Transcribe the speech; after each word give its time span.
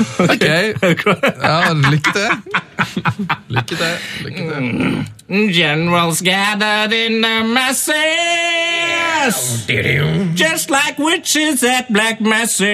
Ok. 0.32 0.42
Ja, 1.42 1.72
lykke 1.72 2.12
til. 2.12 2.30
Lykke 3.48 3.76
til. 3.76 3.96
Lykke 4.24 4.38
til. 4.38 4.64
Mm. 5.28 5.52
Generals 5.52 6.20
gathered 6.22 6.92
in 6.92 7.20
the 7.22 7.42
masses, 7.44 7.96
just 10.36 10.70
like 10.70 10.98
witches 10.98 11.62
at 11.64 11.86
black 11.92 12.20
masses. 12.20 12.66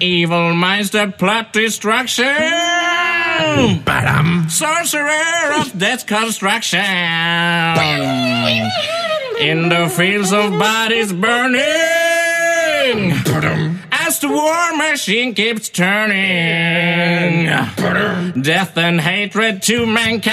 Evil 0.00 0.54
minds 0.54 0.90
that 0.90 1.16
plot 1.18 1.52
destruction. 1.54 2.26
Sorcerer 4.48 5.60
of 5.60 5.78
death 5.78 6.06
construction. 6.06 6.80
In 9.40 9.68
the 9.68 9.88
fields 9.88 10.32
of 10.32 10.58
bodies 10.58 11.12
burning. 11.12 11.62
As 14.16 14.20
the 14.22 14.28
war 14.28 14.76
machine 14.76 15.34
keeps 15.34 15.68
turning. 15.68 17.44
Death 18.40 18.78
and 18.78 18.98
hatred 18.98 19.62
to 19.64 19.84
mankind. 19.84 20.32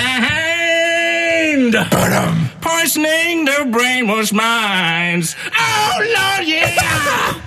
Poisoning 2.62 3.44
the 3.44 3.68
brainwashed 3.76 4.32
minds. 4.32 5.36
Oh, 5.60 6.00
Lord, 6.00 6.48
yeah! 6.48 7.42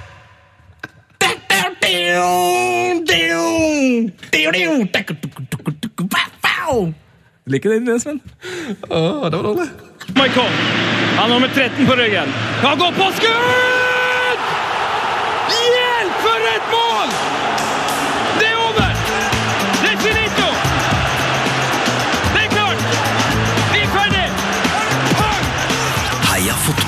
Liker 7.47 7.71
den, 7.71 8.01
Sven? 8.01 8.21
Å, 8.91 9.31
det 9.31 9.37
var 9.39 9.43
dårlig. 9.43 9.69
Michael. 10.13 10.53
Han 11.17 11.31
har 11.31 11.39
nummer 11.39 11.49
13 11.49 11.87
på 11.87 11.97
ryggen. 11.97 12.29
Han 12.61 12.79
går 12.79 12.93
på 12.93 13.13
skudd! 13.17 13.86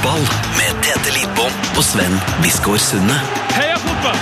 Fotball 0.09 0.21
med 0.57 0.83
Tete 0.83 1.13
Lidbom 1.13 1.53
og 1.77 1.85
Sven 1.85 2.15
Biskår 2.43 2.79
Sunde. 2.81 3.17
Heia 3.53 3.77
fotball! 3.83 4.17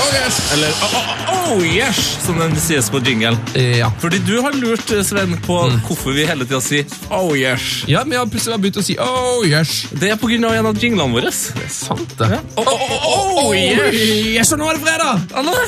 Oh, 0.00 0.08
yes. 0.14 0.38
Eller 0.54 0.68
oh, 0.68 0.94
oh, 0.94 1.56
oh, 1.56 1.64
yes, 1.64 1.98
som 2.24 2.38
den 2.38 2.56
sies 2.60 2.90
på 2.90 3.00
jingle. 3.06 3.36
Ja. 3.54 3.90
Fordi 4.00 4.18
du 4.26 4.40
har 4.44 4.52
lurt, 4.52 4.92
Sven, 5.06 5.36
på 5.46 5.58
hvorfor 5.86 6.14
vi 6.16 6.26
hele 6.28 6.44
tida 6.44 6.60
sier 6.64 6.84
oh, 7.10 7.32
yes. 7.38 7.84
ja, 7.88 8.04
men 8.04 8.16
jeg 8.16 8.24
har 8.24 8.30
plutselig 8.32 8.60
begynt 8.62 8.80
å 8.82 8.84
si 8.84 8.96
oh, 9.00 9.44
yes. 9.46 9.84
Det 9.90 10.12
er 10.12 10.20
av 10.50 10.56
en 10.60 10.70
av 10.72 10.80
jinglene 10.80 11.16
våre. 11.16 11.32
Det 11.32 11.66
er 11.66 11.74
sant, 11.74 12.16
det. 12.20 12.42
Oh, 12.60 12.66
oh, 12.66 12.96
oh, 12.96 13.44
oh, 13.46 13.52
yes. 13.56 14.00
Yes, 14.36 14.52
og! 14.52 14.60
Nå 14.60 14.68
er 14.68 14.80
det 14.80 14.84
fredag. 14.84 15.14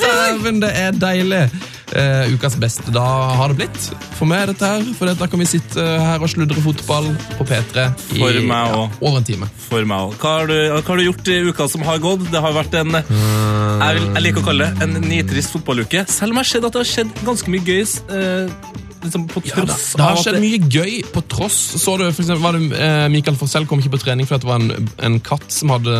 Dæven, 0.04 0.60
det 0.64 0.74
er 0.82 0.98
deilig. 1.08 1.46
Eh, 1.92 2.32
ukas 2.32 2.54
beste 2.56 2.92
da 2.94 3.02
har 3.36 3.52
det 3.52 3.58
blitt. 3.58 3.88
For 4.16 4.24
meg 4.28 4.46
er 4.46 4.52
dette 4.54 4.68
her, 4.70 4.84
for 4.96 5.10
da 5.12 5.26
kan 5.28 5.42
vi 5.42 5.48
sitte 5.50 5.82
her 5.82 6.22
og 6.24 6.30
sludre 6.32 6.62
fotball 6.64 7.10
på 7.36 7.44
P3 7.50 7.84
i 8.16 8.22
ja, 8.22 8.60
over 9.02 9.18
en 9.20 9.26
time. 9.28 9.48
For 9.68 9.84
meg 9.88 10.08
også. 10.08 10.20
Hva 10.22 10.32
har, 10.38 10.48
du, 10.48 10.56
hva 10.72 10.82
har 10.88 11.02
du 11.02 11.04
gjort 11.04 11.28
i 11.34 11.40
uka 11.50 11.66
som 11.68 11.84
har 11.84 12.00
gått? 12.02 12.24
Det 12.32 12.40
har 12.40 12.54
vært 12.56 12.78
en 12.80 12.96
jeg, 12.96 13.98
vil, 13.98 14.06
jeg 14.14 14.24
liker 14.24 14.40
å 14.40 14.46
kalle 14.46 14.70
det 14.72 14.86
en 14.86 14.96
nitrist 15.04 15.52
fotballuke. 15.52 16.06
Selv 16.08 16.32
om 16.32 16.40
jeg 16.40 16.46
har 16.46 16.50
sett 16.54 16.68
at 16.70 16.78
det 16.78 16.82
har 16.84 16.90
skjedd 16.94 17.12
ganske 17.28 17.52
mye 17.52 17.66
gøy. 17.66 17.82
Eh, 18.16 18.70
liksom 19.02 19.26
på 19.28 19.42
Ja, 19.48 19.56
tross 19.58 19.86
det 19.98 20.04
har 20.06 20.20
skjedd 20.22 20.38
mye 20.40 20.60
gøy 20.72 20.92
på 21.12 21.24
tross. 21.32 21.58
Så 21.82 21.96
du, 21.98 22.06
for 22.14 22.22
eksempel, 22.22 22.42
var 22.46 22.56
det, 22.56 22.70
eh, 22.78 23.08
Michael 23.12 23.36
Forsell 23.40 23.66
kom 23.68 23.82
ikke 23.82 23.96
på 23.98 24.02
trening 24.06 24.28
fordi 24.30 24.46
det 24.46 24.50
var 24.52 24.62
en, 24.62 24.88
en 25.10 25.20
katt 25.26 25.48
som 25.52 25.74
hadde 25.74 25.96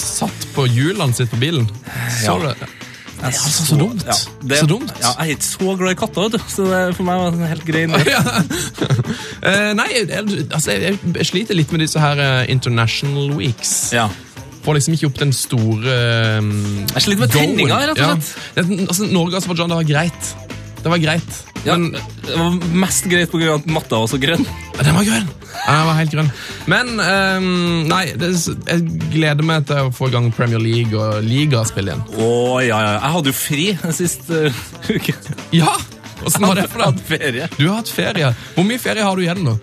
satt 0.00 0.48
på 0.56 0.66
hjulene 0.72 1.14
sitt 1.14 1.30
på 1.30 1.38
bilen. 1.42 1.68
Så 2.18 2.34
Ja. 2.34 2.38
du 2.40 2.48
det? 2.64 2.70
Er 3.26 3.40
altså 3.46 3.64
så 3.66 3.76
dumt. 3.80 4.04
Ja, 4.06 4.16
det- 4.48 4.58
så 4.62 4.68
dumt. 4.70 4.92
Ja, 5.02 5.12
jeg 5.18 5.26
er 5.26 5.36
ikke 5.36 5.48
så 5.48 5.76
glad 5.80 5.90
i 5.94 5.98
katter, 6.00 6.26
vet 6.26 6.36
du. 6.36 6.44
Så 6.52 6.66
det, 6.70 6.82
for 6.96 7.06
meg 7.08 7.20
var 7.22 7.30
det 7.34 7.40
en 7.40 7.50
helt 7.52 7.66
grei. 7.66 7.86
Eh, 9.46 9.72
nei, 9.78 9.84
jeg, 9.92 10.08
altså, 10.50 10.72
jeg, 10.74 10.96
jeg 11.14 11.26
sliter 11.28 11.54
litt 11.54 11.70
med 11.70 11.84
disse 11.84 12.00
her 12.02 12.18
uh, 12.18 12.44
international 12.50 13.30
weeks. 13.38 13.92
Ja. 13.94 14.08
Får 14.64 14.78
liksom 14.80 14.96
ikke 14.96 15.06
opp 15.12 15.20
den 15.20 15.32
store 15.36 15.96
um, 16.40 16.48
Jeg 16.94 17.04
sliter 17.04 17.22
med 17.22 17.34
tenninga, 17.36 17.76
rett 17.92 18.00
og 18.00 18.00
slett. 18.00 18.32
Ja. 18.56 18.64
Det, 18.66 18.80
altså, 18.88 19.06
Norge 19.12 19.36
og 19.36 19.38
Aserbajdsjan, 19.42 19.70
det 19.70 19.78
var 19.78 19.86
greit. 19.92 20.32
Det 20.82 20.90
var 20.94 21.02
greit. 21.04 21.38
Ja, 21.66 21.74
Men 21.76 21.92
det 22.26 22.36
var 22.38 22.56
mest 22.86 23.08
greit 23.10 23.32
på 23.32 23.40
grunn 23.42 23.58
at 23.60 23.66
matta 23.70 23.98
var 24.02 24.10
så 24.10 24.20
grønn. 24.22 24.46
den 24.78 24.94
var 24.96 25.06
grønn! 25.08 25.26
Ja, 25.56 25.72
den 25.80 25.86
var 25.88 25.96
helt 25.98 26.12
grønn. 26.14 26.28
Men 26.70 26.92
um, 27.00 27.48
nei, 27.90 28.04
det, 28.20 28.28
jeg 28.68 28.84
gleder 29.14 29.46
meg 29.48 29.66
til 29.66 29.88
å 29.88 29.92
få 29.94 30.10
i 30.10 30.14
gang 30.14 30.28
Premier 30.36 30.62
League 30.62 30.94
og 30.94 31.24
ligaspill 31.26 31.90
igjen. 31.90 32.04
Å, 32.14 32.30
ja, 32.62 32.78
ja. 32.84 32.92
Jeg 33.00 33.14
hadde 33.16 33.32
jo 33.32 33.38
fri 33.40 33.66
sist 33.96 34.30
uh, 34.30 34.64
uke. 34.92 35.16
Ja! 35.56 35.74
Åssen 36.26 36.46
var 36.46 36.56
det 36.56 36.68
for 36.72 36.80
Hatt 36.86 36.96
deg? 36.96 37.08
ferie. 37.10 37.48
Du 37.58 37.66
har 37.68 37.80
hatt 37.82 37.90
ferie. 37.92 38.30
Hvor 38.54 38.64
mye 38.66 38.80
ferie 38.80 39.04
har 39.04 39.18
du 39.18 39.24
igjen 39.26 39.42
nå? 39.46 39.56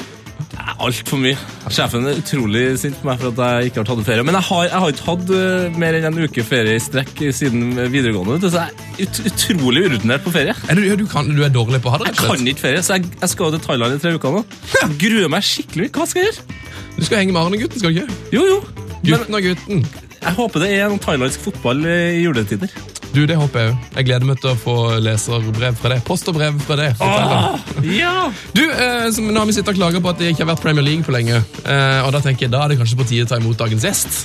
Altfor 0.84 1.20
mye. 1.20 1.38
Sjefen 1.72 2.08
er 2.08 2.20
utrolig 2.20 2.64
sint 2.80 2.96
på 3.00 3.08
meg 3.08 3.20
for 3.22 3.32
at 3.34 3.40
jeg 3.44 3.72
ikke 3.72 3.82
har 3.82 3.88
tatt 3.90 4.04
ferie. 4.08 4.26
Men 4.26 4.38
jeg 4.40 4.48
har, 4.48 4.64
jeg 4.70 4.82
har 4.84 4.94
ikke 4.94 5.08
hatt 5.10 5.34
uh, 5.34 5.80
mer 5.80 5.98
enn 5.98 6.08
en 6.10 6.20
uke 6.24 6.46
ferie 6.48 6.78
i 6.78 6.84
strekk 6.84 7.24
siden 7.36 7.76
videregående. 7.92 8.52
Så 8.52 8.62
jeg 8.62 8.72
er 8.72 9.04
ut, 9.04 9.22
utrolig 9.32 9.86
urutinert 9.90 10.26
på 10.26 10.34
ferie. 10.36 10.56
Er 10.72 10.80
du, 10.80 10.86
du, 11.00 11.06
kan, 11.12 11.28
du 11.28 11.44
er 11.46 11.54
dårlig 11.54 11.82
på 11.84 11.92
å 11.92 11.96
ha 11.96 12.02
det, 12.04 12.14
Jeg 12.14 12.20
kan 12.22 12.48
ikke 12.54 12.66
ferie, 12.68 12.86
så 12.86 12.98
jeg, 12.98 13.12
jeg 13.20 13.34
skal 13.34 13.54
til 13.56 13.64
Thailand 13.68 13.98
i 13.98 14.02
tre 14.04 14.16
uker 14.16 14.38
nå. 14.40 14.46
Jeg 14.78 14.98
gruer 15.04 15.34
meg 15.36 15.48
skikkelig. 15.48 15.92
Hva 15.96 16.08
skal 16.10 16.24
jeg 16.24 16.32
gjøre? 16.32 16.62
Du 16.94 17.04
skal 17.04 17.20
henge 17.20 17.36
med 17.36 17.44
Arne-gutten, 17.44 17.82
skal 17.82 17.94
du 17.94 18.02
ikke? 18.04 18.20
Jo, 18.36 18.48
jo. 18.48 18.58
Gutten 19.04 19.36
og 19.36 19.44
gutten. 19.44 19.86
jeg 20.24 20.36
håper 20.38 20.64
det 20.64 20.74
er 20.78 20.88
noen 20.88 21.02
thailandsk 21.04 21.42
fotball 21.44 21.84
eh, 21.90 22.20
i 22.22 22.24
juletider. 22.24 22.72
Du, 23.14 23.20
det 23.30 23.36
håper 23.38 23.60
jeg 23.62 23.70
òg. 23.74 23.82
Jeg 24.00 24.06
gleder 24.08 24.26
meg 24.26 24.40
til 24.42 24.50
å 24.50 24.56
få 24.58 24.74
leserbrev 25.06 25.76
fra 25.78 25.92
deg. 25.94 26.00
Post 26.08 26.26
og 26.32 26.38
brev 26.40 26.56
fra 26.66 26.78
deg. 26.80 26.96
Fortell. 26.98 27.84
Ja! 27.94 28.14
Du, 28.58 28.64
eh, 28.66 29.06
som, 29.14 29.28
Nå 29.30 29.38
har 29.44 29.50
vi 29.50 29.54
sittet 29.54 29.70
og 29.76 29.78
klaget 29.78 30.02
på 30.02 30.10
at 30.10 30.18
det 30.22 30.32
ikke 30.34 30.42
har 30.48 30.56
vært 30.56 30.64
Premier 30.66 30.86
League 30.88 31.06
på 31.06 31.14
lenge. 31.14 31.38
Eh, 31.62 32.00
og 32.08 32.10
Da 32.16 32.24
tenker 32.26 32.48
jeg, 32.48 32.54
da 32.56 32.64
er 32.66 32.74
det 32.74 32.80
kanskje 32.82 32.98
på 33.04 33.08
tide 33.12 33.28
å 33.28 33.30
ta 33.30 33.38
imot 33.42 33.60
dagens 33.62 33.86
gjest. 33.86 34.18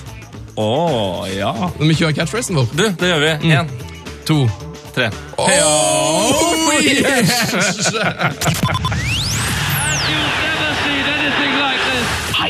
Å, 0.58 0.70
ja. 1.30 1.52
Når 1.76 1.84
vi 1.92 1.98
kjører 2.00 2.16
catchphrasen 2.16 2.56
vår. 2.58 2.72
Du, 2.72 2.86
det 3.02 3.12
gjør 3.12 3.22
vi. 3.26 3.34
Én, 3.52 3.68
To. 4.28 4.40
tre. 4.96 5.10
Oh, 5.36 6.80
yes! 6.82 7.92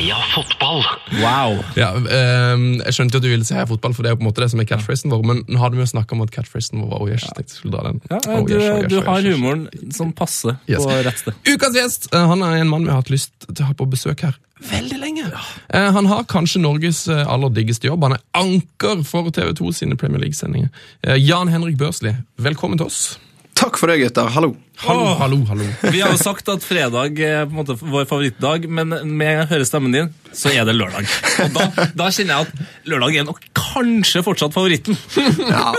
Heia 0.08 0.24
fotball! 0.32 0.78
Wow. 1.20 1.58
ja, 1.76 1.91
um, 1.92 2.62
jeg 2.80 2.94
skjønte 2.96 3.19
jo 3.19 3.20
at 3.20 3.24
du 3.26 3.28
ville 3.28 3.44
si 3.44 3.52
heia 3.52 3.66
fotball, 3.69 3.92
for 3.92 4.06
det 4.06 4.08
er 4.08 4.14
jo 4.14 4.20
på 4.22 4.24
en 4.24 4.28
måte 4.30 4.41
det 4.41 4.46
som 4.54 4.62
er 4.62 4.69
catchphrasen 4.70 5.12
vår. 5.12 5.26
Men 5.28 5.42
nå 5.44 5.60
hadde 5.60 5.76
vi 5.76 5.82
jo 5.84 5.88
snakka 5.91 6.16
om 6.16 6.22
at 6.24 6.32
catchphrasen 6.32 6.80
vår 6.80 6.88
var 6.94 7.02
oh 7.04 7.10
yes. 7.12 7.26
Tenkte 7.26 7.44
jeg 7.44 7.58
skulle 7.58 7.74
dra 7.76 7.82
den. 7.91 8.00
Ja, 8.08 8.20
Oh, 8.24 8.41
du, 8.48 8.54
yes, 8.54 8.64
oh, 8.64 8.78
yes, 8.80 8.88
du 8.88 8.96
oh, 9.02 9.04
har 9.04 9.20
oh, 9.20 9.36
humoren 9.36 9.92
som 9.92 10.14
passer 10.16 10.56
Yes. 10.64 10.80
på 10.88 10.96
rett 11.04 11.20
sted. 11.20 11.36
Ukas 11.44 11.76
gjest 11.76 12.08
eh, 12.14 12.24
han 12.32 12.46
er 12.48 12.56
en 12.62 12.72
mann 12.72 12.88
vi 12.88 12.92
har 12.94 13.02
hatt 13.02 13.12
lyst 13.12 13.36
til 13.44 13.60
å 13.66 13.69
ha 13.69 13.76
på 13.76 13.91
besøk 13.92 14.24
her 14.24 14.41
veldig 14.72 14.96
lenge. 15.04 15.28
Eh, 15.69 15.92
Han 15.92 16.08
har 16.08 16.25
kanskje 16.25 16.64
Norges 16.64 17.04
eh, 17.12 17.20
aller 17.28 17.52
diggeste 17.52 17.86
jobb. 17.92 18.08
Han 18.08 18.16
er 18.16 18.25
anker 18.40 19.04
for 19.04 19.28
TV2 19.28 19.76
sine 19.76 20.00
Premier 20.00 20.25
League-sendinger. 20.25 20.72
Eh, 21.04 21.20
Jan 21.20 21.52
Henrik 21.52 21.76
Børsli, 21.78 22.16
velkommen 22.40 22.80
til 22.80 22.88
oss. 22.88 23.19
Takk 23.58 23.74
for 23.80 23.91
det, 23.91 23.96
gutter. 23.98 24.28
Hallo. 24.30 24.52
Hallo, 24.78 25.00
oh. 25.02 25.16
hallo, 25.19 25.36
hallo. 25.48 25.64
Vi 25.91 25.98
har 25.98 26.12
jo 26.14 26.19
sagt 26.20 26.46
at 26.52 26.62
fredag 26.62 27.19
er 27.19 27.48
på 27.48 27.50
en 27.50 27.56
måte 27.58 27.74
vår 27.74 28.04
favorittdag, 28.06 28.69
men 28.70 28.94
med 29.19 29.32
jeg 29.32 29.48
hører 29.50 29.66
stemmen 29.66 29.94
din, 29.96 30.12
så 30.30 30.52
er 30.54 30.69
det 30.69 30.76
lørdag. 30.76 31.08
Og 31.42 31.56
da, 31.56 31.66
da 31.98 32.06
kjenner 32.14 32.36
jeg 32.36 32.46
at 32.46 32.92
lørdag 32.92 33.19
er 33.19 33.26
nok 33.26 33.41
kanskje 33.58 34.22
fortsatt 34.26 34.54
favoritten. 34.54 34.98
Ja, 35.48 35.72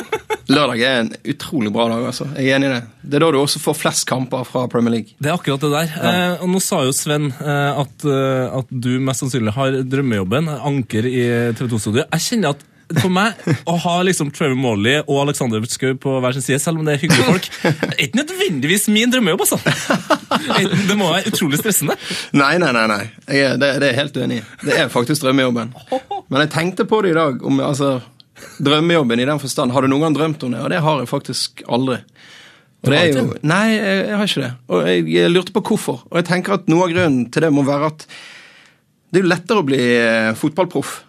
Lørdag 0.50 0.82
er 0.82 0.96
en 1.04 1.10
utrolig 1.30 1.70
bra 1.72 1.86
dag. 1.92 2.08
altså. 2.10 2.26
Jeg 2.34 2.50
er 2.50 2.58
enig 2.58 2.68
i 2.68 2.74
det. 2.74 2.82
Det 3.06 3.20
er 3.20 3.24
da 3.24 3.30
du 3.32 3.38
også 3.38 3.62
får 3.62 3.76
flest 3.78 4.06
kamper 4.10 4.48
fra 4.50 4.64
Premier 4.72 4.96
League. 4.98 5.14
Det 5.22 5.30
er 5.30 5.38
akkurat 5.38 5.62
det 5.62 5.70
der. 5.76 5.92
Eh, 6.10 6.44
og 6.44 6.50
nå 6.50 6.62
sa 6.64 6.82
jo 6.88 6.96
Sven 6.96 7.30
eh, 7.30 7.82
at, 7.84 8.08
eh, 8.10 8.58
at 8.60 8.74
du 8.74 8.96
mest 9.06 9.24
sannsynlig 9.24 9.54
har 9.56 9.78
drømmejobben, 9.86 10.50
anker 10.58 11.06
i 11.06 11.22
TV 11.54 11.70
2-studioet. 11.70 12.10
Jeg 12.18 12.26
kjenner 12.26 12.58
at 12.58 12.66
for 12.98 13.12
meg, 13.14 13.38
å 13.70 13.76
ha 13.84 13.96
liksom 14.06 14.32
Trevor 14.34 14.58
Morley 14.58 15.00
og 15.04 15.22
Alexander 15.24 15.64
Schou 15.70 15.94
på 16.02 16.16
hver 16.24 16.36
sin 16.36 16.46
side, 16.46 16.60
selv 16.64 16.82
om 16.82 16.88
det 16.88 16.96
er 16.96 17.04
hyggelige 17.04 17.28
folk, 17.28 17.50
er 17.70 18.06
ikke 18.06 18.22
nødvendigvis 18.22 18.88
min 18.94 19.14
drømmejobb, 19.14 19.44
altså. 19.46 19.60
Det 20.90 20.98
må 20.98 21.12
være 21.12 21.34
utrolig 21.34 21.60
stressende. 21.62 21.98
Nei, 22.38 22.56
nei, 22.62 22.72
nei. 22.76 22.86
nei. 22.90 23.02
Er, 23.28 23.60
det, 23.60 23.76
det 23.82 23.90
er 23.90 23.92
jeg 23.92 24.00
helt 24.00 24.18
uenig 24.22 24.40
i. 24.40 24.46
Det 24.66 24.80
er 24.80 24.94
faktisk 24.94 25.26
drømmejobben. 25.26 25.76
Men 26.30 26.46
jeg 26.46 26.54
tenkte 26.56 26.88
på 26.90 27.04
det 27.06 27.14
i 27.14 27.20
dag. 27.20 27.44
om 27.46 27.62
altså, 27.66 28.00
Drømmejobben 28.64 29.20
i 29.20 29.28
den 29.28 29.42
forstand. 29.42 29.74
Har 29.76 29.84
du 29.84 29.92
noen 29.92 30.08
gang 30.08 30.18
drømt 30.18 30.44
om 30.48 30.54
det? 30.56 30.64
Og 30.64 30.74
det 30.74 30.82
har 30.86 31.02
jeg 31.02 31.12
faktisk 31.12 31.64
aldri. 31.68 32.00
Og 32.80 32.94
det 32.94 33.00
er 33.00 33.10
jo, 33.12 33.26
nei, 33.44 33.64
jeg, 33.74 33.96
jeg 34.08 34.18
har 34.22 34.30
ikke 34.30 34.44
det. 34.46 34.52
Og 34.72 34.88
jeg, 34.88 35.06
jeg 35.12 35.32
lurte 35.34 35.56
på 35.56 35.64
hvorfor. 35.72 36.04
Og 36.08 36.22
jeg 36.22 36.30
tenker 36.30 36.56
at 36.56 36.70
noe 36.72 36.88
av 36.88 36.94
grunnen 36.94 37.26
til 37.34 37.44
det 37.44 37.52
må 37.52 37.66
være 37.68 37.92
at 37.92 38.06
det 39.10 39.20
er 39.20 39.26
jo 39.26 39.32
lettere 39.32 39.62
å 39.62 39.66
bli 39.66 39.82
eh, 39.98 40.32
fotballproff. 40.38 41.00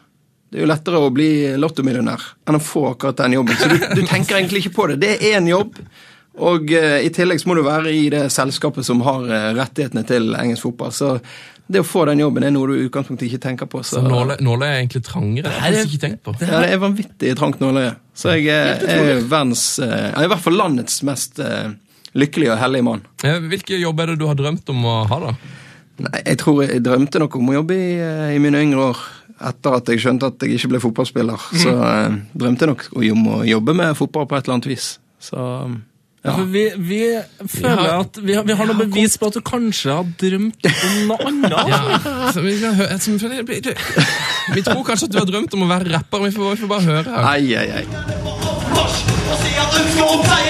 Det 0.50 0.58
er 0.58 0.64
jo 0.64 0.70
lettere 0.70 0.98
å 0.98 1.10
bli 1.14 1.30
lottomillionær 1.62 2.22
enn 2.50 2.58
å 2.58 2.62
få 2.62 2.88
akkurat 2.90 3.20
den 3.22 3.36
jobben. 3.38 3.58
Så 3.58 3.68
du, 3.70 3.76
du 4.00 4.02
tenker 4.02 4.40
egentlig 4.40 4.64
ikke 4.64 4.76
på 4.80 4.88
det. 4.90 4.96
Det 5.04 5.12
er 5.14 5.36
én 5.38 5.46
jobb, 5.50 5.78
Og 6.40 6.70
uh, 6.72 6.98
i 7.02 7.10
tillegg 7.14 7.40
så 7.42 7.50
må 7.50 7.54
du 7.58 7.62
være 7.66 7.92
i 7.92 8.08
det 8.10 8.24
selskapet 8.32 8.86
som 8.86 9.02
har 9.06 9.26
uh, 9.28 9.50
rettighetene 9.58 10.02
til 10.08 10.34
engelsk 10.38 10.66
fotball. 10.68 10.92
Så 10.94 11.12
det 11.70 11.82
å 11.82 11.86
få 11.86 12.04
den 12.08 12.22
jobben 12.22 12.46
er 12.46 12.54
noe 12.54 12.70
du 12.70 12.74
i 12.78 12.86
utgangspunktet 12.88 13.28
ikke 13.28 13.42
tenker 13.44 13.70
på. 13.70 13.82
Så, 13.86 14.00
Så 14.00 14.06
nåløyet 14.06 14.66
er 14.66 14.78
egentlig 14.80 15.04
trangere. 15.06 15.50
Det 15.50 15.62
har 15.62 15.76
jeg 15.76 15.90
ikke 15.90 16.02
tenkt 16.06 16.22
på. 16.26 16.34
ja, 16.40 16.64
det 16.64 16.72
er 16.74 16.82
vanvittig 16.82 17.36
trangt 17.38 17.62
nåløye. 17.62 17.94
Så 18.14 18.34
jeg 18.34 18.50
er, 18.50 18.82
er 18.90 19.22
verdens 19.22 19.64
uh, 19.82 20.10
er 20.10 20.26
i 20.26 20.32
hvert 20.32 20.42
fall 20.42 20.58
landets 20.58 21.02
mest 21.06 21.38
lykkelig 21.38 21.78
lykkelige 22.20 22.54
og 22.56 22.58
hellige 22.58 22.82
mann. 22.82 23.02
Hvilke 23.22 23.50
Hvilken 23.52 23.82
jobb 23.84 24.00
er 24.02 24.10
det 24.10 24.18
du 24.18 24.26
har 24.26 24.38
drømt 24.38 24.70
om 24.72 24.86
å 24.90 24.96
ha, 25.06 25.18
da? 25.28 25.34
Nei, 26.00 26.20
jeg 26.24 26.38
tror 26.40 26.62
jeg 26.64 26.82
drømte 26.84 27.20
nok 27.22 27.36
om 27.36 27.50
å 27.52 27.56
jobbe 27.58 27.76
i, 27.76 27.90
eh, 28.00 28.34
i 28.36 28.38
mine 28.42 28.62
yngre 28.64 28.90
år. 28.90 29.00
Etter 29.40 29.76
at 29.78 29.88
jeg 29.88 30.00
skjønte 30.02 30.28
at 30.28 30.42
jeg 30.44 30.58
ikke 30.58 30.68
ble 30.74 30.80
fotballspiller, 30.82 31.44
så 31.62 31.70
eh, 31.80 32.16
drømte 32.36 32.66
jeg 32.66 32.74
nok 32.74 32.82
om 33.00 33.28
å 33.32 33.38
jobbe 33.48 33.72
med 33.78 33.94
fotball 33.96 34.26
på 34.28 34.36
et 34.36 34.44
eller 34.44 34.58
annet 34.58 34.68
vis. 34.68 34.88
Så 35.20 35.40
ja. 36.20 36.34
For 36.36 36.44
vi, 36.52 36.66
vi 36.76 36.98
føler 37.48 37.86
Ja. 37.88 37.94
at 38.02 38.18
vi 38.20 38.34
har, 38.36 38.44
vi 38.44 38.52
har 38.52 38.68
noe 38.68 38.76
bevis 38.82 39.14
på 39.16 39.30
at 39.30 39.38
du 39.38 39.40
kanskje 39.40 39.94
har 39.96 40.04
drømt 40.20 40.68
om 40.68 40.98
noe 41.08 41.16
annet. 41.30 42.10
Så 42.36 42.44
vi, 42.44 42.58
kan 42.60 42.76
høre, 42.76 42.98
vi 44.52 44.62
tror 44.66 44.84
kanskje 44.84 45.08
at 45.08 45.14
du 45.14 45.18
har 45.22 45.28
drømt 45.32 45.56
om 45.56 45.64
å 45.64 45.70
være 45.72 45.88
rapper, 45.94 46.26
vi 46.26 46.34
får, 46.36 46.50
vi 46.52 46.60
får 46.66 46.72
bare 46.74 46.84
høre 46.90 47.08
her. 47.16 47.24
Ai, 47.32 47.54
ai, 47.56 47.68
ai. 47.80 47.84
Mars 48.76 49.00
og 49.08 49.36
si 49.40 49.56
at 49.56 49.80
ønsker 49.80 50.04
om 50.12 50.20
seier 50.28 50.49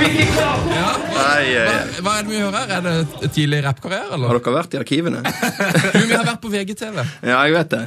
Hva, 0.00 1.76
hva 2.00 2.14
er 2.18 2.24
det 2.24 2.30
vi 2.30 2.40
hører? 2.40 2.72
Er 2.76 2.84
det 2.86 3.30
tidlig 3.34 3.60
rappkarriere, 3.64 4.16
Har 4.16 4.38
dere 4.38 4.54
vært 4.54 4.74
i 4.76 4.80
arkivene? 4.80 5.22
Du, 5.94 6.06
vi 6.06 6.14
har 6.14 6.24
vært 6.24 6.40
på 6.42 6.50
VGTV. 6.52 7.00
Ja, 7.26 7.40
jeg 7.44 7.56
vet 7.56 7.74
det. 7.74 7.82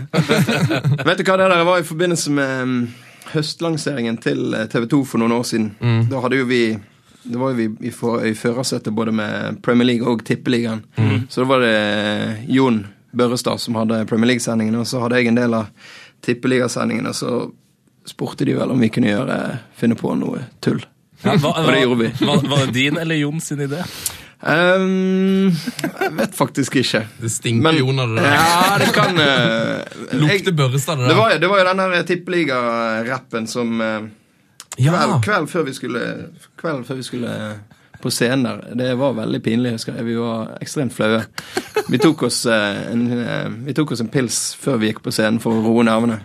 vet 1.08 1.20
du 1.20 1.26
hva 1.28 1.38
det 1.42 1.50
der 1.50 1.66
var 1.68 1.82
i 1.82 1.88
forbindelse 1.88 2.34
med 2.36 2.54
mm, 2.70 2.80
høstlanseringen 3.34 4.20
til 4.24 4.58
TV 4.72 4.88
2 4.92 5.04
for 5.10 5.24
noen 5.24 5.38
år 5.40 5.46
siden? 5.50 5.72
Da 6.12 6.22
hadde 6.24 6.42
jo 6.42 6.50
vi 6.50 6.66
det 7.24 7.40
var 7.40 7.54
jo 7.54 7.56
vi 7.56 7.88
i, 7.88 7.92
for, 7.96 8.20
i 8.28 8.34
førersetet 8.36 8.92
både 8.94 9.14
med 9.16 9.62
Premier 9.64 9.88
League 9.88 10.08
og 10.12 10.26
Tippeligaen. 10.28 10.82
Så 11.32 11.42
da 11.42 11.48
var 11.48 11.64
det 11.64 11.78
Jon 12.52 12.82
Børrestad 13.16 13.62
som 13.64 13.78
hadde 13.80 14.02
Premier 14.10 14.34
League-sendingene, 14.34 14.82
og 14.84 14.90
så 14.90 15.00
hadde 15.06 15.22
jeg 15.22 15.32
en 15.32 15.40
del 15.40 15.56
av 15.56 15.70
Tippeligasendingene. 16.26 17.14
Så 17.16 17.46
spurte 18.06 18.44
de 18.44 18.58
vel 18.58 18.74
om 18.76 18.84
vi 18.84 18.92
kunne 18.92 19.14
gjøre, 19.14 19.38
finne 19.80 19.96
på 19.96 20.12
noe 20.20 20.44
tull. 20.60 20.84
Ja, 21.24 21.36
hva, 21.40 21.54
Og 21.64 21.72
det 21.72 21.82
gjorde 21.84 22.00
vi. 22.04 22.12
Var, 22.26 22.44
var 22.52 22.66
det 22.66 22.74
din 22.76 22.98
eller 23.00 23.16
Jon 23.16 23.42
sin 23.42 23.62
idé? 23.64 23.84
Um, 24.44 25.54
jeg 26.02 26.12
vet 26.18 26.34
faktisk 26.36 26.76
ikke. 26.82 27.06
Det 27.22 27.30
stinker 27.32 27.78
Jon 27.80 28.00
av 28.04 28.10
det 28.12 28.24
der. 28.26 28.34
Ja, 28.36 28.74
det 28.82 28.90
kan 28.96 29.16
uh, 29.16 29.86
Lukter 30.20 30.52
Børrestad 30.58 31.00
det 31.00 31.08
Det 31.08 31.14
der. 31.14 31.22
var, 31.22 31.38
det 31.40 31.48
var 31.54 31.62
jo 31.62 31.68
den 31.70 31.84
der 31.94 32.04
tippeliga-rappen 32.10 33.48
som 33.48 33.80
uh, 33.82 34.02
Ja. 34.78 34.92
kveld, 34.92 35.24
kveld, 35.24 35.48
før 35.54 35.64
vi 35.70 35.74
skulle, 35.78 36.02
kveld 36.60 36.84
før 36.88 36.96
vi 37.00 37.04
skulle 37.08 37.32
på 38.04 38.12
scenen 38.12 38.44
der. 38.46 38.62
Det 38.80 38.90
var 39.00 39.16
veldig 39.18 39.40
pinlig. 39.46 39.72
husker 39.78 39.96
jeg. 39.98 40.06
Vi 40.12 40.16
var 40.20 40.52
ekstremt 40.64 40.94
flaue. 40.96 41.24
Vi 41.90 42.00
tok 42.04 42.24
oss, 42.28 42.42
eh, 42.46 42.82
en, 42.92 43.04
eh, 43.24 43.50
vi 43.68 43.74
tok 43.76 43.92
oss 43.96 44.04
en 44.04 44.12
pils 44.12 44.38
før 44.60 44.78
vi 44.82 44.92
gikk 44.92 45.02
på 45.06 45.12
scenen 45.16 45.40
for 45.44 45.56
å 45.56 45.64
roe 45.66 45.84
nervene. 45.88 46.20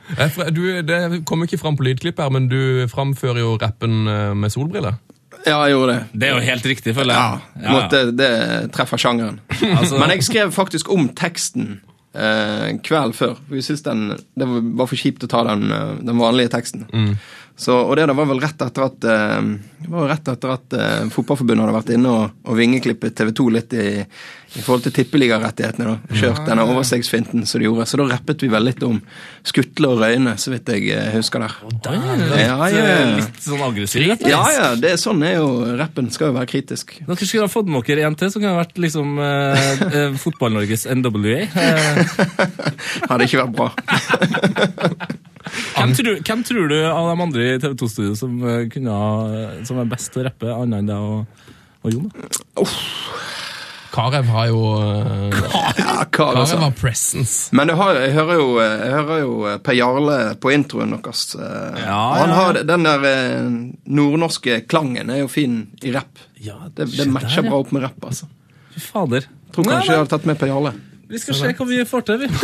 Du, 0.55 0.63
det 0.83 1.25
kommer 1.29 1.47
ikke 1.49 1.61
fram 1.63 1.79
på 1.79 1.87
lydklipp 1.87 2.19
her, 2.23 2.31
men 2.35 2.49
du 2.51 2.87
framfører 2.93 3.41
jo 3.45 3.57
rappen 3.63 4.07
eh, 4.11 4.35
med 4.35 4.51
solbriller. 4.55 4.99
Ja, 5.47 5.61
jeg 5.69 5.77
gjorde 5.77 5.93
det. 5.95 6.07
Det 6.19 6.29
er 6.29 6.35
jo 6.35 6.47
helt 6.51 6.65
riktig, 6.67 6.95
føler 6.97 7.15
Ja, 7.15 7.27
jeg. 7.63 7.71
måtte, 7.71 8.01
det 8.19 8.73
treffer 8.75 8.99
sjangeren. 8.99 9.39
Altså- 9.79 9.99
Men 10.03 10.11
jeg 10.11 10.25
skrev 10.27 10.51
faktisk 10.53 10.91
om 10.93 11.09
teksten 11.15 11.77
eh, 12.19 12.73
kveld 12.83 13.15
før. 13.15 13.37
Vi 13.49 13.63
syntes 13.63 13.85
den, 13.87 14.09
det 14.37 14.49
var 14.51 14.87
for 14.91 14.99
kjipt 14.99 15.23
å 15.25 15.31
ta 15.31 15.45
den, 15.47 15.69
den 16.03 16.19
vanlige 16.19 16.51
teksten. 16.57 16.89
Så, 17.59 17.75
og 17.75 17.97
det 17.99 18.05
der 18.07 18.15
var 18.15 18.29
vel 18.31 18.39
rett 18.39 18.61
etter 18.63 18.85
at 18.87 19.05
uh, 19.11 20.03
rett 20.07 20.29
etter 20.31 20.53
at 20.55 20.75
uh, 20.79 21.09
Fotballforbundet 21.11 21.65
hadde 21.65 21.75
vært 21.75 21.91
inne 21.97 22.13
og, 22.15 22.37
og 22.47 22.59
vingeklippet 22.59 23.17
TV 23.19 23.33
2 23.35 23.47
litt 23.57 23.75
i, 23.75 23.87
i 23.99 24.63
forhold 24.63 24.85
til 24.87 24.95
tippeligarettighetene. 24.95 25.97
Kjørt 26.21 26.45
denne 26.47 26.63
overstegsfinten 26.71 27.43
som 27.51 27.59
de 27.59 27.67
gjorde. 27.67 27.89
Så 27.91 27.99
da 27.99 28.07
rappet 28.13 28.45
vi 28.47 28.51
vel 28.53 28.69
litt 28.69 28.83
om 28.87 29.01
Skutle 29.47 29.91
og 29.91 29.99
Røyne, 30.05 30.37
så 30.39 30.53
vidt 30.55 30.71
jeg 30.71 30.87
eh, 30.95 31.11
husker 31.17 31.43
der. 31.43 31.57
Litt, 31.67 31.89
Ja, 32.39 32.71
ja. 32.71 32.87
litt 33.19 33.43
sånn 33.43 33.65
aggressiv. 33.67 34.07
rett 34.07 34.23
Ja 34.31 34.43
ja, 34.55 34.69
det, 34.79 34.95
sånn 35.03 35.27
er 35.27 35.41
jo 35.41 35.51
rappen. 35.81 36.13
Skal 36.15 36.31
jo 36.31 36.39
være 36.39 36.51
kritisk. 36.55 36.95
Dere 37.03 37.19
skulle 37.29 37.49
ha 37.49 37.53
fått 37.53 37.69
med 37.69 37.83
dere 37.91 38.07
en 38.07 38.17
til, 38.19 38.31
som 38.33 38.41
kunne 38.41 38.55
ha 38.55 38.63
vært 38.63 38.79
liksom 38.87 39.19
uh, 39.19 40.15
Fotball-Norges 40.23 40.87
NWA. 40.95 41.49
Hadde 43.11 43.27
ikke 43.27 43.43
vært 43.43 43.59
bra. 43.59 43.73
hvem, 45.77 45.95
tror, 45.99 46.21
hvem 46.27 46.45
tror 46.49 46.69
du 46.73 46.77
av 46.87 47.09
de 47.13 47.23
andre 47.29 47.49
i 47.55 47.59
TV 47.63 47.75
2-studio 47.81 48.15
som, 48.19 48.39
eh, 48.45 48.69
som 49.69 49.81
er 49.83 49.91
best 49.91 50.13
til 50.15 50.23
å 50.25 50.29
rappe, 50.29 50.53
annet 50.55 50.83
enn 50.83 50.91
deg 50.91 51.09
og, 51.13 51.49
og 51.85 51.95
Jon? 51.95 52.09
da? 52.13 52.67
Karev 53.89 54.29
har 54.31 54.47
jo 54.51 54.59
Karev, 54.79 55.79
Ja, 55.81 55.95
Karev 56.13 56.43
altså. 56.43 56.59
har 56.61 56.75
presence. 56.77 57.49
Men 57.57 57.73
har, 57.75 57.97
jeg, 57.99 58.13
hører 58.15 58.37
jo, 58.39 58.49
jeg 58.61 58.91
hører 58.93 59.23
jo 59.23 59.33
Per 59.65 59.79
Jarle 59.79 60.19
på 60.43 60.53
introen 60.55 60.93
deres. 60.95 61.23
eh, 61.41 61.81
Ja, 61.87 62.01
han 62.21 62.29
ja, 62.35 62.37
har 62.37 62.61
Den 62.69 62.85
der 62.87 63.07
eh, 63.09 63.49
nordnorske 63.89 64.61
klangen 64.69 65.11
er 65.11 65.23
jo 65.25 65.31
fin 65.33 65.63
i 65.83 65.95
rapp. 65.97 66.21
Ja, 66.39 66.61
Det, 66.69 66.91
det 66.95 67.09
matcher 67.11 67.41
der, 67.41 67.49
ja. 67.49 67.51
bra 67.51 67.63
opp 67.65 67.73
med 67.75 67.83
rapp, 67.89 67.99
altså. 68.13 68.29
Fy 68.77 68.85
fader. 68.85 69.27
Tror 69.57 69.65
kanskje 69.67 69.95
jeg 69.97 70.03
hadde 70.05 70.13
tatt 70.13 70.29
med 70.29 70.39
Per 70.39 70.53
Jarle. 70.53 70.75
Vi 71.09 71.19
skal 71.21 71.35
se 71.39 71.51
hva 71.57 71.65
vi 71.69 71.79
får 71.89 72.03
til, 72.09 72.19
vi. 72.21 72.29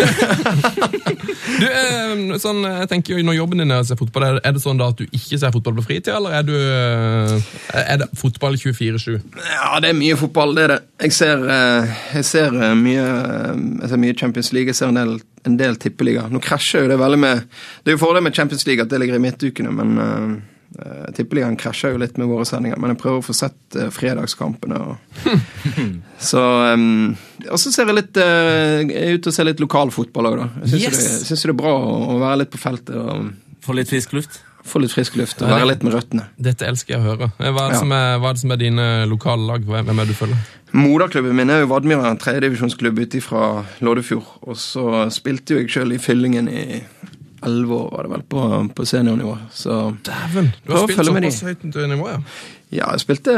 Du, 1.54 1.66
eh, 1.68 2.38
sånn, 2.40 2.62
jeg 2.64 2.88
tenker 2.90 3.14
jo 3.14 3.24
Når 3.26 3.36
jobben 3.36 3.60
din 3.60 3.70
er 3.70 3.82
å 3.82 3.86
se 3.86 3.94
fotball, 3.98 4.38
er 4.40 4.52
det- 4.56 4.62
sånn 4.64 4.78
da 4.80 4.88
at 4.90 4.98
du 4.98 5.04
ikke 5.04 5.38
ser 5.38 5.52
fotball 5.54 5.76
på 5.78 5.84
fritid, 5.84 6.08
eller 6.14 6.32
er, 6.38 6.46
du, 6.48 6.54
eh, 6.56 7.34
er 7.82 8.00
det 8.00 8.08
fotball 8.18 8.56
24-7? 8.56 9.20
Ja, 9.52 9.78
det 9.84 9.92
er 9.92 9.98
mye 9.98 10.16
fotball, 10.18 10.54
det 10.56 10.64
er 10.64 10.72
det. 10.74 10.80
Jeg 11.04 11.12
ser, 11.18 11.44
eh, 11.44 11.92
jeg 12.16 12.24
ser, 12.24 12.56
eh, 12.56 12.74
mye, 12.74 13.04
jeg 13.82 13.92
ser 13.92 14.02
mye 14.06 14.16
Champions 14.18 14.52
League, 14.56 14.72
jeg 14.72 14.80
ser 14.80 14.88
en 14.88 14.98
del, 14.98 15.14
en 15.44 15.56
del 15.60 15.76
tippeliga. 15.76 16.26
Nå 16.32 16.40
krasjer 16.42 16.86
jo 16.86 16.88
det 16.94 16.98
veldig 16.98 17.20
med 17.20 17.44
Det 17.84 17.92
er 17.92 17.98
jo 17.98 18.02
fordelen 18.06 18.24
med 18.24 18.34
Champions 18.34 18.66
League 18.66 18.82
at 18.82 18.88
det 18.90 19.00
ligger 19.00 19.20
i 19.20 19.24
midtukene, 19.28 19.70
men 19.74 19.98
uh, 19.98 20.34
tippeligaen 21.14 21.56
krasjer 21.60 21.94
jo 21.94 22.00
litt 22.02 22.16
med 22.18 22.26
våre 22.30 22.46
sendinger. 22.48 22.78
Men 22.82 22.94
jeg 22.94 23.00
prøver 23.02 23.20
å 23.22 23.26
få 23.26 23.34
sett 23.36 23.76
eh, 23.78 23.90
fredagskampene. 23.94 24.80
Og, 24.80 25.28
så 26.30 26.42
um, 26.74 27.14
så 27.54 27.70
ser 27.70 27.90
jeg 27.90 27.98
litt 27.98 28.16
uh, 28.18 28.80
Jeg 28.82 28.96
er 29.04 29.18
ute 29.18 29.30
og 29.30 29.36
ser 29.36 29.48
litt 29.50 29.62
lokalfotball 29.62 30.30
òg, 30.32 30.40
da. 30.40 30.48
Jeg 30.64 30.72
syns 30.74 30.82
Yes! 30.88 30.98
det, 31.28 31.38
det 31.44 31.52
er 31.52 31.58
bra 31.60 31.74
å, 31.76 31.94
å 32.14 32.18
være 32.22 32.42
litt 32.44 32.52
på 32.54 32.60
feltet 32.62 32.96
og 32.98 33.30
Få 33.64 33.72
litt 33.78 33.88
frisk 33.88 34.12
luft. 34.12 34.42
få 34.64 34.80
litt 34.80 34.92
frisk 34.92 35.14
luft 35.16 35.40
og 35.44 35.48
være 35.48 35.66
litt 35.70 35.82
med 35.84 35.92
røttene. 35.94 36.26
Dette 36.40 36.66
elsker 36.68 36.94
jeg 36.94 37.00
å 37.00 37.04
høre. 37.06 37.30
Eh, 37.38 37.48
Hva 37.52 37.66
er 37.66 37.72
det, 37.72 37.76
Ja. 37.76 37.80
som, 37.80 37.92
er, 37.96 38.18
hva 38.20 38.28
er, 38.28 38.36
det 38.36 38.42
som 38.42 38.52
er 38.52 38.60
dine 38.60 38.86
lokale 39.08 39.44
lag? 39.48 39.64
Hvem 39.64 39.88
hvem 39.88 40.00
er 40.02 40.04
det 40.08 40.12
du 40.14 40.18
følger? 40.18 40.42
Moderklubben 40.74 41.36
min 41.38 41.52
er 41.54 41.62
jo 41.62 41.68
Vadmyra, 41.70 42.10
en 42.10 42.18
tredjedivisjonsklubb 42.20 42.98
ute 43.04 43.20
fra 43.24 43.62
Loddefjord. 43.84 44.26
Og 44.48 44.56
så 44.60 45.04
spilte 45.14 45.54
jo 45.54 45.62
jeg 45.62 45.70
sjøl 45.72 45.94
i 45.96 46.00
Fyllingen 46.02 46.48
i 46.50 46.64
elleve 47.46 47.78
år, 47.78 47.88
var 47.92 48.06
det 48.06 48.12
vel, 48.14 48.24
på, 48.34 48.42
på 48.76 48.86
seniornivå. 48.88 49.36
Så 49.54 49.78
Dæven! 50.06 50.52
Du 50.64 50.72
har 50.74 50.86
spilt 50.86 51.10
såpass 51.10 51.40
høyt 51.48 51.66
nivå, 51.74 52.08
ja. 52.10 52.18
ja, 52.72 52.88
jeg 52.94 53.04
spilte, 53.04 53.36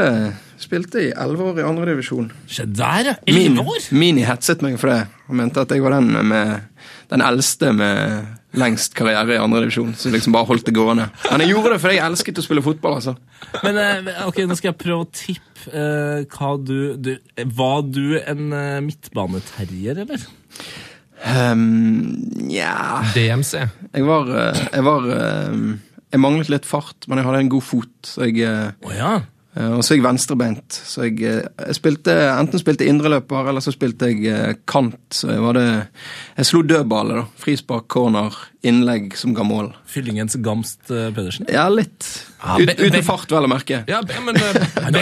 spilte 0.61 1.03
i 1.07 1.11
elleve 1.11 1.51
år 1.51 1.61
i 1.61 1.67
andredivisjon. 1.67 2.31
Se 2.51 2.65
der, 2.65 3.11
ja. 3.11 3.17
Min, 3.27 3.53
Elleve 3.53 3.75
år! 3.75 3.91
Mini 3.95 4.25
hetset 4.27 4.65
meg 4.65 4.79
for 4.81 4.93
det, 4.93 5.03
Han 5.27 5.41
mente 5.41 5.63
at 5.63 5.75
jeg 5.75 5.83
var 5.83 5.97
den 5.97 6.13
med 6.27 6.67
den 7.11 7.23
eldste 7.23 7.71
med 7.75 8.33
lengst 8.57 8.95
karriere 8.97 9.35
i 9.35 9.41
andredivisjon, 9.41 9.93
som 9.99 10.13
liksom 10.13 10.35
bare 10.35 10.47
holdt 10.49 10.67
det 10.67 10.73
gående. 10.75 11.07
Men 11.29 11.43
jeg 11.43 11.53
gjorde 11.53 11.75
det 11.75 11.79
fordi 11.83 11.97
jeg 11.99 12.09
elsket 12.09 12.41
å 12.41 12.45
spille 12.45 12.63
fotball, 12.65 12.97
altså. 12.99 13.13
Men 13.63 13.79
eh, 13.81 14.25
ok, 14.27 14.41
nå 14.47 14.57
skal 14.57 14.71
jeg 14.71 14.79
prøve 14.81 15.05
å 15.05 15.09
tippe 15.13 15.71
eh, 15.71 16.23
hva 16.33 16.53
du, 16.57 16.79
du 16.95 17.13
Var 17.59 17.81
du 17.91 18.17
en 18.19 18.43
uh, 18.53 18.79
midtbaneterrier, 18.83 20.03
eller? 20.05 20.25
Um, 21.25 22.49
yeah. 22.49 23.05
DMC. 23.15 23.63
Jeg 23.93 24.05
var, 24.05 24.29
eh, 24.29 24.59
jeg 24.73 24.85
var 24.85 25.07
eh, 25.09 25.55
Jeg 26.13 26.21
manglet 26.21 26.51
litt 26.53 26.67
fart, 26.67 27.07
men 27.07 27.19
jeg 27.19 27.27
hadde 27.27 27.41
en 27.45 27.49
god 27.51 27.65
fot. 27.65 27.95
Så 28.05 28.29
jeg, 28.29 28.45
oh, 28.85 28.93
ja. 28.95 29.17
Eh, 29.57 29.71
og 29.73 29.81
så 29.83 29.93
er 29.93 29.97
jeg 29.97 30.05
venstrebeint. 30.05 30.77
Så 30.87 31.07
jeg, 31.07 31.17
eh, 31.25 31.47
jeg 31.67 31.75
spilte 31.79 32.13
enten 32.31 32.61
spilte 32.61 32.85
indreløper, 32.87 33.49
eller 33.49 33.63
så 33.65 33.73
spilte 33.73 34.11
jeg 34.11 34.25
eh, 34.31 34.53
kant. 34.69 34.99
Så 35.13 35.31
jeg 35.33 35.41
var 35.43 35.57
det 35.57 35.65
Jeg 36.37 36.45
slo 36.51 36.61
dødballet, 36.61 37.17
da. 37.23 37.25
Frispark, 37.41 37.87
corner, 37.91 38.37
innlegg 38.67 39.15
som 39.17 39.33
ga 39.37 39.43
mål. 39.47 39.71
Fyllingens 39.89 40.37
Gamst 40.45 40.85
Pedersen? 40.87 41.47
Ja, 41.51 41.67
litt. 41.73 42.05
Ja, 42.43 42.57
Ut, 42.61 42.67
be- 42.69 42.77
uten 42.87 43.03
fart, 43.07 43.31
vel 43.33 43.47
å 43.47 43.51
merke. 43.51 43.81
Ja, 43.89 44.01
men 44.23 44.37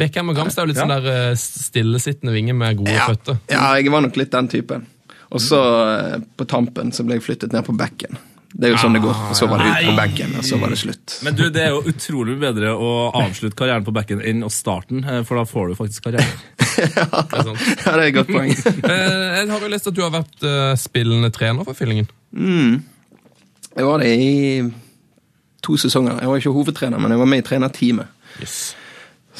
Beckham, 0.00 0.30
og 0.30 0.36
Gamst 0.38 0.58
er 0.58 0.64
jo 0.64 0.70
litt 0.70 0.78
Ja. 0.80 0.86
sånn 0.86 0.94
der 1.04 1.34
stillesittende 1.40 2.32
vinger 2.34 2.54
med 2.54 2.76
gode 2.80 2.94
Ja, 2.94 3.06
føtter. 3.10 3.38
ja, 3.50 3.74
jeg 3.76 3.90
var 3.92 4.02
nok 4.06 4.16
litt 4.16 4.30
den 4.32 4.48
typen. 4.48 4.86
Og 5.30 5.40
så 5.40 5.60
på 6.36 6.46
tampen 6.50 6.90
så 6.92 7.04
ble 7.06 7.18
jeg 7.18 7.22
flyttet 7.22 7.52
ned 7.54 7.64
på 7.66 7.74
bekken. 7.78 8.16
Det 8.60 8.68
er 8.68 8.74
jo 8.74 8.80
sånn 8.82 8.96
det 8.98 9.00
går. 9.00 9.20
Og 9.30 9.36
så 9.38 9.46
var 9.48 9.62
det 9.62 9.70
ut 9.70 9.76
på 9.86 9.92
Nei. 9.94 9.96
bekken, 9.96 10.32
og 10.36 10.44
så 10.44 10.58
var 10.60 10.72
det 10.74 10.78
slutt. 10.82 11.14
Men 11.24 11.36
du, 11.38 11.46
det 11.52 11.62
er 11.64 11.70
jo 11.72 11.80
utrolig 11.88 12.34
bedre 12.42 12.74
å 12.76 12.90
avslutte 13.22 13.56
karrieren 13.56 13.86
på 13.86 13.94
bekken 13.96 14.20
enn 14.20 14.44
å 14.44 14.50
starte 14.52 14.92
den, 14.92 15.06
eh, 15.08 15.22
for 15.24 15.40
da 15.40 15.46
får 15.48 15.70
du 15.70 15.78
faktisk 15.78 16.10
karriere. 16.10 16.28
Det 16.80 16.84
er. 16.86 17.48
Ja, 17.50 17.90
det 17.90 17.90
er 17.90 18.02
et 18.04 18.14
godt 18.14 18.30
poeng. 18.30 18.52
Eh, 18.90 19.40
jeg 19.40 19.48
har 19.50 19.64
jo 19.64 19.68
lest 19.72 19.88
at 19.90 19.96
du 19.96 20.00
har 20.04 20.12
vært 20.12 20.44
eh, 20.46 20.74
spillende 20.80 21.30
trener 21.34 21.66
for 21.66 21.76
Fyllingen. 21.76 22.08
Jeg 22.30 23.86
var 23.86 24.02
det 24.04 24.12
i 24.20 24.30
to 25.64 25.76
sesonger. 25.80 26.20
Jeg 26.20 26.30
var 26.30 26.40
ikke 26.40 26.54
hovedtrener, 26.54 27.00
men 27.02 27.12
jeg 27.14 27.20
var 27.20 27.30
med 27.32 27.42
i 27.42 27.46
trenerteamet. 27.46 28.12
Yes. 28.40 28.60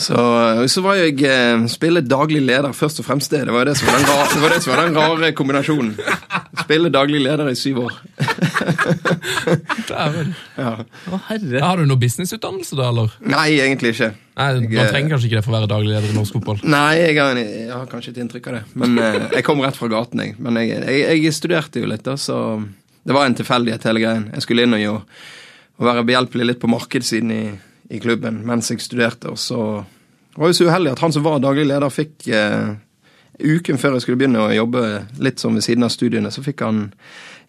Så, 0.01 0.17
så 0.71 0.83
var 0.85 0.97
jeg 1.01 1.19
eh, 1.29 1.65
spille 1.69 2.01
daglig 2.07 2.41
leder 2.45 2.73
først 2.77 3.03
og 3.03 3.09
fremst 3.09 3.33
det. 3.35 3.43
Det 3.49 3.55
var 3.55 3.69
det 3.69 3.77
som 3.77 3.91
var 3.91 3.99
den 4.01 4.09
rare, 4.09 4.29
det 4.33 4.43
var 4.43 4.77
var 4.77 4.85
den 4.87 4.99
rare 5.01 5.33
kombinasjonen. 5.37 5.97
Spille 6.63 6.93
daglig 6.93 7.21
leder 7.25 7.51
i 7.51 7.59
syv 7.59 7.85
år. 7.87 7.99
Dæven. 9.91 10.35
Ja. 10.57 10.73
Å, 10.85 11.21
herre. 11.29 11.63
Har 11.65 11.81
du 11.81 11.87
noe 11.89 12.01
businessutdannelse, 12.01 12.77
da, 12.79 12.89
eller? 12.93 13.15
Nei, 13.25 13.47
egentlig 13.59 13.95
ikke. 13.95 14.11
Nei, 14.41 14.51
Man 14.57 14.67
eh, 14.73 14.91
trenger 14.93 15.15
kanskje 15.15 15.31
ikke 15.31 15.39
det 15.39 15.45
for 15.47 15.53
å 15.53 15.57
være 15.59 15.71
daglig 15.73 15.95
leder 15.95 16.13
i 16.13 16.17
norsk 16.17 16.37
fotball. 16.39 16.61
Nei, 16.65 16.99
jeg 17.01 17.17
har, 17.21 17.41
jeg 17.41 17.71
har 17.73 17.89
kanskje 17.91 18.15
et 18.15 18.21
inntrykk 18.25 18.51
av 18.51 18.59
det. 18.59 18.63
Men 18.83 18.99
eh, 19.01 19.19
jeg 19.39 19.47
kom 19.47 19.63
rett 19.65 19.79
fra 19.79 19.91
gaten, 19.93 20.25
jeg. 20.25 20.37
Men 20.43 20.61
jeg, 20.61 20.77
jeg, 20.81 21.23
jeg 21.25 21.37
studerte 21.37 21.83
jo 21.83 21.91
litt, 21.91 22.05
da, 22.07 22.17
så 22.21 22.37
det 23.03 23.17
var 23.17 23.27
en 23.27 23.39
tilfeldighet, 23.39 23.87
hele 23.89 24.05
greien. 24.05 24.29
Jeg 24.37 24.47
skulle 24.47 24.67
inn 24.67 24.77
og, 24.77 24.83
jo, 24.83 24.99
og 25.81 25.89
være 25.89 26.05
behjelpelig 26.09 26.53
litt 26.53 26.61
på 26.63 26.71
markedssiden 26.71 27.33
i, 27.35 27.43
i 27.91 28.03
klubben 28.03 28.43
mens 28.47 28.71
jeg 28.71 28.85
studerte, 28.85 29.33
og 29.33 29.41
så 29.41 29.63
var 30.37 30.51
jeg 30.51 30.61
så 30.61 30.69
uheldig 30.71 30.93
at 30.95 31.03
han 31.03 31.13
som 31.13 31.25
var 31.27 31.41
daglig 31.43 31.67
leder, 31.69 31.93
fikk 31.93 32.29
eh, 32.33 32.71
Uken 33.41 33.79
før 33.81 33.95
jeg 33.97 34.05
skulle 34.05 34.19
begynne 34.21 34.43
å 34.45 34.53
jobbe 34.53 34.81
litt 35.25 35.41
sånn 35.41 35.55
ved 35.57 35.65
siden 35.65 35.87
av 35.87 35.93
studiene, 35.95 36.29
så 36.29 36.43
fikk 36.45 36.61
han 36.61 36.91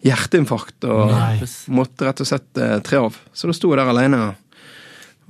hjerteinfarkt 0.02 0.86
og 0.90 1.12
Nei. 1.12 1.50
måtte 1.74 2.08
rett 2.08 2.22
og 2.22 2.28
slett 2.28 2.58
eh, 2.58 2.78
tre 2.84 3.02
av. 3.06 3.18
Så 3.34 3.50
da 3.50 3.56
sto 3.56 3.70
jeg 3.72 3.80
der 3.80 3.92
alene. 3.92 4.22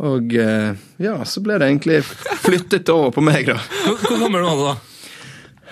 Og 0.03 0.33
eh, 0.41 0.73
ja, 1.03 1.19
så 1.29 1.43
ble 1.45 1.59
det 1.61 1.69
egentlig 1.69 2.01
flyttet 2.47 2.89
over 2.93 3.13
på 3.15 3.25
meg, 3.25 3.53
da. 3.53 3.59
Hvor, 3.85 4.01
hvor 4.07 4.25
gammel 4.25 4.47
var 4.47 4.57
du 4.57 4.65
da? 4.71 4.79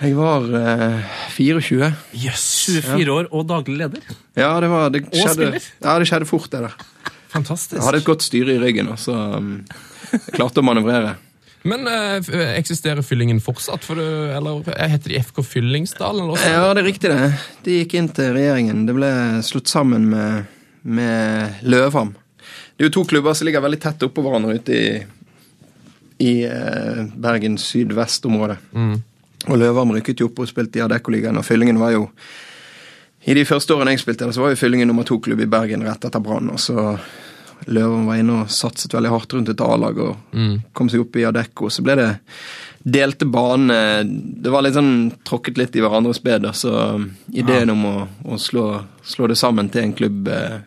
Jeg 0.01 0.15
var 0.17 0.45
eh, 0.57 1.17
24. 1.35 1.91
Yes. 2.17 2.45
24 2.69 3.13
år 3.13 3.27
og 3.29 3.45
daglig 3.49 3.77
leder. 3.83 4.05
Ja, 4.37 4.55
det, 4.63 4.69
var, 4.71 4.89
det, 4.93 5.03
skjedde, 5.13 5.51
ja, 5.59 5.97
det 6.01 6.07
skjedde 6.09 6.29
fort, 6.29 6.49
det 6.53 6.63
der. 6.65 6.77
Fantastisk. 7.31 7.77
Jeg 7.77 7.85
hadde 7.85 8.01
et 8.01 8.07
godt 8.07 8.25
styre 8.25 8.55
i 8.55 8.61
ryggen, 8.61 8.89
og 8.91 8.97
så 8.99 9.13
um, 9.37 9.51
klarte 10.33 10.63
å 10.63 10.65
manøvrere. 10.65 11.13
Men 11.61 11.87
eh, 11.87 12.57
eksisterer 12.57 13.01
Fyllingen 13.01 13.41
fortsatt? 13.41 13.85
For 13.85 13.99
det, 13.99 14.07
eller 14.37 14.65
eh, 14.73 14.89
Heter 14.89 15.13
de 15.13 15.19
FK 15.21 15.43
Fyllingsdal? 15.45 16.23
Eller? 16.23 16.41
Ja, 16.49 16.73
det 16.73 16.81
er 16.81 16.89
riktig, 16.89 17.11
det. 17.13 17.29
De 17.65 17.77
gikk 17.81 17.95
inn 17.99 18.09
til 18.15 18.33
regjeringen. 18.37 18.85
Det 18.87 18.95
ble 18.97 19.11
slått 19.45 19.69
sammen 19.69 20.09
med, 20.09 20.49
med 20.81 21.61
Løvham. 21.61 22.15
Det 22.75 22.85
er 22.85 22.89
jo 22.89 22.95
to 22.97 23.05
klubber 23.11 23.37
som 23.37 23.45
ligger 23.45 23.61
veldig 23.61 23.81
tett 23.83 24.07
oppå 24.07 24.23
hverandre 24.25 24.57
ute 24.57 24.73
i, 24.73 24.85
i 26.25 26.33
eh, 26.49 27.03
Bergen 27.13 27.59
sydvest-området. 27.61 28.57
Og 29.49 29.57
Løvham 29.57 29.93
rykket 29.93 30.21
jo 30.21 30.31
opp 30.31 30.41
og 30.41 30.49
spilte 30.49 30.81
i 30.81 30.85
Adeccoligaen, 30.85 31.37
og 31.37 31.45
Fyllingen 31.45 31.79
var 31.81 31.93
jo 31.95 32.07
I 33.25 33.33
de 33.37 33.45
første 33.45 33.73
årene 33.73 33.93
jeg 33.93 34.01
spilte 34.01 34.25
der, 34.25 34.33
så 34.33 34.41
var 34.41 34.53
jo 34.53 34.57
Fyllingen 34.57 34.89
nummer 34.89 35.05
to-klubb 35.05 35.43
i 35.45 35.49
Bergen 35.49 35.85
rett 35.85 36.09
etter 36.09 36.21
Brann. 36.25 36.49
Og 36.49 36.57
så 36.61 36.97
Løvham 37.69 38.07
var 38.09 38.19
inne 38.21 38.41
og 38.41 38.51
satset 38.51 38.93
veldig 38.95 39.11
hardt 39.13 39.33
rundt 39.35 39.51
et 39.53 39.61
A-lag 39.61 39.99
og 40.01 40.39
kom 40.73 40.89
seg 40.89 41.03
opp 41.03 41.17
i 41.19 41.25
Adecco. 41.27 41.69
Så 41.69 41.83
ble 41.85 41.97
det 41.99 42.09
delte 42.81 43.27
bane 43.29 43.75
Det 44.41 44.49
var 44.49 44.65
litt 44.65 44.73
sånn 44.73 45.11
tråkket 45.27 45.59
litt 45.61 45.75
i 45.77 45.83
hverandres 45.83 46.21
bed. 46.23 46.49
Så 46.57 46.73
ideen 47.31 47.73
om 47.73 47.85
å, 47.85 47.95
å 48.25 48.39
slå, 48.41 48.65
slå 49.05 49.29
det 49.29 49.37
sammen 49.39 49.69
til 49.69 49.85
en 49.85 49.93
klubb 49.97 50.31
eh, 50.31 50.57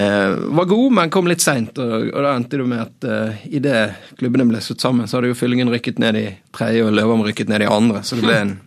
eh, 0.00 0.32
var 0.56 0.70
god, 0.70 0.96
men 0.96 1.12
kom 1.12 1.28
litt 1.28 1.44
seint. 1.44 1.76
Og, 1.78 2.08
og 2.14 2.24
da 2.24 2.32
endte 2.38 2.60
det 2.60 2.70
med 2.72 2.86
at 2.86 3.08
eh, 3.10 3.44
idet 3.60 3.84
klubbene 4.20 4.48
ble 4.48 4.64
slått 4.64 4.86
sammen, 4.86 5.10
så 5.10 5.18
hadde 5.18 5.34
jo 5.34 5.38
Fyllingen 5.38 5.72
rykket 5.72 6.00
ned 6.02 6.18
i 6.20 6.26
tredje 6.56 6.88
og 6.88 6.96
Løven 6.96 7.26
rykket 7.28 7.52
ned 7.52 7.66
i 7.66 7.70
andre. 7.70 8.04
Så 8.06 8.18
det 8.18 8.28
ble 8.28 8.42
en 8.46 8.58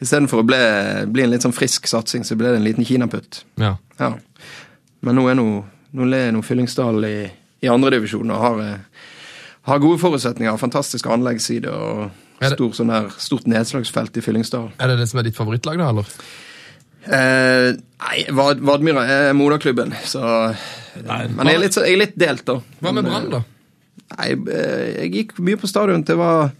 Istedenfor 0.00 0.42
å 0.42 0.44
bli, 0.44 0.58
bli 1.08 1.22
en 1.24 1.30
litt 1.32 1.44
sånn 1.44 1.54
frisk 1.56 1.86
satsing, 1.88 2.24
så 2.26 2.36
ble 2.36 2.50
det 2.52 2.58
en 2.60 2.66
liten 2.66 2.84
kinaputt. 2.84 3.44
Ja. 3.60 3.78
Ja. 3.96 4.10
Men 5.06 5.16
nå 5.16 5.24
er 5.30 5.38
nå, 5.38 5.46
nå 5.96 6.08
er 6.16 6.34
nå 6.34 6.42
Fyllingsdal 6.46 7.04
i, 7.08 7.16
i 7.64 7.70
andredivisjon 7.70 8.30
og 8.30 8.44
har, 8.44 8.60
eh, 8.64 9.06
har 9.70 9.82
gode 9.82 10.00
forutsetninger. 10.02 10.60
Fantastisk 10.60 11.08
anleggsside 11.10 11.72
og 11.72 12.10
stor, 12.40 12.76
sånn 12.76 12.92
der, 12.92 13.10
stort 13.20 13.48
nedslagsfelt 13.50 14.16
i 14.16 14.24
Fyllingsdal. 14.24 14.70
Er 14.80 14.92
det 14.92 15.00
det 15.02 15.08
som 15.10 15.20
er 15.20 15.28
ditt 15.28 15.38
favorittlag, 15.38 15.80
da? 15.80 15.90
eller? 15.92 16.14
Eh, 17.00 17.70
nei, 17.76 18.18
Vad, 18.36 18.60
Vadmyra 18.60 19.06
er 19.08 19.32
moderklubben, 19.32 19.94
så 20.04 20.52
Men 21.00 21.48
jeg 21.48 21.54
er, 21.54 21.62
litt, 21.62 21.76
jeg 21.76 21.94
er 21.94 22.02
litt 22.02 22.18
delt, 22.18 22.44
da. 22.48 22.58
Hva 22.82 22.92
med 22.92 23.08
Brann, 23.08 23.30
da? 23.32 23.42
Nei, 24.18 24.30
eh, 24.52 24.86
jeg 25.04 25.12
gikk 25.14 25.36
mye 25.38 25.58
på 25.60 25.68
stadion 25.70 26.02
Det 26.02 26.16
var 26.18 26.50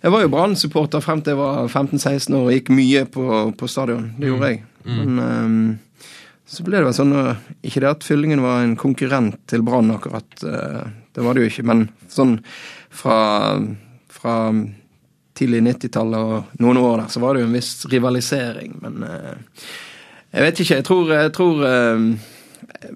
Jeg 0.00 0.12
var 0.14 0.22
jo 0.24 0.30
Brann-supporter 0.32 1.02
frem 1.04 1.20
til 1.20 1.34
jeg 1.34 1.40
var 1.40 1.68
15-16 1.68 2.34
år 2.34 2.46
og 2.48 2.54
gikk 2.54 2.70
mye 2.74 3.04
på, 3.10 3.26
på 3.58 3.68
stadion. 3.68 4.10
Det 4.18 4.28
gjorde 4.28 4.50
jeg. 4.52 4.60
Men 4.86 5.18
ehm, 5.22 5.62
så 6.46 6.62
ble 6.62 6.78
det 6.78 6.86
vel 6.86 6.94
sånn 6.94 7.14
eh, 7.18 7.46
Ikke 7.66 7.82
det 7.82 7.90
at 7.90 8.06
Fyllingen 8.06 8.42
var 8.44 8.62
en 8.62 8.76
konkurrent 8.78 9.40
til 9.50 9.64
Brann, 9.66 9.90
akkurat. 9.90 10.30
eh, 10.46 10.84
det 11.16 11.24
var 11.24 11.34
det 11.34 11.42
jo 11.42 11.50
ikke. 11.50 11.64
Men 11.66 11.86
sånn 12.12 12.36
fra, 12.92 13.16
fra 14.12 14.34
tidlig 15.36 15.62
90-tallet 15.66 16.30
og 16.30 16.60
noen 16.62 16.78
år 16.80 17.02
der, 17.02 17.10
så 17.12 17.22
var 17.24 17.34
det 17.34 17.42
jo 17.42 17.48
en 17.50 17.56
viss 17.56 17.72
rivalisering. 17.90 18.76
Men 18.84 19.02
eh, 19.08 19.64
jeg 20.36 20.46
vet 20.46 20.62
ikke. 20.62 20.78
Jeg 20.78 20.86
tror, 20.86 21.12
jeg 21.16 21.32
tror 21.34 21.64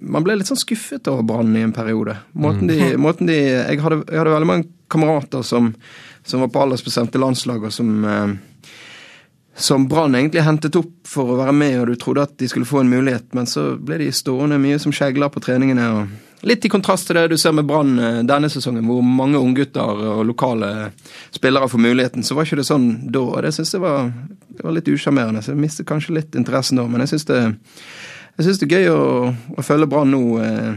man 0.05 0.25
ble 0.27 0.37
litt 0.37 0.51
sånn 0.51 0.61
skuffet 0.61 1.09
over 1.11 1.25
Brann 1.27 1.57
i 1.57 1.65
en 1.65 1.75
periode. 1.75 2.19
Måten 2.39 2.71
de, 2.71 2.79
måten 3.07 3.31
de 3.31 3.41
jeg, 3.41 3.81
hadde, 3.83 4.03
jeg 4.05 4.21
hadde 4.21 4.37
veldig 4.37 4.51
mange 4.53 4.69
kamerater 4.93 5.43
som, 5.47 5.73
som 6.23 6.45
var 6.45 6.53
på 6.53 6.63
aldersbestemte 6.63 7.19
landslag, 7.23 7.65
og 7.67 7.75
som 7.75 8.05
som 9.61 9.89
Brann 9.89 10.15
egentlig 10.15 10.43
hentet 10.43 10.77
opp 10.81 10.93
for 11.09 11.35
å 11.35 11.39
være 11.41 11.53
med, 11.53 11.77
og 11.81 11.91
du 11.91 11.99
trodde 12.01 12.25
at 12.25 12.33
de 12.41 12.49
skulle 12.49 12.69
få 12.69 12.81
en 12.81 12.91
mulighet, 12.91 13.29
men 13.37 13.49
så 13.49 13.75
ble 13.77 13.99
de 14.01 14.11
stående 14.15 14.59
mye 14.61 14.79
som 14.81 14.95
skjegler 14.95 15.29
på 15.33 15.43
treningene. 15.45 15.89
og 15.93 16.47
Litt 16.49 16.65
i 16.65 16.71
kontrast 16.73 17.11
til 17.11 17.19
det 17.19 17.27
du 17.29 17.37
ser 17.39 17.53
med 17.53 17.69
Brann 17.69 17.99
eh, 18.01 18.21
denne 18.25 18.49
sesongen, 18.49 18.87
hvor 18.89 19.05
mange 19.05 19.41
unggutter 19.41 20.05
og 20.15 20.23
lokale 20.25 20.91
spillere 21.35 21.69
får 21.69 21.85
muligheten. 21.85 22.25
Så 22.25 22.37
var 22.37 22.49
ikke 22.49 22.63
det 22.63 22.69
sånn 22.71 22.89
da, 23.13 23.25
og 23.27 23.43
det 23.45 23.53
syns 23.53 23.75
jeg 23.77 23.85
var, 23.85 24.09
var 24.63 24.77
litt 24.77 24.89
usjarmerende. 24.89 25.45
Så 25.45 25.53
jeg 25.53 25.61
mistet 25.61 25.89
kanskje 25.91 26.17
litt 26.17 26.39
interessen 26.41 26.81
da, 26.81 26.87
men 26.89 27.05
jeg 27.05 27.13
syns 27.13 27.29
det, 27.29 27.43
det 28.41 28.55
er 28.57 28.73
gøy 28.79 28.89
å, 28.95 29.03
å 29.61 29.67
følge 29.67 29.91
Brann 29.93 30.15
nå 30.17 30.23
eh, 30.41 30.71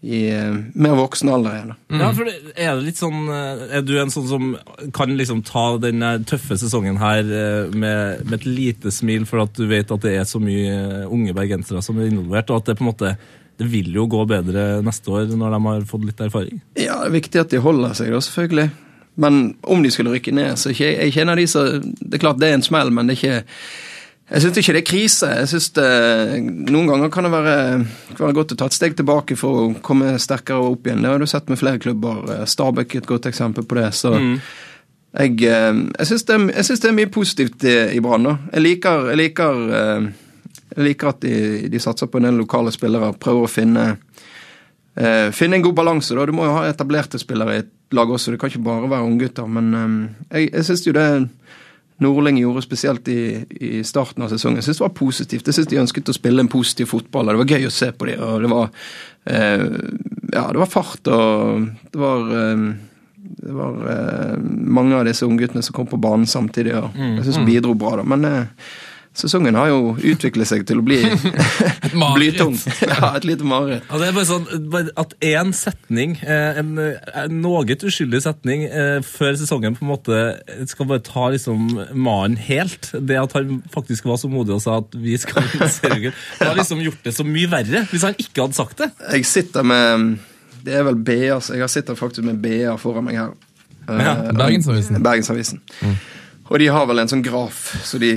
i 0.00 0.30
eh, 0.30 0.54
mer 0.78 0.94
voksen 0.94 1.30
alder 1.32 1.56
igjen. 1.56 1.72
Mm. 1.90 2.00
Ja, 2.00 2.10
for 2.14 2.28
Er 2.30 2.76
det 2.76 2.84
litt 2.86 3.00
sånn 3.00 3.24
eh, 3.34 3.64
Er 3.78 3.82
du 3.82 3.96
en 3.98 4.12
sånn 4.14 4.28
som 4.30 4.52
kan 4.94 5.16
liksom 5.18 5.42
ta 5.46 5.72
den 5.82 6.04
tøffe 6.28 6.58
sesongen 6.60 7.00
her 7.02 7.24
eh, 7.26 7.74
med, 7.74 8.22
med 8.28 8.36
et 8.38 8.46
lite 8.46 8.92
smil, 8.94 9.26
for 9.26 9.42
at 9.42 9.58
du 9.58 9.66
vet 9.70 9.90
at 9.90 10.06
det 10.06 10.14
er 10.20 10.28
så 10.28 10.40
mye 10.42 11.04
unge 11.10 11.34
bergensere 11.34 11.82
som 11.82 11.98
er 11.98 12.12
involvert, 12.12 12.52
og 12.52 12.62
at 12.62 12.70
det 12.70 12.78
på 12.78 12.86
en 12.86 12.92
måte 12.92 13.16
det 13.58 13.66
vil 13.66 13.90
jo 13.90 14.04
gå 14.06 14.22
bedre 14.30 14.84
neste 14.86 15.10
år 15.10 15.32
når 15.34 15.56
de 15.56 15.58
har 15.64 15.86
fått 15.90 16.04
litt 16.06 16.20
erfaring? 16.22 16.60
Ja, 16.78 17.00
det 17.02 17.08
er 17.08 17.16
viktig 17.16 17.40
at 17.42 17.50
de 17.50 17.58
holder 17.58 17.96
seg, 17.98 18.12
da, 18.14 18.20
selvfølgelig. 18.22 18.68
Men 19.18 19.40
om 19.66 19.82
de 19.82 19.90
skulle 19.90 20.12
rykke 20.14 20.30
ned, 20.30 20.54
så 20.60 20.70
er 20.70 20.76
ikke 21.08 21.22
jeg 21.24 21.26
av 21.26 21.40
de 21.40 21.46
som 21.50 21.82
Det 21.82 22.20
er 22.20 22.22
klart 22.22 22.38
det 22.38 22.52
er 22.52 22.60
en 22.60 22.62
smell, 22.62 22.92
men 22.94 23.10
det 23.10 23.16
er 23.16 23.18
ikke 23.18 23.40
Jeg 24.28 24.44
syns 24.44 24.58
ikke 24.60 24.72
det 24.76 24.80
er 24.82 24.88
krise. 24.90 25.28
Jeg 25.40 25.48
synes 25.48 25.70
det, 25.78 25.88
Noen 26.68 26.88
ganger 26.90 27.10
kan 27.12 27.24
det 27.24 27.32
være, 27.32 27.54
kan 28.12 28.26
være 28.26 28.36
godt 28.36 28.52
å 28.52 28.58
ta 28.60 28.66
et 28.68 28.76
steg 28.76 28.96
tilbake 28.98 29.38
for 29.40 29.60
å 29.60 29.68
komme 29.84 30.18
sterkere 30.20 30.68
opp 30.68 30.84
igjen. 30.84 31.00
Det 31.04 31.12
har 31.14 31.22
du 31.22 31.28
sett 31.30 31.48
med 31.48 31.60
flere 31.60 31.80
klubber. 31.80 32.26
Stabæk 32.44 32.94
er 32.94 33.02
et 33.02 33.08
godt 33.08 33.28
eksempel 33.30 33.64
på 33.64 33.78
det. 33.80 33.88
så 33.96 34.12
Jeg, 34.18 35.40
eh, 35.48 35.80
jeg 35.98 36.06
syns 36.10 36.26
det, 36.28 36.38
det 36.52 36.90
er 36.90 36.98
mye 36.98 37.10
positivt 37.12 37.64
i, 37.64 37.76
i 37.96 38.02
Brann. 38.04 38.28
Jeg 38.52 38.66
liker, 38.66 39.08
jeg 39.14 39.22
liker, 39.22 39.62
eh, 39.78 40.10
jeg 40.76 40.90
liker 40.90 41.14
at 41.14 41.24
de, 41.24 41.34
de 41.72 41.80
satser 41.80 42.12
på 42.12 42.20
en 42.20 42.28
del 42.28 42.36
lokale 42.42 42.74
spillere. 42.74 43.14
Prøver 43.16 43.48
å 43.48 43.50
finne 43.50 43.86
eh, 44.94 45.30
finne 45.32 45.56
en 45.56 45.64
god 45.64 45.80
balanse. 45.80 46.14
da. 46.14 46.26
Du 46.28 46.36
må 46.36 46.44
jo 46.44 46.58
ha 46.58 46.68
etablerte 46.68 47.18
spillere 47.18 47.56
i 47.56 47.64
et 47.64 47.72
lag 47.96 48.10
også. 48.10 48.34
Det 48.34 48.42
kan 48.42 48.52
ikke 48.52 48.66
bare 48.68 48.92
være 48.92 49.08
unggutter. 49.08 49.48
Men 49.48 49.72
eh, 49.72 49.96
jeg, 50.36 50.52
jeg 50.52 50.68
syns 50.68 50.86
jo 50.86 50.92
det 50.92 51.08
Nordling 51.98 52.38
gjorde 52.38 52.62
spesielt 52.62 53.08
i, 53.10 53.20
i 53.60 53.82
starten 53.86 54.22
av 54.22 54.30
sesongen, 54.30 54.60
jeg 54.60 54.68
synes 54.68 54.78
det 54.78 54.84
var 54.86 54.94
positivt. 54.98 55.48
Jeg 55.48 55.56
syns 55.56 55.70
de 55.70 55.80
ønsket 55.82 56.12
å 56.12 56.14
spille 56.14 56.44
en 56.44 56.50
positiv 56.52 56.92
fotball, 56.92 57.26
og 57.26 57.34
det 57.34 57.42
var 57.42 57.56
gøy 57.58 57.66
å 57.66 57.74
se 57.74 57.88
på 57.92 58.06
dem. 58.06 58.22
Og 58.22 58.44
det 58.44 58.52
var 58.52 58.68
eh, 59.26 59.64
Ja, 60.28 60.44
det 60.52 60.60
var 60.60 60.70
fart, 60.70 61.08
og 61.10 61.66
det 61.90 61.98
var 61.98 62.30
eh, 62.38 62.68
det 63.38 63.52
var 63.52 63.74
eh, 63.92 64.36
mange 64.78 64.96
av 64.96 65.04
disse 65.08 65.26
ungguttene 65.26 65.62
som 65.62 65.74
kom 65.76 65.86
på 65.90 65.98
banen 66.00 66.26
samtidig, 66.26 66.74
og 66.78 66.94
jeg 66.96 67.26
syns 67.26 67.42
bidro 67.46 67.74
bra. 67.78 67.96
da, 68.00 68.06
Men 68.08 68.24
eh, 68.24 68.68
sesongen 69.18 69.56
har 69.58 69.70
jo 69.70 69.94
utviklet 69.96 70.48
seg 70.48 70.64
til 70.68 70.80
å 70.80 70.84
bli 70.86 70.98
blytung. 72.16 72.54
Ja, 72.84 73.12
et 73.18 73.26
lite 73.26 73.46
mareritt. 73.48 73.86
Ja, 73.88 74.00
det 74.00 74.08
er 74.08 74.16
bare 74.16 74.28
sånn 74.28 74.92
at 74.98 75.14
én 75.24 75.52
setning, 75.56 76.16
eh, 76.22 76.60
en, 76.62 76.74
en 76.78 77.36
noe 77.42 77.64
uskyldig 77.68 78.22
setning, 78.24 78.64
eh, 78.68 78.98
før 79.06 79.36
sesongen 79.40 79.76
på 79.78 79.86
en 79.86 79.92
måte 79.92 80.20
skal 80.70 80.90
bare 80.90 81.04
ta 81.06 81.28
liksom 81.34 81.66
mannen 81.92 82.38
helt. 82.48 82.92
Det 82.94 83.18
at 83.20 83.36
han 83.38 83.60
faktisk 83.74 84.08
var 84.08 84.20
så 84.22 84.30
modig 84.32 84.56
og 84.56 84.64
sa 84.64 84.78
at 84.82 84.94
vi 84.98 85.16
skal 85.20 85.46
vinne 85.52 85.70
seriegull, 85.72 86.16
det 86.38 86.50
har 86.50 86.58
liksom 86.58 86.82
gjort 86.86 87.04
det 87.06 87.16
så 87.16 87.26
mye 87.26 87.50
verre 87.50 87.84
hvis 87.90 88.06
han 88.06 88.18
ikke 88.18 88.46
hadde 88.46 88.58
sagt 88.58 88.84
det. 88.84 88.92
Jeg 89.12 89.26
sitter 89.28 89.66
med 89.66 90.18
Det 90.64 90.74
er 90.74 90.86
vel 90.86 90.98
BA, 91.00 91.38
så 91.42 91.58
jeg 91.58 91.70
sitter 91.72 91.98
faktisk 91.98 92.26
med 92.26 92.40
BA 92.42 92.76
foran 92.80 93.06
meg 93.06 93.20
her. 93.20 93.34
Ja, 93.88 94.14
Bergensavisen. 94.36 94.98
Bergensavisen. 95.00 95.62
Bergensavisen. 95.64 96.16
Og 96.48 96.58
de 96.60 96.68
har 96.72 96.86
vel 96.88 97.02
en 97.02 97.10
sånn 97.10 97.24
graf 97.24 97.58
så 97.84 98.00
de 98.00 98.14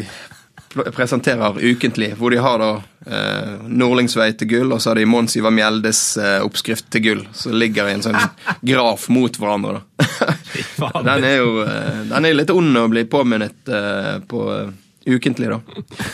presenterer 0.74 1.60
ukentlig, 1.62 2.14
hvor 2.18 2.32
de 2.32 2.40
har 2.42 2.62
da 2.62 2.70
eh, 3.06 3.54
Nordlings 3.68 4.16
vei 4.18 4.30
til 4.38 4.50
gull, 4.52 4.74
og 4.76 4.82
så 4.82 4.92
har 4.92 5.02
de 5.02 5.08
Mons 5.10 5.36
Ivar 5.40 5.54
Mjeldes 5.56 6.02
eh, 6.22 6.38
oppskrift 6.46 6.90
til 6.94 7.06
gull, 7.06 7.24
som 7.36 7.56
ligger 7.58 7.90
i 7.90 7.98
en 7.98 8.06
sånn 8.06 8.20
graf 8.72 9.08
mot 9.12 9.40
hverandre. 9.42 9.82
da. 9.98 10.92
Den 11.06 11.28
er 11.28 11.38
jo 11.42 11.62
eh, 11.66 12.02
den 12.12 12.30
er 12.30 12.38
litt 12.38 12.56
ond 12.56 12.84
å 12.84 12.88
bli 12.92 13.06
påminnet 13.10 13.72
eh, 13.72 14.18
på 14.28 14.48
eh, 14.56 14.74
ukentlig, 15.12 15.52
da. 15.52 15.62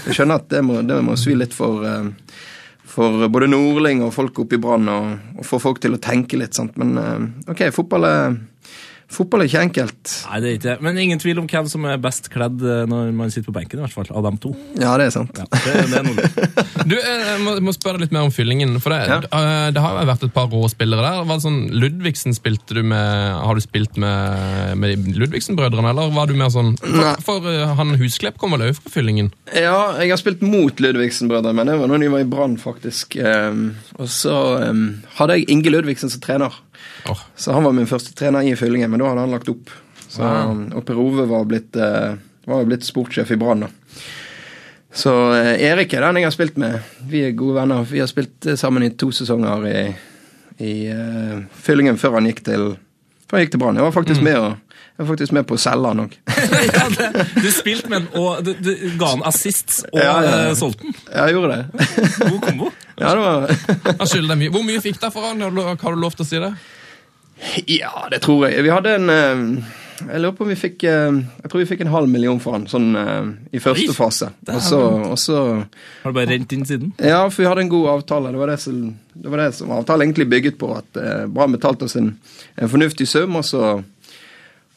Jeg 0.07 0.19
skjønner 0.19 0.41
at 0.41 0.51
det 0.51 0.63
må, 0.65 0.81
det 0.87 1.01
må 1.05 1.17
svi 1.19 1.37
litt 1.37 1.55
for 1.55 1.85
eh, 1.87 2.13
for 2.97 3.27
både 3.29 3.49
Nordling 3.51 3.99
og 4.01 4.13
folk 4.15 4.39
oppe 4.41 4.57
i 4.57 4.61
Brann, 4.61 4.87
og, 4.89 5.33
og 5.37 5.45
få 5.45 5.59
folk 5.61 5.81
til 5.83 5.93
å 5.93 6.01
tenke 6.01 6.39
litt, 6.39 6.57
sant. 6.57 6.77
Men 6.81 6.95
eh, 6.97 7.51
ok, 7.53 7.67
fotball 7.75 8.07
er, 8.09 8.37
fotball 9.11 9.43
er 9.43 9.47
ikke 9.49 9.61
enkelt. 9.63 10.13
Nei, 10.27 10.39
det 10.43 10.49
er 10.49 10.55
ikke. 10.59 10.73
Men 10.83 10.97
ingen 10.99 11.19
tvil 11.21 11.39
om 11.39 11.47
hvem 11.47 11.67
som 11.71 11.85
er 11.87 11.99
best 12.03 12.27
kledd 12.33 12.61
eh, 12.61 12.83
når 12.89 13.13
man 13.15 13.31
sitter 13.33 13.47
på 13.51 13.55
benken, 13.55 13.79
i 13.79 13.85
hvert 13.85 13.93
fall. 13.95 14.09
Av 14.17 14.25
dem 14.27 14.37
to. 14.43 14.51
Ja, 14.79 14.97
det 14.99 15.07
er 15.07 15.13
sant. 15.15 15.37
Ja, 15.39 15.45
det, 15.51 15.85
det 15.91 16.01
er. 16.01 16.83
Du, 16.87 16.95
eh, 16.97 17.23
jeg 17.31 17.41
må, 17.45 17.53
må 17.63 17.73
spørre 17.75 18.01
litt 18.03 18.11
mer 18.15 18.27
om 18.27 18.33
fyllingen. 18.35 18.75
For 18.83 18.91
det, 18.93 18.99
Ja. 19.07 19.19
eh, 19.23 19.69
det 19.75 19.83
har 19.83 19.95
jo 20.01 20.09
vært 20.11 20.25
et 20.27 20.33
par 20.35 20.49
rå 20.51 20.63
spillere 20.71 21.05
der. 21.05 21.23
Var 21.29 21.39
det 21.39 21.45
sånn, 21.47 21.59
Ludvigsen 21.79 22.35
spilte 22.37 22.75
du 22.77 22.83
med 22.83 23.37
Har 23.47 23.55
du 23.57 23.63
spilt 23.63 23.97
med, 24.01 24.75
med 24.81 25.07
Ludvigsen-brødrene, 25.17 25.91
eller 25.95 26.11
var 26.15 26.27
du 26.29 26.35
mer 26.37 26.51
sånn 26.53 26.73
For, 26.81 27.21
for 27.23 27.47
han 27.79 27.95
Husklepp 27.99 28.37
kom 28.41 28.53
vel 28.55 28.67
òg 28.69 28.75
fra 28.81 28.91
fyllingen? 28.93 29.31
Ja, 29.55 29.95
jeg 30.01 30.11
har 30.13 30.19
spilt 30.21 30.43
mot 30.45 30.79
Ludvigsen-brødrene, 30.83 31.55
men 31.57 31.71
det 31.71 31.77
var 31.79 31.91
da 31.93 31.97
de 32.03 32.11
var 32.11 32.23
i 32.25 32.29
Brann, 32.29 32.57
faktisk. 32.61 33.15
Ehm, 33.23 33.69
og 33.97 34.09
så 34.11 34.35
ehm, 34.65 34.83
hadde 35.17 35.39
jeg 35.39 35.47
Inge 35.53 35.71
Ludvigsen 35.73 36.11
som 36.13 36.21
trener. 36.23 36.53
Åh, 37.09 37.25
Så 37.35 37.55
han 37.55 37.63
var 37.63 37.75
min 37.75 37.89
første 37.89 38.13
trener 38.17 38.47
i 38.47 38.55
fyllingen, 38.59 38.91
men 38.91 39.01
da 39.01 39.11
hadde 39.11 39.25
han 39.25 39.35
lagt 39.35 39.51
opp. 39.51 39.73
Så, 40.07 40.23
Og 40.23 40.85
Per 40.87 40.99
Ove 40.99 41.27
var 41.27 41.45
blitt, 41.45 41.75
eh, 41.75 42.15
var 42.47 42.65
blitt 42.65 42.87
sportssjef 42.87 43.31
i 43.31 43.39
Brann, 43.39 43.65
da. 43.67 43.71
Så 44.97 45.13
eh, 45.35 45.53
Erik 45.67 45.93
er 45.93 46.07
den 46.07 46.21
jeg 46.21 46.29
har 46.29 46.35
spilt 46.35 46.57
med. 46.57 46.79
Vi 47.09 47.21
er 47.27 47.35
gode 47.37 47.59
venner. 47.59 47.83
Vi 47.85 48.01
har 48.01 48.09
spilt 48.09 48.47
eh, 48.47 48.57
sammen 48.59 48.85
i 48.87 48.93
to 48.97 49.11
sesonger 49.13 49.67
i, 49.69 49.81
i 50.63 50.75
uh, 50.89 51.43
fyllingen 51.53 51.99
før 52.01 52.17
han 52.17 52.29
gikk 52.31 52.41
til 52.47 52.71
før 53.27 53.37
han 53.37 53.43
gikk 53.45 53.53
til 53.53 53.61
Brann. 53.61 53.77
Jeg 53.77 53.85
var 53.85 53.93
faktisk 53.93 54.23
med 54.25 54.39
og 54.39 54.66
jeg 54.97 55.05
var 55.05 55.09
faktisk 55.11 55.33
med 55.37 55.45
på 55.45 55.53
å 55.53 55.59
selge 55.61 55.89
han 55.91 55.99
òg. 56.01 56.13
du 57.43 57.49
spilte 57.53 57.89
med 57.91 57.99
den, 57.99 58.07
og 58.17 58.39
du, 58.41 58.49
du 58.65 58.71
ga 58.97 59.11
han 59.11 59.21
assist 59.29 59.83
og 59.91 59.99
Ja, 60.01 60.07
ja, 60.09 60.21
ja. 60.25 60.39
eh, 60.47 60.55
solgte 60.57 60.87
den. 60.87 60.95
Jeg 61.13 61.35
gjorde 61.35 61.57
det. 61.59 61.87
God 62.23 62.39
kombo. 62.47 62.71
Ja, 62.97 63.11
det 63.13 63.21
var 63.21 63.43
han 63.99 64.07
skylder 64.09 64.31
deg 64.31 64.39
mye. 64.41 64.51
Hvor 64.55 64.63
mye 64.65 64.81
fikk 64.81 64.95
du 64.97 65.03
for 65.13 65.27
han? 65.27 65.43
Har 65.45 65.93
du 65.93 65.99
lov 66.01 66.15
til 66.17 66.25
å 66.25 66.25
si 66.25 66.39
det? 66.41 66.49
Ja, 67.69 67.91
det 68.09 68.23
tror 68.23 68.47
jeg. 68.47 68.63
Vi 68.65 68.71
hadde 68.73 68.95
en 68.97 69.11
eh, 69.13 69.43
Jeg 70.07 70.21
lurer 70.23 70.33
på 70.39 70.47
om 70.47 70.49
vi 70.49 70.57
fikk 70.57 70.85
eh, 70.89 71.19
Jeg 71.43 71.51
tror 71.51 71.61
vi 71.61 71.67
fikk 71.69 71.83
en 71.85 71.91
halv 71.93 72.09
million 72.09 72.41
for 72.41 72.57
han, 72.57 72.65
sånn 72.71 72.87
i 73.53 73.61
første 73.61 73.93
fase. 73.93 74.31
Og 74.49 74.63
så, 74.65 74.79
og 75.11 75.21
så 75.21 75.37
Har 75.59 76.09
du 76.09 76.17
bare 76.17 76.31
rent 76.33 76.57
inn 76.57 76.65
siden? 76.65 76.95
Ja, 76.97 77.21
for 77.29 77.43
vi 77.43 77.51
hadde 77.51 77.67
en 77.67 77.71
god 77.75 77.91
avtale. 77.99 78.33
Det 78.33 78.41
var 78.41 78.53
det 78.55 78.57
som, 78.65 78.81
det 79.13 79.35
var 79.35 79.43
det 79.45 79.51
som 79.59 79.75
avtalen 79.77 80.07
egentlig 80.07 80.29
bygget 80.33 80.57
på. 80.57 80.71
At 80.81 80.97
Brann 81.29 81.53
betalte 81.53 81.85
oss 81.85 81.99
en, 82.01 82.15
en 82.57 82.73
fornuftig 82.73 83.05
sum, 83.13 83.37
og 83.37 83.45
så, 83.45 83.75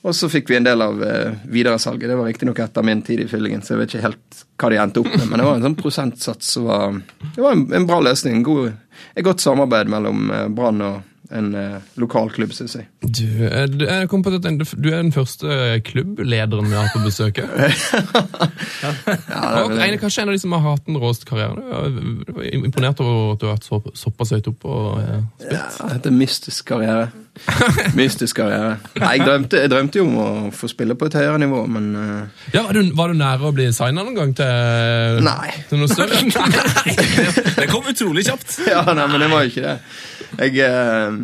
og 0.03 0.15
så 0.17 0.31
fikk 0.33 0.49
vi 0.51 0.57
en 0.57 0.65
del 0.65 0.81
av 0.85 1.03
eh, 1.05 1.35
videresalget. 1.53 2.09
Det 2.09 2.17
var 2.17 2.31
riktignok 2.31 2.63
etter 2.65 2.87
min 2.87 3.03
tid 3.05 3.21
i 3.21 3.29
fyllingen, 3.29 3.63
så 3.63 3.75
jeg 3.75 3.83
vet 3.83 3.95
ikke 3.95 4.07
helt 4.07 4.41
hva 4.61 4.71
de 4.73 4.81
endte 4.81 5.03
opp 5.03 5.13
med. 5.13 5.27
Men 5.29 5.43
det 5.43 5.49
var 5.49 5.59
en 5.59 5.67
sånn 5.69 5.79
prosentsats 5.81 6.55
som 6.57 6.69
var 6.71 6.97
Det 7.35 7.45
var 7.45 7.57
en, 7.57 7.67
en 7.77 7.89
bra 7.89 8.01
løsning. 8.09 8.41
En 8.41 8.47
god, 8.47 8.73
et 9.15 9.27
godt 9.27 9.45
samarbeid 9.45 9.93
mellom 9.93 10.31
eh, 10.33 10.49
Brann 10.57 10.81
og 10.87 11.03
en 11.31 11.55
eh, 11.55 11.77
lokal 11.95 12.31
klubb, 12.35 12.53
syns 12.55 12.75
jeg. 12.75 12.89
Du, 13.05 13.27
eh, 13.47 13.67
du, 13.71 13.85
jeg 13.87 14.09
kom 14.11 14.23
på 14.25 14.33
at 14.35 14.43
du 14.43 14.65
du 14.65 14.89
er 14.91 14.99
den 14.99 15.13
første 15.15 15.79
klubblederen 15.87 16.67
vi 16.67 16.75
har 16.75 16.89
hatt 16.89 16.97
på 16.97 17.05
besøk. 17.05 17.39
her. 17.39 17.71
Og 19.65 19.77
en, 19.77 19.99
kanskje 20.01 20.25
en 20.25 20.33
av 20.33 20.35
de 20.35 20.43
som 20.43 20.57
har 20.57 20.65
hatt 20.65 20.87
den 20.89 20.99
råeste 21.01 21.29
karrieren. 21.29 21.61
Jeg 21.71 22.35
var 22.35 22.49
imponert 22.65 23.03
over 23.05 23.35
at 23.35 23.43
du 23.43 23.47
har 23.47 23.57
vært 23.59 23.69
så, 23.69 23.81
såpass 24.03 24.35
høyt 24.35 24.51
oppe. 24.51 24.75
Og, 24.75 25.01
eh, 25.05 25.53
Ja, 25.55 25.65
det 25.95 26.11
er 26.11 26.17
mystisk 26.17 26.73
karriere. 26.73 27.11
Mystisk 27.99 28.39
karriere. 28.41 28.77
Nei, 29.01 29.15
jeg 29.17 29.27
drømte, 29.27 29.61
jeg 29.65 29.71
drømte 29.73 30.01
jo 30.01 30.05
om 30.07 30.19
å 30.21 30.29
få 30.55 30.69
spille 30.71 30.97
på 30.99 31.09
et 31.09 31.17
høyere 31.19 31.41
nivå, 31.43 31.65
men 31.73 31.89
uh... 31.97 32.45
ja, 32.55 32.65
var, 32.67 32.77
du, 32.77 32.93
var 32.97 33.13
du 33.13 33.19
nære 33.21 33.49
å 33.49 33.55
bli 33.57 33.69
signa 33.75 34.05
noen 34.05 34.19
gang 34.19 34.35
til, 34.39 35.21
Nei. 35.27 35.51
til 35.71 35.83
noe 35.83 35.91
større? 35.91 36.21
Det 37.61 37.69
kom 37.71 37.89
utrolig 37.91 38.27
kjapt. 38.29 38.59
Ja, 38.71 38.85
nei, 38.95 39.07
men 39.11 39.23
det 39.23 39.29
var 39.33 39.45
jo 39.45 39.51
ikke 39.51 39.63
det. 39.65 39.77
Jeg, 40.39 40.53
eh, 40.63 41.15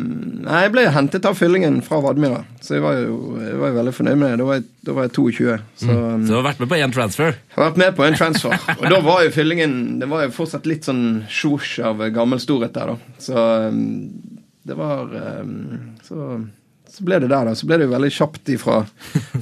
nei, 0.43 0.61
jeg 0.65 0.71
ble 0.73 0.83
hentet 0.91 1.25
av 1.29 1.37
fyllingen 1.39 1.79
fra 1.85 2.01
Vadmira, 2.03 2.41
så 2.63 2.75
jeg 2.75 2.83
var 2.83 2.97
jo, 2.99 3.37
jeg 3.39 3.55
var 3.61 3.71
jo 3.71 3.77
veldig 3.77 3.93
fornøyd 3.95 4.19
med 4.19 4.33
det. 4.33 4.39
Da 4.41 4.47
var 4.49 4.59
jeg, 4.59 4.65
da 4.89 4.95
var 4.97 5.07
jeg 5.07 5.13
22. 5.15 5.57
Så 5.79 5.87
Så 5.87 5.95
um, 5.95 6.25
du 6.27 6.33
har 6.35 6.45
vært 6.49 6.63
med 6.63 6.71
på 6.71 6.79
én 6.81 6.95
transfer. 6.95 7.37
jeg 7.37 7.55
har 7.55 7.69
vært 7.69 7.81
med 7.83 7.95
på 7.97 8.07
en 8.07 8.19
transfer. 8.19 8.57
Og 8.75 8.87
da 8.91 8.99
var 9.05 9.23
jo 9.23 9.33
fyllingen 9.35 9.77
Det 10.01 10.09
var 10.11 10.25
jo 10.25 10.33
fortsatt 10.35 10.67
litt 10.69 10.87
sånn 10.87 11.05
sjosj 11.31 11.77
av 11.87 12.03
gammel 12.15 12.41
storhet 12.43 12.75
der, 12.75 12.93
da. 12.93 13.15
Så 13.23 13.47
um, 13.71 14.36
det 14.67 14.75
var 14.75 15.15
um, 15.41 15.95
så, 16.03 16.45
så 16.89 17.03
ble 17.03 17.19
det 17.23 17.29
der, 17.31 17.45
da. 17.47 17.55
Så 17.55 17.67
ble 17.69 17.77
det 17.79 17.87
jo 17.87 17.93
veldig 17.93 18.11
kjapt 18.11 18.49
ifra 18.51 18.81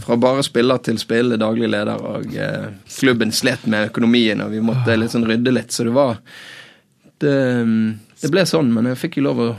fra 0.03 0.17
bare 0.21 0.43
spiller 0.45 0.77
til 0.85 0.99
spillende 1.01 1.39
daglig 1.41 1.69
leder, 1.73 1.97
og 1.97 2.35
eh, 2.37 2.67
klubben 2.99 3.33
slet 3.33 3.65
med 3.71 3.89
økonomien, 3.89 4.41
og 4.45 4.53
vi 4.53 4.61
måtte 4.65 4.97
litt 4.99 5.13
sånn 5.15 5.25
rydde 5.25 5.51
litt, 5.55 5.71
så 5.73 5.87
det 5.87 5.95
var 5.95 6.19
det, 7.23 7.35
um, 7.63 7.99
det 8.21 8.29
ble 8.33 8.45
sånn, 8.49 8.69
men 8.75 8.91
jeg 8.91 9.01
fikk 9.01 9.17
jo 9.19 9.23
lov 9.29 9.37
å, 9.41 9.49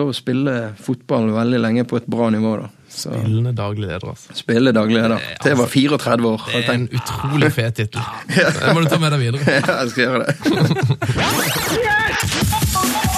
lov 0.00 0.08
å 0.12 0.16
spille 0.16 0.54
fotball 0.84 1.30
veldig 1.34 1.60
lenge 1.62 1.84
på 1.88 1.96
et 2.00 2.08
bra 2.10 2.28
nivå, 2.34 2.52
da. 2.60 2.68
Så 2.96 3.10
Spillende 3.10 3.52
daglig 3.56 3.88
leder, 3.88 4.08
altså. 4.12 4.36
spille 4.36 4.72
daglig 4.72 5.00
leder 5.00 5.18
til 5.42 5.50
jeg 5.52 5.58
var 5.58 5.68
34 5.72 6.28
år. 6.30 6.40
Det 6.52 6.62
er 6.62 6.72
en 6.76 6.88
utrolig 7.00 7.50
fet 7.52 7.74
tittel. 7.82 8.02
Det 8.36 8.72
må 8.72 8.80
du 8.84 8.88
ta 8.92 8.98
med 9.02 9.10
deg 9.16 9.20
videre. 9.26 9.42
Ja, 9.60 9.82
jeg 9.82 9.88
skal 9.92 10.02
gjøre 10.06 10.20
det. 10.24 10.32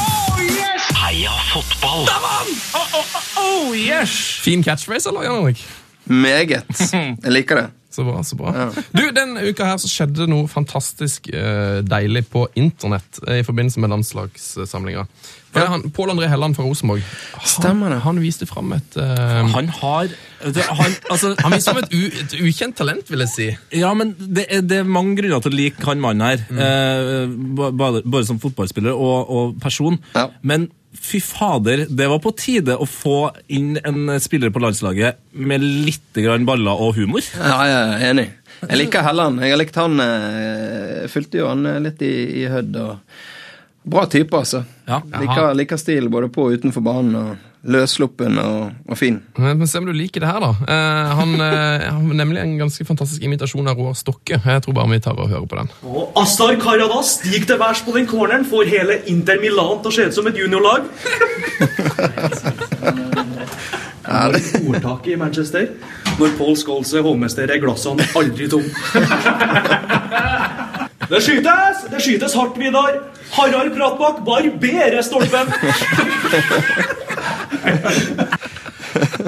Heia 1.18 1.34
fotball! 1.50 2.04
Oh, 3.42 3.72
yes! 3.74 4.12
Fin 4.44 4.62
catchphrase, 4.62 5.08
eller, 5.10 5.24
Jan 5.26 5.40
Henrik? 5.40 5.64
Meget. 6.06 6.68
Jeg 7.24 7.32
liker 7.34 7.58
det. 7.58 7.64
Så 7.98 8.04
bra, 8.06 8.20
så 8.22 8.36
bra. 8.38 8.52
Du, 8.94 9.00
Denne 9.16 9.42
uka 9.48 9.64
her 9.66 9.78
så 9.82 9.88
skjedde 9.90 10.28
noe 10.30 10.44
fantastisk 10.46 11.26
uh, 11.32 11.80
deilig 11.82 12.20
på 12.30 12.44
internett 12.60 13.18
uh, 13.24 13.32
i 13.40 13.42
forbindelse 13.42 13.80
med 13.82 13.90
landslagssamlinga. 13.90 15.02
For 15.50 15.64
er 15.64 15.88
Pål 15.96 16.12
André 16.12 16.28
Helland 16.30 16.54
fra 16.54 16.66
Rosenborg 16.68 17.02
han, 17.02 17.48
Stemmer 17.48 17.96
det. 17.96 17.98
han 18.04 18.20
viste 18.22 18.46
fram 18.46 18.70
et 18.76 18.98
uh, 19.00 19.48
Han 19.56 19.72
har 19.80 20.12
han, 20.44 20.94
altså, 21.10 21.32
Han 21.40 21.56
viste 21.56 21.72
fram 21.72 21.82
et, 21.82 21.96
u, 21.96 22.04
et 22.22 22.36
ukjent 22.44 22.76
talent, 22.78 23.10
vil 23.10 23.24
jeg 23.24 23.32
si. 23.34 23.48
Ja, 23.80 23.90
men 23.98 24.12
det 24.20 24.46
er, 24.46 24.62
det 24.62 24.82
er 24.84 24.92
mange 25.00 25.16
grunner 25.18 25.42
til 25.42 25.56
å 25.56 25.58
like 25.64 25.88
han 25.90 26.04
mannen 26.04 26.28
her. 26.28 26.44
Mm. 26.52 27.54
ba- 27.58 27.72
bare, 27.82 28.04
bare 28.06 28.28
som 28.30 28.38
fotballspiller 28.38 28.94
og, 28.94 29.32
og 29.40 29.58
person. 29.64 29.98
Ja. 30.14 30.28
Men 30.46 30.68
fy 31.00 31.20
fader, 31.24 31.84
det 31.88 32.08
var 32.10 32.20
på 32.22 32.32
tide 32.36 32.76
å 32.76 32.86
få 32.88 33.30
inn 33.54 33.78
en 33.86 34.14
spiller 34.22 34.52
på 34.54 34.62
landslaget 34.62 35.18
med 35.32 35.64
litt 35.64 36.18
grann 36.18 36.46
baller 36.48 36.82
og 36.84 36.98
humor. 36.98 37.24
Ja, 37.38 37.58
jeg 37.68 37.78
er 37.78 38.06
enig. 38.10 38.28
Jeg 38.64 38.80
liker 38.80 39.04
Helland. 39.06 39.42
Jeg 39.44 39.54
har 39.54 39.60
likt 39.60 39.76
han 39.78 40.00
eh, 40.02 41.02
Jeg 41.04 41.10
fulgte 41.12 41.38
jo 41.38 41.50
han 41.50 41.66
eh, 41.68 41.82
litt 41.84 42.02
i, 42.02 42.14
i 42.42 42.46
Hødd. 42.50 42.78
og 42.82 43.88
Bra 43.88 44.04
type, 44.10 44.36
altså. 44.36 44.64
Ja. 44.88 44.98
Liker, 45.14 45.54
like 45.56 45.78
stil 45.80 46.10
både 46.12 46.28
på 46.32 46.48
og 46.48 46.58
utenfor 46.58 46.84
banen. 46.84 47.14
og 47.16 47.47
Løssluppen 47.68 48.38
og, 48.40 48.72
og 48.88 48.98
fin. 48.98 49.18
Men 49.36 49.66
se 49.68 49.78
om 49.80 49.86
du 49.88 49.92
liker 49.92 50.24
det 50.24 50.30
her, 50.30 50.40
da. 50.40 50.50
Eh, 50.72 51.10
han 51.20 51.34
eh, 51.44 51.84
har 51.88 52.14
nemlig 52.20 52.40
en 52.42 52.54
ganske 52.62 52.86
fantastisk 52.88 53.22
imitasjon 53.28 53.68
av 53.68 53.78
Roar 53.78 53.96
Stokke. 53.98 54.40
Jeg 54.40 54.64
tror 54.64 54.76
bare 54.78 54.92
vi 54.94 55.00
tar 55.04 55.18
og 55.18 55.28
hører 55.28 55.48
på 55.48 55.58
den. 55.60 55.68
Og 55.88 56.16
Astar 56.18 56.56
Karadas 56.62 57.18
stig 57.18 57.46
til 57.48 57.60
værs 57.60 57.84
på 57.84 57.92
den 57.96 58.08
corneren, 58.08 58.46
får 58.48 58.72
hele 58.72 58.94
Inter 59.12 59.40
Milan 59.42 59.82
til 59.84 59.92
å 59.92 59.96
se 59.98 60.08
ut 60.08 60.16
som 60.16 60.30
et 60.30 60.40
juniorlag. 60.40 60.88
Ordtaket 64.08 65.12
i 65.12 65.16
Manchester. 65.20 65.68
Når 66.18 66.28
Paul 66.38 66.56
Scholes 66.56 66.94
er 66.96 67.04
hovmester, 67.04 67.50
er 67.52 67.60
glassene 67.62 68.06
aldri 68.16 68.48
tom. 68.48 68.64
Det 71.08 71.20
skytes! 71.24 71.84
Det 71.90 72.00
skytes 72.04 72.34
hardt, 72.36 72.58
Vidar. 72.60 72.98
Harald 73.32 73.72
Pratbakk 73.76 74.18
barberer 74.26 75.02
stolpen. 75.06 75.48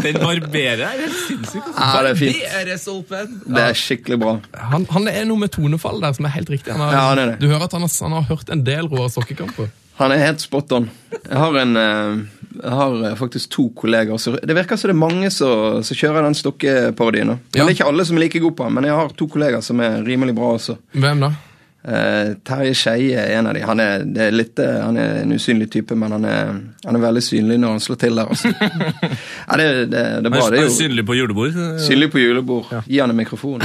Den 0.01 0.17
barberer 0.21 0.83
er 0.87 1.01
helt 1.03 1.17
sinnssyk. 1.27 1.63
altså. 1.67 1.81
Ja, 1.81 2.03
det 2.05 2.11
er 2.11 2.19
fint. 2.21 2.39
Det 2.65 2.73
er 2.75 2.81
Stolpen! 2.81 3.35
Det 3.57 3.65
skikkelig 3.77 4.19
bra. 4.23 4.33
Han, 4.73 4.87
han 4.91 5.09
er 5.11 5.27
noe 5.29 5.41
med 5.43 5.53
tonefall 5.55 6.01
der 6.03 6.15
som 6.17 6.29
er 6.29 6.35
helt 6.37 6.51
riktig. 6.53 6.73
Han 6.73 6.81
har, 6.85 6.95
Ja, 6.97 7.03
han 7.11 7.21
er 7.25 7.33
det. 7.33 7.37
Du 7.43 7.49
hører 7.51 7.67
at 7.69 7.77
han 7.77 7.85
har, 7.85 7.93
han 8.07 8.17
har 8.19 8.29
hørt 8.31 8.53
en 8.55 8.65
del 8.67 8.89
Roar 8.91 9.11
Sokkekamper. 9.13 9.69
Han 10.01 10.15
er 10.15 10.23
helt 10.23 10.41
spot 10.41 10.73
on. 10.73 10.87
Jeg 11.13 11.37
har, 11.37 11.57
en, 11.61 11.77
eh, 11.77 12.23
jeg 12.63 12.73
har 12.79 12.95
eh, 13.11 13.17
faktisk 13.21 13.51
to 13.53 13.67
kolleger. 13.77 14.17
Så 14.17 14.33
det 14.41 14.57
virker 14.57 14.81
som 14.81 14.89
det 14.89 14.95
er 14.97 15.01
mange 15.03 15.29
som, 15.35 15.83
som 15.85 15.99
kjører 16.01 16.25
den 16.25 16.39
Stokke-parodien. 16.39 17.35
Men 17.35 17.43
Ja. 17.53 17.67
Det 17.67 17.67
er 17.67 17.75
ikke 17.77 17.91
alle 17.93 18.07
som 18.09 18.17
er 18.17 18.25
like 18.25 18.41
gode 18.41 18.57
på 18.57 18.65
den, 18.69 18.79
men 18.79 18.89
jeg 18.89 18.97
har 18.97 19.13
to 19.21 19.29
kolleger 19.29 19.61
som 19.65 19.81
er 19.85 20.01
rimelig 20.07 20.35
bra 20.41 20.55
også. 20.57 20.79
Hvem 20.97 21.21
da? 21.27 21.35
Eh, 21.81 22.35
Terje 22.45 22.75
Skeie 22.77 23.17
er 23.17 23.39
en 23.39 23.47
av 23.49 23.55
de. 23.57 23.63
Han 23.65 23.81
er, 23.81 24.03
det 24.05 24.27
er 24.27 24.35
litt, 24.35 24.59
eh, 24.61 24.81
han 24.85 24.99
er 25.01 25.23
en 25.23 25.33
usynlig 25.33 25.71
type, 25.73 25.97
men 25.97 26.13
han 26.13 26.27
er, 26.29 26.51
han 26.85 26.99
er 26.99 27.05
veldig 27.07 27.23
synlig 27.25 27.57
når 27.63 27.77
han 27.77 27.85
slår 27.85 28.01
til 28.03 28.21
der. 28.21 28.33
Altså. 28.35 28.53
ja, 29.49 29.57
det, 29.61 29.69
det, 29.89 30.03
det 30.03 30.29
er 30.29 30.35
bra. 30.35 30.43
Han 30.45 30.57
Det 30.59 30.65
jo 30.67 30.75
synlig 30.77 31.07
på 31.09 31.17
julebord. 31.17 31.57
synlig 31.87 32.11
på 32.13 32.21
julebord. 32.21 32.75
Gi 32.85 33.01
han 33.01 33.15
en 33.15 33.21
mikrofon. 33.23 33.65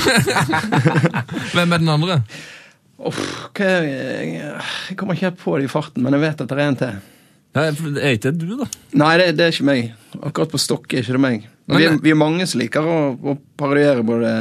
Hvem 1.55 1.75
er 1.75 1.83
den 1.83 1.91
andre? 1.91 2.21
Uff, 3.05 3.19
hva 3.51 3.67
er, 3.67 3.89
jeg, 3.89 4.37
jeg 4.89 4.95
kommer 4.97 5.17
ikke 5.17 5.27
helt 5.27 5.41
på 5.41 5.57
det 5.59 5.67
i 5.67 5.73
farten, 5.73 6.05
men 6.05 6.15
jeg 6.15 6.23
vet 6.23 6.45
at 6.45 6.53
det 6.53 6.55
er 6.55 6.69
en 6.71 6.79
til. 6.79 7.01
Ja, 7.55 7.65
det 7.71 8.03
er 8.03 8.15
ikke 8.15 8.31
du, 8.35 8.47
da? 8.59 8.69
Nei, 8.99 9.11
det, 9.19 9.27
det 9.35 9.45
er 9.45 9.53
ikke 9.53 9.67
meg. 9.67 9.91
Akkurat 10.21 10.51
på 10.55 10.59
Stokke 10.59 10.97
er 10.97 11.03
ikke 11.03 11.17
det 11.17 11.23
meg. 11.23 11.49
Men 11.67 11.81
vi, 11.81 11.85
er, 11.89 11.99
vi 12.03 12.11
er 12.13 12.17
mange 12.19 12.47
som 12.47 12.61
liker 12.61 12.87
å, 12.87 12.95
å 13.15 13.35
parodiere 13.59 14.03
både 14.07 14.31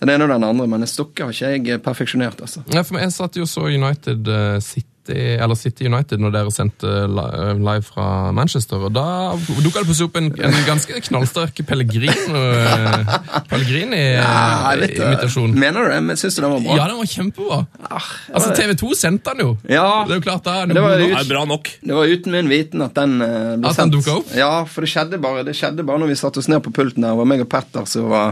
den 0.00 0.10
ene 0.14 0.24
og 0.28 0.30
den 0.30 0.44
andre, 0.46 0.66
men 0.70 0.86
Stokke 0.86 1.24
har 1.26 1.32
ikke 1.34 1.72
jeg 1.74 1.82
perfeksjonert, 1.82 2.38
altså. 2.44 2.62
Ja, 2.72 2.82
for 2.86 2.98
Jeg 3.02 3.10
satt 3.16 3.34
jo 3.36 3.46
så 3.50 3.62
United 3.66 4.28
eh, 4.28 4.60
City 4.62 4.86
eller 5.08 5.56
City 5.56 5.86
United 5.88 6.20
når 6.20 6.32
dere 6.34 6.50
sendte 6.52 6.84
eh, 6.84 7.56
live 7.56 7.80
fra 7.86 8.28
Manchester. 8.36 8.76
og 8.84 8.92
Da 8.92 9.32
dukka 9.64 9.80
det 9.80 9.86
plutselig 9.88 10.04
opp 10.10 10.16
en, 10.20 10.26
en 10.36 10.52
ganske 10.66 10.92
knallsterk 11.06 11.62
Pellegrini, 11.64 12.12
eh, 12.12 13.08
Pellegrini-imitasjon. 13.48 15.54
Mener 15.58 15.84
du 15.84 15.88
det? 15.94 16.00
Men 16.10 16.16
syns 16.20 16.36
du 16.36 16.42
den 16.44 16.52
var 16.52 16.60
bra? 16.60 16.76
Ja, 16.76 16.84
den 16.92 16.98
var 17.00 17.06
kjempebra. 17.14 17.58
Ah, 17.88 18.04
Altså, 18.34 18.52
TV 18.56 18.74
2 18.84 18.92
sendte 19.00 19.32
den 19.34 19.40
jo. 19.46 19.50
Ja. 19.68 20.04
Det 20.04 20.12
er 20.16 20.20
jo 20.20 20.24
klart 20.28 20.44
da, 20.46 20.58
Det 20.68 20.82
var 20.84 21.00
er 21.00 21.24
bra 21.28 21.44
nok. 21.48 21.68
Det 21.80 21.94
var 21.96 22.04
uten 22.12 22.32
min 22.36 22.48
viten 22.52 22.82
at 22.84 22.94
den 22.98 23.20
eh, 23.24 23.56
ble 23.56 23.68
At 23.70 23.76
den 23.76 23.80
sendt. 23.80 23.92
dukket 23.96 24.14
opp? 24.20 24.28
Ja, 24.36 24.52
for 24.68 24.84
det 24.84 24.90
skjedde 24.92 25.20
bare 25.22 25.44
Det 25.48 25.56
skjedde 25.56 25.84
bare 25.88 25.98
når 26.04 26.12
vi 26.12 26.18
satte 26.20 26.38
oss 26.42 26.48
ned 26.52 26.60
på 26.64 26.72
pulten 26.74 27.02
der. 27.04 27.10
Det 27.16 27.20
var 27.24 27.28
meg 27.32 27.40
og 27.44 27.48
Petter 27.52 27.84
som 27.88 28.08
var 28.12 28.28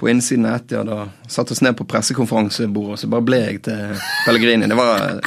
på 0.00 0.08
innsiden 0.08 0.46
av 0.48 0.56
Etiad 0.56 0.88
da 0.88 1.02
satte 1.28 1.52
oss 1.52 1.60
ned 1.60 1.76
på 1.76 1.84
pressekonferansebordet, 1.88 2.96
og 2.96 3.02
så 3.02 3.10
bare 3.12 3.26
ble 3.26 3.42
jeg 3.42 3.60
til 3.68 4.00
Pellegrini. 4.24 4.68
Det 4.70 4.78
var 4.78 5.20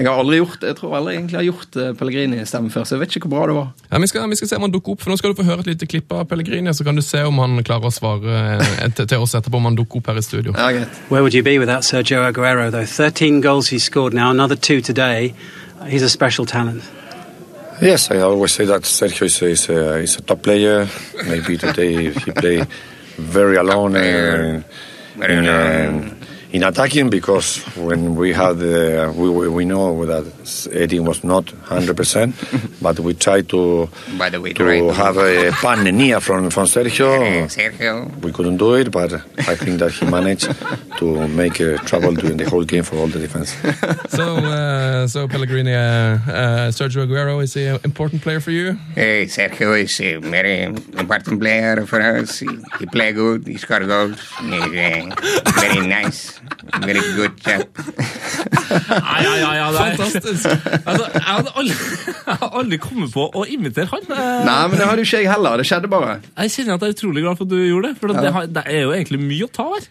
Jeg 0.00 0.06
har 0.06 0.20
aldri 0.22 0.38
gjort 0.38 0.62
Jeg 0.64 0.76
tror 0.78 0.94
aldri 0.96 1.14
egentlig 1.16 1.36
har 1.36 1.44
gjort 1.44 1.76
eh, 1.76 1.90
Pellegrini-stemmen 1.98 2.72
før, 2.72 2.86
så 2.88 2.94
jeg 2.94 3.02
vet 3.02 3.16
ikke 3.18 3.28
hvor 3.28 3.34
bra 3.34 3.48
det 3.50 3.56
var. 3.58 3.66
Ja, 3.90 3.98
vi, 4.00 4.08
skal, 4.08 4.30
vi 4.30 4.38
skal 4.38 4.48
se 4.48 4.56
om 4.56 4.64
han 4.64 4.72
dukker 4.72 4.94
opp, 4.94 5.02
for 5.02 5.12
Nå 5.12 5.18
skal 5.20 5.34
du 5.34 5.40
få 5.42 5.44
høre 5.48 5.64
et 5.66 5.72
lite 5.74 5.88
klipp 5.90 6.14
av 6.16 6.24
Pellegrini, 6.30 6.72
så 6.72 6.86
kan 6.86 6.96
du 6.96 7.02
se 7.04 7.20
om 7.28 7.42
han 7.42 7.60
klarer 7.66 7.90
å 7.90 7.92
svare 7.92 8.38
et, 8.86 8.96
til, 9.02 9.18
oss 9.18 9.36
etterpå 9.36 9.60
om 9.60 9.68
han 9.68 9.76
dukker 9.76 10.00
opp 10.00 10.08
her 10.12 10.20
i 10.22 10.24
studio. 10.24 10.54
Ja, 10.56 10.70
greit. 10.72 11.02
Where 11.10 11.20
would 11.26 11.36
you 11.36 11.44
be 11.44 11.58
without 11.60 11.84
Sergio 11.84 12.22
Aguero, 12.24 12.70
though? 12.70 12.86
13 12.86 13.42
goals 13.44 13.68
he 13.68 13.78
scored 13.78 14.14
now, 14.14 14.30
another 14.30 14.56
two 14.56 14.80
today. 14.80 15.34
He's 15.84 16.06
a 16.06 16.08
special 16.08 16.46
talent. 16.46 16.82
Yes, 17.82 18.10
I 18.10 18.20
always 18.20 18.52
say 18.52 18.64
that 18.66 18.82
Sergio 18.82 19.26
is, 19.26 19.42
is, 19.42 19.68
a, 19.68 19.98
is 19.98 20.16
a 20.16 20.22
top 20.22 20.42
player. 20.42 20.88
Maybe 21.28 21.58
today 21.58 22.10
he 22.12 22.32
played 22.32 22.66
very 23.20 23.56
alone 23.56 23.96
in, 23.96 24.64
in, 25.22 25.48
um, 25.48 26.19
in 26.52 26.62
attacking 26.64 27.10
because 27.10 27.58
when 27.76 28.16
we 28.16 28.32
had 28.32 28.58
the, 28.58 29.12
we, 29.16 29.30
we 29.30 29.48
we 29.48 29.64
know 29.64 30.04
that 30.06 30.24
Eddie 30.72 31.00
was 31.00 31.22
not 31.22 31.44
100%, 31.44 32.80
but 32.82 32.98
we 33.00 33.14
tried 33.14 33.48
to 33.50 33.88
By 34.18 34.30
the 34.30 34.40
way, 34.40 34.52
to 34.54 34.64
right. 34.64 34.94
have 34.94 35.16
a 35.16 35.50
pan 35.52 36.20
from, 36.20 36.50
from 36.50 36.66
Sergio. 36.66 37.44
Sergio. 37.58 37.94
We 38.22 38.32
couldn't 38.32 38.56
do 38.56 38.74
it, 38.74 38.90
but 38.90 39.12
I 39.52 39.54
think 39.54 39.78
that 39.80 39.92
he 39.92 40.06
managed 40.06 40.50
to 40.98 41.28
make 41.28 41.60
uh, 41.60 41.76
trouble 41.90 42.14
during 42.14 42.36
the 42.36 42.48
whole 42.48 42.64
game 42.64 42.84
for 42.84 42.96
all 42.96 43.06
the 43.08 43.18
defense. 43.18 43.54
So, 44.10 44.36
uh, 44.36 45.06
so 45.06 45.28
Pellegrini, 45.28 45.72
uh, 45.72 45.78
uh, 45.78 46.18
Sergio 46.72 47.06
Aguero 47.06 47.42
is 47.42 47.56
an 47.56 47.78
important 47.84 48.22
player 48.22 48.40
for 48.40 48.50
you. 48.50 48.72
Hey, 48.94 49.26
Sergio 49.26 49.80
is 49.80 50.00
a 50.00 50.16
very 50.16 50.64
important 50.64 51.40
player 51.40 51.86
for 51.86 52.00
us. 52.00 52.40
He, 52.40 52.48
he 52.78 52.86
play 52.86 53.12
good. 53.12 53.46
He 53.46 53.56
score 53.56 53.80
goals. 53.80 54.20
He's 54.40 54.62
uh, 54.62 55.42
very 55.60 55.86
nice. 55.86 56.39
Very 56.84 57.02
good 57.16 57.36
chap. 57.44 57.80
Nei, 57.80 59.20
ja, 59.24 59.34
ja, 59.40 59.50
ja, 59.58 59.66
det 59.74 59.80
er- 59.80 59.96
Fantastisk. 60.00 60.46
Altså, 60.86 61.04
jeg 61.14 61.26
hadde 61.26 61.52
aldri, 61.60 61.76
aldri 62.62 62.78
kommet 62.82 63.12
på 63.14 63.26
å 63.34 63.44
invitere 63.50 63.88
han. 63.92 64.04
Eh, 64.10 64.44
Nei, 64.46 64.58
men 64.68 64.76
det 64.78 64.86
hadde 64.88 65.04
jo 65.04 65.08
ikke 65.08 65.22
jeg 65.24 65.30
heller. 65.32 65.56
Det 65.62 65.66
skjedde 65.70 65.90
bare. 65.92 66.18
Jeg 66.38 66.54
kjenner 66.56 66.74
at 66.78 66.80
jeg 66.86 66.92
er 66.94 66.98
utrolig 66.98 67.22
glad 67.26 67.38
for 67.40 67.48
at 67.48 67.54
du 67.54 67.60
gjorde 67.60 67.88
det, 67.90 67.96
for 68.00 68.14
det, 68.14 68.32
har- 68.36 68.50
det 68.58 68.64
er 68.66 68.82
jo 68.86 68.92
egentlig 68.96 69.20
mye 69.24 69.48
å 69.48 69.52
ta 69.52 69.68
her. 69.74 69.88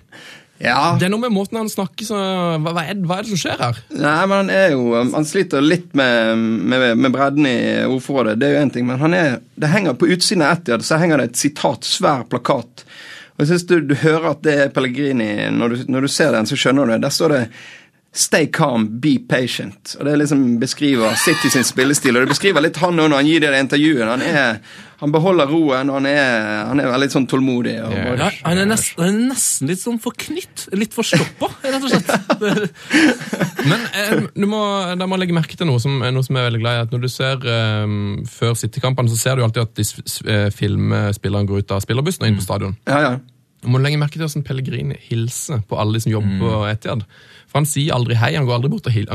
Ja. 0.60 0.80
Det 1.00 1.06
er 1.08 1.12
noe 1.14 1.22
med 1.24 1.32
måten 1.32 1.56
han 1.56 1.70
snakker 1.72 2.04
så 2.04 2.18
Hva, 2.60 2.74
hva, 2.76 2.82
er, 2.92 2.98
hva 3.08 3.20
er 3.22 3.24
det 3.24 3.30
som 3.32 3.40
skjer 3.40 3.62
her? 3.64 3.78
Nei, 3.96 4.16
men 4.28 4.34
han 4.42 4.50
er 4.52 4.74
jo 4.74 4.90
Han 5.14 5.24
sliter 5.24 5.64
litt 5.64 5.94
med, 5.96 6.36
med, 6.68 6.98
med 7.00 7.14
bredden 7.16 7.48
i 7.48 7.54
ordforrådet, 7.88 8.34
det 8.42 8.50
er 8.50 8.58
jo 8.58 8.66
én 8.66 8.74
ting, 8.76 8.84
men 8.90 9.00
han 9.00 9.16
er 9.16 9.38
Det 9.56 9.70
henger 9.72 9.96
på 9.96 10.10
utsiden 10.12 10.44
av 10.44 10.58
Etiad, 10.58 10.84
så 10.84 11.00
henger 11.00 11.24
det 11.24 11.30
et 11.30 11.40
sitat, 11.40 11.88
svær 11.88 12.26
plakat. 12.28 12.84
Og 13.40 13.46
jeg 13.46 13.54
synes 13.54 13.68
du, 13.70 13.78
du 13.88 13.96
hører 13.96 14.34
at 14.34 14.42
det 14.44 14.54
er 14.60 14.72
Pellegrini 14.76 15.30
når 15.56 15.72
du, 15.72 15.84
når 15.88 16.04
du 16.04 16.10
ser 16.12 16.34
den, 16.36 16.48
så 16.50 16.58
skjønner 16.60 16.84
du 16.84 16.92
det. 16.92 17.04
Der 17.06 17.14
står 17.16 17.32
det 17.32 17.44
Stay 18.12 18.48
calm, 18.50 18.88
be 19.00 19.20
patient. 19.30 19.92
Og 20.00 20.06
Det 20.08 20.16
liksom 20.18 20.40
beskriver 20.60 21.14
City 21.22 21.50
sin 21.54 21.64
spillestil. 21.64 22.16
Og 22.18 22.24
det 22.26 22.32
beskriver 22.32 22.64
litt 22.66 22.80
han 22.82 22.98
òg 22.98 23.12
når 23.12 23.22
han 23.22 23.28
gir 23.30 23.44
det 23.44 23.52
intervjuet. 23.60 24.02
Han, 24.10 24.24
er, 24.26 24.58
han 25.04 25.14
beholder 25.14 25.46
roen, 25.52 25.92
og 25.94 26.00
han 26.00 26.08
er, 26.10 26.48
han 26.72 26.82
er 26.82 26.90
veldig 26.90 27.10
sånn 27.14 27.28
tålmodig. 27.30 27.76
Og 27.86 27.94
Ja. 27.94 28.16
Ja, 28.18 28.32
han, 28.48 28.64
er 28.64 28.66
nesten, 28.72 29.04
han 29.06 29.14
er 29.14 29.30
nesten 29.36 29.70
litt 29.70 29.84
sånn 29.84 30.02
forknytt. 30.02 30.66
Litt 30.74 30.98
forstoppa, 30.98 31.52
rett 31.62 31.86
og 31.86 31.94
slett. 31.94 32.10
Men 33.70 33.86
eh, 33.94 34.26
du 34.34 34.50
må, 34.50 34.64
da 34.98 35.06
må 35.06 35.20
jeg 35.20 35.28
legge 35.28 35.38
merke 35.38 35.60
til 35.60 35.70
noe 35.70 35.82
som, 35.84 36.02
noe 36.02 36.26
som 36.26 36.42
er 36.42 36.50
veldig 36.50 36.64
glad 36.66 36.80
i. 36.80 36.84
at 36.88 36.96
Når 36.96 37.06
du 37.06 37.10
ser 37.14 37.46
eh, 37.46 37.98
Før 38.40 38.58
City-kampene, 38.58 39.14
så 39.14 39.22
ser 39.22 39.38
du 39.38 39.46
alltid 39.46 39.68
at 39.68 39.78
de 39.78 39.86
filmspilleren 40.58 41.46
eh, 41.46 41.52
går 41.54 41.62
ut 41.62 41.78
av 41.78 41.86
spillerbussen 41.86 42.26
og 42.26 42.32
inn 42.34 42.42
på 42.42 42.48
stadion. 42.50 42.80
ja, 42.90 43.04
ja. 43.12 43.20
Du 43.60 43.68
må 43.68 43.82
legge 43.84 43.98
merke 44.00 44.16
til 44.16 44.24
hvordan 44.24 44.46
Pellegrin 44.48 44.94
hilser 45.10 45.60
på 45.68 45.76
alle 45.76 45.98
de 45.98 46.00
som 46.06 46.14
jobber 46.14 46.38
på 46.40 46.52
Etiad. 46.70 47.02
For 47.50 47.60
Han 47.60 47.66
sier 47.70 47.96
aldri 47.96 48.16
hei, 48.20 48.36
han 48.38 48.46
går 48.46 48.60
aldri 48.60 48.70
bort 48.72 48.88
og, 48.88 48.94
hil- 48.94 49.10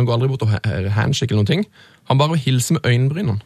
handshake 0.97 1.31
eller 1.31 1.45
noen 1.45 1.51
ting. 1.53 1.67
Han 2.11 2.19
bare 2.19 2.37
hilser 2.37 2.77
med 2.81 2.89
øyenbrynene. 2.91 3.41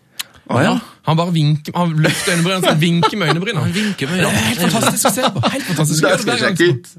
Å, 0.49 0.61
ja. 0.65 0.77
Han 1.09 1.17
bare 1.17 1.33
vinker, 1.33 1.73
han 1.73 1.93
løfter 2.05 2.35
øynebrynene 2.35 2.69
og 2.69 2.81
vinker 2.81 3.17
med 3.17 3.31
øynebrynene. 3.31 3.63
han 3.65 3.73
vinker 3.73 4.11
med 4.11 4.19
Det 4.21 4.29
er 4.29 4.47
helt 4.47 4.61
fantastisk 4.67 5.09
å 5.09 5.13
se 5.15 5.31
på. 5.33 5.43
Helt 5.55 5.67
fantastisk. 5.71 6.05
Det 6.05 6.19
skal 6.21 6.33
jeg 6.35 6.43
sjekke 6.43 6.69
ut. 6.69 6.91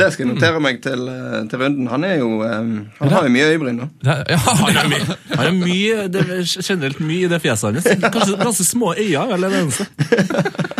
Det 0.00 0.08
skal 0.12 0.24
jeg 0.24 0.30
notere 0.32 0.62
meg 0.62 0.80
til, 0.82 1.04
eh, 1.10 1.36
til 1.50 1.62
runden. 1.62 1.86
Han 1.92 2.06
er 2.06 2.16
jo 2.18 2.30
eh, 2.46 2.72
Han 2.98 3.14
har 3.14 3.28
jo 3.28 3.32
mye 3.36 3.52
øyebryn 3.52 3.78
nå. 3.78 3.88
Ja, 4.06 4.18
Han 4.48 4.78
har 4.78 4.90
mye, 4.90 5.16
han 5.30 5.44
er 5.46 5.54
mye 5.60 6.08
det 6.12 6.24
er 6.26 6.42
generelt 6.58 6.98
mye 7.02 7.28
i 7.28 7.30
det 7.30 7.40
fjeset 7.44 7.70
hans. 7.70 7.86
Kanskje 8.02 8.38
ganske 8.42 8.66
små 8.66 8.94
øyne, 8.98 9.24
eller 9.38 9.54
det 9.54 9.62
eneste. 9.62 9.86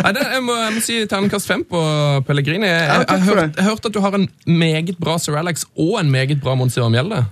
Nei, 0.03 0.11
det, 0.17 0.27
jeg, 0.35 0.43
må, 0.43 0.59
jeg 0.59 0.75
må 0.75 0.83
si 0.83 0.99
terningkast 1.07 1.47
fem 1.47 1.63
på 1.67 1.81
Pellegrini. 2.27 2.67
Jeg, 2.67 2.83
jeg, 2.83 3.07
jeg, 3.07 3.23
har 3.23 3.43
hørt, 3.43 3.65
hørt 3.69 3.87
at 3.87 3.95
du 3.95 4.03
har 4.03 4.19
en 4.19 4.27
meget 4.43 4.95
bra 4.99 5.15
Sir 5.23 5.39
Alex 5.39 5.63
og 5.79 5.99
en 6.01 6.11
meget 6.11 6.43
bra 6.43 6.55
Monsieur 6.59 6.91
Mjelde. 6.91 7.23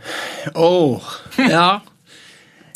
Åh, 0.56 1.15
ja. 1.51 1.71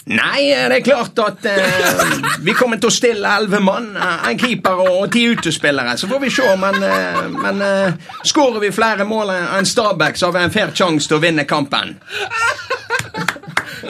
Nei, 0.06 0.52
det 0.70 0.76
er 0.76 0.84
klart 0.86 1.18
at 1.18 1.46
eh, 1.50 2.12
vi 2.46 2.54
kommer 2.54 2.78
til 2.78 2.92
å 2.92 2.94
stille 2.94 3.30
elleve 3.40 3.58
mann, 3.66 3.88
eh, 3.98 4.28
en 4.30 4.38
keeper 4.38 4.84
og 4.84 5.08
ti 5.16 5.24
utespillere. 5.32 5.96
Så 5.98 6.10
får 6.12 6.22
vi 6.22 6.30
se, 6.36 6.46
men, 6.62 6.78
eh, 6.86 7.22
men 7.34 7.64
eh, 7.66 8.12
skårer 8.30 8.62
vi 8.62 8.70
flere 8.76 9.08
mål 9.10 9.34
enn 9.34 9.66
Stabæk, 9.66 10.20
så 10.20 10.30
har 10.30 10.38
vi 10.38 10.44
en 10.46 10.54
fair 10.54 10.76
sjanse 10.78 11.10
til 11.10 11.18
å 11.18 11.24
vinne 11.24 11.48
kampen. 11.50 11.96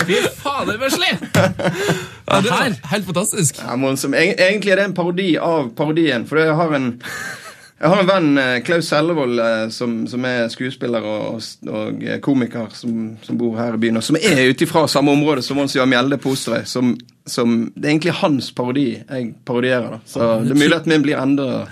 Fy 0.06 0.22
fader, 0.40 0.80
vesle! 0.80 1.12
Ja, 2.26 2.40
det 2.42 2.52
er 2.52 2.78
helt 2.94 3.06
fantastisk. 3.06 3.60
Ja, 3.60 3.76
egentlig 3.76 4.72
er 4.72 4.80
det 4.80 4.88
en 4.88 4.96
parodi 4.96 5.34
av 5.36 5.74
parodien, 5.76 6.24
for 6.30 6.40
jeg 6.40 6.56
har 6.56 6.80
en 6.80 6.94
jeg 7.76 7.92
har 7.92 8.00
en 8.00 8.08
venn, 8.08 8.38
eh, 8.40 8.62
Klaus 8.64 8.88
Sellevold, 8.88 9.40
eh, 9.40 9.66
som, 9.70 9.98
som 10.08 10.24
er 10.26 10.46
skuespiller 10.48 11.04
og, 11.04 11.42
og 11.68 12.04
eh, 12.08 12.22
komiker, 12.24 12.70
som, 12.72 13.18
som 13.24 13.40
bor 13.40 13.58
her 13.60 13.76
i 13.76 13.82
byen, 13.84 14.00
og 14.00 14.06
som 14.08 14.16
er 14.16 14.46
ute 14.48 14.68
fra 14.70 14.86
samme 14.88 15.12
område 15.12 15.44
som 15.44 15.60
Mons 15.60 15.76
Johan 15.76 15.92
Mjelde 15.92 16.20
på 16.24 16.32
Osterøy. 16.32 16.64
Som, 16.72 16.94
som, 17.28 17.58
det 17.76 17.90
er 17.90 17.98
egentlig 17.98 18.16
hans 18.22 18.48
parodi 18.56 18.88
jeg 19.02 19.28
parodierer. 19.44 19.98
da. 19.98 20.00
Så 20.08 20.32
det 20.46 20.56
er 20.56 20.62
mulig 20.64 20.80
at 20.80 20.88
min 20.88 21.04
blir 21.04 21.20
enda, 21.20 21.66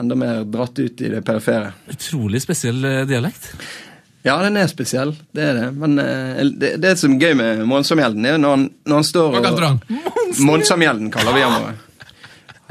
enda 0.00 0.16
mer 0.16 0.42
dratt 0.48 0.80
ut 0.80 1.04
i 1.04 1.12
det 1.12 1.20
perifere. 1.28 1.74
Utrolig 1.92 2.40
spesiell 2.46 2.80
dialekt. 3.10 3.52
Ja, 4.24 4.40
den 4.40 4.56
er 4.56 4.66
spesiell, 4.72 5.12
det 5.36 5.44
er 5.44 5.56
det. 5.60 5.70
Men 5.76 6.00
det, 6.56 6.78
det 6.80 6.96
som 7.00 7.14
er 7.14 7.28
gøy 7.28 7.36
med 7.36 7.66
Monsamjelden, 7.68 8.24
er 8.24 8.40
når 8.40 8.56
han, 8.56 8.68
når 8.88 9.02
han 9.02 9.12
står 9.12 9.42
han? 9.44 9.82
Monsamjelden 10.40 11.12
kaller 11.12 11.36
vi 11.36 11.44
ham. 11.44 11.74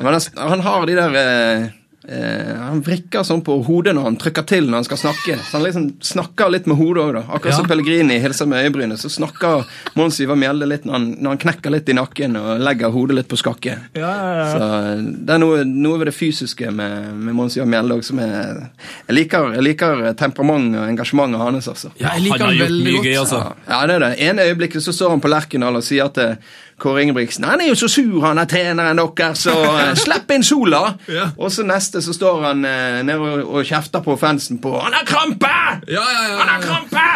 Han, 0.01 0.23
han 0.37 0.65
har 0.65 0.89
de 0.89 0.97
der 0.97 1.75
eh, 2.07 2.49
eh, 2.51 2.55
Han 2.67 2.81
vrikker 2.85 3.23
sånn 3.27 3.41
på 3.45 3.57
hodet 3.67 3.93
når 3.95 4.03
han 4.03 4.17
trykker 4.17 4.45
til 4.47 4.65
når 4.69 4.77
han 4.81 4.87
skal 4.87 4.97
snakke. 5.01 5.37
Så 5.43 5.57
han 5.57 5.63
liksom 5.65 5.87
snakker 6.03 6.49
litt 6.53 6.67
med 6.67 6.77
hodet 6.79 7.03
òg, 7.03 7.13
da. 7.13 7.21
Akkurat 7.27 7.51
Ja. 7.53 7.57
som 7.57 7.67
Pellegrini 7.67 8.19
hilser 8.23 8.45
med 8.47 8.63
øyebrynet, 8.65 8.99
så 8.99 9.09
snakker 9.09 9.65
Mons 9.95 10.19
Ivar 10.23 10.35
Mjelde 10.35 10.67
litt 10.67 10.85
når 10.85 10.93
han, 10.93 11.07
når 11.19 11.29
han 11.35 11.37
knekker 11.45 11.71
litt 11.73 11.89
i 11.89 11.93
nakken 11.97 12.35
og 12.39 12.59
legger 12.63 12.89
hodet 12.93 13.15
litt 13.15 13.27
på 13.27 13.37
skakke. 13.39 13.77
Så 13.93 14.61
eh, 14.61 15.01
Det 15.27 15.33
er 15.35 15.41
noe, 15.43 15.63
noe 15.65 15.97
ved 15.99 16.07
det 16.11 16.15
fysiske 16.15 16.71
med, 16.71 17.13
med 17.15 17.35
Mons 17.35 17.57
Ivar 17.57 17.67
Mjelde 17.67 17.97
òg 17.99 18.03
som 18.03 18.19
er 18.19 18.69
Jeg 19.07 19.15
liker, 19.15 19.53
jeg 19.57 19.63
liker 19.63 20.13
temperament 20.19 20.75
og 20.75 20.87
engasjementet 20.89 21.39
hans, 21.41 21.67
altså. 21.67 21.91
Ja, 21.99 22.13
jeg 22.15 22.27
liker 22.27 22.45
Han 22.45 22.53
har 22.53 22.61
gjort 22.61 22.77
mye 22.83 22.95
godt. 22.97 23.05
gøy, 23.05 23.17
altså. 23.23 23.41
Ja, 23.67 23.81
det 23.87 23.95
er 23.95 23.99
det. 24.07 24.13
ene 24.29 24.47
øyeblikket 24.51 24.83
så 24.83 24.93
står 24.95 25.09
han 25.15 25.21
på 25.23 25.29
Lerkendal 25.31 25.75
og 25.75 25.83
sier 25.83 26.07
til 26.15 26.37
Kåre 26.77 27.01
Ingebrigtsen 27.01 27.43
Han 27.47 27.61
er 27.61 27.67
jo 27.71 27.75
så 27.79 27.87
sur, 27.89 28.21
han 28.21 28.37
er 28.37 28.45
treneren 28.49 28.99
deres, 29.01 29.39
så 29.47 29.53
eh, 29.65 29.95
slipp 30.05 30.31
inn 30.33 30.43
sola! 30.45 30.93
Ja. 31.09 31.29
Og 31.37 31.51
så 31.53 31.63
neste 31.65 32.01
så 32.05 32.13
står 32.13 32.43
han 32.51 32.65
eh, 32.67 33.03
nede 33.07 33.17
og, 33.17 33.49
og 33.49 33.65
kjefter 33.65 34.01
på 34.05 34.15
fansen 34.19 34.61
på 34.63 34.71
Han 34.77 34.93
har 34.93 35.05
krampe! 35.07 35.55
Ja, 35.89 36.05
ja, 36.05 36.23
ja, 36.29 36.37
Han 36.43 36.49
har 36.53 36.61
krampe! 36.67 37.05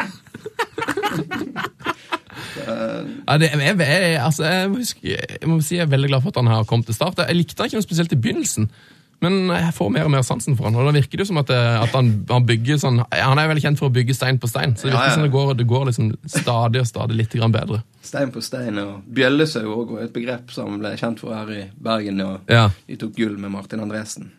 Ja, 2.61 3.37
det, 3.37 3.49
jeg, 3.53 3.75
jeg, 3.79 4.17
altså, 4.21 4.45
jeg, 4.45 4.69
må 4.69 4.75
huske, 4.81 5.15
jeg 5.41 5.49
må 5.49 5.59
si 5.63 5.77
jeg 5.77 5.85
er 5.85 5.91
veldig 5.91 6.09
glad 6.11 6.23
for 6.23 6.33
at 6.33 6.39
han 6.41 6.49
har 6.51 6.67
kommet 6.69 6.89
til 6.89 6.97
start. 6.97 7.21
Jeg 7.23 7.37
likte 7.37 7.57
han 7.57 7.69
ikke 7.69 7.79
noe 7.79 7.85
spesielt 7.85 8.13
i 8.13 8.19
begynnelsen, 8.19 8.67
men 9.21 9.35
jeg 9.53 9.73
får 9.77 9.89
mer 9.93 10.07
og 10.07 10.11
mer 10.15 10.23
sansen 10.25 10.55
for 10.57 10.65
han. 10.65 10.75
Og 10.81 10.87
da 10.87 10.93
virker 10.95 11.19
det 11.19 11.25
jo 11.25 11.29
som 11.29 11.37
at, 11.41 11.49
det, 11.51 11.57
at 11.83 11.93
han, 11.93 12.07
han 12.29 12.45
bygger 12.49 12.79
sånn 12.81 13.01
Han 13.13 13.37
er 13.41 13.49
veldig 13.51 13.61
kjent 13.67 13.77
for 13.81 13.91
å 13.91 13.93
bygge 13.93 14.15
stein 14.17 14.39
på 14.41 14.49
stein, 14.49 14.73
så 14.75 14.87
det 14.87 14.95
virker 14.95 15.03
Ja, 15.05 15.11
ja. 15.11 15.15
som 15.19 15.25
det 15.27 15.31
går, 15.35 15.53
det 15.59 15.67
går 15.69 15.85
liksom 15.91 16.11
stadig 16.25 16.81
og 16.81 16.87
stadig 16.89 17.19
litt 17.19 17.35
grann 17.37 17.53
bedre. 17.53 17.83
Stein 18.01 18.33
på 18.33 18.41
stein 18.41 18.81
og 18.81 19.03
bjøllesau 19.13 19.67
òg 19.75 19.93
var 19.95 20.07
et 20.07 20.13
begrep 20.15 20.49
som 20.55 20.79
ble 20.81 20.95
kjent 20.97 21.21
for 21.21 21.37
her 21.37 21.53
i 21.53 21.63
Bergen. 21.77 22.21
Og 22.25 22.49
Ja. 22.51 22.69
de 22.89 22.97
tok 22.97 23.13
gull 23.15 23.37
med 23.37 23.53
Martin 23.53 23.79
Andresen. 23.85 24.31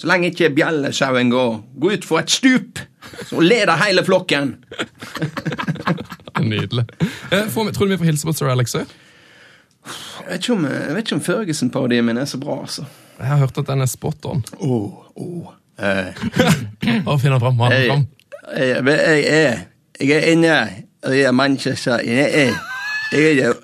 Så 0.00 0.08
lenge 0.08 0.32
ikke 0.32 0.48
bjellesauen 0.56 1.28
går, 1.30 1.60
gå 1.78 1.92
ut 1.92 2.04
for 2.08 2.18
et 2.24 2.32
stup, 2.32 2.80
så 3.28 3.38
leder 3.44 3.76
hele 3.84 4.02
flokken. 4.02 4.56
Nydelig. 6.42 6.86
Eh, 7.30 7.44
får 7.52 7.72
tror 7.76 7.86
du 7.86 7.92
vi 7.92 7.98
får 8.00 8.08
hilse 8.10 8.26
på 8.26 8.32
Sir 8.34 8.48
Alex 8.50 8.74
òg? 8.80 8.88
Jeg 10.22 10.28
vet 10.30 10.42
ikke 10.46 10.54
om, 10.56 10.66
om 11.18 11.22
Ferguson-parodien 11.26 12.06
min 12.06 12.18
er 12.22 12.26
så 12.30 12.38
bra, 12.40 12.60
altså. 12.64 12.84
Jeg 13.22 13.28
har 13.30 13.36
hørt 13.38 13.58
at 13.62 13.66
den 13.70 13.80
er 13.84 13.86
spot 13.90 14.24
on. 14.26 14.40
Åh, 14.58 14.92
åh. 15.16 15.52
Eh, 15.78 16.06
Bare 17.06 17.18
Finn 17.22 17.32
den 17.32 17.40
fram. 17.40 17.58
han 17.62 17.72
jeg, 17.72 17.86
fram. 17.88 18.06
jeg, 18.56 18.84
jeg, 18.86 19.24
er, 19.28 19.58
jeg 20.00 20.16
er 20.18 20.26
inne 20.32 20.56
i 21.06 21.22
Manchester. 21.32 22.02
Jeg 22.02 22.30
er, 22.34 22.54
jeg 23.12 23.38
er, 23.46 23.54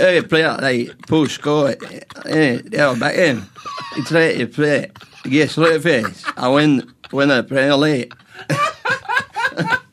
jeg 0.00 0.24
pleier 0.30 0.58
deg 0.62 0.90
på 1.08 1.22
skole. 1.30 1.76
Det 2.24 2.74
er 2.74 2.98
bare 3.00 3.28
en. 3.30 3.44
I 3.98 4.04
tre 4.08 4.24
i 4.34 4.46
tre. 4.50 4.74
Jeg 5.30 5.46
er 5.46 5.80
fes. 5.82 6.24
I 6.36 6.50
win, 6.54 6.80
winner 7.12 7.42
Premier 7.42 7.76
League. 7.78 8.10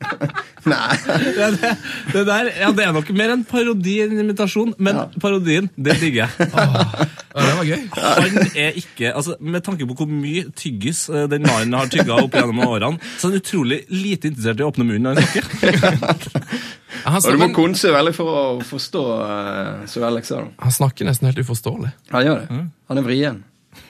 Nei. 0.66 0.96
Det, 1.36 1.46
det, 1.60 1.70
det 2.12 2.22
der, 2.26 2.48
ja, 2.58 2.70
det 2.74 2.84
er 2.86 2.92
nok 2.96 3.10
mer 3.16 3.32
en 3.34 3.42
parodi 3.46 3.96
enn 4.02 4.14
en 4.14 4.22
invitasjon, 4.24 4.72
men 4.82 4.98
parodien, 5.22 5.68
det 5.76 5.96
digger 6.00 6.24
jeg. 6.24 6.48
Åh, 6.56 7.42
det 7.44 7.54
var 7.58 7.68
gøy. 7.68 7.82
Han 7.96 8.38
er 8.56 8.78
ikke, 8.80 9.10
altså 9.12 9.36
Med 9.40 9.64
tanke 9.66 9.86
på 9.88 9.96
hvor 9.98 10.08
mye 10.08 10.46
tyggis 10.56 11.04
eh, 11.12 11.26
den 11.30 11.44
mannen 11.46 11.76
har 11.76 11.90
tygga 11.92 12.16
opp 12.22 12.36
gjennom 12.36 12.62
årene, 12.66 13.00
så 13.18 13.28
er 13.28 13.34
han 13.34 13.42
utrolig 13.42 13.80
lite 13.92 14.30
interessert 14.30 14.62
i 14.62 14.66
å 14.66 14.70
åpne 14.72 14.88
munnen 14.88 15.10
når 15.10 15.20
han 15.20 15.30
snakker. 15.34 16.50
Han, 17.06 17.20
Og 17.20 17.26
du 17.26 17.36
må 17.36 17.44
snakker, 17.44 17.54
konse 17.54 17.90
veldig 17.92 18.12
for 18.16 18.30
å 18.32 18.42
forstå 18.66 19.00
uh, 19.20 19.82
sa 19.90 20.08
det. 20.10 20.38
han 20.64 20.72
snakker 20.74 21.06
nesten 21.06 21.28
helt 21.28 21.42
uforståelig. 21.44 21.90
Han 22.14 22.24
gjør 22.24 22.40
det. 22.40 22.62
Han 22.88 22.98
er 22.98 23.04
vrien. 23.04 23.36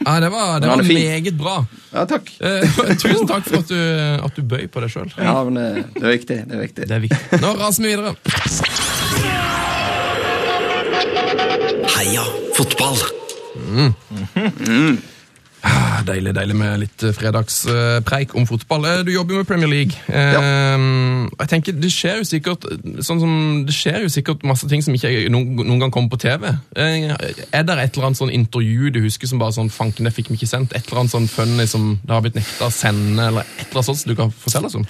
Ja, 0.06 0.20
det 0.20 0.30
var, 0.30 0.60
det 0.60 0.68
var 0.70 0.82
meget 0.86 1.36
bra. 1.38 1.56
Ja, 1.92 2.04
takk. 2.08 2.30
Eh, 2.40 2.78
tusen 3.02 3.26
takk 3.28 3.46
for 3.48 3.62
at 3.62 3.70
du, 3.72 3.80
at 4.28 4.36
du 4.36 4.42
bøy 4.46 4.66
på 4.70 4.82
deg 4.84 4.92
sjøl. 4.92 5.10
Ja, 5.16 5.36
men 5.48 5.58
det, 5.58 5.86
det 5.96 6.04
er 6.04 6.14
viktig. 6.16 6.38
Det 6.46 6.56
er 6.58 6.62
viktig. 6.66 6.88
Det 6.90 6.96
er 6.98 7.04
viktig. 7.08 7.40
Nå 7.42 7.54
raser 7.60 7.86
vi 7.86 7.94
videre. 7.94 8.14
Heia 11.96 12.24
fotball! 12.56 12.98
Ah, 13.56 14.96
Deilig 16.06 16.32
deilig 16.36 16.56
med 16.58 16.80
litt 16.84 17.02
eh, 17.02 17.14
fredagspreik 17.16 18.34
om 18.38 18.46
fotball. 18.46 18.84
Eh, 18.86 19.00
Du 19.06 19.10
jobber 19.12 19.34
jo 19.34 19.40
med 19.42 19.48
Premier 19.48 19.70
League. 19.70 19.98
Ja. 20.08 20.42
jeg 21.40 21.48
tenker, 21.50 21.72
Det 21.72 21.90
skjer 21.92 22.20
jo 22.20 22.26
sikkert 22.28 22.66
sånn 23.04 23.20
som, 23.22 23.32
det 23.66 23.74
skjer 23.74 24.04
jo 24.04 24.12
sikkert 24.12 24.44
masse 24.46 24.68
ting 24.70 24.84
som 24.84 24.94
ikke 24.94 25.10
noen, 25.32 25.56
noen 25.62 25.82
gang 25.82 25.94
kommer 25.94 26.12
på 26.12 26.20
TV. 26.22 26.52
Eh, 26.76 27.10
er 27.10 27.66
det 27.66 27.78
et 27.78 27.96
eller 27.96 28.10
annet 28.10 28.20
sånn 28.20 28.34
intervju 28.34 28.92
du 28.94 29.00
husker 29.06 29.30
som 29.30 29.42
bare 29.42 29.56
sånn 29.56 29.72
Fanken, 29.72 30.06
det 30.06 30.14
fikk 30.14 30.30
vi 30.30 30.38
ikke 30.38 30.50
sendt? 30.50 30.74
Et 30.76 30.86
eller 30.86 31.04
annet 31.04 31.14
sånn 31.16 31.28
funny 31.30 31.66
som 31.70 31.96
det 32.02 32.14
har 32.14 32.22
blitt 32.24 32.38
nekta 32.38 32.70
å 32.70 32.74
sende? 32.74 33.30
Eller 33.32 33.48
et 33.58 33.66
eller 33.66 33.80
annet 33.82 33.90
sånt 33.90 34.02
som 34.04 34.12
du 34.12 34.18
kan 34.18 34.34
fortelle 34.34 34.70
oss 34.70 34.78
om? 34.78 34.86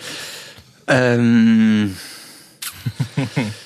Um... 0.86 1.94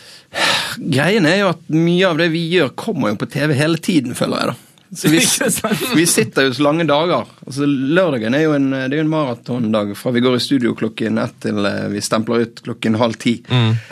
greien 0.78 1.26
er 1.26 1.40
jo 1.42 1.52
at 1.52 1.62
mye 1.74 2.08
av 2.08 2.18
det 2.20 2.30
vi 2.32 2.46
gjør, 2.54 2.72
kommer 2.78 3.12
jo 3.12 3.20
på 3.20 3.28
TV 3.30 3.54
hele 3.58 3.80
tiden, 3.82 4.14
føler 4.18 4.44
jeg. 4.44 4.52
da. 4.52 4.69
Så 4.90 5.08
vi, 5.08 5.20
vi 5.94 6.04
sitter 6.10 6.48
jo 6.48 6.54
så 6.56 6.64
lange 6.66 6.82
dager. 6.88 7.28
Altså 7.46 7.66
Lørdagen 7.66 8.34
er 8.34 8.42
jo 8.42 8.54
en, 8.56 8.70
det 8.74 8.96
er 8.96 9.04
en 9.04 9.10
maratondag 9.12 9.92
fra 9.98 10.10
vi 10.16 10.22
går 10.24 10.34
i 10.34 10.42
studio 10.42 10.72
klokken 10.78 11.20
ett 11.22 11.36
til 11.44 11.62
eh, 11.68 11.84
vi 11.92 12.02
stempler 12.02 12.42
ut 12.42 12.62
klokken 12.66 12.98
halv 12.98 13.14
ti. 13.22 13.36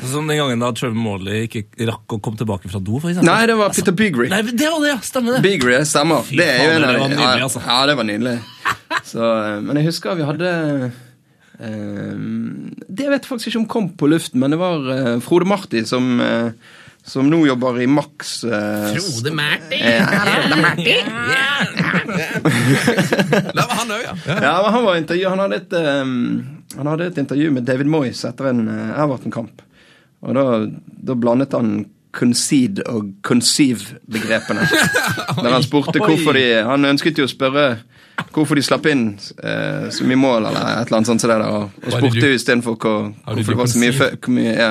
Som 0.02 0.26
den 0.26 0.40
gangen 0.40 0.64
da 0.64 0.72
Trevor 0.74 0.98
Morley 0.98 1.44
ikke 1.46 1.64
rakk 1.87 2.16
å 2.16 2.20
komme 2.24 2.40
tilbake 2.40 2.70
fra 2.72 2.82
do, 2.82 2.98
for 2.98 3.12
eksempel. 3.12 3.30
Nei, 3.30 3.46
det 3.50 3.58
var 3.61 3.74
Peter 3.76 3.94
Bigry. 3.94 4.26
Nei, 4.32 4.42
det 4.50 4.72
var 4.72 4.82
det, 4.82 4.90
ja! 4.90 4.98
Stemmer 5.06 5.37
det. 5.38 5.42
Bigry, 5.46 5.76
stemmer. 5.87 6.26
Fy 6.26 6.40
Det 6.40 6.48
er 6.48 6.58
jo 6.58 6.72
faen, 6.72 6.78
en 6.82 6.88
av 6.88 6.90
det 6.96 7.02
var 7.04 7.14
nydelig, 7.14 7.44
altså. 7.46 7.62
Ja, 7.68 7.78
det 7.87 7.98
var 8.00 8.08
nydelig. 8.11 8.34
Så, 9.12 9.22
eh, 9.22 9.61
men 9.64 9.78
jeg 9.80 9.88
husker 9.92 10.18
vi 10.18 10.26
hadde 10.26 10.50
eh, 11.62 12.18
Det 12.88 13.06
vet 13.08 13.22
jeg 13.22 13.30
faktisk 13.30 13.52
ikke 13.52 13.62
om 13.62 13.70
kom 13.70 13.88
på 14.02 14.11
luften, 14.11 14.42
men 14.42 14.54
det 14.54 14.61
var 14.61 14.90
eh, 14.96 15.14
Frode 15.24 15.48
Marti 15.48 15.84
som 15.88 16.18
eh, 16.24 16.50
som 17.08 17.30
nå 17.30 17.46
jobber 17.46 17.80
i 17.82 17.86
Max. 17.86 18.44
eh, 18.44 18.94
Frode 18.94 19.32
Mærti! 19.32 19.78
Det 23.48 23.64
var 23.64 23.74
han 23.74 23.92
òg, 23.96 24.02
ja. 24.04 24.14
ja. 24.26 24.38
Ja, 24.42 24.54
men 24.62 24.72
han 24.72 24.84
var 24.84 24.96
intervju, 24.96 25.28
han 25.28 25.44
hadde 25.44 25.56
et, 25.62 25.72
eh, 25.72 26.04
han 26.76 26.90
hadde 26.92 27.06
et 27.06 27.18
intervju 27.24 27.50
med 27.56 27.68
David 27.68 27.88
Moyes 27.90 28.24
etter 28.28 28.50
en 28.52 28.66
uh, 28.68 29.02
Everton-kamp. 29.02 29.62
Og 30.26 30.34
da, 30.36 30.44
da 31.08 31.16
blandet 31.16 31.54
han 31.56 31.86
concede 32.18 32.84
og 32.90 33.12
conceive-begrepene. 33.22 34.66
Der 35.42 35.52
han 35.52 35.62
spurte 35.62 36.00
hvorfor 36.02 36.34
de 36.34 36.44
Han 36.66 36.88
ønsket 36.88 37.20
jo 37.20 37.28
å 37.28 37.30
spørre 37.30 37.68
hvorfor 38.34 38.58
de 38.58 38.64
slapp 38.66 38.86
inn 38.90 39.12
eh, 39.14 39.88
så 39.94 40.06
mye 40.08 40.18
mål, 40.18 40.48
eller 40.48 40.58
et 40.58 40.88
eller 40.88 40.98
annet 40.98 41.10
sånt. 41.10 41.22
som 41.22 41.30
det 41.30 41.36
der, 41.36 41.44
og, 41.46 41.76
og 41.84 41.92
spurte 41.94 42.24
jo 42.26 42.34
istedenfor 42.34 42.74
hvor, 42.74 43.12
hvorfor 43.28 43.52
det 43.54 43.58
var 43.60 43.70
så 43.70 43.82
mye, 43.82 44.08
hvor 44.18 44.34
mye 44.34 44.54
ja, 44.58 44.70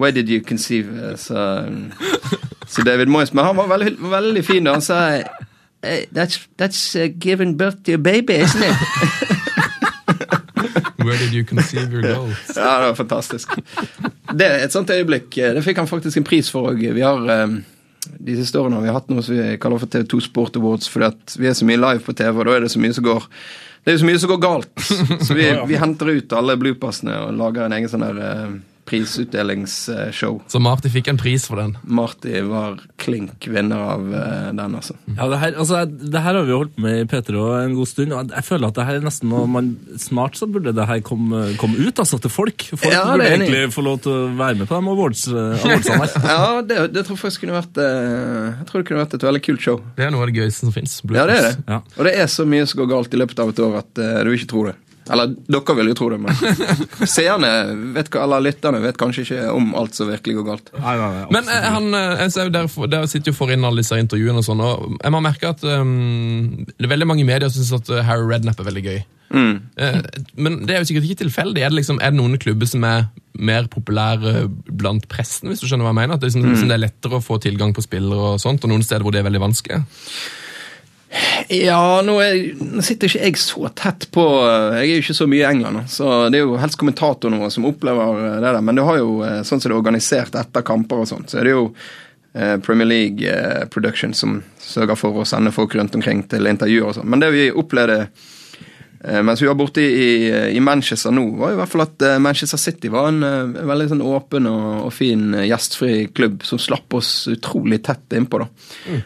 Why 0.00 0.10
did 0.16 0.28
you 0.32 0.40
conceive? 0.46 1.16
Så, 1.20 1.64
så 2.66 2.82
David 2.86 3.08
Moyes 3.12 3.32
Men 3.32 3.44
han 3.44 3.56
var 3.58 3.68
veldig, 3.68 3.96
veldig 4.10 4.44
fin, 4.46 4.66
og 4.66 4.78
han 4.78 4.84
sa 4.84 5.00
eh, 5.18 6.04
That's, 6.14 6.40
that's 6.60 6.82
uh, 6.96 7.06
giving 7.20 7.56
birth 7.58 7.82
to 7.84 7.94
a 7.94 7.98
baby, 7.98 8.40
isn't 8.40 8.62
it? 8.64 8.76
Where 11.04 11.16
did 11.18 11.32
you 11.32 11.44
conceive 11.44 11.92
your 11.92 12.02
goal? 12.02 12.28
Ja, 12.56 12.80
det 12.80 12.86
var 12.86 12.94
fantastisk. 12.94 13.48
Det 14.36 14.46
er 14.46 14.64
et 14.64 14.72
sånt 14.72 14.90
øyeblikk. 14.92 15.38
eh, 15.38 15.54
Det 15.56 15.64
fikk 15.64 15.78
han 15.80 15.88
faktisk 15.88 16.20
en 16.20 16.26
pris 16.28 16.50
for 16.52 16.72
òg. 16.72 16.82
Vi 16.94 17.00
har 17.00 17.24
eh, 17.32 17.56
de 18.20 18.36
siste 18.36 18.60
årene 18.60 18.76
har 18.76 18.84
vi 18.84 18.92
hatt 18.94 19.08
noe 19.10 19.24
som 19.24 19.34
vi 19.36 19.56
kaller 19.60 19.80
for 19.80 19.88
TV2 19.90 20.20
Sport 20.28 20.56
Awards, 20.60 20.88
fordi 20.92 21.08
at 21.08 21.36
vi 21.40 21.48
er 21.48 21.56
så 21.56 21.68
mye 21.68 21.80
live 21.80 22.04
på 22.04 22.12
TV, 22.16 22.36
og 22.36 22.46
da 22.46 22.56
er 22.58 22.66
det 22.66 22.72
så 22.74 22.82
mye 22.82 22.96
som 22.96 23.04
går 23.08 23.26
det 23.80 23.88
er 23.88 23.94
jo 23.96 24.00
så 24.02 24.06
mye 24.10 24.20
som 24.20 24.28
går 24.28 24.40
galt. 24.44 24.82
Så 25.26 25.34
vi, 25.34 25.44
vi 25.70 25.76
henter 25.80 26.10
ut 26.12 26.32
alle 26.36 26.52
bloopersene 26.60 27.14
og 27.24 27.30
lager 27.38 27.64
en 27.64 27.72
egen 27.78 27.88
sånn 27.88 28.02
der 28.04 28.18
prisutdelingsshow. 28.90 30.40
Så 30.50 30.60
Marty 30.62 30.90
fikk 30.92 31.10
en 31.12 31.18
pris 31.20 31.46
for 31.48 31.60
den. 31.60 31.76
Marty 31.82 32.40
var 32.48 32.80
klink 33.00 33.46
vinner 33.50 33.84
av 33.94 34.08
eh, 34.14 34.48
den, 34.56 34.76
altså. 34.76 34.96
Ja, 35.14 35.28
det 35.30 35.40
her, 35.42 35.56
altså, 35.62 35.84
det 35.86 36.22
her 36.24 36.38
har 36.38 36.46
vi 36.48 36.56
holdt 36.56 36.74
på 36.76 36.84
med 36.84 37.04
i 37.04 37.06
P3 37.10 37.44
en 37.60 37.76
god 37.78 37.90
stund. 37.90 38.14
og 38.16 38.34
Jeg 38.34 38.46
føler 38.46 38.70
at 38.70 38.80
det 38.80 38.88
her 38.88 38.98
er 39.00 39.06
nesten 39.06 39.30
noe 39.30 39.46
man 39.50 39.70
Snart 40.00 40.38
så 40.38 40.48
burde 40.50 40.72
det 40.76 40.86
her 40.88 41.00
komme, 41.06 41.42
komme 41.60 41.78
ut 41.80 42.02
altså, 42.02 42.18
til 42.22 42.32
folk. 42.32 42.66
Folk 42.74 42.90
Ja, 42.92 43.04
burde 43.12 43.28
egentlig 43.30 43.62
få 43.74 43.84
lov 43.86 44.00
til 44.04 44.14
å 44.14 44.26
være 44.38 44.62
med 44.62 44.70
på 44.70 44.76
de 44.76 44.94
awards, 44.94 45.26
eh, 45.30 45.66
awardsene 45.70 46.00
her. 46.04 46.28
Ja, 46.30 46.60
det, 46.64 46.78
det 46.94 47.06
tror 47.06 47.16
jeg 47.16 47.24
faktisk 47.24 47.44
kunne 47.44 47.58
vært 47.58 47.80
eh, 47.82 48.44
Jeg 48.60 48.68
tror 48.70 48.82
det 48.82 48.90
kunne 48.90 49.04
vært 49.04 49.16
et 49.18 49.26
veldig 49.30 49.44
kult 49.46 49.64
show. 49.64 49.80
Det 49.96 50.06
er 50.06 50.14
noe 50.14 50.26
av 50.26 50.32
det 50.32 50.42
gøyeste 50.42 50.66
som 50.66 50.74
fins. 50.74 51.00
Ja, 51.06 51.26
det 51.30 51.38
er 51.38 51.48
det. 51.50 51.56
Ja. 51.68 51.80
Og 51.96 52.06
det 52.08 52.14
er 52.22 52.30
så 52.30 52.46
mye 52.48 52.66
som 52.68 52.82
går 52.82 52.90
galt 52.94 53.14
i 53.14 53.20
løpet 53.20 53.42
av 53.42 53.52
et 53.52 53.62
år 53.64 53.80
at 53.80 54.00
uh, 54.00 54.22
du 54.26 54.32
ikke 54.34 54.50
tror 54.50 54.72
det. 54.72 54.78
Eller 55.10 55.32
dere 55.50 55.76
vil 55.80 55.90
jo 55.90 55.94
tro 55.98 56.08
det, 56.12 56.18
men 56.22 56.34
seerne 57.16 57.50
vet, 57.96 58.10
eller 58.20 58.44
lytterne 58.44 58.80
vet 58.84 58.98
kanskje 59.00 59.24
ikke 59.26 59.46
om 59.56 59.72
alt 59.78 59.96
som 59.98 60.10
virkelig 60.10 60.36
går 60.40 60.48
galt. 60.50 60.72
Nei, 60.78 60.96
nei, 61.00 61.10
nei, 61.18 61.24
Men 61.36 61.48
eh, 61.50 61.68
han, 61.76 61.88
eh, 61.94 62.16
jeg 62.24 62.34
ser 62.36 62.48
jo 62.50 62.54
dere, 62.58 62.70
får- 62.72 62.98
sitter 63.10 63.32
jo 63.32 63.38
for 63.40 63.54
inn 63.54 63.64
alle 63.66 63.82
disse 63.84 63.98
intervjuene 64.00 64.42
og 64.42 64.46
sånn, 64.46 64.60
og 64.64 64.98
jeg 65.00 65.14
må 65.16 65.22
merke 65.24 65.50
at 65.54 65.64
um, 65.66 66.66
det 66.70 66.86
er 66.86 66.94
veldig 66.94 67.08
mange 67.10 67.24
i 67.24 67.30
media 67.30 67.50
som 67.50 67.62
syns 67.64 67.80
at 67.82 67.90
eh, 67.96 68.04
Harry 68.06 68.28
Redknapp 68.30 68.60
er 68.62 68.70
veldig 68.70 68.84
gøy. 68.86 69.00
Eh, 69.30 69.98
men 70.42 70.60
det 70.66 70.74
er 70.74 70.80
jo 70.82 70.88
sikkert 70.90 71.04
ikke 71.06 71.20
tilfeldig. 71.24 71.62
Er 71.62 71.70
det, 71.70 71.78
liksom, 71.82 72.00
er 72.02 72.10
det 72.14 72.18
noen 72.18 72.38
klubber 72.42 72.66
som 72.70 72.82
er 72.88 73.04
mer 73.40 73.68
populære 73.70 74.48
blant 74.80 75.06
pressen, 75.10 75.48
hvis 75.52 75.62
du 75.62 75.68
skjønner 75.70 75.86
hva 75.86 75.92
jeg 75.94 76.00
mener? 76.00 76.16
At 76.18 76.24
det, 76.24 76.32
liksom, 76.32 76.48
liksom 76.50 76.70
det 76.72 76.76
er 76.78 76.82
lettere 76.88 77.18
å 77.20 77.22
få 77.24 77.38
tilgang 77.42 77.70
på 77.76 77.84
spillere 77.84 78.32
og 78.34 78.40
sånt, 78.42 78.66
og 78.66 78.72
noen 78.72 78.82
steder 78.86 79.06
hvor 79.06 79.14
det 79.14 79.22
er 79.22 79.28
veldig 79.30 79.42
vanskelig? 79.44 79.78
Ja, 81.50 82.02
nå, 82.06 82.14
er, 82.22 82.36
nå 82.54 82.82
sitter 82.86 83.10
ikke 83.10 83.24
jeg 83.24 83.38
så 83.42 83.66
tett 83.74 84.06
på 84.14 84.22
eh, 84.46 84.76
Jeg 84.78 84.84
er 84.84 84.92
jo 84.92 85.02
ikke 85.02 85.16
så 85.18 85.26
mye 85.30 85.42
i 85.42 85.48
England, 85.48 85.80
så 85.90 86.10
det 86.30 86.38
er 86.38 86.44
jo 86.44 86.60
helst 86.62 86.78
kommentatorene 86.78 87.40
våre 87.40 87.50
som 87.50 87.66
opplever 87.66 88.20
eh, 88.20 88.36
det 88.36 88.44
der. 88.46 88.60
Men 88.62 88.78
det 88.78 88.84
har 88.86 89.00
jo, 89.00 89.16
eh, 89.26 89.40
sånn 89.42 89.58
som 89.58 89.66
det 89.66 89.74
er 89.74 89.80
organisert 89.80 90.38
etter 90.38 90.66
kamper 90.66 91.02
og 91.02 91.10
sånt, 91.10 91.32
så 91.32 91.40
er 91.40 91.48
det 91.48 91.56
jo 91.56 91.66
Premier 92.62 92.86
League 92.86 93.66
Production 93.74 94.12
som 94.14 94.36
sørger 94.62 94.94
for 94.94 95.16
å 95.18 95.24
sende 95.26 95.50
folk 95.50 95.72
rundt 95.74 95.96
omkring 95.98 96.20
til 96.30 96.46
intervjuer 96.46 96.86
og 96.86 96.94
sånn. 96.94 97.08
Men 97.10 97.24
det 97.24 97.32
vi 97.34 97.48
opplevde 97.50 98.04
mens 99.00 99.40
vi 99.40 99.48
var 99.48 99.56
borte 99.56 99.80
i, 99.80 100.28
i 100.52 100.60
Manchester 100.60 101.14
nå, 101.14 101.22
var 101.40 101.54
i 101.54 101.56
hvert 101.56 101.72
fall 101.72 101.86
at 101.86 102.02
eh, 102.04 102.18
Manchester 102.20 102.60
City 102.60 102.90
var 102.92 103.08
en 103.08 103.24
en 103.24 103.68
veldig 103.68 103.88
sånn 103.92 104.04
åpen 104.04 104.48
og, 104.50 104.68
og 104.86 104.92
fin 104.94 105.34
eh, 105.34 105.46
gjestfri 105.48 105.92
klubb 106.16 106.44
som 106.46 106.60
slapp 106.60 106.96
oss 106.96 107.28
utrolig 107.30 107.80
tett 107.86 108.16
innpå. 108.16 108.42
da. 108.42 108.48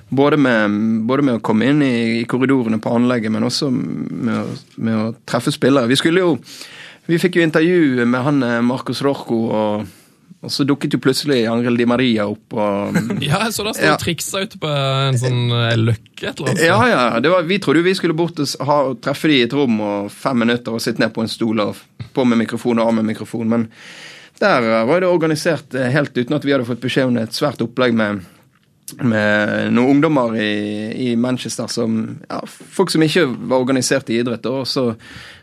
Både, 0.08 0.38
med, 0.40 0.78
både 1.08 1.26
med 1.26 1.38
å 1.38 1.44
komme 1.44 1.70
inn 1.70 1.82
i, 1.84 1.94
i 2.20 2.24
korridorene 2.30 2.80
på 2.82 2.94
anlegget, 2.94 3.32
men 3.34 3.46
også 3.46 3.70
med 3.70 4.38
å, 4.40 4.46
med 4.76 5.00
å 5.00 5.10
treffe 5.28 5.54
spillere. 5.54 5.90
Vi 5.90 6.00
skulle 6.00 6.24
jo 6.24 6.38
Vi 7.04 7.18
fikk 7.20 7.34
jo 7.36 7.42
intervju 7.44 8.06
med 8.08 8.22
han 8.24 8.42
eh, 8.42 8.62
Marcos 8.64 9.02
Rorco 9.04 9.42
og, 9.44 9.90
Og 10.44 10.52
så 10.52 10.66
dukket 10.68 10.92
jo 10.92 11.00
plutselig 11.00 11.42
Angel 11.48 11.76
Di 11.80 11.86
Maria 11.88 12.26
opp. 12.28 12.52
Og, 12.52 12.98
Ja, 13.24 13.40
jeg 13.46 13.54
så 13.56 13.64
der 13.64 13.76
sto 13.78 13.86
Ja. 13.88 13.96
triksa 14.00 14.42
ute 14.44 14.58
på 14.60 14.68
en 14.70 15.16
sånn 15.20 15.40
eh, 15.56 15.74
løkke 15.80 16.28
et 16.30 16.38
eller 16.40 16.50
annet. 16.52 16.64
ja, 16.68 16.78
ja, 16.92 17.20
det 17.24 17.32
var, 17.32 17.42
Vi 17.48 17.58
trodde 17.64 17.80
jo 17.80 17.88
vi 17.88 17.94
skulle 17.96 18.16
bort 18.18 18.38
og 18.44 18.66
ha, 18.68 18.78
treffe 19.08 19.30
de 19.32 19.38
i 19.40 19.46
et 19.48 19.56
rom 19.56 19.80
og 19.80 20.10
fem 20.12 20.38
minutter 20.44 20.76
og 20.76 20.82
sitte 20.84 21.00
ned 21.02 21.14
på 21.16 21.24
en 21.24 21.32
stol 21.32 21.64
og 21.64 21.80
på 22.14 22.24
med 22.28 22.38
mikrofon 22.44 22.78
og 22.78 22.90
av 22.92 22.94
med 23.00 23.08
mikrofon. 23.14 23.48
Men 23.50 23.68
der 24.42 24.62
eh, 24.68 24.84
var 24.86 25.00
det 25.00 25.08
organisert 25.08 25.74
eh, 25.74 25.88
helt 25.94 26.12
uten 26.16 26.36
at 26.36 26.44
vi 26.44 26.52
hadde 26.54 26.68
fått 26.68 26.82
beskjed 26.84 27.08
om 27.08 27.16
det. 27.18 27.28
Et 27.30 27.40
svært 27.40 27.62
opplegg 27.64 27.96
med, 27.96 28.20
med 28.92 29.72
noen 29.72 29.96
ungdommer 29.96 30.36
i, 30.36 31.10
i 31.10 31.16
Manchester 31.16 31.66
som 31.66 32.18
ja, 32.28 32.40
Folk 32.46 32.92
som 32.92 33.02
ikke 33.02 33.24
var 33.26 33.62
organisert 33.62 34.10
i 34.12 34.18
idrett. 34.20 34.44
Og 34.46 34.66
så, 34.68 34.86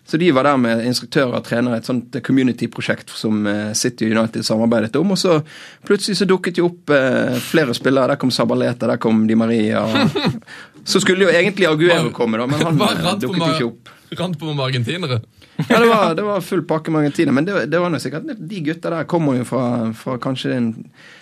så 0.05 0.19
de 0.21 0.29
var 0.35 0.45
der 0.47 0.59
med 0.61 0.83
instruktører 0.85 1.39
og 1.39 1.45
trenere, 1.47 1.79
et 1.81 1.89
sånt 1.89 2.15
community-prosjekt 2.25 3.13
som 3.17 3.45
eh, 3.49 3.73
City 3.77 4.11
United 4.11 4.45
samarbeidet 4.45 4.95
om. 5.01 5.15
Og 5.15 5.19
så 5.19 5.39
plutselig 5.87 6.19
så 6.21 6.29
dukket 6.29 6.61
jo 6.61 6.69
opp 6.69 6.93
eh, 6.95 7.37
flere 7.41 7.75
spillere. 7.77 8.13
Der 8.13 8.21
kom 8.21 8.33
Sabaleta, 8.33 8.89
der 8.91 9.01
kom 9.01 9.25
Di 9.27 9.37
Maria. 9.39 9.83
Og, 9.87 10.41
så 10.91 11.01
skulle 11.01 11.25
jo 11.25 11.33
egentlig 11.33 11.69
Aguero 11.69 12.13
komme, 12.15 12.41
da, 12.41 12.49
men 12.49 12.61
han 12.61 12.81
eh, 12.91 13.13
dukket 13.25 13.45
jo 13.47 13.53
ikke 13.55 13.71
opp. 13.71 13.95
rant 14.21 14.39
på 14.39 14.53
med 14.53 14.65
argentinere. 14.69 15.21
Ja, 15.69 15.79
det 15.79 15.87
var, 15.89 16.15
det 16.15 16.25
var 16.25 16.41
full 16.45 16.63
pakke 16.67 16.91
mange 16.93 17.11
tider. 17.11 17.31
men 17.31 17.45
det, 17.45 17.65
det 17.71 17.79
var 17.81 17.91
noe 17.91 18.01
sikkert 18.01 18.29
De 18.37 18.61
gutta 18.65 18.89
der 18.93 19.07
kommer 19.09 19.37
jo 19.39 19.45
fra, 19.47 19.65
fra 19.97 20.17
kanskje 20.21 20.53
en 20.55 20.69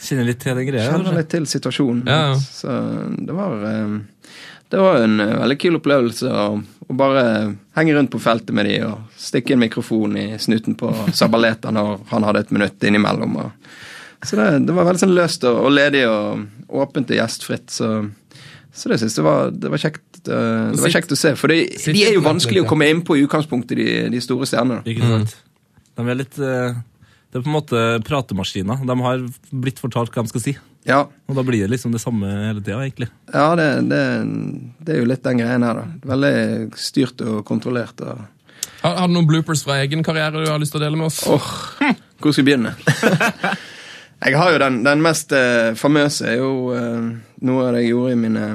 Kjenner 0.02 0.30
litt 0.30 0.42
til 0.44 0.58
det 0.58 0.66
greia. 0.70 0.86
Kjenner 0.86 1.10
kanskje? 1.10 1.18
litt 1.18 1.32
til 1.34 1.48
situasjonen. 1.54 2.04
Ja. 2.08 2.36
Så 2.40 2.76
det 3.18 3.36
var 3.38 3.66
eh, 3.72 3.98
Det 4.70 4.82
var 4.84 5.02
en 5.04 5.20
eh, 5.20 5.36
veldig 5.44 5.60
kul 5.62 5.80
opplevelse 5.80 6.30
å, 6.30 6.48
å 6.88 6.98
bare 6.98 7.24
henge 7.80 7.96
rundt 7.98 8.14
på 8.14 8.22
feltet 8.22 8.54
med 8.56 8.70
de 8.70 8.80
og 8.88 9.20
stikke 9.20 9.56
en 9.56 9.64
mikrofon 9.66 10.18
i 10.18 10.28
snuten 10.40 10.78
på 10.80 10.94
Sabaleta 11.14 11.74
når 11.74 11.98
han 12.14 12.28
hadde 12.28 12.46
et 12.46 12.56
minutt 12.56 12.84
innimellom. 12.86 13.40
Og, 13.42 13.76
så 14.26 14.38
det, 14.40 14.50
det 14.68 14.76
var 14.76 14.88
veldig 14.90 15.02
sånn 15.08 15.16
løst 15.18 15.46
og, 15.48 15.62
og 15.66 15.74
ledig 15.74 16.06
og 16.10 16.46
åpent 16.84 17.10
og 17.10 17.18
gjestfritt. 17.18 17.70
Så, 17.74 17.94
så 18.74 18.92
det 18.92 19.00
syns 19.02 19.16
jeg 19.18 19.26
var, 19.26 19.50
det 19.52 19.72
var 19.74 19.82
kjekt. 19.82 20.04
eh, 20.28 20.70
Det 20.76 20.84
var 20.84 20.94
kjekt 20.94 21.12
å 21.16 21.18
se, 21.20 21.34
for 21.40 21.52
de, 21.52 21.64
de 21.90 22.04
er 22.06 22.14
jo 22.16 22.22
vanskelig 22.26 22.62
å 22.64 22.68
komme 22.70 22.88
inn 22.92 23.02
på 23.08 23.18
i 23.18 23.24
utgangspunktet, 23.26 23.76
de, 23.80 23.88
de 24.14 24.22
store 24.24 24.46
stjernene. 24.50 24.84
Ikke 24.88 25.10
sant? 25.10 25.36
De 26.00 26.06
er 26.08 26.20
litt 26.20 26.38
eh, 26.40 26.78
Det 27.30 27.40
er 27.40 27.44
på 27.44 27.50
en 27.50 27.56
måte 27.58 27.82
pratemaskiner. 28.08 28.86
De 28.88 28.96
har 29.04 29.24
blitt 29.52 29.82
fortalt 29.82 30.14
hva 30.16 30.24
de 30.24 30.32
skal 30.32 30.44
si. 30.46 30.54
Ja, 30.88 31.02
Og 31.28 31.36
da 31.36 31.44
blir 31.46 31.66
det 31.66 31.74
liksom 31.74 31.92
det 31.92 32.00
samme 32.02 32.26
hele 32.30 32.62
tida, 32.64 32.80
egentlig. 32.86 33.10
Ja, 33.34 33.50
det, 33.60 33.66
det, 33.92 34.00
det 34.86 34.94
er 34.96 35.02
jo 35.04 35.10
litt 35.12 35.26
den 35.26 35.42
greien 35.42 35.66
her, 35.68 35.82
da. 35.82 36.14
Veldig 36.14 36.78
styrt 36.80 37.20
og 37.26 37.42
kontrollert. 37.46 38.00
Og... 38.02 38.22
Har, 38.86 38.96
har 39.02 39.10
du 39.12 39.14
noen 39.18 39.28
bloopers 39.30 39.66
fra 39.68 39.82
egen 39.84 40.02
karriere 40.08 40.40
du 40.40 40.48
har 40.50 40.62
lyst 40.62 40.72
til 40.74 40.80
å 40.80 40.86
dele 40.86 40.98
med 40.98 41.10
oss? 41.12 41.20
Åh, 41.28 41.52
hvor 42.24 42.32
skal 42.34 42.46
vi 42.46 42.48
begynne? 42.54 42.72
jeg 44.24 44.38
har 44.40 44.54
jo 44.56 44.62
den, 44.64 44.80
den 44.88 45.04
mest 45.04 45.36
eh, 45.36 45.74
famøse 45.80 46.32
er 46.32 46.40
jo 46.40 46.54
eh, 46.76 47.10
noe 47.46 47.68
av 47.68 47.76
det 47.76 47.86
jeg 47.86 47.94
gjorde 47.94 48.16
i 48.16 48.20
mine 48.26 48.48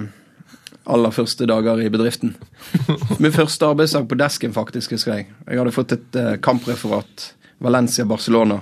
aller 0.85 1.15
første 1.17 1.47
dager 1.49 1.81
i 1.81 1.89
bedriften. 1.93 2.35
Min 3.23 3.33
første 3.33 3.71
arbeidsdag 3.71 4.09
på 4.11 4.19
desken, 4.21 4.53
faktisk, 4.57 4.93
husker 4.97 5.17
jeg. 5.17 5.31
Jeg 5.49 5.61
hadde 5.61 5.73
fått 5.73 5.97
et 5.97 6.21
eh, 6.21 6.37
kampreferat. 6.45 7.33
Valencia-Barcelona. 7.65 8.61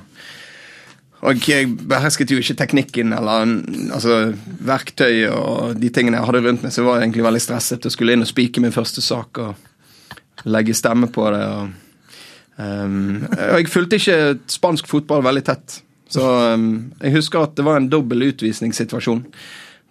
Og 1.23 1.45
jeg 1.47 1.69
behersket 1.89 2.33
jo 2.35 2.41
ikke 2.43 2.57
teknikken 2.59 3.15
eller 3.15 3.47
altså, 3.95 4.33
verktøy 4.67 5.29
og 5.31 5.77
de 5.79 5.91
tingene 5.95 6.19
jeg 6.19 6.29
hadde 6.29 6.43
rundt 6.47 6.65
meg, 6.65 6.75
så 6.75 6.83
jeg 6.83 6.89
var 6.89 7.05
egentlig 7.05 7.27
veldig 7.29 7.43
stresset 7.45 7.87
og 7.87 7.95
skulle 7.95 8.17
inn 8.17 8.25
og 8.25 8.31
spike 8.31 8.63
min 8.63 8.75
første 8.75 9.05
sak 9.05 9.39
og 9.43 10.49
legge 10.51 10.75
stemme 10.75 11.07
på 11.15 11.29
det. 11.31 11.45
Og, 11.47 12.19
um, 12.59 13.23
og 13.29 13.55
jeg 13.61 13.71
fulgte 13.71 14.01
ikke 14.03 14.19
spansk 14.51 14.91
fotball 14.91 15.23
veldig 15.29 15.45
tett. 15.47 15.79
Så 16.13 16.27
um, 16.57 16.73
jeg 16.99 17.15
husker 17.15 17.47
at 17.47 17.55
det 17.59 17.69
var 17.71 17.79
en 17.79 17.91
dobbel 17.93 18.27
utvisningssituasjon 18.33 19.23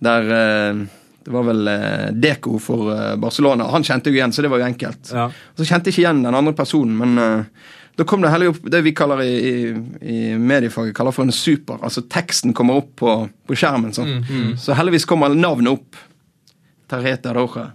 der 0.02 0.34
eh, 0.38 0.86
det 1.22 1.32
var 1.32 1.46
vel 1.46 1.68
eh, 1.68 2.08
Deco 2.18 2.58
for 2.60 2.94
eh, 2.96 3.16
Barcelona. 3.22 3.68
Han 3.70 3.86
kjente 3.86 4.10
jo 4.10 4.18
igjen, 4.18 4.34
så 4.34 4.42
det 4.42 4.50
var 4.50 4.64
jo 4.64 4.70
enkelt. 4.72 5.12
Ja. 5.14 5.28
Så 5.58 5.68
kjente 5.68 5.90
jeg 5.90 5.98
ikke 5.98 6.08
igjen 6.08 6.24
den 6.26 6.38
andre 6.38 6.56
personen, 6.58 6.98
men 6.98 7.46
da 8.00 8.06
kom 8.08 8.24
det 8.24 8.32
heller 8.34 8.54
opp 8.54 8.64
det 8.72 8.82
vi 8.82 8.96
kaller 8.98 9.22
i, 9.22 9.34
i, 9.52 9.56
i 10.02 10.22
mediefaget 10.40 10.96
kaller 10.98 11.14
for 11.14 11.28
en 11.28 11.36
super. 11.36 11.78
Altså 11.86 12.06
teksten 12.10 12.56
kommer 12.58 12.82
opp 12.82 12.96
på, 13.04 13.18
på 13.46 13.58
skjermen. 13.58 13.94
Sånn. 13.94 14.24
Så 14.58 14.74
heldigvis 14.80 15.06
kommer 15.10 15.34
navnet 15.36 15.76
opp. 15.76 16.00
Tarjeta 16.92 17.36
Roja. 17.36 17.70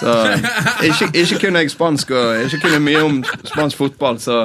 Så 0.00 0.12
ikke, 0.88 1.10
ikke 1.12 1.40
kunne 1.42 1.64
jeg 1.64 1.72
spansk 1.74 2.12
og 2.16 2.46
ikke 2.46 2.62
kunne 2.62 2.80
mye 2.84 3.02
om 3.04 3.18
spansk 3.50 3.80
fotball, 3.80 4.20
så, 4.22 4.38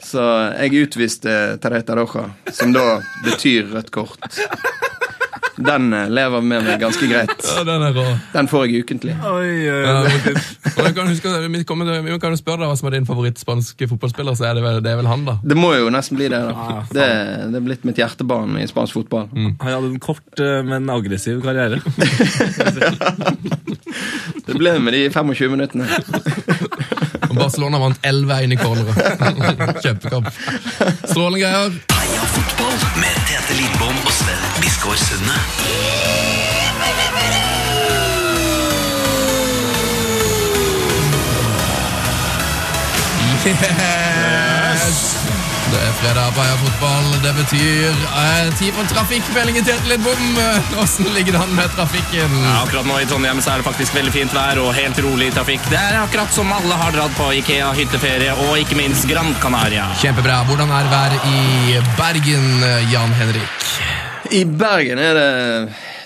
så 0.00 0.26
jeg 0.54 0.86
utviste 0.86 1.34
Tarjeta 1.60 1.98
Roja, 1.98 2.28
som 2.54 2.72
da 2.76 3.00
betyr 3.26 3.74
rødt 3.74 3.90
kort. 3.92 4.30
Den 5.66 5.92
eh, 5.92 6.08
lever 6.08 6.40
med 6.44 6.64
meg 6.66 6.80
ganske 6.80 7.06
greit. 7.10 7.32
Ja, 7.44 7.64
den 7.68 7.82
er 7.84 7.92
rå. 7.96 8.04
Den 8.32 8.48
får 8.50 8.66
jeg 8.68 8.84
ukentlig. 8.84 9.14
Oi, 9.20 9.50
oi, 9.68 9.80
Ja, 9.84 9.96
men- 10.04 10.40
og 10.70 10.84
jeg 10.86 10.94
kan 10.96 11.08
huske, 11.10 11.28
vi 11.50 11.64
kan 11.66 12.30
jo 12.32 12.38
spørre 12.40 12.62
deg 12.62 12.70
hva 12.70 12.76
som 12.78 12.88
er 12.88 12.96
din 12.96 13.06
favorittspanske 13.08 13.88
fotballspiller, 13.90 14.36
så 14.38 14.44
er 14.50 14.54
det 14.58 14.62
vel, 14.64 14.80
det 14.84 14.92
er 14.92 14.96
vel 15.00 15.10
han, 15.10 15.24
da. 15.28 15.34
Det 15.44 15.56
må 15.58 15.72
jo 15.76 15.90
nesten 15.92 16.16
bli 16.20 16.28
det. 16.32 16.40
da. 16.40 16.54
Ah. 16.54 16.82
Det, 16.92 17.08
det 17.52 17.60
er 17.60 17.66
blitt 17.66 17.84
mitt 17.88 18.00
hjertebarn 18.00 18.56
i 18.60 18.66
spansk 18.70 18.96
fotball. 19.00 19.28
Mm. 19.34 19.56
Han 19.60 19.72
hadde 19.76 19.92
en 19.92 20.00
kort, 20.00 20.24
eh, 20.40 20.60
men 20.66 20.88
aggressiv 20.90 21.42
karriere. 21.44 21.80
Det 24.50 24.56
ble 24.58 24.72
med 24.82 24.92
de 24.96 25.04
25 25.14 25.50
minuttene. 25.52 25.86
Og 27.30 27.36
Barcelona 27.38 27.78
vant 27.78 28.00
11-1 28.06 28.54
i 28.54 28.58
corneret. 28.58 28.96
Kjempekamp. 29.84 30.26
Strålende 31.04 31.42
greier. 31.44 31.76
Heia 31.94 32.26
fotball 32.34 32.78
med 32.98 33.20
Tete 33.30 33.58
Lidbom 33.60 34.00
og 34.02 34.12
Sven 34.16 34.59
Biskår 34.80 34.96
Sunde. 34.96 35.32
Yes! 43.44 45.16
Det 45.70 45.76
er 45.76 45.92
fredag 46.00 46.32
på 46.32 46.40
Heia 46.40 46.56
Fotball. 46.56 47.12
Det 47.20 47.32
betyr 47.36 47.92
eh, 47.92 48.48
tid 48.56 48.72
for 48.72 48.88
trafikkmeldingen 48.88 49.64
til 49.64 49.74
Etelid 49.76 50.00
Bom. 50.00 50.40
Åssen 50.82 51.12
ligger 51.12 51.36
det 51.36 51.42
an 51.44 51.52
med 51.54 51.68
trafikken? 51.76 52.40
Ja, 52.40 52.62
akkurat 52.64 52.88
nå 52.88 52.96
i 53.02 53.08
Trondheim 53.10 53.42
så 53.44 53.52
er 53.52 53.60
det 53.60 53.68
faktisk 53.68 53.94
veldig 53.98 54.14
fint 54.16 54.32
vær 54.32 54.62
og 54.64 54.72
helt 54.78 55.02
rolig 55.04 55.28
trafikk. 55.36 55.66
Det 55.68 55.76
er 55.76 55.98
akkurat 56.00 56.32
som 56.32 56.48
alle 56.56 56.78
har 56.80 56.96
dratt 56.96 57.12
på 57.20 57.28
Ikea 57.42 57.68
hytteferie 57.76 58.32
og 58.48 58.56
ikke 58.62 58.80
minst 58.80 59.04
Gran 59.12 59.36
Canaria. 59.44 59.90
Kjempebra. 60.00 60.40
Hvordan 60.48 60.72
er 60.72 60.88
været 60.94 61.28
i 61.34 61.82
Bergen, 62.00 62.48
Jan 62.88 63.20
Henrik? 63.20 64.09
I 64.30 64.44
Bergen 64.46 65.00
er 65.02 65.16
det 65.18 65.30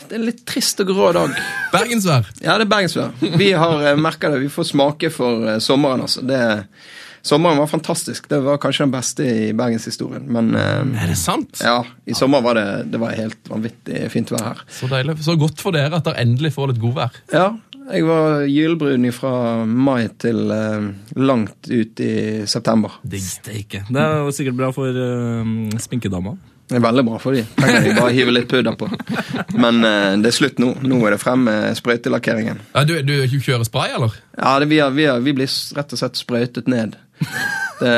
det 0.05 0.19
er 0.19 0.21
en 0.21 0.27
litt 0.29 0.43
trist 0.47 0.81
og 0.83 0.91
grå 0.93 1.07
dag. 1.17 1.33
Bergensvær. 1.73 2.27
Ja, 2.45 2.59
det 2.61 2.67
er 2.67 2.71
bergensvær. 2.71 3.15
Vi 3.41 3.49
har 3.57 3.79
merka 3.81 4.03
merket 4.05 4.35
det. 4.35 4.43
Vi 4.43 4.51
får 4.53 4.67
smake 4.69 5.11
for 5.11 5.47
eh, 5.49 5.57
sommeren, 5.65 6.05
altså. 6.05 6.21
Det, 6.29 6.41
sommeren 7.25 7.59
var 7.63 7.71
fantastisk. 7.73 8.29
Det 8.29 8.43
var 8.45 8.61
kanskje 8.61 8.85
den 8.85 8.93
beste 8.93 9.25
i 9.25 9.49
bergenshistorien. 9.57 10.29
Men 10.29 10.53
eh, 10.61 11.03
Er 11.03 11.11
det 11.11 11.17
sant? 11.19 11.57
ja, 11.65 11.79
i 12.05 12.15
sommer 12.15 12.45
var 12.45 12.61
det, 12.61 12.67
det 12.93 13.01
var 13.01 13.17
helt 13.17 13.49
vanvittig 13.49 14.05
fint 14.13 14.33
vær 14.37 14.45
her. 14.51 14.65
Så 14.69 14.93
deilig. 14.93 15.17
Så 15.25 15.39
godt 15.41 15.65
for 15.65 15.75
dere 15.75 15.97
at 15.97 16.05
dere 16.05 16.21
endelig 16.21 16.53
får 16.59 16.75
litt 16.75 16.83
godvær. 16.85 17.17
Ja, 17.33 17.49
jeg 17.89 18.07
var 18.09 18.47
gylbrun 18.49 19.11
fra 19.13 19.35
mai 19.65 20.07
til 20.21 20.47
eh, 20.53 20.91
langt 21.17 21.73
ut 21.73 22.01
i 22.05 22.15
september. 22.45 23.01
Steike. 23.09 23.87
Det 23.89 24.05
er 24.05 24.21
jo 24.21 24.37
sikkert 24.37 24.61
bra 24.61 24.75
for 24.77 24.93
uh, 24.93 25.79
sminkedama. 25.81 26.37
Det 26.65 26.79
er 26.79 26.85
veldig 26.85 27.05
bra 27.05 27.19
for 27.21 27.37
dem. 27.37 27.49
Trenger 27.59 27.85
de 27.85 27.97
bare 27.99 28.13
hive 28.17 28.33
litt 28.33 28.49
pudder 28.49 28.77
på. 28.81 28.89
Men 29.61 29.83
uh, 29.85 30.15
det 30.21 30.31
er 30.31 30.37
slutt 30.39 30.63
nå. 30.63 30.71
Nå 30.81 31.01
er 31.05 31.17
det 31.17 31.21
frem 31.21 31.45
med 31.45 31.77
sprøytelakkeringen. 31.77 32.63
Ja, 32.73 32.87
du, 32.89 32.97
du 33.05 33.15
kjører 33.37 33.67
spray, 33.69 33.93
eller? 33.99 34.17
Ja, 34.39 34.57
det, 34.63 34.71
vi, 34.73 34.81
er, 34.81 34.95
vi, 34.97 35.05
er, 35.11 35.21
vi 35.25 35.37
blir 35.37 35.51
rett 35.77 35.93
og 35.93 36.01
slett 36.01 36.21
sprøytet 36.21 36.71
ned. 36.73 36.97
Det, 37.81 37.95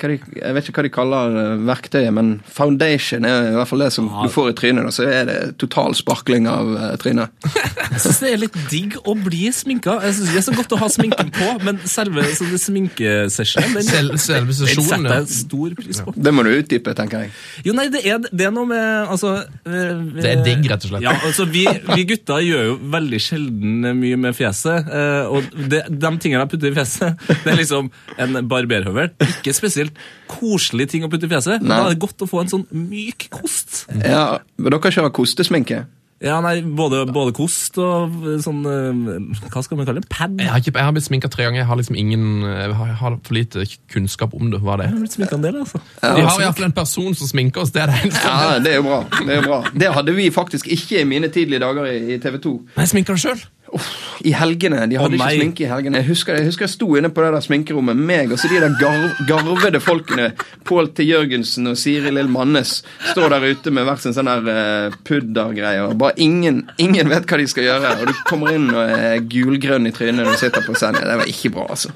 hva 0.00 0.08
de, 0.10 0.16
jeg 0.40 0.56
vet 0.56 0.68
ikke 0.68 0.80
hva 0.80 0.84
de 0.86 0.92
kaller 0.94 1.36
eh, 1.40 1.62
verktøyet, 1.68 2.12
men 2.16 2.30
foundation 2.48 3.26
er 3.28 3.50
i 3.50 3.54
hvert 3.58 3.68
fall 3.70 3.82
det 3.84 3.90
som 3.94 4.08
du 4.08 4.30
får 4.32 4.52
i 4.52 4.56
trynet. 4.60 4.86
Da, 4.86 4.92
så 4.94 5.06
er 5.10 5.28
det 5.28 5.38
total 5.60 5.96
sparkling 5.98 6.48
av 6.50 6.70
eh, 6.76 6.94
trynet. 7.02 7.34
Jeg 7.90 8.02
syns 8.04 8.20
det 8.22 8.30
er 8.30 8.38
litt 8.44 8.56
digg 8.70 8.94
å 9.02 9.16
bli 9.18 9.48
sminka. 9.52 9.96
Jeg 10.06 10.14
synes 10.16 10.30
Det 10.30 10.38
er 10.38 10.44
så 10.46 10.54
godt 10.54 10.74
å 10.76 10.78
ha 10.78 10.88
sminken 10.92 11.32
på, 11.34 11.48
men 11.66 11.80
selve 11.90 12.22
sminkesessionen 12.30 13.74
den, 13.76 13.88
Sel 13.90 14.12
selve 14.22 14.54
sesjonen, 14.54 14.88
setter 14.88 15.16
jeg 15.16 15.30
stor 15.34 15.74
pris 15.78 16.00
på. 16.06 16.14
Det 16.14 16.32
må 16.34 16.44
du 16.46 16.50
utdype, 16.52 16.94
tenker 16.96 17.24
jeg. 17.26 17.32
Jo, 17.66 17.74
nei, 17.76 17.88
det 17.92 18.04
er, 18.06 18.20
det 18.30 18.46
er 18.46 18.54
noe 18.54 18.68
med 18.70 19.10
altså, 19.10 19.32
vi, 19.66 20.22
Det 20.22 20.30
er 20.30 20.44
digg, 20.46 20.68
rett 20.70 20.86
og 20.86 20.92
slett. 20.92 21.04
Ja, 21.04 21.16
altså, 21.26 21.46
vi, 21.50 21.64
vi 21.90 22.06
gutter 22.12 22.44
gjør 22.46 22.68
jo 22.70 22.76
veldig 22.94 23.20
sjelden 23.26 23.90
mye 24.00 24.20
med 24.22 24.38
fjeset. 24.38 24.90
eh, 25.00 25.34
og 25.34 25.50
det, 25.70 25.82
de 25.90 26.12
tingene 26.22 26.44
jeg 26.44 26.52
putter 26.54 26.70
i 26.70 26.76
fjeset, 26.78 27.26
det 27.44 27.52
er 27.54 27.60
liksom 27.60 27.90
en 28.22 28.40
barberhøvel. 28.68 29.12
Ikke 29.40 29.54
spesielt 29.56 29.96
koselig 30.30 30.90
ting 30.92 31.06
å 31.06 31.10
putte 31.12 31.28
i 31.28 31.32
fjeset. 31.32 31.60
men 31.62 31.70
Nei. 31.72 31.78
Da 31.80 31.86
er 31.88 31.94
det 31.96 32.02
godt 32.04 32.26
å 32.26 32.28
få 32.30 32.42
en 32.44 32.52
sånn 32.52 32.66
myk 32.74 33.28
kost. 33.32 33.86
Ja, 34.04 34.40
men 34.58 34.74
Dere 34.76 34.92
kjører 34.92 35.14
kostesminke? 35.16 35.86
Ja, 36.20 36.34
nei, 36.44 36.58
både, 36.60 37.06
både 37.08 37.32
kost 37.32 37.78
og 37.80 38.12
sånn 38.44 38.58
eh, 38.68 39.46
Hva 39.54 39.62
skal 39.64 39.78
man 39.78 39.86
kalle 39.88 40.02
det? 40.02 40.08
Pad? 40.12 40.34
Jeg 40.36 40.50
har, 40.52 40.60
ikke, 40.60 40.74
jeg 40.76 40.84
har 40.84 40.92
blitt 40.92 41.06
sminka 41.06 41.30
tre 41.32 41.46
ganger. 41.46 41.62
Jeg 41.62 41.68
har 41.70 41.78
liksom 41.80 41.96
ingen 41.96 42.26
Jeg 42.44 42.74
har, 42.76 42.90
jeg 42.90 42.98
har 42.98 43.16
for 43.24 43.36
lite 43.38 43.64
kunnskap 43.94 44.34
om 44.36 44.50
det. 44.52 44.60
Hva 44.60 44.76
det 44.76 44.90
Jeg 44.90 44.92
er. 44.92 44.98
har 44.98 45.06
blitt 45.06 45.16
sminka 45.16 45.38
en 45.38 45.46
del, 45.46 45.56
altså. 45.62 45.80
Vi 46.02 46.26
har 46.26 46.44
iallfall 46.44 46.66
en 46.68 46.76
person 46.76 47.16
som 47.16 47.30
sminker 47.30 47.64
oss. 47.64 47.72
Det 47.72 47.80
er 47.86 47.88
det 47.88 48.02
eneste. 48.02 48.34
Ja, 48.36 48.58
det 48.60 48.74
er 48.74 48.76
jo 48.82 48.84
bra. 48.90 49.00
Det 49.16 49.32
er 49.32 49.40
jo 49.40 49.46
bra. 49.48 49.60
Det 49.72 49.92
hadde 49.96 50.16
vi 50.18 50.28
faktisk 50.34 50.68
ikke 50.76 51.00
i 51.00 51.08
mine 51.08 51.32
tidlige 51.32 51.62
dager 51.64 51.88
i, 51.88 51.96
i 52.12 52.20
TV 52.20 52.36
2. 52.44 52.52
Men 52.76 52.84
jeg 52.84 52.92
sminker 52.92 53.16
det 53.16 53.38
sjøl. 53.78 54.08
I 54.26 54.32
helgene. 54.36 54.82
De 54.90 54.98
hadde 55.00 55.16
oh, 55.16 55.20
ikke 55.20 55.36
sminke 55.38 55.64
i 55.64 55.68
helgene. 55.70 56.00
Jeg 56.02 56.08
husker, 56.10 56.36
jeg 56.36 56.48
husker 56.50 56.66
jeg 56.66 56.72
sto 56.74 56.88
inne 56.98 57.08
på 57.14 57.22
det 57.24 57.30
der 57.36 57.44
sminkerommet, 57.44 57.96
meg 57.96 58.32
og 58.34 58.40
så 58.40 58.50
de 58.50 58.60
der 58.60 58.74
garv, 58.80 59.20
garvede 59.28 59.80
folkene. 59.80 60.30
Pål 60.68 60.90
T. 60.96 61.06
Jørgensen 61.08 61.70
og 61.70 61.78
Siri 61.80 62.12
Lill 62.12 62.28
Mannes 62.32 62.80
står 63.12 63.32
der 63.32 63.46
ute 63.54 63.72
med 63.74 63.88
hver 63.88 64.02
sin 64.02 64.16
sånn 64.16 64.28
der 64.28 64.50
uh, 64.50 64.98
puddergreie. 65.08 65.86
Bare 66.00 66.16
ingen, 66.20 66.64
ingen 66.82 67.08
vet 67.12 67.28
hva 67.30 67.40
de 67.40 67.48
skal 67.50 67.68
gjøre. 67.68 67.94
Og 68.00 68.10
du 68.10 68.24
kommer 68.28 68.56
inn 68.56 68.68
og 68.74 68.82
er 68.84 69.24
gulgrønn 69.30 69.88
i 69.88 69.94
trynet 69.96 70.24
når 70.24 70.34
du 70.34 70.42
sitter 70.44 70.66
på 70.66 70.76
scenen. 70.76 71.06
Det 71.06 71.20
var 71.22 71.32
ikke 71.32 71.54
bra, 71.56 71.70
altså. 71.76 71.94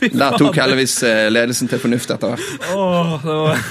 Der 0.22 0.30
tok 0.40 0.56
heldigvis 0.58 0.96
eh, 1.06 1.28
ledelsen 1.32 1.68
til 1.70 1.78
fornuft 1.82 2.10
etter 2.14 2.28
hvert. 2.34 2.46
Åh, 2.74 3.10
det 3.22 3.34
var... 3.42 3.56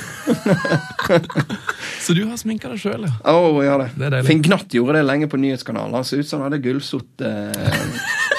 Så 2.02 2.14
du 2.18 2.24
har 2.26 2.38
sminka 2.38 2.70
deg 2.72 2.80
sjøl, 2.82 3.04
ja. 3.06 3.12
Oh, 3.30 3.60
ja 3.66 3.76
det. 3.82 3.88
Det 3.98 4.06
er. 4.10 4.24
Finn 4.26 4.42
Gnatt 4.46 4.74
gjorde 4.74 4.98
det 5.00 5.06
lenge 5.08 5.28
på 5.30 5.38
nyhetskanalen. 5.42 5.94
Han 5.98 6.06
så 6.08 6.16
ut 6.22 6.28
som 6.30 6.38
han 6.42 6.48
hadde 6.50 6.62
gullsott 6.64 7.22
eh, 7.26 7.52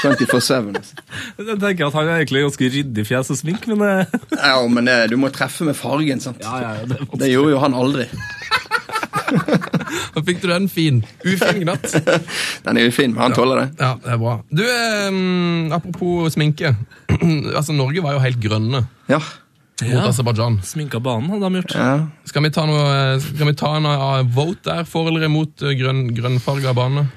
24-7. 0.02 0.76
altså. 0.78 0.94
Jeg 1.42 1.58
tenker 1.62 1.84
at 1.88 1.96
han 1.98 2.06
er 2.10 2.16
egentlig 2.22 2.42
ganske 2.46 2.64
ryddig 2.76 3.04
fjes 3.08 3.28
og 3.34 3.38
smink, 3.38 3.62
men 3.70 3.78
eh, 3.86 4.04
Ja, 4.38 4.56
men 4.70 4.82
det, 4.90 4.96
du 5.12 5.16
må 5.20 5.26
treffe 5.34 5.62
med 5.68 5.76
fargen, 5.78 6.18
sant. 6.22 6.40
ja, 6.42 6.54
ja, 6.64 6.70
det, 6.90 6.96
Det 7.22 7.28
gjorde 7.32 7.50
jo 7.54 7.58
han 7.62 7.74
aldri. 7.78 8.06
Da 10.14 10.22
fikk 10.26 10.40
du 10.42 10.48
den 10.50 10.68
fin. 10.72 11.02
Ufin 11.24 11.62
gnatt. 11.64 11.86
Den 12.64 12.78
er 12.80 12.88
ufin, 12.90 13.12
men 13.14 13.22
han 13.22 13.36
tåler 13.36 13.62
det. 13.62 13.68
Ja, 13.80 13.92
det 14.02 14.10
er 14.14 14.18
bra. 14.20 14.34
Du, 14.50 14.62
eh, 14.64 15.76
apropos 15.76 16.32
sminke. 16.34 16.74
altså, 17.58 17.72
Norge 17.76 18.02
var 18.04 18.16
jo 18.18 18.22
helt 18.24 18.40
grønne 18.42 18.84
Ja. 19.10 19.18
mot 19.82 19.88
Ja. 19.88 20.04
Aserbajdsjan. 20.08 20.60
Sminka 20.62 21.00
banen 21.02 21.30
hadde 21.32 21.48
de 21.48 21.62
gjort. 21.62 21.74
ja. 21.74 21.94
Skal 22.28 22.44
vi 22.44 22.50
ta 22.54 22.66
noe 22.68 23.18
Skal 23.24 23.48
vi 23.48 23.54
ta 23.58 23.72
en 23.80 23.88
uh, 23.88 24.20
vote 24.30 24.62
der? 24.68 24.84
For 24.86 25.08
eller 25.10 25.24
imot 25.26 25.64
uh, 25.64 25.72
grønn, 25.74 26.04
grønnfarga 26.14 26.74
bane? 26.76 27.08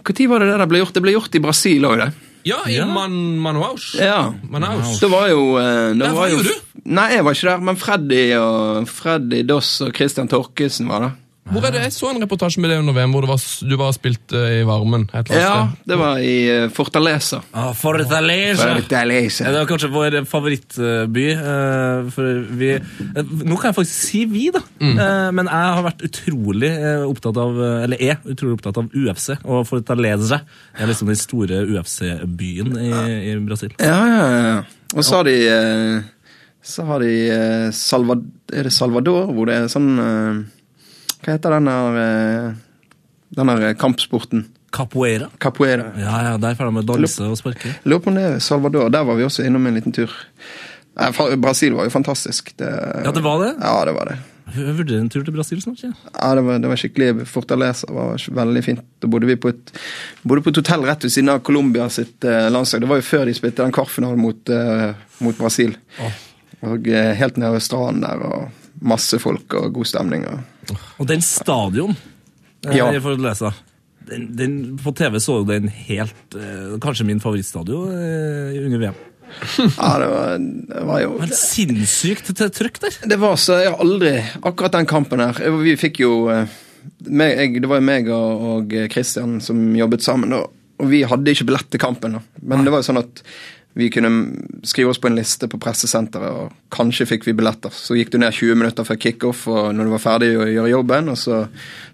Når 0.00 0.26
var 0.30 0.44
det 0.44 0.58
det 0.60 0.66
ble 0.70 0.82
gjort? 0.82 0.94
Det 0.94 1.02
ble 1.04 1.14
gjort 1.16 1.34
i 1.38 1.40
Brasil 1.42 1.86
òg, 1.88 1.96
det. 2.02 2.10
Ja, 2.48 2.60
i 2.68 2.76
Ja. 2.78 2.86
Man, 2.88 3.12
Manaus. 3.42 3.94
Ja. 4.00 4.32
Manaus. 4.48 4.98
Det 5.00 5.10
var 5.12 5.26
jo 5.28 5.58
eh, 5.60 5.92
det 5.98 6.12
var 6.16 6.30
jo 6.32 6.38
du. 6.44 6.52
Nei, 6.84 7.08
jeg 7.16 7.24
var 7.26 7.34
ikke 7.36 7.50
der, 7.50 7.64
men 7.70 7.76
Freddy 7.80 8.22
og 8.40 8.86
Freddy 8.88 9.42
Doss 9.48 9.80
og 9.84 9.92
Christian 9.96 10.28
Torkesen 10.30 10.88
var 10.88 11.00
der. 11.08 11.16
Hvor 11.50 11.64
er 11.66 11.72
det? 11.74 11.80
Jeg 11.82 11.92
så 11.96 12.10
en 12.12 12.20
reportasje 12.22 12.60
med 12.62 12.70
deg 12.70 12.78
under 12.78 12.94
VM 12.94 13.10
hvor 13.10 13.24
du 13.24 13.26
var, 13.26 13.40
du 13.66 13.72
var 13.80 13.90
spilt 13.96 14.34
uh, 14.36 14.44
i 14.60 14.60
varmen. 14.68 15.08
et 15.10 15.30
eller 15.32 15.40
Ja, 15.40 15.54
sted. 15.72 15.88
det 15.90 15.96
var 15.98 16.20
i 16.22 16.34
eh, 16.52 16.66
Fortaleza. 16.70 17.40
Ah, 17.56 17.72
Fortaleza! 17.74 18.68
Fortaleza. 18.76 19.44
Ja, 19.48 19.50
Det 19.56 19.58
var 19.64 19.66
kanskje 19.72 19.90
vår 19.90 20.16
favorittby. 20.30 21.24
eh, 21.32 22.10
For 22.14 22.38
vi 22.60 22.68
eh, 22.76 23.32
Nå 23.42 23.56
kan 23.58 23.72
jeg 23.72 23.78
faktisk 23.80 23.98
si 24.12 24.22
vi, 24.30 24.44
da. 24.54 24.62
Eh, 24.78 25.32
Men 25.34 25.50
jeg 25.50 25.74
har 25.74 25.82
vært 25.88 26.04
utrolig 26.06 26.70
eh, 26.70 27.02
opptatt 27.08 27.36
av 27.42 27.58
Eller 27.82 27.98
er 28.12 28.20
utrolig 28.30 28.60
opptatt 28.60 28.78
av 28.84 28.94
UFC. 28.94 29.32
Og 29.42 29.66
Fortaleza 29.66 30.42
er 30.78 30.86
liksom 30.92 31.10
den 31.10 31.18
store 31.18 31.64
UFC-byen 31.66 32.78
i, 32.78 32.92
i 33.32 33.36
Brasil. 33.48 33.74
Ja, 33.80 33.98
ja, 34.06 34.30
ja. 34.52 34.56
Og 34.94 35.02
så 35.06 35.18
har 35.20 35.26
de 35.26 35.34
eh, 35.50 36.00
Så 36.62 36.84
har 36.88 37.00
de 37.00 37.12
eh, 37.32 37.68
Salva, 37.72 38.16
det 38.52 38.72
Salvador, 38.74 39.30
hvor 39.32 39.48
det 39.48 39.56
er 39.56 39.68
sånn 39.72 39.90
eh, 39.98 40.40
Hva 41.22 41.34
heter 41.36 41.56
den 41.56 41.68
der 41.70 42.00
eh, 42.02 42.48
Den 43.38 43.52
der 43.52 43.76
kampsporten? 43.80 44.46
Capoeira. 44.70 45.26
Capoeira. 45.42 45.88
Ja, 45.98 46.18
ja, 46.28 46.34
Der 46.38 46.54
får 46.54 46.68
de 46.68 46.74
med 46.76 46.86
danse 46.86 47.26
og 47.26 47.38
sparke. 47.40 47.72
Lurer 47.82 48.02
på 48.04 48.12
om 48.12 48.18
det 48.20 48.26
er 48.28 48.42
Salvador. 48.44 48.90
Der 48.94 49.02
var 49.06 49.16
vi 49.18 49.24
også 49.26 49.42
innom 49.42 49.66
en 49.66 49.74
liten 49.74 49.94
tur. 49.94 50.12
Brasil 51.42 51.74
var 51.74 51.88
jo 51.88 51.90
fantastisk. 51.90 52.52
Det, 52.58 52.68
Ja, 53.04 53.10
det 53.10 53.22
var 53.24 53.42
det? 53.42 53.54
Ja, 53.58 53.72
det 53.88 53.96
var 53.96 54.12
det. 54.12 54.18
Jeg 54.50 54.74
vurderer 54.78 55.00
en 55.00 55.10
tur 55.10 55.22
til 55.24 55.34
Brasil 55.34 55.60
snart. 55.62 55.82
Ja. 55.82 55.90
Ja, 56.14 56.30
det 56.34 56.42
var, 56.46 56.58
det 56.62 56.70
var 56.70 56.78
skikkelig 56.80 57.26
Fortaleza 57.30 57.86
var 57.94 58.18
veldig 58.38 58.62
fint. 58.66 58.80
Da 59.02 59.10
bodde 59.10 59.28
vi 59.30 59.36
på 59.38 59.52
et, 59.52 59.70
bodde 60.26 60.42
på 60.42 60.50
et 60.50 60.58
hotell 60.62 60.86
rett 60.88 61.06
ved 61.06 61.14
siden 61.14 61.30
av 61.34 61.42
Colombia 61.46 61.86
sitt 61.90 62.26
eh, 62.26 62.48
landslag. 62.50 62.82
Det 62.82 62.90
var 62.90 62.98
jo 62.98 63.06
før 63.06 63.26
de 63.30 63.34
spilte 63.38 63.62
den 63.62 63.74
kvartfinalen 63.74 64.18
mot, 64.22 64.50
eh, 64.54 64.90
mot 65.22 65.38
Brasil. 65.38 65.76
Og 66.66 66.88
eh, 66.88 67.12
helt 67.16 67.40
nede 67.40 67.56
ved 67.56 67.64
stranden 67.64 68.04
der, 68.04 68.20
og 68.26 68.84
masse 68.84 69.18
folk 69.20 69.54
og 69.56 69.74
god 69.74 69.88
stemning. 69.88 70.26
Og... 70.28 70.76
Og 71.00 71.08
den 71.08 71.24
stadion 71.24 71.96
ja. 72.64 72.76
Ja. 72.76 72.90
i 72.92 73.16
lese, 73.20 73.52
den, 74.10 74.26
den, 74.36 74.56
På 74.80 74.92
TV 74.92 75.20
så 75.20 75.40
jo 75.40 75.46
den 75.48 75.68
helt 75.68 76.36
eh, 76.36 76.76
Kanskje 76.82 77.06
min 77.08 77.20
favorittstadion 77.22 77.92
eh, 77.94 78.58
under 78.64 78.82
VM. 78.82 78.98
Ja, 79.78 79.90
det 80.00 80.08
var, 80.10 80.38
det 80.74 80.84
var 80.88 81.02
jo 81.04 81.12
Helt 81.22 81.38
sinnssykt 81.38 82.32
til 82.34 82.50
trøkk 82.50 82.80
der. 82.82 82.96
Det 83.12 83.20
var 83.20 83.38
så 83.40 83.60
Jeg 83.62 83.74
har 83.74 83.84
aldri 83.84 84.14
Akkurat 84.42 84.74
den 84.74 84.88
kampen 84.90 85.22
her 85.22 85.38
eh, 85.44 85.60
Vi 85.62 85.76
fikk 85.80 86.02
jo 86.02 86.14
eh, 86.32 86.58
meg, 87.06 87.60
Det 87.62 87.70
var 87.70 87.80
jo 87.80 87.86
meg 87.86 88.10
og, 88.14 88.74
Christian 88.92 89.38
som 89.44 89.60
jobbet 89.76 90.04
sammen, 90.04 90.34
og 90.34 90.88
vi 90.88 91.02
hadde 91.04 91.34
ikke 91.34 91.44
billett 91.44 91.68
til 91.68 91.80
kampen. 91.82 92.14
Da. 92.16 92.20
Men 92.40 92.62
det 92.64 92.72
var 92.72 92.80
jo 92.80 92.86
sånn 92.86 93.02
at 93.02 93.18
vi 93.78 93.86
kunne 93.94 94.08
skrive 94.66 94.90
oss 94.90 94.98
på 94.98 95.06
en 95.06 95.14
liste 95.14 95.46
på 95.48 95.58
pressesenteret, 95.62 96.32
og 96.34 96.74
kanskje 96.74 97.06
fikk 97.06 97.28
vi 97.28 97.34
billetter. 97.38 97.70
Så 97.74 97.94
gikk 97.94 98.10
du 98.10 98.16
ned 98.18 98.34
20 98.34 98.58
minutter 98.58 98.86
før 98.86 98.98
kickoff 98.98 99.44
og 99.50 99.68
når 99.76 99.86
du 99.86 99.92
var 99.94 100.02
ferdig 100.02 100.30
å 100.38 100.46
gjøre 100.50 100.72
jobben, 100.72 101.10
og 101.12 101.18
så 101.20 101.38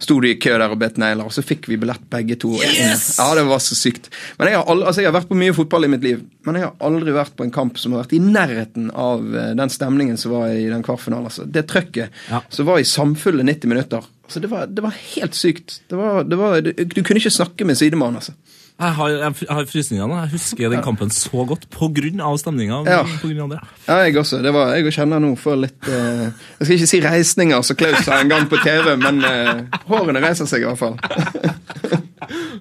sto 0.02 0.16
du 0.22 0.28
i 0.30 0.38
kø 0.40 0.54
der 0.56 0.72
og 0.72 0.78
bet 0.80 0.96
negler, 1.00 1.28
og 1.28 1.34
så 1.36 1.44
fikk 1.44 1.68
vi 1.68 1.76
billett 1.82 2.06
begge 2.12 2.38
to. 2.40 2.54
Yes! 2.64 3.18
Ja, 3.20 3.28
det 3.36 3.44
var 3.50 3.60
så 3.60 3.76
sykt. 3.76 4.08
Men 4.38 4.50
jeg 4.52 4.58
har, 4.60 4.64
aldri, 4.72 4.88
altså 4.88 5.04
jeg 5.04 5.10
har 5.10 5.18
vært 5.18 5.28
på 5.30 5.38
mye 5.42 5.56
fotball 5.56 5.84
i 5.84 5.92
mitt 5.92 6.06
liv, 6.08 6.24
men 6.48 6.58
jeg 6.60 6.64
har 6.70 6.88
aldri 6.88 7.12
vært 7.16 7.36
på 7.36 7.44
en 7.44 7.52
kamp 7.54 7.76
som 7.82 7.92
har 7.96 8.06
vært 8.06 8.16
i 8.16 8.22
nærheten 8.24 8.88
av 8.96 9.28
eh, 9.36 9.52
den 9.60 9.72
stemningen 9.76 10.16
som 10.20 10.32
var 10.32 10.56
i 10.56 10.66
den 10.72 10.84
kvartfinalen. 10.86 11.28
Altså. 11.28 11.44
Det 11.44 11.66
trøkket 11.70 12.08
Ja. 12.32 12.40
som 12.48 12.66
var 12.66 12.80
i 12.80 12.88
samfulle 12.88 13.44
90 13.44 13.68
minutter. 13.68 14.04
Altså, 14.26 14.40
det, 14.42 14.48
var, 14.50 14.66
det 14.66 14.82
var 14.82 14.96
helt 15.14 15.36
sykt. 15.38 15.80
Det 15.92 16.00
var, 16.00 16.24
det 16.24 16.40
var, 16.40 16.60
du, 16.64 16.72
du 16.72 17.02
kunne 17.04 17.20
ikke 17.20 17.30
snakke 17.36 17.68
med 17.68 17.76
sidemannen, 17.78 18.18
altså. 18.24 18.32
Jeg 18.76 18.92
har, 18.92 19.08
jeg, 19.08 19.46
har 19.48 19.68
frysninger 19.70 20.08
nå. 20.08 20.16
Jeg 20.20 20.32
husker 20.34 20.68
den 20.68 20.82
kampen 20.84 21.08
så 21.14 21.46
godt 21.48 21.64
av 21.72 22.36
stemninga. 22.36 22.82
Ja. 22.84 23.04
På 23.22 23.30
grunn 23.30 23.46
av 23.46 23.54
det. 23.54 23.60
Ja, 23.86 23.94
jeg 24.04 24.16
også. 24.20 24.42
Det 24.44 24.52
var, 24.52 24.74
jeg 24.76 24.92
kjenner 24.92 25.22
nå 25.22 25.32
for 25.40 25.56
litt 25.56 25.88
uh, 25.88 26.28
Jeg 26.28 26.66
skal 26.66 26.74
ikke 26.76 26.90
si 26.90 27.00
reisninger, 27.00 27.62
som 27.64 27.76
Klaus 27.80 28.04
sa 28.04 28.20
en 28.20 28.28
gang 28.28 28.44
på 28.50 28.60
TV, 28.60 28.92
men 29.00 29.24
uh, 29.24 29.80
hårene 29.88 30.20
reiser 30.20 30.48
seg 30.50 30.66
i 30.66 30.68
hvert 30.68 30.82
fall. 30.82 30.98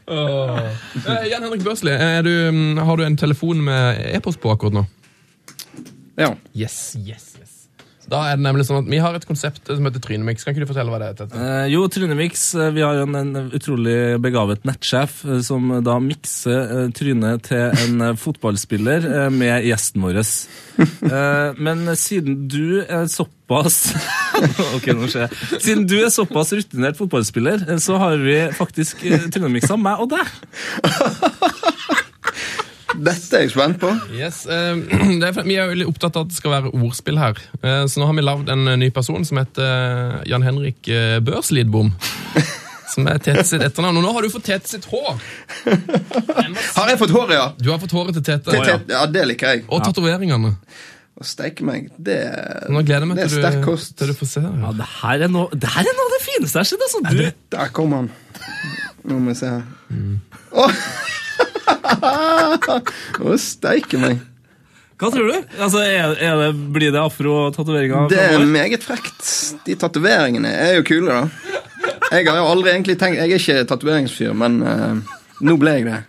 Eh, 0.06 1.24
Jan 1.32 1.42
Henrik 1.42 1.64
Børsli, 1.66 1.90
er 1.90 2.22
du, 2.22 2.30
mm, 2.54 2.78
har 2.86 3.00
du 3.00 3.04
en 3.06 3.18
telefon 3.18 3.64
med 3.66 3.98
e-post 4.14 4.38
på 4.44 4.52
akkurat 4.54 4.76
nå? 4.76 4.84
Ja. 6.20 6.36
Yes, 6.54 6.94
yes, 7.00 7.34
yes. 7.40 7.55
Da 8.12 8.20
er 8.30 8.36
det 8.38 8.44
nemlig 8.46 8.66
sånn 8.68 8.84
at 8.84 8.90
Vi 8.92 9.00
har 9.02 9.16
et 9.18 9.26
konsept 9.26 9.66
som 9.72 9.86
heter 9.88 10.02
Trynemix. 10.04 10.44
Kan 10.46 10.54
ikke 10.54 10.66
du 10.66 10.70
fortelle 10.70 10.92
hva 10.94 11.00
det 11.02 11.08
heter? 11.14 11.32
Eh, 11.34 11.68
jo, 11.74 11.86
Trynemix. 11.90 12.44
eh, 12.56 12.70
Vi 12.76 12.84
har 12.86 13.00
en, 13.02 13.16
en 13.18 13.50
utrolig 13.58 13.96
begavet 14.22 14.66
nettsjef 14.68 15.24
eh, 15.26 15.40
som 15.46 15.72
da 15.86 15.96
mikser 16.04 16.60
eh, 16.86 16.90
trynet 16.96 17.48
til 17.50 17.74
en 17.86 18.16
fotballspiller 18.22 19.08
med 19.34 19.66
gjesten 19.66 20.06
vår. 20.06 20.22
Eh, 20.22 21.58
men 21.58 21.86
siden 21.98 22.46
du 22.52 22.82
er 22.84 23.08
såpass 23.12 23.94
Ok, 24.76 24.90
nå 24.98 25.08
skjer 25.10 25.26
jeg. 25.26 25.60
Siden 25.64 25.86
du 25.90 25.96
er 26.04 26.10
såpass 26.14 26.52
rutinert 26.58 26.98
fotballspiller, 27.00 27.66
så 27.82 27.98
har 28.02 28.18
vi 28.22 28.38
faktisk 28.58 29.02
Trynemiksa 29.34 29.78
meg 29.80 30.02
og 30.04 30.12
deg. 30.14 30.28
Dette 33.04 33.38
er 33.38 33.44
jeg 33.46 33.52
spent 33.54 33.80
på. 33.82 33.90
Yes, 34.16 34.44
eh, 34.48 34.76
det 35.22 35.28
er, 35.32 35.40
Vi 35.46 35.56
er 35.60 35.72
veldig 35.72 35.88
opptatt 35.92 36.16
av 36.20 36.26
at 36.28 36.32
det 36.32 36.38
skal 36.38 36.54
være 36.56 36.72
ordspill 36.78 37.18
her. 37.20 37.40
Eh, 37.62 37.84
så 37.92 38.00
nå 38.02 38.08
har 38.10 38.16
vi 38.18 38.24
lagd 38.26 38.52
en 38.54 38.68
eh, 38.72 38.78
ny 38.80 38.90
person 38.96 39.26
som 39.28 39.40
heter 39.42 39.66
eh, 39.66 40.22
Jan 40.32 40.46
Henrik 40.46 40.88
eh, 40.88 41.18
Børslidbom. 41.26 41.92
Som 42.96 43.08
er 43.12 43.18
Tete 43.20 43.42
sitt 43.44 43.60
etternavn. 43.66 43.98
Og 44.00 44.04
nå 44.06 44.12
har 44.16 44.24
du 44.24 44.30
fått 44.32 44.46
Tete 44.48 44.70
sitt 44.72 44.86
hår! 44.88 45.18
Har 46.78 46.92
jeg 46.92 47.00
fått 47.02 47.12
håret, 47.12 47.34
ja? 47.36 47.48
Du 47.60 47.68
har 47.74 47.80
fått 47.82 47.92
håret 47.98 48.16
til 48.16 48.24
Tete. 48.24 48.54
Det, 48.54 48.62
det, 48.86 48.94
ja, 48.94 49.02
det 49.12 49.24
liker 49.28 49.52
jeg. 49.56 49.64
Og 49.68 49.82
tatoveringene. 49.84 50.54
Å 51.16 51.26
steike 51.28 51.66
meg, 51.68 51.90
det, 51.98 52.16
Nå 52.72 52.86
gleder 52.86 53.04
jeg 53.04 53.10
meg 53.10 53.20
det 53.20 53.26
er 53.26 53.34
til 53.34 53.42
sterk 53.44 53.58
du, 53.60 53.66
kost. 53.68 53.94
til 54.00 54.14
du 54.14 54.16
får 54.22 54.30
se. 54.32 54.44
Ja, 54.46 54.54
Ja. 54.68 54.72
det 54.80 54.88
her 55.02 55.26
er 55.28 55.34
noe 55.34 55.48
det, 55.52 55.70
her 55.76 55.88
er 55.88 55.96
noe 55.98 56.08
av 56.08 56.14
det 56.16 56.22
fineste 56.24 56.62
jeg 56.62 56.64
har 56.64 56.70
sett. 56.72 56.86
Altså. 56.88 57.04
Du, 57.12 57.44
Der 57.58 57.74
kom 57.76 57.96
han. 57.98 58.10
Nå 59.04 59.20
må 59.20 59.34
vi 59.34 59.38
se 59.42 59.52
her. 59.58 59.68
Mm. 59.92 60.16
Å, 60.56 60.70
Å 63.26 63.36
steike 63.42 64.00
meg. 64.02 64.24
hva 65.00 65.12
tror 65.14 65.30
du? 65.32 65.36
Altså, 65.60 65.84
er, 65.84 66.16
er 66.24 66.40
det, 66.42 66.50
blir 66.76 66.94
det 66.96 67.02
afro-tatoveringer? 67.02 68.10
Det 68.12 68.22
er 68.22 68.46
meget 68.50 68.86
frekt. 68.86 69.24
De 69.68 69.78
tatoveringene 69.80 70.52
er 70.52 70.78
jo 70.80 70.88
kule, 70.88 71.12
da. 71.12 71.62
Jeg 72.12 72.28
har 72.30 72.38
jo 72.38 72.48
aldri 72.48 72.70
egentlig 72.70 72.96
tenkt 73.02 73.18
Jeg 73.18 73.32
er 73.34 73.42
ikke 73.42 73.70
tatoveringsfyr, 73.72 74.34
men 74.38 74.60
uh, 74.62 75.16
nå 75.46 75.56
ble 75.60 75.80
jeg 75.80 75.88
det. 75.88 76.02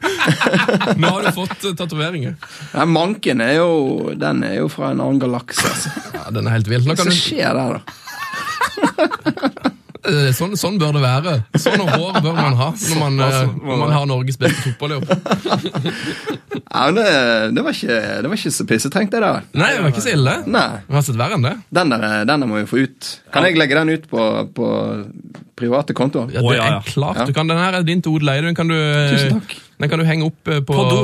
Nå 1.01 1.09
har 1.09 1.25
du 1.25 1.31
fått 1.35 1.65
uh, 1.65 1.73
tatoveringer. 1.79 2.37
Ja, 2.73 2.85
manken 2.87 3.43
er 3.43 3.57
jo 3.59 4.13
Den 4.19 4.43
er 4.47 4.61
jo 4.61 4.69
fra 4.73 4.93
en 4.93 5.03
annen 5.03 5.23
galakse. 5.23 5.67
Altså. 5.71 5.95
Ja, 6.15 6.27
den 6.35 6.51
er 6.51 6.59
helt 6.59 6.71
vill. 6.71 6.87
Hva 6.87 7.09
skjer 7.15 7.57
der, 7.57 7.81
da? 7.81 9.73
Eh, 10.07 10.31
Sånn, 10.37 10.55
sånn 10.59 10.77
bør 10.81 10.93
det 10.97 11.03
være. 11.03 11.35
Sånn 11.59 11.83
hår 11.83 12.21
bør 12.23 12.37
man 12.37 12.55
ha 12.59 12.69
når 12.77 12.99
man, 13.01 13.19
eh, 13.27 13.39
når 13.63 13.81
man 13.83 13.95
har 13.97 14.07
Norges 14.11 14.39
beste 14.41 14.71
fotballjobb. 14.71 15.11
Ja, 16.77 16.87
men 16.91 16.97
det, 16.99 17.05
det, 17.57 17.63
var 17.65 17.73
ikke, 17.77 17.97
det 18.21 18.29
var 18.29 18.37
ikke 18.37 18.51
så 18.53 18.65
pissetrengt, 18.69 19.13
det 19.15 19.21
der. 19.23 19.45
Nei, 19.57 19.69
det 19.77 19.83
var 19.85 19.93
ikke 19.93 20.03
så 20.05 20.13
ille. 20.13 20.35
Nei. 20.51 20.65
Vi 20.89 20.97
har 20.97 21.05
sett 21.07 21.17
verre 21.17 21.37
enn 21.39 21.45
det. 21.47 21.53
Den 21.79 21.93
der, 21.93 22.05
den 22.29 22.43
der 22.45 22.51
må 22.51 22.59
vi 22.59 22.67
få 22.69 22.81
ut. 22.85 23.09
Kan 23.33 23.47
jeg 23.49 23.57
legge 23.57 23.79
den 23.79 23.93
ut 23.95 24.05
på, 24.11 24.25
på 24.57 24.67
private 25.57 25.97
kontoer? 25.97 26.33
Ja, 26.35 26.43
det 26.45 26.59
er 26.61 26.91
klart 26.91 27.23
du 27.29 27.33
kan. 27.37 27.49
Den 27.49 27.61
her 27.61 27.79
er 27.79 27.87
din 27.87 28.03
til 28.05 28.19
odel 28.19 28.35
Eidun. 28.35 28.57
Kan 28.59 28.69
du 28.73 28.77
eh, 28.77 29.15
Tusen 29.15 29.39
takk. 29.39 29.57
Den 29.77 29.91
kan 29.93 30.01
du 30.01 30.07
henge 30.09 30.25
opp 30.25 30.49
eh, 30.49 30.63
på, 30.65 30.73
På 30.73 30.85
do. 30.89 31.01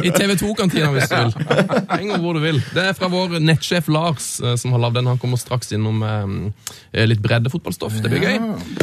I 0.08 0.10
TV 0.10 0.34
2-kantina 0.40 0.90
hvis 0.94 1.06
du 1.10 1.14
vil. 1.14 1.34
Heng 1.94 2.10
opp 2.16 2.24
hvor 2.24 2.34
du 2.34 2.42
vil. 2.42 2.58
Det 2.74 2.88
er 2.90 2.96
fra 2.98 3.10
vår 3.12 3.38
nettsjef 3.38 3.86
Lars 3.94 4.26
eh, 4.42 4.56
som 4.58 4.74
har 4.74 4.82
lagd 4.82 4.98
den. 4.98 5.10
Han 5.12 5.20
kommer 5.22 5.38
straks 5.38 5.70
innom 5.76 6.02
eh, 6.02 7.04
litt 7.06 7.22
breddefotballstoff. 7.22 8.00
Det 8.02 8.10
blir 8.10 8.26
gøy. 8.26 8.36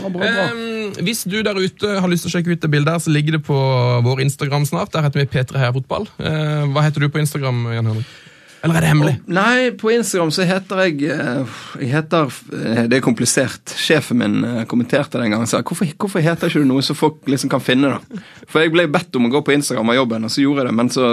Eh, 0.07 1.03
hvis 1.03 1.25
du 1.27 1.41
der 1.43 1.59
ute 1.59 1.97
har 1.99 2.11
lyst 2.11 2.27
til 2.27 2.31
å 2.31 2.35
sjekke 2.37 2.55
ut 2.55 2.63
det 2.63 2.71
bildet, 2.71 2.95
her, 2.95 3.03
så 3.03 3.11
ligger 3.11 3.39
det 3.39 3.43
på 3.49 3.59
vår 4.07 4.23
Instagram 4.23 4.67
snart. 4.69 4.95
Der 4.95 5.09
heter 5.09 5.25
vi 5.25 5.29
P3 5.35 5.59
Heia 5.59 5.75
Fotball. 5.75 6.07
Eh, 6.23 6.63
hva 6.71 6.87
heter 6.87 7.03
du 7.03 7.11
på 7.11 7.19
Instagram, 7.19 7.65
Jan 7.75 7.91
Henrik? 7.91 8.19
Eller 8.61 8.77
er 8.77 8.85
det 8.85 8.89
hemmelig? 8.91 9.13
Nei, 9.25 9.71
på 9.77 9.89
Instagram 9.89 10.31
så 10.33 10.45
heter 10.45 10.83
jeg 10.85 11.07
eh, 11.09 11.55
Jeg 11.81 11.89
heter 11.95 12.29
eh, 12.57 12.83
Det 12.91 12.99
er 12.99 13.03
komplisert. 13.05 13.73
Sjefen 13.73 14.21
min 14.21 14.37
kommenterte 14.69 14.69
kommenterte 14.71 15.21
den 15.21 15.31
gangen 15.31 15.47
og 15.47 15.51
sa 15.51 15.61
hvorfor, 15.65 15.89
hvorfor 15.97 16.23
heter 16.23 16.49
ikke 16.49 16.61
du 16.61 16.69
noe 16.69 16.83
som 16.85 16.97
folk 16.97 17.25
liksom 17.29 17.51
kan 17.51 17.63
finne 17.63 17.95
da? 17.95 18.21
For 18.49 18.63
jeg 18.63 18.73
ble 18.73 18.87
bedt 18.91 19.15
om 19.17 19.27
å 19.27 19.33
gå 19.33 19.41
på 19.45 19.55
Instagram 19.55 19.93
av 19.93 19.99
jobben, 20.01 20.27
og 20.27 20.33
så 20.33 20.43
gjorde 20.43 20.63
jeg 20.63 20.69
det, 20.69 20.77
men 20.77 20.93
så 20.93 21.09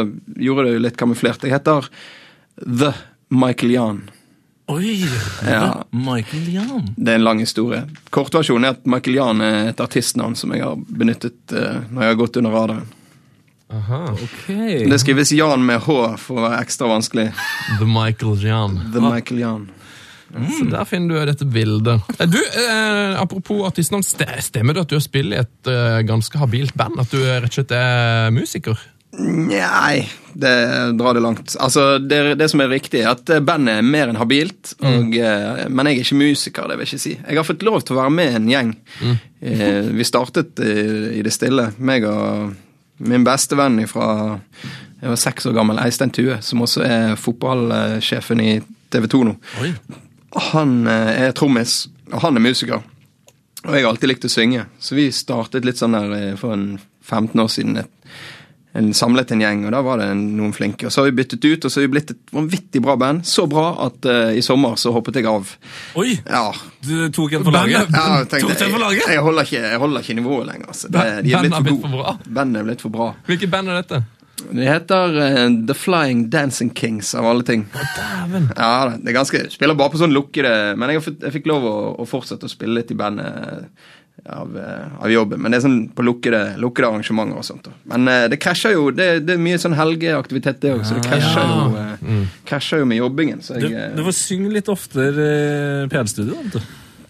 gjorde 0.49 0.69
det 0.69 0.85
litt 0.85 1.01
kamuflert. 1.01 1.45
Jeg 1.45 1.57
heter 1.57 1.89
The 2.65 2.93
Michael 3.29 3.75
Jan. 3.75 4.01
Oi! 4.69 4.99
Ja. 5.47 5.85
Michael 5.91 6.49
Jan. 6.53 6.91
Det 6.97 7.13
er 7.15 7.21
en 7.21 7.25
lang 7.25 7.41
historie. 7.41 7.87
Kortversjonen 8.13 8.69
er 8.69 8.77
at 8.77 8.89
Michael 8.91 9.17
Jan 9.17 9.45
er 9.45 9.71
et 9.71 9.81
artistnavn 9.81 10.37
som 10.37 10.53
jeg 10.53 10.65
har 10.65 10.77
benyttet 10.77 11.57
eh, 11.57 11.79
når 11.89 12.05
jeg 12.05 12.13
har 12.13 12.21
gått 12.21 12.41
under 12.41 12.57
radaren. 12.57 12.91
Aha. 13.71 14.03
Okay. 14.17 14.87
Det 14.89 14.99
skrives 15.03 15.33
Jan 15.37 15.65
med 15.67 15.83
H 15.85 15.97
for 16.21 16.41
å 16.41 16.45
være 16.47 16.63
ekstra 16.65 16.89
vanskelig. 16.89 17.27
The 17.79 17.89
Michael 17.89 18.39
Jan. 18.47 18.79
The 18.95 19.03
Michael 19.05 19.41
Jan. 19.43 19.67
Så 20.29 20.65
der 20.69 20.85
finner 20.89 21.15
du 21.23 21.31
dette 21.31 21.47
bildet. 21.49 22.03
Eh, 22.21 22.27
Du, 22.29 22.39
eh, 22.39 23.21
Apropos 23.21 23.63
artistnavn, 23.69 24.03
ste- 24.05 24.41
stemmer 24.45 24.75
det 24.77 24.83
at 24.87 24.89
du 24.93 24.97
har 24.97 25.05
spilt 25.05 25.33
i 25.33 25.39
et 25.41 25.67
eh, 25.73 26.01
ganske 26.09 26.37
habilt 26.41 26.75
band? 26.77 27.01
At 27.01 27.11
du 27.13 27.19
rett 27.25 27.49
og 27.49 27.53
slett 27.59 27.73
er 27.77 28.31
musiker? 28.37 28.77
Nei, 29.19 30.05
det 30.37 30.53
drar 31.01 31.17
det 31.17 31.23
langt. 31.25 31.55
Altså, 31.59 31.97
det, 31.99 32.37
det 32.39 32.49
som 32.53 32.61
er 32.61 32.69
riktig, 32.69 33.01
er 33.03 33.15
at 33.17 33.25
bandet 33.43 33.79
er 33.81 33.83
mer 33.89 34.09
enn 34.13 34.21
habilt. 34.21 34.75
Og, 34.85 35.17
eh, 35.17 35.65
men 35.73 35.89
jeg 35.89 35.97
er 35.97 36.05
ikke 36.05 36.21
musiker, 36.21 36.69
det 36.69 36.77
vil 36.77 36.87
jeg 36.87 36.93
ikke 36.93 37.05
si. 37.07 37.15
Jeg 37.17 37.37
har 37.41 37.49
fått 37.49 37.65
lov 37.67 37.81
til 37.89 37.97
å 37.97 38.01
være 38.03 38.13
med 38.15 38.33
i 38.33 38.37
en 38.41 38.49
gjeng. 38.53 38.75
Eh, 39.41 39.89
vi 39.97 40.05
startet 40.09 40.61
i, 40.61 40.77
i 41.19 41.25
det 41.25 41.33
stille. 41.35 41.71
Meg 41.81 42.05
og 42.05 42.53
min 42.99 43.25
beste 43.27 43.57
venn 43.59 43.81
fra 43.91 44.09
jeg 44.99 45.13
var 45.13 45.21
seks 45.21 45.47
år 45.47 45.55
gammel, 45.55 45.79
Eistein 45.79 46.11
Tue, 46.11 46.41
som 46.43 46.65
også 46.65 46.83
er 46.83 47.19
fotballsjefen 47.21 48.41
i 48.43 48.53
TV 48.91 49.07
2 49.07 49.21
nå. 49.29 49.35
Oi. 49.63 49.73
Han 50.51 50.81
eh, 50.91 51.13
er 51.29 51.37
trommis, 51.39 51.85
og 52.11 52.23
han 52.25 52.37
er 52.37 52.43
musiker. 52.43 52.83
Og 53.63 53.75
jeg 53.75 53.85
har 53.85 53.91
alltid 53.93 54.11
likt 54.11 54.27
å 54.27 54.33
synge, 54.33 54.67
så 54.83 54.99
vi 54.99 55.09
startet 55.15 55.67
litt 55.67 55.79
sånn 55.79 55.95
der 55.95 56.17
eh, 56.17 56.35
for 56.41 56.57
en 56.57 56.81
15 57.07 57.45
år 57.45 57.53
siden. 57.53 57.79
Et, 57.85 58.11
en 58.79 58.91
samlet 58.95 59.33
en 59.35 59.43
gjeng, 59.43 59.65
og 59.67 59.75
da 59.75 59.81
var 59.85 60.01
det 60.03 60.09
noen 60.17 60.53
flinke. 60.55 60.87
Og 60.89 60.95
Så 60.95 61.03
har 61.03 61.09
vi 61.11 61.17
byttet 61.19 61.45
ut, 61.45 61.65
og 61.65 61.73
så 61.73 61.81
har 61.81 61.87
vi 61.89 61.93
blitt 61.97 62.13
et 62.15 62.35
vanvittig 62.35 62.83
bra 62.85 62.95
band. 63.01 63.25
Så 63.27 63.47
bra 63.51 63.71
at 63.89 64.07
uh, 64.09 64.31
i 64.37 64.45
sommer 64.45 64.79
så 64.81 64.93
hoppet 64.95 65.19
jeg 65.21 65.29
av. 65.31 65.51
Oi! 65.99 66.13
Ja, 66.23 66.45
Du 66.87 67.09
tok 67.15 67.39
en 67.39 67.47
for 67.49 67.55
laget. 67.55 67.91
ja 67.91 68.05
jeg 68.23 68.31
tenkte? 68.35 68.55
Jeg, 68.55 69.01
jeg, 69.09 69.25
holder 69.25 69.49
ikke, 69.49 69.65
jeg 69.65 69.83
holder 69.83 70.07
ikke 70.07 70.19
nivået 70.21 70.47
lenger. 70.53 70.71
Altså. 70.75 70.93
Det, 70.93 71.09
de 71.27 71.35
er 71.35 71.43
blitt 71.49 71.59
for 71.59 71.67
blitt 71.67 71.83
for 71.83 71.99
bra. 71.99 72.15
Bandet 72.39 72.63
er 72.63 72.71
blitt 72.71 72.87
for 72.87 72.95
bra. 72.95 73.11
Hvilket 73.29 73.53
band 73.53 73.75
er 73.75 73.83
dette? 73.83 74.05
De 74.39 74.63
heter 74.63 75.17
uh, 75.19 75.67
The 75.67 75.75
Flying 75.75 76.29
Dancing 76.31 76.71
Kings, 76.71 77.11
av 77.19 77.27
alle 77.27 77.43
ting. 77.43 77.67
Dæven. 77.75 78.51
Ja, 78.55 78.93
det 78.95 79.11
er 79.11 79.17
ganske, 79.19 79.45
Spiller 79.51 79.75
bare 79.79 79.91
på 79.91 79.99
sånn 79.99 80.15
lukkede 80.15 80.77
Men 80.79 80.93
jeg 80.95 81.03
fikk 81.35 81.49
lov 81.51 81.67
å, 81.67 81.77
å 81.99 82.07
fortsette 82.07 82.47
å 82.47 82.53
spille 82.53 82.79
litt 82.79 82.93
i 82.95 82.99
bandet 82.99 83.67
av, 84.27 84.57
eh, 84.59 85.03
av 85.05 85.11
jobben. 85.13 85.41
Men 85.41 85.53
det 85.53 85.59
er 85.61 85.65
sånn 85.69 85.79
på 85.95 86.05
lukkede, 86.05 86.41
lukkede 86.61 86.89
arrangementer 86.91 87.39
og 87.41 87.45
sånt. 87.47 87.65
da. 87.69 87.73
Men 87.93 88.09
uh, 88.09 88.25
det 88.29 88.39
krasjer 88.43 88.75
jo. 88.75 88.91
Det, 88.91 89.07
det 89.27 89.37
er 89.37 89.43
mye 89.43 89.59
sånn 89.63 89.77
helgeaktivitet, 89.79 90.59
det 90.61 90.73
òg, 90.75 90.83
så 90.89 90.99
det 90.99 91.05
krasjer, 91.07 91.45
Ja. 91.45 91.61
jo, 91.63 91.77
eh, 92.17 92.27
krasjer 92.49 92.83
jo 92.83 92.89
med 92.91 92.99
jobbingen. 92.99 93.41
Så 93.43 93.59
Du, 93.61 93.69
jeg 93.69 93.79
eh, 93.79 93.95
du 93.97 94.03
får 94.05 94.17
synge 94.19 94.53
litt 94.53 94.69
oftere 94.69 95.29
PL-studio. 95.93 96.37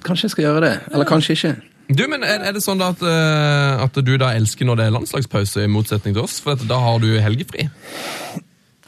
kanskje 0.05 0.29
jeg 0.29 0.31
skal 0.37 0.45
gjøre 0.49 0.61
det. 0.67 0.75
Eller 0.93 1.05
kanskje 1.09 1.35
ikke. 1.39 1.55
Du, 1.89 2.05
men 2.09 2.23
Er, 2.23 2.43
er 2.45 2.53
det 2.53 2.61
sånn 2.63 2.79
da 2.79 2.91
at, 2.93 3.01
at 3.89 3.95
du 4.05 4.13
da 4.21 4.35
elsker 4.37 4.67
når 4.69 4.77
det 4.77 4.85
er 4.87 4.91
landslagspause, 4.99 5.65
i 5.65 5.71
motsetning 5.73 6.15
til 6.15 6.23
oss? 6.27 6.39
For 6.45 6.53
at 6.53 6.67
da 6.69 6.77
har 6.79 6.99
du 7.01 7.09
helgefri? 7.19 7.71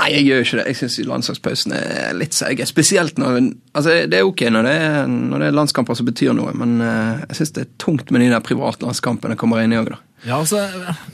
Nei, 0.00 0.08
jeg 0.14 0.26
gjør 0.26 0.44
ikke 0.44 0.58
det. 0.58 0.66
Jeg 0.70 0.78
syns 0.80 0.98
landslagspausen 1.10 1.74
er 1.76 2.14
litt 2.16 2.36
seig. 2.36 2.62
Spesielt 2.68 3.20
når 3.20 3.40
Altså, 3.76 3.92
det 4.10 4.16
er 4.18 4.26
ok 4.26 4.46
når 4.50 4.66
det 4.66 4.72
er, 4.82 5.10
når 5.10 5.42
det 5.42 5.48
er 5.50 5.56
landskamper 5.58 5.98
som 5.98 6.08
betyr 6.08 6.32
noe, 6.34 6.54
men 6.58 6.80
eh, 6.82 7.20
jeg 7.28 7.40
syns 7.40 7.52
det 7.56 7.62
er 7.62 7.74
tungt 7.82 8.10
med 8.10 8.24
de 8.24 8.30
der 8.32 8.42
privatlandskampene 8.42 9.36
kommer 9.38 9.62
inn 9.62 9.74
i 9.74 9.78
òg, 9.78 9.92
da. 9.92 10.00
Ja, 10.24 10.40
altså, 10.40 10.64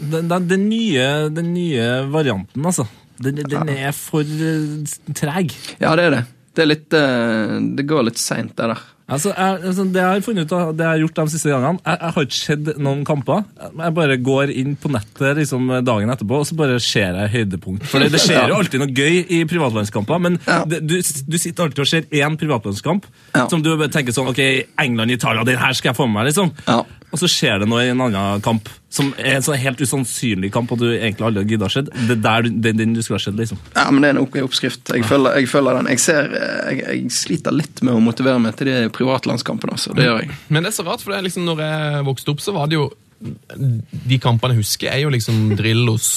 den, 0.01 0.31
den, 0.31 0.47
den, 0.49 0.65
nye, 0.71 1.09
den 1.35 1.53
nye 1.55 2.07
varianten, 2.11 2.65
altså. 2.65 2.87
Den, 3.23 3.43
er 3.73 3.93
for 3.97 4.25
eh, 4.25 4.97
treg. 5.17 5.55
Ja, 5.83 5.95
det 5.99 6.09
er 6.09 6.17
det. 6.17 6.25
Det 6.57 6.65
er 6.65 6.71
litt 6.71 6.97
eh, 6.97 7.57
Det 7.77 7.85
går 7.89 8.09
litt 8.09 8.21
seint, 8.21 8.55
det 8.57 8.71
der. 8.73 8.85
Altså, 9.07 9.31
jeg, 9.31 9.59
altså, 9.69 9.85
det 9.95 10.01
jeg 10.03 10.11
har 10.17 10.23
funnet 10.27 10.49
ut 10.49 10.53
av, 10.57 10.71
det 10.75 10.83
jeg 10.83 10.91
har 10.91 10.99
gjort 11.05 11.19
de 11.21 11.25
siste 11.31 11.51
gangene 11.53 11.79
Jeg, 11.79 11.99
jeg 12.01 12.15
har 12.17 12.25
ikke 12.27 12.39
sett 12.41 12.71
noen 12.83 13.05
kamper. 13.07 13.45
Jeg 13.79 13.95
bare 13.95 14.17
går 14.27 14.51
inn 14.51 14.73
på 14.83 14.91
nettet 14.91 15.39
liksom, 15.39 15.69
dagen 15.87 16.11
etterpå 16.11 16.41
og 16.43 16.49
så 16.49 16.57
bare 16.59 16.81
ser 16.83 17.15
jeg 17.21 17.31
høydepunkt. 17.37 17.87
For 17.87 18.03
det, 18.03 18.09
det 18.17 18.23
skjer 18.25 18.51
jo 18.51 18.57
alltid 18.59 18.83
noe 18.83 18.91
gøy 18.91 19.21
i 19.39 19.45
privatlandskamper, 19.47 20.19
men 20.27 20.41
Ja. 20.49 20.59
det, 20.67 20.81
du, 20.91 20.97
du 20.99 21.39
sitter 21.39 21.69
alltid 21.69 21.85
og 21.87 21.91
ser 21.93 22.09
én 22.11 22.35
privatlandskamp 22.41 23.07
Ja. 23.37 23.47
som 23.53 23.63
du 23.63 23.71
tenker 23.95 24.11
sånn 24.17 24.33
Ok, 24.35 24.43
England-Italia, 24.83 25.47
den 25.47 25.63
her 25.63 25.73
skal 25.79 25.93
jeg 25.93 26.01
få 26.01 26.09
med 26.11 26.19
meg, 26.19 26.33
liksom. 26.33 26.51
Ja. 26.67 26.81
Og 27.15 27.21
så 27.23 27.31
skjer 27.31 27.63
det 27.63 27.71
noe 27.71 27.85
i 27.87 27.93
en 27.95 28.03
annen 28.03 28.43
kamp 28.43 28.67
som 28.97 29.11
er 29.21 29.37
en 29.37 29.45
sånn 29.45 29.59
helt 29.61 29.81
usannsynlig 29.83 30.51
kamp, 30.55 30.73
og 30.73 30.81
du 30.81 30.87
egentlig 30.95 31.27
aldri 31.29 31.59
har 31.59 31.67
å 31.67 31.73
se. 31.73 31.83
Det 31.87 32.17
er 32.17 32.47
den, 32.49 32.81
den 32.81 32.95
du 32.97 33.03
skulle 33.05 33.21
ha 33.21 33.25
sett, 33.25 33.37
liksom. 33.39 33.61
Ja, 33.75 33.87
men 33.93 34.03
det 34.03 34.11
er 34.11 34.17
en 34.17 34.23
ok 34.23 34.39
oppskrift. 34.47 34.93
Jeg 34.95 35.05
følger, 35.09 35.37
jeg 35.41 35.51
følger 35.53 35.81
den. 35.81 35.91
Jeg, 35.93 36.03
ser, 36.03 36.31
eh, 36.39 36.71
jeg, 36.71 36.85
jeg 36.87 37.17
sliter 37.17 37.57
litt 37.57 37.83
med 37.87 37.97
å 37.97 38.05
motivere 38.05 38.41
meg 38.43 38.57
til 38.59 38.71
de 38.71 38.79
privatlandskampene. 38.97 39.77
Altså. 39.77 39.93
Det 39.97 40.09
gjør 40.09 40.23
jeg. 40.25 40.39
Men 40.49 40.65
det 40.65 40.73
er 40.73 40.79
så 40.79 40.87
rart, 40.89 41.05
for 41.05 41.13
det 41.13 41.21
er 41.21 41.29
liksom, 41.29 41.47
når 41.49 41.65
jeg 41.67 42.07
vokste 42.09 42.35
opp, 42.35 42.45
så 42.45 42.57
var 42.57 42.73
det 42.73 42.81
jo 42.81 42.89
De 43.17 44.19
kampene 44.21 44.53
jeg 44.53 44.61
husker, 44.61 44.91
er 44.93 45.07
jo 45.07 45.13
liksom 45.13 45.55
Drillos, 45.57 46.09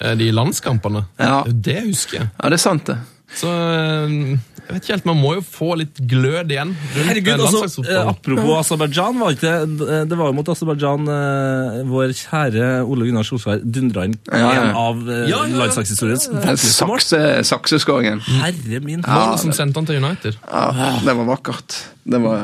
eh, 0.00 0.16
de 0.20 0.28
landskampene. 0.34 1.06
Ja. 1.20 1.42
Det 1.48 1.80
husker 1.86 2.22
jeg. 2.22 2.32
Ja, 2.36 2.50
det 2.52 2.58
er 2.60 2.64
sant, 2.64 2.90
det. 2.90 2.98
Så 3.34 3.50
eh, 3.50 4.34
jeg 4.64 4.72
vet 4.72 4.86
ikke 4.86 4.94
helt, 4.94 5.06
man 5.10 5.18
må 5.20 5.30
jo 5.36 5.42
få 5.44 5.74
litt 5.76 5.98
glød 6.08 6.52
igjen. 6.54 6.70
Herregud, 6.96 7.34
eh, 7.34 7.56
altså, 7.60 7.84
eh, 7.84 8.08
Apropos 8.14 8.54
Aserbajdsjan, 8.62 9.18
var 9.20 9.34
ikke 9.36 9.52
det, 9.76 9.98
det 10.10 10.18
var 10.18 10.30
jo 10.30 10.36
mot 10.38 10.50
Aserbajdsjan 10.54 11.10
eh, 11.14 11.80
vår 11.90 12.14
kjære 12.16 12.68
Ole 12.88 13.08
Gunnar 13.10 13.28
Solskjær 13.28 13.60
dundra 13.64 14.06
inn 14.08 14.16
Ja, 14.30 14.40
ja. 14.40 14.52
en 14.62 14.78
av 14.84 15.02
eh, 15.04 15.24
Ja, 15.28 15.42
ja, 15.44 15.50
ja. 15.52 15.58
landslagshistoriens 15.62 16.30
mål. 16.32 16.60
Sakse, 16.64 17.22
sakseskåringen. 17.52 18.24
Herre 18.40 18.80
min 18.84 19.04
Målet 19.04 19.44
som 19.44 19.52
sendte 19.56 19.82
han 19.82 19.90
til 19.90 20.00
United. 20.00 20.40
Ja, 20.48 20.94
det 21.04 21.18
var 21.20 21.28
vakkert. 21.34 21.82
Det 22.04 22.18
var, 22.20 22.36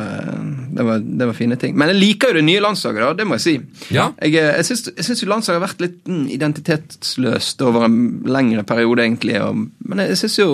det, 0.72 0.82
var, 0.82 0.98
det 1.04 1.26
var 1.28 1.34
fine 1.36 1.56
ting. 1.60 1.74
Men 1.76 1.90
jeg 1.92 1.98
liker 2.00 2.30
jo 2.32 2.38
det 2.38 2.44
nye 2.46 2.62
landslaget, 2.64 3.02
da. 3.02 3.10
Det 3.18 3.26
må 3.28 3.36
jeg 3.36 3.42
si. 3.44 3.52
Ja. 3.92 4.06
Jeg, 4.16 4.32
eh, 4.40 4.54
jeg 4.56 4.68
syns 4.70 4.86
jeg 4.88 5.04
syns 5.04 5.20
jo 5.20 5.28
landslaget 5.28 5.60
har 5.60 5.66
vært 5.66 5.82
litt 5.84 5.98
mm, 6.08 6.22
identitetsløst 6.32 7.60
over 7.66 7.84
en 7.84 7.98
lengre 8.24 8.64
periode, 8.64 9.04
egentlig. 9.04 9.36
Og, 9.44 9.66
men 9.84 10.02
jeg 10.06 10.16
syns 10.22 10.38
jo 10.40 10.48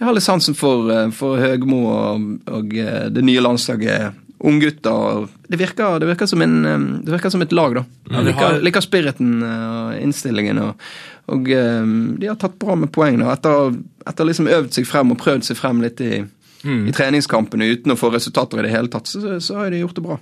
Jeg 0.00 0.08
har 0.08 0.16
litt 0.16 0.26
sansen 0.26 0.58
for, 0.58 0.90
eh, 0.90 0.99
for 1.16 1.40
Høgmo 1.40 1.84
og, 1.90 2.26
og 2.50 2.74
eh, 2.76 3.06
det 3.12 3.24
nye 3.26 3.44
landslaget. 3.44 4.26
Unggutter. 4.40 5.26
Det 5.52 5.58
virker, 5.60 5.98
det, 6.00 6.06
virker 6.08 6.26
som 6.26 6.42
en, 6.42 6.64
eh, 6.64 6.84
det 7.04 7.12
virker 7.12 7.32
som 7.32 7.42
et 7.44 7.52
lag, 7.52 7.74
da. 7.76 7.84
Jeg 8.10 8.28
liker, 8.30 8.58
liker 8.64 8.84
spiriten 8.84 9.34
eh, 9.44 9.66
og 9.68 9.98
innstillingen. 10.00 10.62
Og, 10.64 10.86
og 11.34 11.50
eh, 11.52 11.92
de 12.22 12.30
har 12.30 12.38
tatt 12.40 12.56
bra 12.62 12.76
med 12.80 12.92
poeng. 12.94 13.20
Da. 13.20 13.34
Etter, 13.36 14.24
å 14.24 14.28
liksom 14.30 14.48
øvd 14.48 14.72
seg 14.78 14.88
frem 14.88 15.12
og 15.12 15.20
prøvd 15.20 15.50
seg 15.50 15.60
frem 15.60 15.84
litt 15.84 16.00
i, 16.04 16.22
i 16.64 16.96
treningskampene 16.96 17.68
uten 17.68 17.92
å 17.92 17.98
få 18.00 18.12
resultater 18.14 18.62
i 18.62 18.66
det 18.68 18.72
hele 18.72 18.92
tatt, 18.92 19.12
så, 19.12 19.36
så 19.44 19.60
har 19.60 19.74
de 19.74 19.82
gjort 19.84 20.00
det 20.00 20.06
bra. 20.08 20.18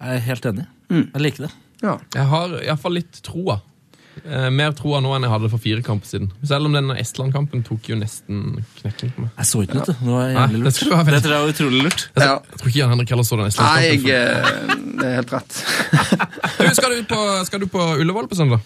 Jeg 0.00 0.16
er 0.16 0.26
helt 0.30 0.50
enig. 0.52 0.66
Mm. 0.88 1.04
Jeg 1.04 1.24
liker 1.26 1.48
det. 1.48 1.52
Ja. 1.84 1.98
Jeg 2.16 2.28
har 2.32 2.58
iallfall 2.62 2.96
litt 3.02 3.20
troa. 3.26 3.60
Eh, 4.24 4.48
mer 4.50 4.72
troa 4.76 5.02
nå 5.04 5.12
enn 5.16 5.26
jeg 5.26 5.32
hadde 5.32 5.50
for 5.52 5.62
fire 5.62 5.82
kamper 5.84 6.08
siden. 6.08 6.30
Selv 6.46 6.68
om 6.68 6.76
den 6.76 6.92
Estland-kampen 6.96 7.64
tok 7.66 7.90
jo 7.90 7.98
nesten 8.00 8.62
knekken 8.78 9.12
på 9.14 9.26
meg. 9.26 9.34
Jeg 9.36 9.50
så 9.50 9.64
ikke 9.66 9.80
noe. 9.80 9.88
Det 9.90 9.96
var 10.08 10.30
jævlig 10.32 10.62
lurt. 10.62 10.80
Dette 10.80 10.96
er 10.96 11.10
Det 11.10 11.20
tror 11.26 11.34
jeg 11.34 11.44
var 11.44 11.52
utrolig 11.52 11.82
lurt. 11.84 12.06
Jeg, 12.06 12.24
Ja. 12.24 12.38
jeg 12.50 12.60
tror 12.60 12.68
ikke 12.72 12.80
Jan 12.80 12.94
Henrik 12.94 13.12
heller 13.12 13.28
så 13.28 13.36
den 13.36 13.52
Estland-kampen. 13.52 14.06
jeg, 14.06 14.16
eh, 14.16 14.74
det 14.96 15.10
er 15.10 15.14
helt 15.20 15.36
rett. 15.36 15.52
Du, 16.56 16.74
skal, 16.74 16.90
du 16.96 17.04
på, 17.04 17.20
skal 17.46 17.60
du 17.60 17.66
på 17.70 17.82
Ullevål 18.00 18.28
på 18.28 18.34
søndag? 18.34 18.60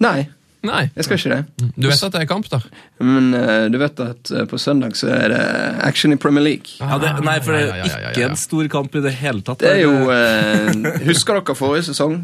Nei. 0.00 0.26
Nei. 0.66 0.88
Jeg 0.96 1.06
skal 1.06 1.20
ikke 1.20 1.30
det. 1.30 1.68
Du 1.76 1.86
vet 1.86 2.02
at 2.02 2.14
det 2.14 2.22
er 2.24 2.28
kamp 2.28 2.48
der? 2.50 2.64
Men 2.98 3.28
uh, 3.36 3.66
du 3.70 3.78
vet 3.78 4.00
at 4.02 4.32
uh, 4.32 4.44
på 4.50 4.58
søndag 4.58 4.96
så 4.98 5.10
er 5.14 5.28
det 5.30 5.42
action 5.86 6.12
i 6.12 6.18
Premier 6.20 6.42
League. 6.42 6.78
Ja, 6.80 6.98
det, 7.02 7.12
nei, 7.24 7.36
for 7.44 7.54
det 7.54 7.62
er 7.62 7.68
ja, 7.68 7.76
ja, 7.76 7.98
ja, 8.06 8.12
ikke 8.14 8.24
ja. 8.24 8.30
en 8.32 8.40
stor 8.40 8.66
kamp 8.72 8.96
i 8.96 9.02
det 9.04 9.12
hele 9.20 9.44
tatt. 9.46 9.62
Det 9.62 9.76
er 9.76 9.84
jo 9.84 10.08
uh, 10.10 11.04
Husker 11.06 11.38
dere 11.38 11.58
forrige 11.58 11.86
sesong? 11.90 12.18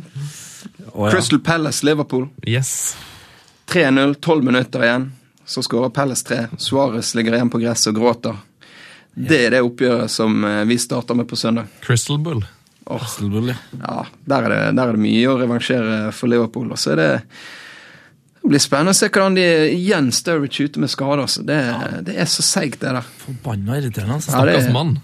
Å, 0.92 1.06
ja. 1.06 1.12
Crystal 1.14 1.40
Palace 1.40 1.86
Liverpool. 1.86 2.28
Yes. 2.46 2.96
3-0, 3.72 4.14
12 4.20 4.44
minutter 4.44 4.84
igjen. 4.84 5.12
Så 5.44 5.62
skårer 5.62 5.90
Palace 5.90 6.26
3. 6.28 6.46
Suárez 6.58 7.14
ligger 7.14 7.36
igjen 7.38 7.50
på 7.50 7.60
gresset 7.62 7.92
og 7.94 8.00
gråter. 8.00 8.36
Det 9.14 9.38
er 9.46 9.54
det 9.56 9.62
oppgjøret 9.64 10.10
som 10.12 10.44
eh, 10.48 10.62
vi 10.68 10.78
starter 10.80 11.16
med 11.18 11.28
på 11.28 11.36
søndag. 11.36 11.68
Crystal 11.84 12.20
Bull. 12.20 12.44
Oh. 12.84 12.98
Crystal 13.00 13.30
Bull, 13.30 13.50
ja. 13.52 13.58
ja, 13.82 14.04
der 14.28 14.46
er, 14.46 14.54
det, 14.54 14.60
der 14.78 14.88
er 14.92 14.96
det 14.96 15.02
mye 15.02 15.26
å 15.28 15.36
revansjere 15.40 15.98
for 16.16 16.32
Liverpool. 16.32 16.72
Og 16.72 16.80
så 16.80 16.94
er 16.94 17.00
det 17.02 17.10
det 18.42 18.50
blir 18.50 18.58
spennende 18.58 18.90
å 18.90 18.98
se 18.98 19.06
hvordan 19.06 19.36
de 19.38 19.44
igjen 19.70 20.08
Sturridge 20.10 20.64
ute 20.66 20.80
med 20.82 20.90
skader. 20.90 21.20
Altså. 21.22 21.44
Det, 21.46 21.58
det 22.08 22.16
er 22.18 22.26
så 22.26 22.42
seigt, 22.42 22.80
det 22.82 22.90
der. 22.90 23.10
Forbanna 23.22 23.76
irriterende. 23.78 24.16
Altså. 24.18 24.32
Ja, 24.34 24.40
Stakkars 24.42 24.72
mann. 24.74 24.96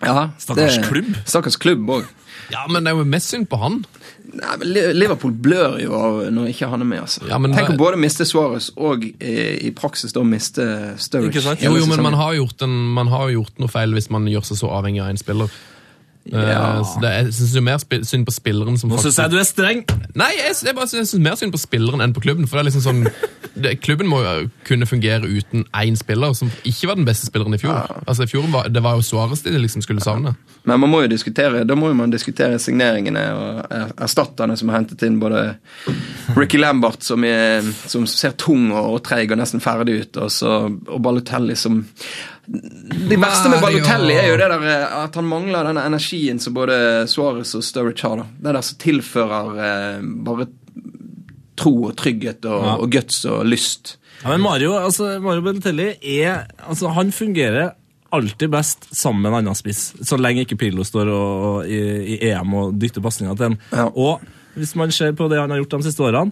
Ja, 0.00 0.24
Stakkars 0.42 0.78
det- 0.80 0.88
klubb. 0.88 1.12
Stakkars 1.22 1.58
klubb 1.62 1.92
òg. 2.00 2.08
Ja, 2.50 2.64
men 2.68 2.82
det 2.82 2.90
er 2.90 2.98
jo 2.98 3.06
mest 3.06 3.30
synd 3.30 3.46
på 3.48 3.60
han. 3.62 3.84
Nei, 4.24 4.54
men 4.60 4.70
Liverpool 4.96 5.34
blør 5.44 5.76
jo 5.82 5.92
av 5.98 6.16
når 6.32 6.48
ikke 6.54 6.68
han 6.72 6.82
er 6.82 6.88
med. 6.88 7.02
altså. 7.04 7.26
Ja, 7.28 7.36
men 7.42 7.52
Tenk 7.54 7.74
å 7.74 7.76
både 7.78 7.98
miste 8.00 8.24
Suárez 8.26 8.70
og 8.74 9.04
i, 9.04 9.34
i 9.68 9.70
praksis 9.76 10.16
da 10.16 10.24
miste 10.26 10.64
Sturridge. 11.02 11.42
Jo, 11.60 11.74
jo, 11.76 11.86
men 11.90 12.02
man 12.02 12.16
har, 12.18 12.32
gjort 12.38 12.64
en, 12.64 12.74
man 12.96 13.12
har 13.12 13.28
gjort 13.34 13.60
noe 13.62 13.70
feil 13.70 13.94
hvis 13.94 14.08
man 14.14 14.26
gjør 14.30 14.48
seg 14.48 14.62
så 14.64 14.72
avhengig 14.78 15.04
av 15.04 15.12
en 15.12 15.20
spiller. 15.20 15.52
Eh, 16.32 16.40
Ja. 16.40 16.82
så 16.84 17.00
det, 17.02 17.10
jeg 17.12 17.32
syns 17.36 17.54
mer 17.60 17.78
synd 18.08 18.24
på 18.24 18.32
spilleren 18.32 18.78
som 18.80 18.88
Nå 18.88 18.96
syns 19.02 19.18
jeg 19.20 19.30
du 19.30 19.36
er 19.36 19.44
streng! 19.44 19.82
Nei, 20.16 20.30
jeg, 20.38 20.54
jeg, 20.64 20.74
bare, 20.74 20.88
syns 20.88 21.12
mer 21.20 21.36
synd 21.36 21.52
på 21.52 21.60
spilleren 21.60 22.00
enn 22.00 22.14
på 22.16 22.22
klubben. 22.24 22.46
For 22.48 22.56
det 22.56 22.62
er 22.64 22.70
liksom 22.70 22.84
sånn 22.86 23.02
det, 23.54 23.76
Klubben 23.84 24.08
må 24.10 24.22
jo 24.24 24.48
kunne 24.66 24.86
fungere 24.88 25.28
uten 25.28 25.66
én 25.78 25.94
spiller, 26.00 26.32
som 26.34 26.48
ikke 26.66 26.88
var 26.90 26.96
den 26.98 27.04
beste 27.06 27.28
spilleren 27.28 27.54
i 27.54 27.60
fjor. 27.60 27.84
Altså 28.08 28.24
i 28.24 28.30
fjor 28.32 28.48
var, 28.50 28.66
Det 28.72 28.82
var 28.82 28.96
jo 28.98 29.04
Suárez 29.06 29.44
de 29.44 29.52
liksom 29.58 29.84
skulle 29.84 30.02
savne. 30.02 30.32
Men 30.64 30.80
man 30.80 30.90
må 30.90 31.02
jo 31.04 31.12
diskutere, 31.12 31.62
da 31.68 31.76
må 31.76 31.92
man 31.94 32.10
diskutere 32.10 32.58
signeringene 32.58 33.22
og 33.36 33.60
er- 33.70 33.92
erstatterne 34.08 34.56
som 34.56 34.68
har 34.72 34.80
hentet 34.80 35.02
inn. 35.06 35.20
Både 35.20 35.56
Ricky 36.36 36.56
Lambert, 36.58 37.04
som, 37.04 37.22
er, 37.24 37.62
som 37.86 38.06
ser 38.10 38.32
tung 38.40 38.72
og, 38.72 38.94
og 38.96 39.02
treig 39.04 39.30
og 39.30 39.38
nesten 39.38 39.60
ferdig 39.62 40.00
ut, 40.00 40.16
og, 40.24 40.30
så, 40.32 40.56
og 40.88 41.02
Balotelli 41.04 41.54
som 41.54 41.84
Det 42.46 43.16
verste 43.20 43.48
med 43.48 43.62
Balotelli 43.64 44.16
er 44.20 44.26
jo 44.32 44.36
det 44.40 44.48
der 44.52 44.64
eh, 44.68 44.96
at 45.04 45.14
han 45.16 45.28
mangler 45.28 45.64
denne 45.68 45.84
energien 45.88 46.40
som 46.42 46.54
både 46.56 46.76
Suárez 47.10 47.54
og 47.56 47.64
Sturridge 47.64 48.04
har. 48.08 48.24
Det 48.40 48.52
der 48.56 48.66
som 48.66 48.78
tilfører 48.82 49.54
eh, 49.68 50.02
bare 50.26 50.46
tro 51.56 51.72
og 51.88 51.94
trygghet 51.96 52.44
og, 52.50 52.64
Ja. 52.66 52.74
og 52.82 52.90
guts 52.92 53.22
og 53.30 53.44
lyst. 53.46 53.96
Ja, 54.24 54.30
men 54.34 54.42
Mario, 54.44 54.74
altså, 54.76 55.14
Mario 55.22 55.42
Balotelli 55.46 55.92
er 56.20 56.46
altså, 56.68 56.88
Han 56.96 57.12
fungerer 57.12 57.72
alltid 58.14 58.50
best 58.52 58.88
sammen 58.94 59.22
med 59.22 59.32
en 59.32 59.38
annen 59.40 59.56
spiss, 59.58 59.94
så 60.06 60.14
lenge 60.20 60.44
ikke 60.44 60.56
Pirlo 60.60 60.84
står 60.86 61.08
og, 61.10 61.44
og, 61.48 61.66
i, 61.66 61.80
i 62.14 62.18
EM 62.30 62.52
og 62.54 62.76
dytter 62.78 63.02
pasninger 63.02 63.34
til 63.40 63.52
en. 63.52 63.56
Ja. 63.72 63.88
Og 63.90 64.20
hvis 64.54 64.76
man 64.78 64.92
ser 64.94 65.16
på 65.18 65.26
det 65.32 65.40
han 65.40 65.50
har 65.50 65.58
gjort 65.64 65.80
de 65.80 65.88
siste 65.88 66.04
årene, 66.06 66.30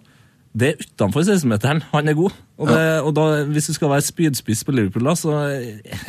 det 0.53 0.67
er 0.69 0.81
utenfor 0.83 1.23
16-meteren 1.25 1.79
han 1.95 2.09
er 2.11 2.17
god. 2.19 2.35
Og, 2.61 2.69
det, 2.69 2.81
og 3.03 3.15
da, 3.17 3.23
hvis 3.49 3.71
du 3.71 3.73
skal 3.75 3.89
være 3.91 4.05
spydspiss 4.05 4.61
på 4.69 4.75
Liverpool, 4.77 5.07
da, 5.09 5.15
så 5.19 5.33
er 5.49 5.63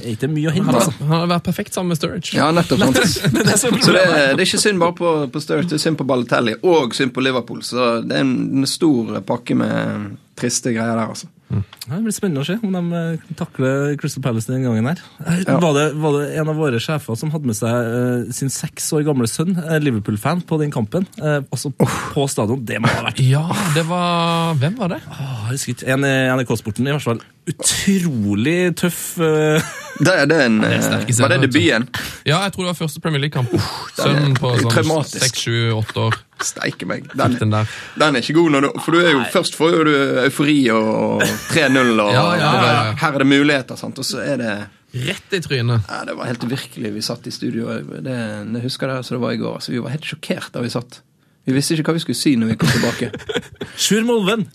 det 0.03 0.11
ikke 0.17 0.27
mye 0.29 0.51
å 0.51 0.53
hente. 0.53 0.67
Han 0.67 0.75
har, 0.75 0.81
Altså. 0.83 1.05
han 1.07 1.13
har 1.15 1.29
vært 1.31 1.45
perfekt 1.47 1.77
sammen 1.77 1.93
med 1.93 1.97
Sturridge. 2.01 2.35
Ja, 2.37 2.49
nettopp. 2.53 2.83
sant. 2.83 2.99
Det 3.33 3.41
er 3.41 3.47
det 3.47 3.55
Så 3.61 3.71
det, 3.71 4.03
det 4.03 4.35
er 4.35 4.43
ikke 4.45 4.59
synd 4.65 4.83
bare 4.83 4.95
på, 4.99 5.13
på 5.31 5.41
Sturridge, 5.45 5.69
det 5.71 5.79
er 5.79 5.83
synd 5.85 5.97
på 6.01 6.07
Balotelli 6.11 6.57
og 6.61 6.93
synd 6.97 7.15
på 7.15 7.23
Liverpool. 7.23 7.63
Så 7.65 7.87
det 8.03 8.19
er 8.19 8.25
en, 8.27 8.35
en 8.61 8.67
stor 8.69 9.15
pakke 9.25 9.55
med 9.57 10.11
triste 10.37 10.75
greier 10.75 10.97
der, 10.99 11.07
altså. 11.15 11.31
Ja, 11.83 11.97
det 11.97 12.03
blir 12.05 12.15
spennende 12.15 12.43
å 12.43 12.47
se 12.47 12.55
om 12.63 12.73
de 12.75 12.99
eh, 12.99 13.33
takler 13.39 13.95
Crystal 13.99 14.23
Palace 14.25 14.51
den 14.51 14.63
gangen 14.65 14.87
her. 14.89 15.01
Eh, 15.25 15.41
Ja. 15.43 15.57
Var, 15.59 15.73
det, 15.75 15.85
var 15.99 16.17
det 16.17 16.27
en 16.39 16.49
av 16.51 16.57
våre 16.57 16.79
sjefer 16.81 17.17
som 17.19 17.31
hadde 17.33 17.49
med 17.49 17.57
seg 17.57 17.69
uh, 17.69 18.31
sin 18.33 18.49
seks 18.53 18.87
år 18.95 19.03
gamle 19.07 19.27
sønn, 19.29 19.53
Liverpool-fan, 19.83 20.41
på 20.47 20.59
den 20.61 20.71
kampen? 20.73 21.07
Eh, 21.19 21.41
også 21.53 21.73
på 21.77 22.25
stadion. 22.31 22.63
Det 22.65 22.79
må 22.81 22.91
ha 22.91 23.05
vært 23.09 23.21
Ja, 23.23 23.43
det 23.75 23.85
var 23.89 24.55
Hvem 24.61 24.77
var 24.79 24.93
det? 24.95 25.01
Oh, 25.11 25.47
jeg 25.49 25.57
husker 25.57 25.75
ikke. 25.75 25.89
En 25.93 26.07
i 26.07 26.13
NRK-sporten, 26.39 26.87
i 26.87 26.95
hvert 26.95 27.05
fall. 27.05 27.23
Utrolig 27.51 28.59
tøff 28.79 29.01
uh... 29.19 29.73
Det 29.99 30.13
er 30.13 30.29
den, 30.29 30.61
en 30.63 30.63
det 30.63 30.79
sterke 30.85 31.15
var 31.19 31.33
det 31.35 31.41
debuten? 31.43 31.87
Ja, 32.25 32.39
jeg 32.45 32.53
tror 32.55 32.65
det 32.65 32.71
var 32.71 32.79
første 32.79 33.01
Premier 33.03 33.21
League-kamp. 33.25 33.51
Sønnen 33.99 34.37
på 34.39 34.55
sånn 34.63 35.03
seks, 35.05 35.43
sju, 35.43 35.57
åtte 35.77 36.07
år. 36.07 36.17
Steike 36.41 36.85
meg. 36.89 37.05
Den, 37.13 37.35
Den 37.39 37.51
der. 37.53 37.65
den 37.99 38.15
er 38.15 38.21
ikke 38.23 38.33
god, 38.33 38.49
når 38.51 38.61
du, 38.61 38.69
for 38.85 38.91
du 38.91 38.99
er 38.99 39.11
jo, 39.11 39.21
først 39.33 39.55
får 39.55 39.75
jo 39.77 39.83
du 39.87 39.91
eufori 40.25 40.57
og 40.73 41.21
3-0, 41.53 42.01
og 42.01 42.11
Ja, 42.13 42.23
ja, 42.35 42.37
ja, 42.37 42.63
ja. 42.73 42.95
her 42.99 43.13
er 43.13 43.17
det 43.23 43.27
muligheter, 43.27 43.75
sant? 43.79 43.99
og 43.99 44.05
så 44.05 44.19
er 44.23 44.37
det 44.41 44.53
Rett 44.93 45.33
i 45.33 45.39
trynet. 45.41 45.81
ja, 45.89 46.03
Det 46.05 46.13
var 46.17 46.25
helt 46.29 46.43
virkelig. 46.49 46.91
Vi 46.93 47.01
satt 47.01 47.25
i 47.27 47.31
studio, 47.33 47.65
det, 48.05 48.13
jeg 48.13 48.61
husker 48.61 48.87
det 48.91 48.99
som 49.05 49.15
det 49.17 49.21
var 49.23 49.31
i 49.33 49.37
går. 49.41 49.55
Altså, 49.57 49.71
vi 49.71 49.79
var 49.81 49.89
helt 49.89 50.05
sjokkert 50.05 50.51
da 50.53 50.61
vi 50.61 50.69
satt. 50.69 50.99
Vi 51.45 51.53
visste 51.55 51.73
ikke 51.73 51.89
hva 51.89 51.95
vi 51.97 52.03
skulle 52.03 52.15
si 52.19 52.35
når 52.37 52.51
vi 52.53 52.55
kom 52.61 52.69
tilbake. 52.69 53.09
Sjur 53.75 54.05
Molven. 54.05 54.45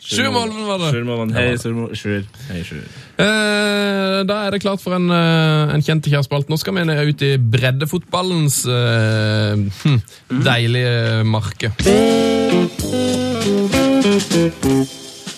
Sju 0.00 0.28
var 0.30 0.48
det! 0.78 0.90
Sjurmalven. 0.92 1.32
Hei, 1.34 1.56
Sjur. 1.58 2.24
Hei, 2.50 2.62
Sjur. 2.64 2.84
Eh, 3.18 4.24
da 4.28 4.40
er 4.46 4.50
det 4.54 4.60
klart 4.60 4.82
for 4.82 4.96
en, 4.96 5.10
eh, 5.10 5.74
en 5.74 5.82
kjent 5.82 6.06
kjærspalt. 6.06 6.50
Nå 6.52 6.58
skal 6.60 6.74
vi 6.76 6.84
ned 6.84 7.08
ut 7.08 7.22
i 7.22 7.36
breddefotballens 7.38 8.64
eh, 8.66 9.56
hm, 9.82 10.00
deilige 10.44 11.24
marke. 11.24 11.72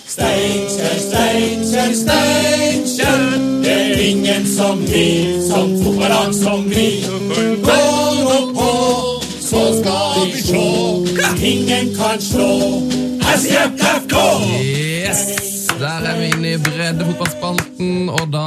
Steinkjer, 0.09 0.99
Steinkjer, 1.07 1.93
Steinkjer. 2.03 3.23
Det 3.63 3.73
er 3.73 4.03
ingen 4.09 4.47
som 4.47 4.83
vi, 4.83 5.39
som 5.49 5.77
fotballag 5.85 6.35
som 6.35 6.65
vi. 6.71 6.89
Gå 7.63 7.81
nå 8.25 8.39
på, 8.59 8.73
så 9.41 9.63
skal 9.79 10.27
vi 10.33 10.43
sjå. 10.43 10.67
Ingen 11.39 11.95
kan 11.95 12.21
slå 12.21 12.53
SJFK. 13.37 13.98
Yes! 14.39 15.67
Der 15.79 16.05
er 16.07 16.19
vi 16.19 16.29
inne 16.31 16.53
i 16.55 16.59
breddefotballspalten, 16.63 18.11
og 18.11 18.29
da 18.35 18.45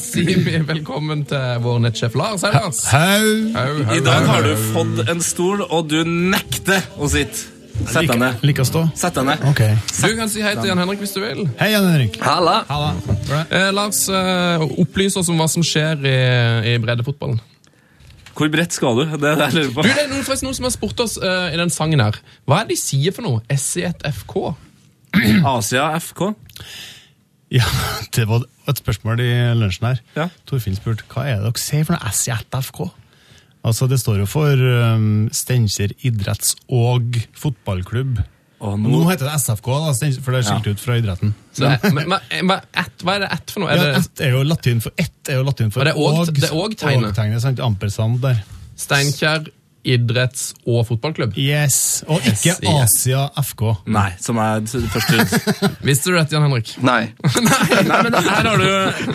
sier 0.00 0.40
vi 0.44 0.58
velkommen 0.68 1.24
til 1.28 1.60
vår 1.64 1.82
nettsjef 1.86 2.16
Lars. 2.16 2.44
Hei, 2.44 2.52
Lars. 2.54 2.80
Hei. 2.92 3.96
I 3.96 4.00
dag 4.04 4.28
har 4.28 4.44
du 4.44 4.52
fått 4.74 5.02
en 5.08 5.20
stol, 5.24 5.64
og 5.66 5.90
du 5.92 5.98
nekter 6.04 6.84
å 6.96 7.08
sitte. 7.12 7.52
Sett 7.76 8.08
deg 8.08 8.16
ned. 8.20 8.44
Like 8.48 8.64
å 8.64 8.68
stå. 8.68 8.86
Sett 8.96 9.18
deg 9.18 9.26
ned. 9.28 9.42
Okay. 9.50 9.76
Du 9.76 10.14
kan 10.16 10.30
si 10.32 10.44
hei 10.44 10.54
til 10.56 10.70
Jan 10.70 10.80
Henrik 10.80 11.02
hvis 11.02 11.12
du 11.12 11.20
vil. 11.20 11.42
Hei, 11.60 11.68
Jan 11.74 11.88
Henrik. 11.90 12.16
Halla! 12.24 12.62
Halla. 12.70 12.94
Eh, 13.44 13.68
Lars, 13.76 14.06
eh, 14.08 14.64
opplys 14.80 15.18
oss 15.20 15.28
om 15.32 15.36
hva 15.40 15.48
som 15.52 15.64
skjer 15.64 16.00
i, 16.08 16.16
i 16.72 16.78
breddefotballen. 16.80 17.42
Hvor 18.36 18.52
bredt 18.52 18.76
skal 18.76 18.98
du? 19.00 19.04
Det 19.16 19.30
er 19.30 19.38
det 19.40 19.48
jeg 19.48 19.56
lurer 19.56 19.86
Du, 19.86 19.88
det 19.88 20.02
er 20.02 20.08
noen, 20.12 20.24
noen 20.44 20.56
som 20.58 20.68
har 20.68 20.72
spurt 20.74 21.00
oss 21.00 21.16
uh, 21.16 21.48
i 21.48 21.56
den 21.56 21.72
sangen 21.72 22.02
her. 22.04 22.18
Hva 22.44 22.60
er 22.60 22.68
det 22.68 22.76
de 22.76 22.80
sier 22.82 23.14
for 23.16 23.24
noe? 23.24 23.40
SC1FK? 23.52 24.34
Asia 25.56 25.88
FK. 26.00 26.28
Ja, 27.54 27.64
det 28.16 28.26
var 28.28 28.44
et 28.68 28.80
spørsmål 28.82 29.22
i 29.22 29.32
lunsjen 29.58 29.90
her. 29.92 30.00
Ja. 30.18 30.28
Torfinn 30.48 30.78
spurte 30.78 31.06
hva 31.12 31.26
er 31.30 31.40
det 31.42 31.50
dere 31.50 31.62
sier 31.62 31.86
for 31.86 31.96
noe 31.96 32.12
SJFK? 32.14 32.86
Altså, 33.66 33.88
det 33.90 33.98
står 33.98 34.20
jo 34.22 34.26
for 34.30 34.60
um, 34.94 35.26
Steinkjer 35.34 35.94
idretts- 36.06 36.54
og 36.70 37.18
fotballklubb. 37.34 38.20
Og 38.62 38.78
Nå 38.80 38.88
nå, 38.88 39.00
heter 39.10 39.26
det 39.28 39.34
SFK, 39.42 39.66
da, 39.68 40.10
for 40.24 40.32
det 40.32 40.38
er 40.38 40.46
skilt 40.46 40.68
ut 40.70 40.80
fra 40.80 40.94
idretten. 40.96 41.32
Så, 41.52 41.72
men, 41.92 42.14
men, 42.14 42.54
ett- 42.72 43.02
hva 43.04 43.16
er 43.18 43.26
det 43.26 43.32
ett 43.34 43.52
for 43.52 43.62
noe? 43.62 43.74
Er 43.74 43.82
Ja, 43.82 43.98
ett 44.00 44.22
er 44.24 44.32
jo 44.32 44.44
latin 44.46 44.80
for 44.80 44.94
ett 45.02 45.28
er 45.32 45.40
jo 45.40 45.44
latin 45.44 45.74
for 45.74 45.82
Og 45.82 45.88
det 45.90 46.46
er 46.46 46.54
og 46.56 46.76
tegnet. 46.80 47.60
Ampersand 47.66 48.22
der. 48.22 48.40
Steinkjer 48.80 49.50
idretts- 49.86 50.50
og 50.66 50.82
fotballklubb? 50.88 51.36
Yes. 51.38 52.02
Og 52.10 52.20
ikke 52.26 52.54
Yes. 52.56 52.60
Asia 52.66 53.22
FK. 53.42 53.62
nei, 53.86 54.10
som 54.22 54.38
er 54.42 54.64
først 54.66 55.12
ut. 55.14 55.34
Visste 55.86 56.10
du 56.12 56.16
dette, 56.18 56.34
Jan 56.36 56.44
Henrik? 56.46 56.72
Nei. 56.90 57.12
Nei, 57.16 58.00
men 58.06 58.16
her 58.18 58.48
har 58.50 58.60
du 58.60 58.66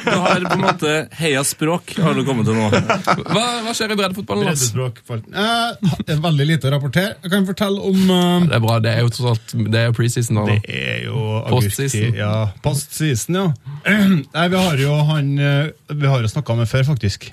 Du 0.01 0.09
har 0.15 0.45
på 0.47 0.55
en 0.57 0.63
måte 0.65 0.93
heia 1.19 1.43
språk, 1.47 1.93
har 2.01 2.15
du 2.17 2.23
kommet 2.27 2.47
til 2.49 2.57
nå. 2.57 2.69
Hva, 2.71 3.45
hva 3.67 3.75
skjer 3.77 3.93
i 3.93 3.99
breddefotballen? 3.99 4.47
Breddespråk. 4.49 5.01
Eh, 5.11 6.15
veldig 6.21 6.47
lite 6.49 6.69
å 6.69 6.73
rapportere. 6.75 7.15
Jeg 7.23 7.33
kan 7.35 7.47
fortelle 7.49 7.81
om 7.91 8.01
eh, 8.15 8.47
Det 8.49 8.57
er 8.57 8.63
bra, 8.65 8.79
det 8.83 8.95
er 8.95 9.03
jo 9.05 9.11
tross 9.13 9.29
alt 9.35 9.55
Det 9.71 9.79
er 9.83 9.89
jo 9.91 9.95
preseason. 9.99 10.41
Det 10.47 10.57
er 10.71 11.05
jo 11.09 11.27
Postseason. 11.51 12.15
Ja, 12.17 12.33
postseason, 12.63 13.37
ja. 13.41 13.47
Nei, 14.35 14.47
vi 14.53 14.61
har 14.65 14.81
jo 14.81 14.95
han 15.11 15.31
eh, 15.39 15.71
Vi 15.95 16.07
har 16.11 16.21
jo 16.23 16.29
snakka 16.31 16.55
med 16.59 16.69
før, 16.71 16.87
faktisk. 16.93 17.29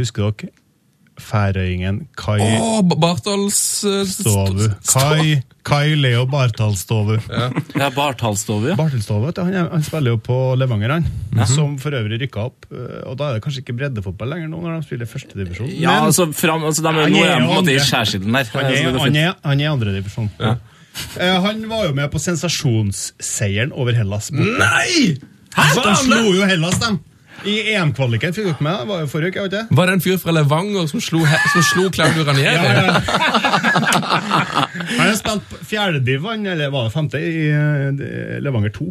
Husker 0.00 0.30
dere 0.30 0.52
færøyingen 1.20 2.02
Kai 2.18 2.38
Åh, 2.42 2.80
Bartals 3.00 3.58
eh, 3.88 4.02
Stovu? 4.08 4.66
Kai, 4.88 5.42
Kai 5.66 5.94
Leo 6.00 6.24
Bartalstovu. 6.30 7.18
Ja, 7.28 7.90
Bartalstove, 7.94 8.72
ja. 8.72 8.76
Bartelstovu, 8.78 9.26
vet 9.28 9.36
du, 9.38 9.42
han, 9.46 9.68
han 9.74 9.84
spiller 9.86 10.14
jo 10.16 10.20
på 10.24 10.38
Levanger, 10.58 10.96
han. 10.96 11.06
Som 11.50 11.76
for 11.82 11.94
øvrig 11.98 12.18
rykka 12.24 12.46
opp. 12.48 12.66
eh, 12.72 13.02
Og 13.10 13.18
da 13.20 13.28
er 13.30 13.38
det 13.38 13.44
kanskje 13.44 13.62
ikke 13.64 13.76
breddefotball 13.82 14.32
lenger 14.34 14.50
nå, 14.52 14.62
når 14.64 14.80
de 14.80 14.88
spiller 14.88 15.10
førstedivisjon. 15.10 15.70
Ja, 15.80 15.98
altså, 16.06 16.30
fram, 16.32 16.64
altså 16.64 16.82
de, 16.86 16.94
Han 16.96 17.12
Nå 17.14 17.22
er 17.24 17.34
de 17.34 17.36
på 17.36 17.44
en 17.44 17.60
måte 17.60 17.76
i 17.76 17.78
skjærsilden 17.84 18.32
der. 18.40 18.50
han 18.56 18.64
er, 18.64 18.74
Så 18.76 18.82
det 18.82 18.94
går 18.96 19.04
han 19.06 19.20
er, 19.26 19.34
han 19.44 19.60
er 19.66 19.70
andredivisjon. 19.76 20.30
Ja. 20.40 20.56
Uh, 21.14 21.36
han 21.44 21.60
var 21.70 21.84
jo 21.86 21.92
med 21.94 22.10
på 22.10 22.18
sensasjonsseieren 22.18 23.70
over 23.72 23.94
Hellas. 23.94 24.32
Nei! 24.34 25.16
Hæ? 25.54 25.62
De 25.74 25.84
han 25.86 25.96
slo 26.02 26.32
jo 26.34 26.46
Hellas, 26.46 26.78
dem. 26.82 26.98
I 27.48 27.54
EM-kvaliken. 27.74 28.34
Fikk 28.36 28.48
dere 28.50 28.64
med? 28.64 28.86
Var 28.90 29.04
jo 29.04 29.10
forrige 29.10 29.32
uke, 29.32 29.46
ikke? 29.48 29.62
Var 29.78 29.88
det 29.88 29.94
en 29.96 30.04
fyr 30.04 30.18
fra 30.20 30.34
Levanger 30.34 30.88
som 30.90 31.02
slo, 31.04 31.22
som 31.24 31.66
slo 31.70 31.86
Claudio 31.94 32.24
Ranieri? 32.28 32.54
Ja, 32.54 32.62
ja. 32.76 32.92
Han 34.90 35.06
har 35.06 35.16
spilt 35.18 35.54
fjerdediv, 35.70 36.26
eller 36.30 36.72
var 36.72 36.88
det 36.88 36.94
femte, 36.94 37.20
i 37.20 37.48
eh, 37.50 38.38
Levanger 38.44 38.74
2. 38.76 38.90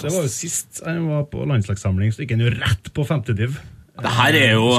Det 0.00 0.12
var 0.12 0.24
jo 0.24 0.30
sist 0.32 0.82
han 0.86 1.04
var 1.08 1.26
på 1.32 1.44
landslagssamling, 1.48 2.12
så 2.14 2.22
gikk 2.22 2.36
han 2.36 2.44
jo 2.46 2.52
rett 2.54 2.92
på 2.94 3.04
femtediv. 3.08 3.58
Det 4.00 4.12
her 4.16 4.36
er 4.38 4.52
jo 4.56 4.70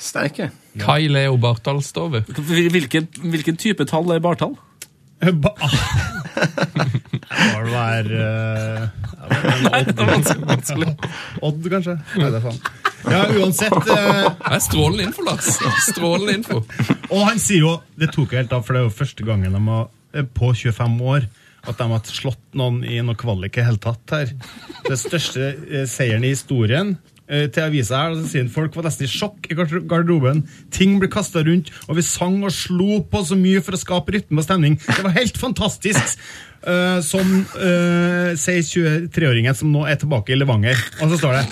sterke. 0.00 0.50
Ja. 0.78 0.84
Kai 0.84 1.08
Leo 1.10 1.36
Bartdal 1.40 1.82
Stove. 1.84 2.22
Hvilken, 2.28 3.08
hvilken 3.32 3.58
type 3.60 3.84
tall 3.90 4.14
er 4.14 4.22
bartall? 4.24 4.54
Er 7.30 7.66
være 7.70 8.20
eh, 8.20 8.84
ja, 9.30 9.80
det 9.86 9.96
var 10.00 10.14
en 10.16 10.24
Odd, 10.50 11.04
Odd, 11.46 11.66
kanskje? 11.72 11.94
Nei, 12.18 12.30
det 12.32 12.40
er 12.40 12.44
faen. 12.46 12.60
Ja, 13.10 13.20
uansett. 13.40 13.76
eh, 13.76 13.84
Det 13.86 14.54
er 14.56 14.62
strålende 14.64 15.06
info, 15.08 15.24
Lars. 15.24 15.50
Strålende 15.86 16.34
info. 16.40 16.62
Og 17.10 17.22
han 17.28 17.38
sier 17.40 17.62
jo 17.64 17.74
Det 18.00 18.10
tok 18.14 18.32
jeg 18.34 18.42
helt 18.44 18.56
av, 18.56 18.64
for 18.66 18.76
det 18.76 18.82
er 18.82 18.88
jo 18.88 18.96
første 18.98 19.26
gangen 19.28 19.54
de 19.56 19.62
har, 19.68 19.86
eh, 20.14 20.26
på 20.26 20.50
25 20.56 20.98
år 21.14 21.28
at 21.68 21.76
de 21.76 21.86
har 21.92 22.00
slått 22.08 22.40
noen 22.56 22.80
i 22.88 22.96
noe 23.04 23.18
kvalik 23.20 23.58
i 23.60 23.64
hele 23.66 23.76
tatt 23.84 24.14
her. 24.16 24.30
Det 24.86 24.96
største 24.96 25.50
eh, 25.68 25.84
seieren 25.88 26.24
i 26.24 26.32
historien. 26.32 26.94
Eh, 27.30 27.46
Til 27.52 27.66
avisa 27.68 28.02
her, 28.02 28.14
og 28.14 28.20
så 28.20 28.28
sier 28.32 28.44
han 28.44 28.52
folk 28.52 28.76
var 28.76 28.88
nesten 28.88 29.06
i 29.06 29.10
sjokk 29.10 29.48
i 29.50 29.56
garderoben. 29.56 30.44
Ting 30.74 30.98
ble 31.00 31.10
kasta 31.12 31.44
rundt, 31.46 31.72
og 31.88 31.98
vi 31.98 32.06
sang 32.06 32.40
og 32.44 32.54
slo 32.54 33.00
på 33.06 33.24
så 33.26 33.38
mye 33.38 33.62
for 33.64 33.76
å 33.76 33.80
skape 33.80 34.18
rytme 34.18 34.42
og 34.42 34.48
stemning. 34.48 34.78
Det 34.84 35.02
var 35.06 35.16
helt 35.16 35.40
fantastisk! 35.40 36.18
Uh, 36.60 37.00
som 37.00 37.24
uh, 37.24 38.36
sier 38.36 38.60
23-åringen 38.60 39.56
som 39.56 39.70
nå 39.72 39.86
er 39.88 39.96
tilbake 39.96 40.34
i 40.34 40.36
Levanger. 40.36 40.76
Og 41.00 41.14
så 41.14 41.16
står 41.22 41.38
det 41.38 41.44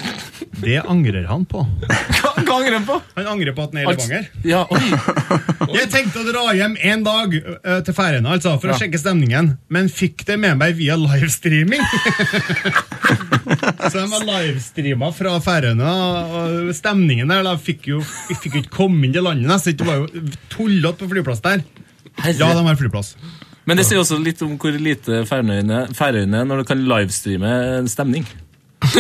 Det 0.61 0.75
angrer 0.83 1.25
han 1.31 1.47
på. 1.49 1.63
Hva 2.45 2.59
angrer 2.59 2.77
han 2.77 2.85
på? 2.85 2.99
Han 3.17 3.31
angrer 3.33 3.57
på 3.57 3.65
at 3.65 3.73
han 3.73 3.81
er 3.81 3.87
i 3.87 3.95
Levanger. 3.95 4.29
Ja, 4.45 4.67
oi. 4.69 4.83
Jeg 5.79 5.89
tenkte 5.95 6.21
å 6.21 6.29
dra 6.29 6.45
hjem 6.59 6.77
en 6.93 7.07
dag 7.09 7.39
uh, 7.41 7.79
til 7.87 7.97
Færøyene 7.97 8.37
altså, 8.37 8.59
for 8.61 8.75
å 8.75 8.77
sjekke 8.77 9.01
stemningen, 9.01 9.55
men 9.73 9.89
fikk 9.89 10.27
det 10.29 10.37
med 10.45 10.61
meg 10.61 10.77
via 10.77 11.01
livestreaming. 11.01 11.81
Så 13.79 13.95
de 13.95 14.05
var 14.11 14.25
livestreama 14.27 15.11
fra 15.15 15.35
Færøyene, 15.43 15.91
og 16.39 16.71
stemningen 16.77 17.31
der 17.31 17.45
da 17.47 17.55
fikk 17.61 17.87
jo 17.93 18.01
fikk 18.03 18.49
ikke 18.51 18.65
komme 18.75 19.07
inn 19.07 19.15
til 19.15 19.27
landet 19.27 19.47
nesten. 19.51 19.77
Det 19.79 19.87
var 19.87 20.03
jo 20.03 20.25
tullete 20.53 21.05
på 21.05 21.11
flyplass 21.13 21.45
der. 21.45 21.63
Ja, 22.27 22.51
de 22.57 22.65
har 22.67 22.81
flyplass. 22.81 23.15
Men 23.69 23.79
det 23.79 23.85
sier 23.87 24.01
også 24.01 24.19
litt 24.23 24.41
om 24.43 24.57
hvor 24.59 24.75
lite 24.75 25.23
Færøyene 25.29 26.41
er 26.41 26.49
når 26.49 26.63
du 26.63 26.69
kan 26.73 26.85
livestreame 26.89 27.55
en 27.79 27.91
stemning. 27.93 28.27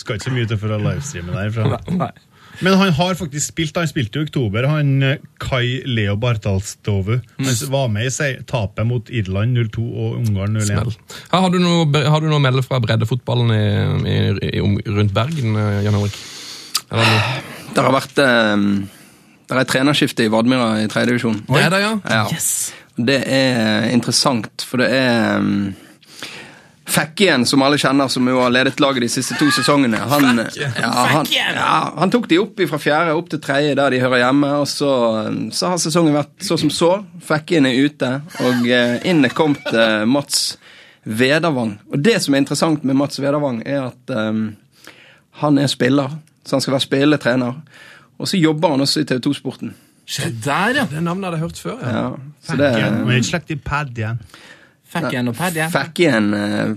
Skal 0.00 0.16
ikke 0.16 0.24
så 0.28 0.34
mye 0.34 0.48
til 0.48 0.60
for 0.60 0.76
å 0.76 0.80
livestreame 0.80 1.34
derfra. 1.34 1.80
Nei. 1.98 2.12
Men 2.60 2.74
han 2.76 2.90
har 2.92 3.14
faktisk 3.16 3.52
spilt, 3.54 3.76
han 3.80 3.88
spilte 3.88 4.20
i 4.20 4.24
oktober, 4.26 4.66
han 4.68 4.90
eh, 5.06 5.18
Kai 5.40 5.80
Leo 5.88 6.16
Bartalstovu. 6.20 7.18
Han 7.40 7.56
var 7.72 7.88
med 7.92 8.08
i 8.10 8.12
seg, 8.12 8.42
tapet 8.50 8.84
mot 8.88 9.08
Irland 9.08 9.56
0-2 9.56 9.84
og 9.88 10.18
Ungarn 10.20 10.58
0-1. 10.58 10.66
Smell. 10.68 10.92
Her, 11.32 11.44
har, 11.46 11.50
du 11.54 11.58
noe, 11.62 12.04
har 12.04 12.20
du 12.20 12.28
noe 12.28 12.40
å 12.40 12.44
melde 12.44 12.64
fra 12.66 12.80
breddefotballen 12.84 13.52
i, 13.56 13.62
i, 14.12 14.16
i, 14.50 14.60
om- 14.64 14.76
rundt 14.86 15.14
Bergen, 15.16 15.56
eh, 15.56 15.80
Jan 15.86 15.96
Henrik? 15.96 16.18
Det 16.90 17.84
har 17.86 17.94
vært 17.94 18.18
eh, 18.18 18.64
Det 19.46 19.54
er 19.56 19.60
et 19.62 19.70
trenerskifte 19.70 20.26
i 20.26 20.30
Vadmyra 20.32 20.72
i 20.82 20.88
tredje 20.90 21.12
divisjon. 21.14 21.40
Det 21.48 21.62
er 21.64 21.70
det, 21.74 21.80
ja? 21.84 21.92
Ja. 22.10 22.24
Det 23.00 23.20
er 23.32 23.86
interessant, 23.94 24.66
for 24.68 24.82
det 24.82 24.90
er 24.92 25.38
um, 25.40 25.70
Fekkien, 26.90 27.44
som 27.46 27.62
alle 27.62 27.78
kjenner, 27.78 28.08
som 28.10 28.26
jo 28.26 28.40
har 28.42 28.50
ledet 28.50 28.80
laget 28.82 29.04
de 29.04 29.08
siste 29.12 29.36
to 29.38 29.46
sesongene. 29.54 30.00
Han, 30.10 30.40
ja, 30.58 30.70
han, 31.12 31.28
ja, 31.30 31.74
han 31.96 32.10
tok 32.10 32.26
de 32.30 32.40
opp 32.42 32.58
fra 32.70 32.80
fjerde 32.82 33.14
opp 33.14 33.28
til 33.30 33.42
tredje, 33.44 33.76
der 33.78 33.94
de 33.94 34.00
hører 34.02 34.24
hjemme. 34.24 34.50
og 34.58 34.66
Så, 34.68 34.90
så 35.54 35.70
har 35.70 35.78
sesongen 35.82 36.16
vært 36.18 36.34
så 36.42 36.58
som 36.58 36.72
så. 36.74 36.90
Fekkien 37.26 37.68
er 37.70 37.78
ute, 37.78 38.10
og 38.42 38.66
eh, 38.66 38.96
inn 39.06 39.22
er 39.26 39.36
kommet 39.36 39.70
eh, 39.70 40.02
Mats 40.10 40.56
Vedervang. 41.06 41.76
Og 41.92 42.02
det 42.02 42.18
som 42.24 42.34
er 42.34 42.42
interessant 42.42 42.82
med 42.84 42.98
Mats 42.98 43.22
Vedervang, 43.22 43.62
er 43.62 43.86
at 43.86 44.14
um, 44.16 44.48
han 45.40 45.58
er 45.62 45.70
spiller, 45.70 46.18
så 46.44 46.58
han 46.58 46.64
skal 46.64 46.76
være 46.76 46.88
spilletrener. 46.88 47.60
Og 48.20 48.28
så 48.28 48.40
jobber 48.40 48.74
han 48.74 48.82
også 48.84 49.04
i 49.04 49.08
TV 49.08 49.22
2-sporten. 49.30 49.72
Se 50.10 50.26
der, 50.42 50.74
ja! 50.74 50.88
Det 50.90 51.00
navnet 51.06 51.30
hadde 51.30 51.38
jeg 51.38 51.46
hørt 51.46 51.60
før. 51.62 51.76
Ja. 51.86 52.00
Ja, 52.02 52.08
så 52.42 52.56
det 52.58 53.20
slekt 53.28 53.52
i 53.54 53.56
pad 53.62 53.94
igjen. 53.94 54.18
Fekken 54.90 55.28
og 55.30 55.36
pad, 55.38 55.56
ja. 55.58 55.68
Eh, 56.34 56.76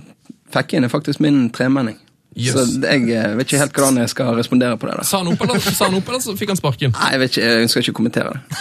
er 0.83 0.91
faktisk 0.93 1.19
min 1.19 1.49
tremenning. 1.49 1.97
Yes. 2.35 2.53
Så 2.55 2.59
jeg 2.81 3.01
eh, 3.13 3.35
vet 3.37 3.45
ikke 3.47 3.59
helt 3.61 3.73
hvordan 3.77 3.97
jeg 4.01 4.09
skal 4.13 4.27
respondere 4.37 4.77
på 4.81 4.85
det. 4.89 4.95
da. 4.99 5.03
Sa 5.05 5.15
han 5.21 5.29
opp, 5.33 5.41
eller, 5.45 5.59
sa 5.61 5.83
han 5.89 5.97
opp, 5.99 6.07
eller 6.09 6.21
så 6.23 6.31
fikk 6.39 6.49
han 6.55 6.59
sparken? 6.59 6.89
Nei, 6.97 7.09
jeg 7.13 7.19
vet 7.23 7.29
ikke, 7.35 7.43
jeg 7.45 7.53
ønsker 7.67 7.79
ikke 7.85 7.97
kommentere 8.01 8.29
det. 8.33 8.39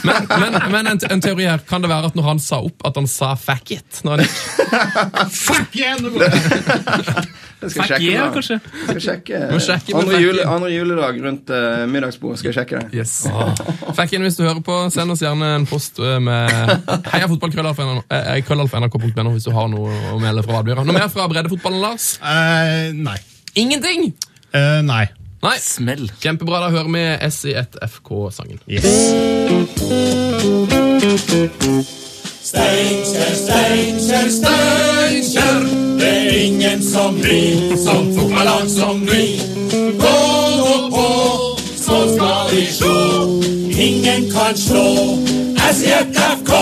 Men, 0.00 0.16
men, 0.30 0.54
men 0.72 0.86
en, 0.88 0.96
en 1.12 1.20
teori 1.20 1.44
her, 1.44 1.58
kan 1.68 1.82
det 1.84 1.90
være 1.90 2.06
at 2.08 2.14
når 2.16 2.24
han 2.24 2.38
sa 2.40 2.56
opp, 2.64 2.80
at 2.88 2.96
han 2.96 3.04
sa 3.10 3.34
'fuck 3.36 3.68
it'? 3.74 3.98
Når 4.06 4.10
han 4.14 4.20
gikk? 4.24 4.36
Fuck 5.44 5.74
igjen! 5.76 6.00
Det 7.60 7.68
skal 7.68 7.82
Fuck 7.82 7.90
sjekke. 7.90 8.04
yeah, 8.06 8.30
kanskje? 8.32 8.56
Skal 8.64 8.94
jeg 8.96 9.02
sjekke, 9.04 9.36
Må 9.50 9.58
sjekke 9.60 9.92
andre, 10.00 10.16
jule, 10.22 10.40
andre 10.48 10.70
juledag 10.72 11.18
rundt 11.26 11.50
uh, 11.52 11.84
middagsbordet. 11.90 12.38
skal 12.40 12.48
jeg 12.48 12.56
sjekke 12.62 12.74
det. 12.80 12.88
Yes. 13.02 13.12
Fuck 13.98 14.12
in 14.16 14.24
hvis 14.24 14.36
du 14.38 14.42
hører 14.46 14.62
på. 14.64 14.72
Send 14.94 15.12
oss 15.12 15.20
gjerne 15.20 15.44
en 15.58 15.66
post 15.68 15.98
eh, 16.00 16.16
med 16.24 16.48
heia 17.12 17.28
fotballkrøllalfa.nrk.no 17.28 19.30
hvis 19.34 19.44
du 19.44 19.52
har 19.52 19.68
noe 19.68 19.92
å 20.14 20.16
melde 20.22 20.40
fra 20.46 20.54
Vadbyra. 20.60 20.84
Noe 20.88 20.96
mer 20.96 21.10
fra 21.12 21.26
breddefotballen, 21.30 21.80
Lars? 21.84 22.06
Eh, 22.24 22.96
nei. 23.02 23.18
Ingenting! 23.54 24.14
Eh, 24.52 24.80
nei. 24.82 25.06
Nei. 25.42 25.58
Smell. 25.58 26.10
Kjempebra. 26.20 26.60
Da 26.60 26.70
hører 26.70 26.90
vi 26.92 27.04
SI1FK-sangen. 27.30 28.60
Yes. 28.68 28.84
Steinkjer, 32.42 33.34
Steinkjer, 33.44 34.28
Steinkjer. 34.36 35.60
Det 36.00 36.08
er 36.08 36.38
ingen 36.44 36.82
som 36.82 37.16
vi, 37.22 37.40
som 37.84 38.12
fotballag 38.16 38.68
som 38.68 39.00
vi. 39.08 39.24
Gå 40.00 40.16
nå 40.60 40.74
på, 40.92 41.08
så 41.76 41.98
skal 42.14 42.54
vi 42.54 42.64
slå. 42.72 42.96
Ingen 43.80 44.30
kan 44.32 44.56
slå 44.56 44.86
SJFK. 45.70 46.52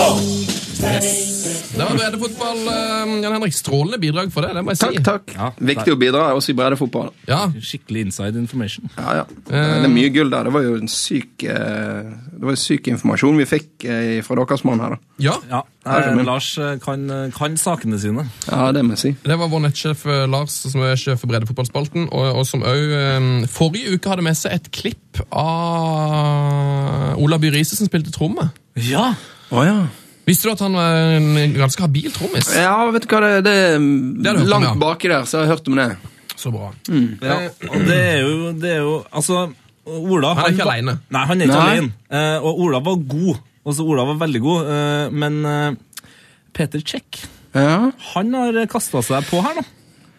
Det 0.79 1.85
var 1.85 1.95
breddefotball. 1.97 2.57
eh, 2.67 3.23
Jan 3.23 3.33
Henrik, 3.33 3.53
Strålende 3.53 3.97
bidrag 3.99 4.31
for 4.33 4.41
det. 4.45 4.53
det 4.55 4.63
må 4.63 4.71
jeg 4.73 4.79
si. 4.79 4.85
Takk, 4.99 5.03
takk. 5.05 5.33
Ja, 5.35 5.49
Viktig 5.71 5.93
å 5.95 5.97
bidra 5.99 6.21
også 6.35 6.53
i 6.53 6.55
breddefotball. 6.57 7.09
Ja, 7.27 7.41
Skikkelig 7.59 8.05
inside 8.07 8.39
information. 8.39 8.89
Ja, 8.97 9.21
ja. 9.21 9.25
Det 9.49 9.85
er 9.85 9.91
mye 9.91 10.09
gull 10.15 10.31
der. 10.31 10.47
Det 10.49 10.53
var 10.55 10.63
jo 10.65 10.77
en 10.79 10.91
syk, 10.91 11.43
eh, 11.43 12.09
det 12.31 12.41
var 12.47 12.55
jo 12.55 12.61
syk 12.63 12.87
informasjon 12.93 13.37
vi 13.39 13.47
fikk 13.49 13.85
eh, 13.91 14.21
fra 14.25 14.39
deres 14.39 14.63
mann 14.67 14.79
her. 14.83 14.95
da. 14.95 14.99
ja. 15.29 15.35
Ja, 15.49 15.61
eh, 16.11 16.19
Lars 16.27 16.49
eh, 16.59 16.75
kan, 16.83 17.05
kan 17.35 17.55
sakene 17.57 17.97
sine. 17.99 18.27
Ja, 18.49 18.71
det 18.75 18.83
må 18.85 18.93
jeg 18.97 18.99
si. 19.03 19.11
Det 19.23 19.37
var 19.39 19.47
vår 19.51 19.63
nettsjef 19.67 20.03
eh, 20.05 20.25
Lars, 20.29 20.51
som 20.67 20.83
er 20.85 20.99
sjef 20.99 21.21
for 21.23 21.31
breddefotballspalten, 21.31 22.09
og, 22.11 22.27
og 22.41 22.45
som 22.47 22.63
òg 22.67 23.47
forrige 23.51 23.95
uke 23.95 24.11
hadde 24.11 24.25
med 24.27 24.37
seg 24.37 24.53
et 24.59 24.67
klipp 24.75 25.23
av 25.31 27.15
Ola 27.19 27.39
By 27.41 27.51
Riise 27.55 27.79
som 27.79 27.87
spilte 27.89 28.11
tromme. 28.15 28.49
Ja! 28.89 29.13
Oh, 29.49 29.63
ja. 29.65 29.87
Visste 30.29 30.45
du 30.45 30.53
at 30.53 30.61
han 30.61 30.77
var 30.77 31.15
en 31.17 31.55
ganske 31.57 31.81
habil 31.81 32.11
trommis? 32.13 32.51
Ja, 32.53 32.75
vet 32.93 33.05
du 33.05 33.09
hva, 33.15 33.19
det, 33.41 33.41
det 33.49 33.55
er 34.29 34.35
har 34.35 34.43
om, 34.43 34.49
langt 34.51 34.69
ja. 34.69 34.75
baki 34.77 35.09
der, 35.09 35.25
så 35.25 35.39
har 35.39 35.47
jeg 35.47 35.55
hørt 35.55 35.69
om 35.71 35.79
det. 35.79 35.87
Så 36.39 36.51
bra. 36.53 36.69
ja. 36.87 37.37
Og 37.67 37.81
det 37.87 37.97
er 37.97 38.21
jo, 38.21 38.35
det 38.55 38.69
er 38.71 38.83
jo 38.85 38.93
Altså, 39.09 39.47
Ola 39.89 40.35
Han 40.37 40.45
er 40.45 40.53
ikke 40.53 40.67
aleine. 40.67 40.93
alene. 40.93 41.15
Nei, 41.15 41.23
han 41.31 41.41
er 41.41 41.49
ikke 41.49 41.61
aleine. 41.63 41.89
alene. 41.89 42.27
Eh, 42.35 42.45
og 42.45 42.61
Ola 42.65 42.81
var 42.85 43.01
god. 43.09 43.41
Altså, 43.65 43.85
Ola 43.89 44.05
var 44.11 44.19
veldig 44.21 44.41
god, 44.45 44.69
uh, 44.69 45.17
men 45.23 45.39
uh, 45.45 46.05
Peter 46.55 46.81
Check 46.81 47.19
Ja, 47.53 47.89
han 48.13 48.37
har 48.37 48.61
kasta 48.71 49.01
seg 49.05 49.25
på 49.27 49.41
her 49.43 49.57
nå. 49.59 49.65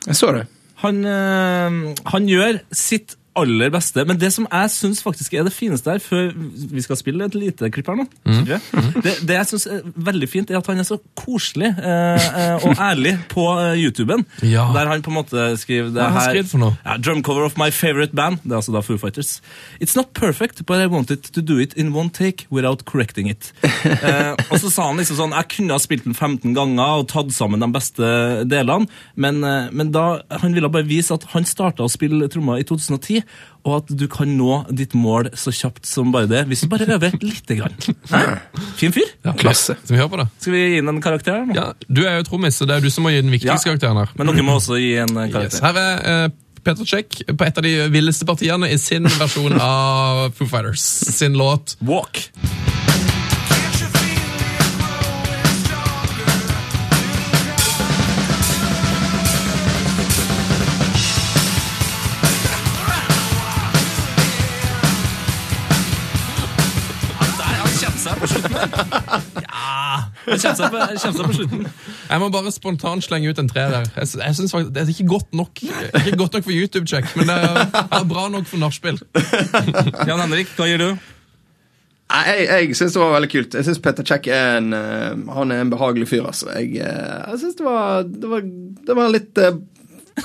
jeg 0.08 0.18
så 0.18 0.34
det. 0.34 0.44
Han, 0.82 1.04
han 1.04 2.28
gjør 2.28 2.58
sitt 2.72 3.14
aller 3.38 3.70
beste, 3.70 4.02
men 4.08 4.18
det 4.18 4.32
som 4.34 4.46
jeg 4.50 4.70
syns 4.74 5.00
faktisk 5.04 5.34
er 5.38 5.44
det 5.46 5.52
fineste 5.54 5.92
her, 5.92 6.00
før 6.02 6.32
vi 6.34 6.82
skal 6.82 6.98
spille 6.98 7.24
et 7.28 7.36
lite 7.38 7.70
klipp 7.72 7.86
her 7.92 8.00
nå 8.00 8.06
Mm. 8.26 8.44
jeg, 8.46 8.60
det, 9.04 9.12
det 9.26 9.34
jeg 9.36 9.46
syns 9.48 9.64
er 9.70 9.80
veldig 9.96 10.28
fint, 10.28 10.50
er 10.50 10.58
at 10.58 10.66
han 10.66 10.78
er 10.82 10.86
så 10.86 10.98
koselig 11.18 11.70
eh, 11.78 12.26
eh, 12.42 12.64
og 12.66 12.74
ærlig 12.82 13.14
på 13.30 13.44
eh, 13.58 13.78
YouTuben. 13.80 14.24
Ja. 14.42 14.66
Der 14.74 14.90
han 14.90 15.02
på 15.02 15.10
en 15.12 15.16
måte 15.20 15.44
skriver 15.60 15.88
det 15.94 16.02
Hva 16.02 16.08
har 16.10 16.26
han 16.28 16.36
her 16.40 16.48
for 16.50 16.62
noe? 16.62 16.74
Ja, 16.84 16.96
Drum 17.00 17.22
cover 17.26 17.46
of 17.46 17.56
my 17.60 17.70
favorite 17.74 18.14
band. 18.16 18.42
Det 18.44 18.52
er 18.52 18.58
altså 18.60 18.74
da 18.74 18.82
Foo 18.84 18.98
Fighters. 19.00 19.40
It's 19.80 19.96
not 19.96 20.12
perfect, 20.14 20.64
but 20.66 20.82
I 20.82 20.86
wanted 20.90 21.22
to 21.32 21.40
do 21.42 21.58
it 21.62 21.74
in 21.74 21.94
one 21.96 22.10
take 22.10 22.46
without 22.50 22.84
correcting 22.84 23.30
it. 23.30 23.52
eh, 23.64 24.34
og 24.50 24.58
så 24.60 24.70
sa 24.70 24.88
han 24.90 25.00
liksom 25.00 25.18
sånn 25.20 25.34
Jeg 25.38 25.48
kunne 25.56 25.76
ha 25.76 25.82
spilt 25.82 26.04
den 26.08 26.14
15 26.18 26.54
ganger 26.56 27.00
og 27.02 27.08
tatt 27.12 27.32
sammen 27.34 27.62
de 27.62 27.70
beste 27.74 28.10
delene, 28.50 28.86
men, 29.16 29.42
eh, 29.46 29.70
men 29.72 29.92
da 29.94 30.20
han 30.42 30.54
ville 30.56 30.70
bare 30.70 30.86
vise 30.88 31.14
at 31.14 31.24
han 31.34 31.46
starta 31.48 31.86
å 31.86 31.90
spille 31.92 32.28
trommer 32.32 32.60
i 32.60 32.66
2010. 32.68 33.19
tid, 33.20 33.38
og 33.68 33.76
at 33.82 33.90
du 34.00 34.06
kan 34.08 34.30
nå 34.38 34.62
ditt 34.72 34.94
mål 34.96 35.28
så 35.36 35.52
kjapt 35.52 35.84
som 35.86 36.12
bare 36.14 36.26
det, 36.30 36.46
hvis 36.48 36.62
du 36.64 36.68
bare 36.72 36.86
øver 36.96 37.16
lite 37.20 37.56
grann. 37.60 37.74
Hæ? 38.10 38.20
Fin 38.80 38.92
fyr. 38.96 39.10
Klasse. 39.40 39.76
Skal 39.84 39.94
vi 39.96 40.00
høre 40.00 40.08
på 40.14 40.20
det? 40.22 40.28
Skal 40.40 40.52
vi 40.56 40.62
gi 40.70 40.76
den 40.80 40.88
en 40.94 41.02
karakter? 41.04 41.42
nå? 41.46 41.54
Ja, 41.58 41.66
Du 41.88 42.02
er 42.08 42.16
jo 42.20 42.22
trommis, 42.30 42.56
så 42.56 42.64
det 42.66 42.76
er 42.78 42.80
du 42.80 42.90
som 42.90 43.04
må 43.04 43.12
gi 43.12 43.20
den 43.20 43.30
viktigste 43.34 43.58
Ja. 43.68 43.74
karakteren 43.74 44.00
her. 44.00 44.14
Men 44.16 44.32
dere 44.32 44.42
må 44.48 44.56
også 44.56 44.80
gi 44.80 44.94
en 45.02 45.12
karakter. 45.14 45.60
Yes. 45.60 45.60
Her 45.60 45.76
er 45.76 46.24
Uh, 46.24 46.30
Peter 46.64 46.84
Check 46.84 47.22
på 47.38 47.44
et 47.46 47.56
av 47.56 47.64
de 47.64 47.70
villeste 47.88 48.26
partiene 48.28 48.68
i 48.68 48.76
sin 48.76 49.04
versjon 49.04 49.54
av 49.60 50.32
Foo 50.36 50.44
Fighters 50.46 50.82
sin 51.16 51.32
låt 51.40 51.76
Walk. 51.80 52.26
Ja, 68.60 70.02
Det 70.26 70.36
kommer 70.42 70.56
seg 70.58 70.74
på, 70.74 70.80
seg 71.02 71.20
på 71.20 71.36
slutten. 71.36 71.68
Jeg 72.10 72.22
må 72.22 72.28
bare 72.32 72.52
spontant 72.54 73.04
slenge 73.06 73.30
ut 73.30 73.40
en 73.42 73.48
tre 73.50 73.66
der. 73.72 73.86
Jeg, 73.96 74.10
jeg 74.20 74.36
synes 74.38 74.52
faktisk, 74.54 74.74
Det 74.74 74.82
er 74.82 74.92
ikke 74.92 75.08
godt 75.10 75.32
nok 75.36 75.62
Ikke 75.62 76.18
godt 76.20 76.36
nok 76.36 76.44
for 76.46 76.54
YouTube-check, 76.54 77.14
men 77.18 77.30
det 77.30 77.38
er, 77.38 77.64
er 78.00 78.04
bra 78.10 78.28
nok 78.32 78.46
for 78.50 78.60
nachspiel. 78.62 79.00
Jan 80.08 80.20
Henrik, 80.22 80.52
hva 80.58 80.68
gjør 80.70 80.84
du? 80.84 80.90
Jeg, 82.10 82.46
jeg 82.48 82.76
syns 82.78 82.94
det 82.96 83.02
var 83.02 83.12
veldig 83.14 83.30
kult. 83.30 83.54
Jeg 83.54 83.66
syns 83.68 83.82
Petter 83.82 84.06
Check 84.06 84.26
er 84.34 84.56
en 84.58 84.72
eh, 84.74 85.12
Han 85.36 85.52
er 85.54 85.60
en 85.62 85.70
behagelig 85.70 86.08
fyr, 86.10 86.24
altså. 86.26 86.48
Jeg, 86.56 86.80
eh, 86.82 87.20
jeg 87.30 87.42
syns 87.44 87.58
det 87.60 87.66
var 87.66 88.02
Det 88.02 88.30
var, 88.32 88.48
det 88.88 88.96
var 88.98 89.12
litt 89.14 89.38
eh, 89.38 89.60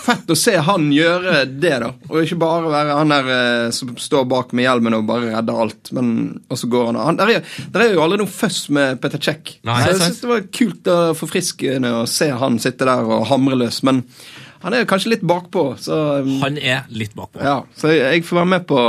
fett 0.01 0.31
å 0.31 0.37
se 0.37 0.55
han 0.67 0.87
gjøre 0.93 1.41
det, 1.49 1.73
da. 1.83 1.91
Og 2.09 2.21
ikke 2.23 2.37
bare 2.41 2.71
være 2.71 2.97
han 2.99 3.13
der 3.13 3.31
eh, 3.35 3.67
som 3.75 3.93
står 3.99 4.27
bak 4.31 4.55
med 4.55 4.67
hjelmen 4.67 4.97
og 4.97 5.07
bare 5.09 5.33
redder 5.33 5.61
alt, 5.65 5.91
men 5.95 6.13
og 6.49 6.59
så 6.59 6.69
går 6.71 6.89
han 6.91 7.01
han, 7.01 7.19
der, 7.19 7.35
er, 7.37 7.59
der 7.73 7.85
er 7.85 7.93
jo 7.93 8.03
aldri 8.05 8.21
noe 8.23 8.31
føss 8.31 8.65
med 8.75 9.01
Peter 9.03 9.21
Check. 9.21 9.57
Nei, 9.67 9.81
så 9.83 9.93
jeg 9.93 10.01
syns 10.03 10.23
det 10.23 10.31
var 10.31 10.47
kult 10.61 10.91
og 10.95 11.03
forfriskende 11.19 11.93
å 12.01 12.07
se 12.09 12.31
han 12.31 12.59
sitte 12.61 12.87
der 12.87 13.05
og 13.05 13.27
hamre 13.31 13.59
løs. 13.59 13.81
Men 13.87 14.03
han 14.65 14.73
er 14.73 14.87
kanskje 14.89 15.11
litt 15.13 15.25
bakpå, 15.27 15.67
så 15.77 15.97
um, 16.25 16.39
Han 16.41 16.55
er 16.57 16.87
litt 16.89 17.13
bakpå. 17.17 17.41
ja, 17.43 17.59
Så 17.77 17.91
jeg, 17.93 18.01
jeg 18.01 18.25
får 18.25 18.39
være 18.41 18.51
med 18.55 18.65
på 18.69 18.79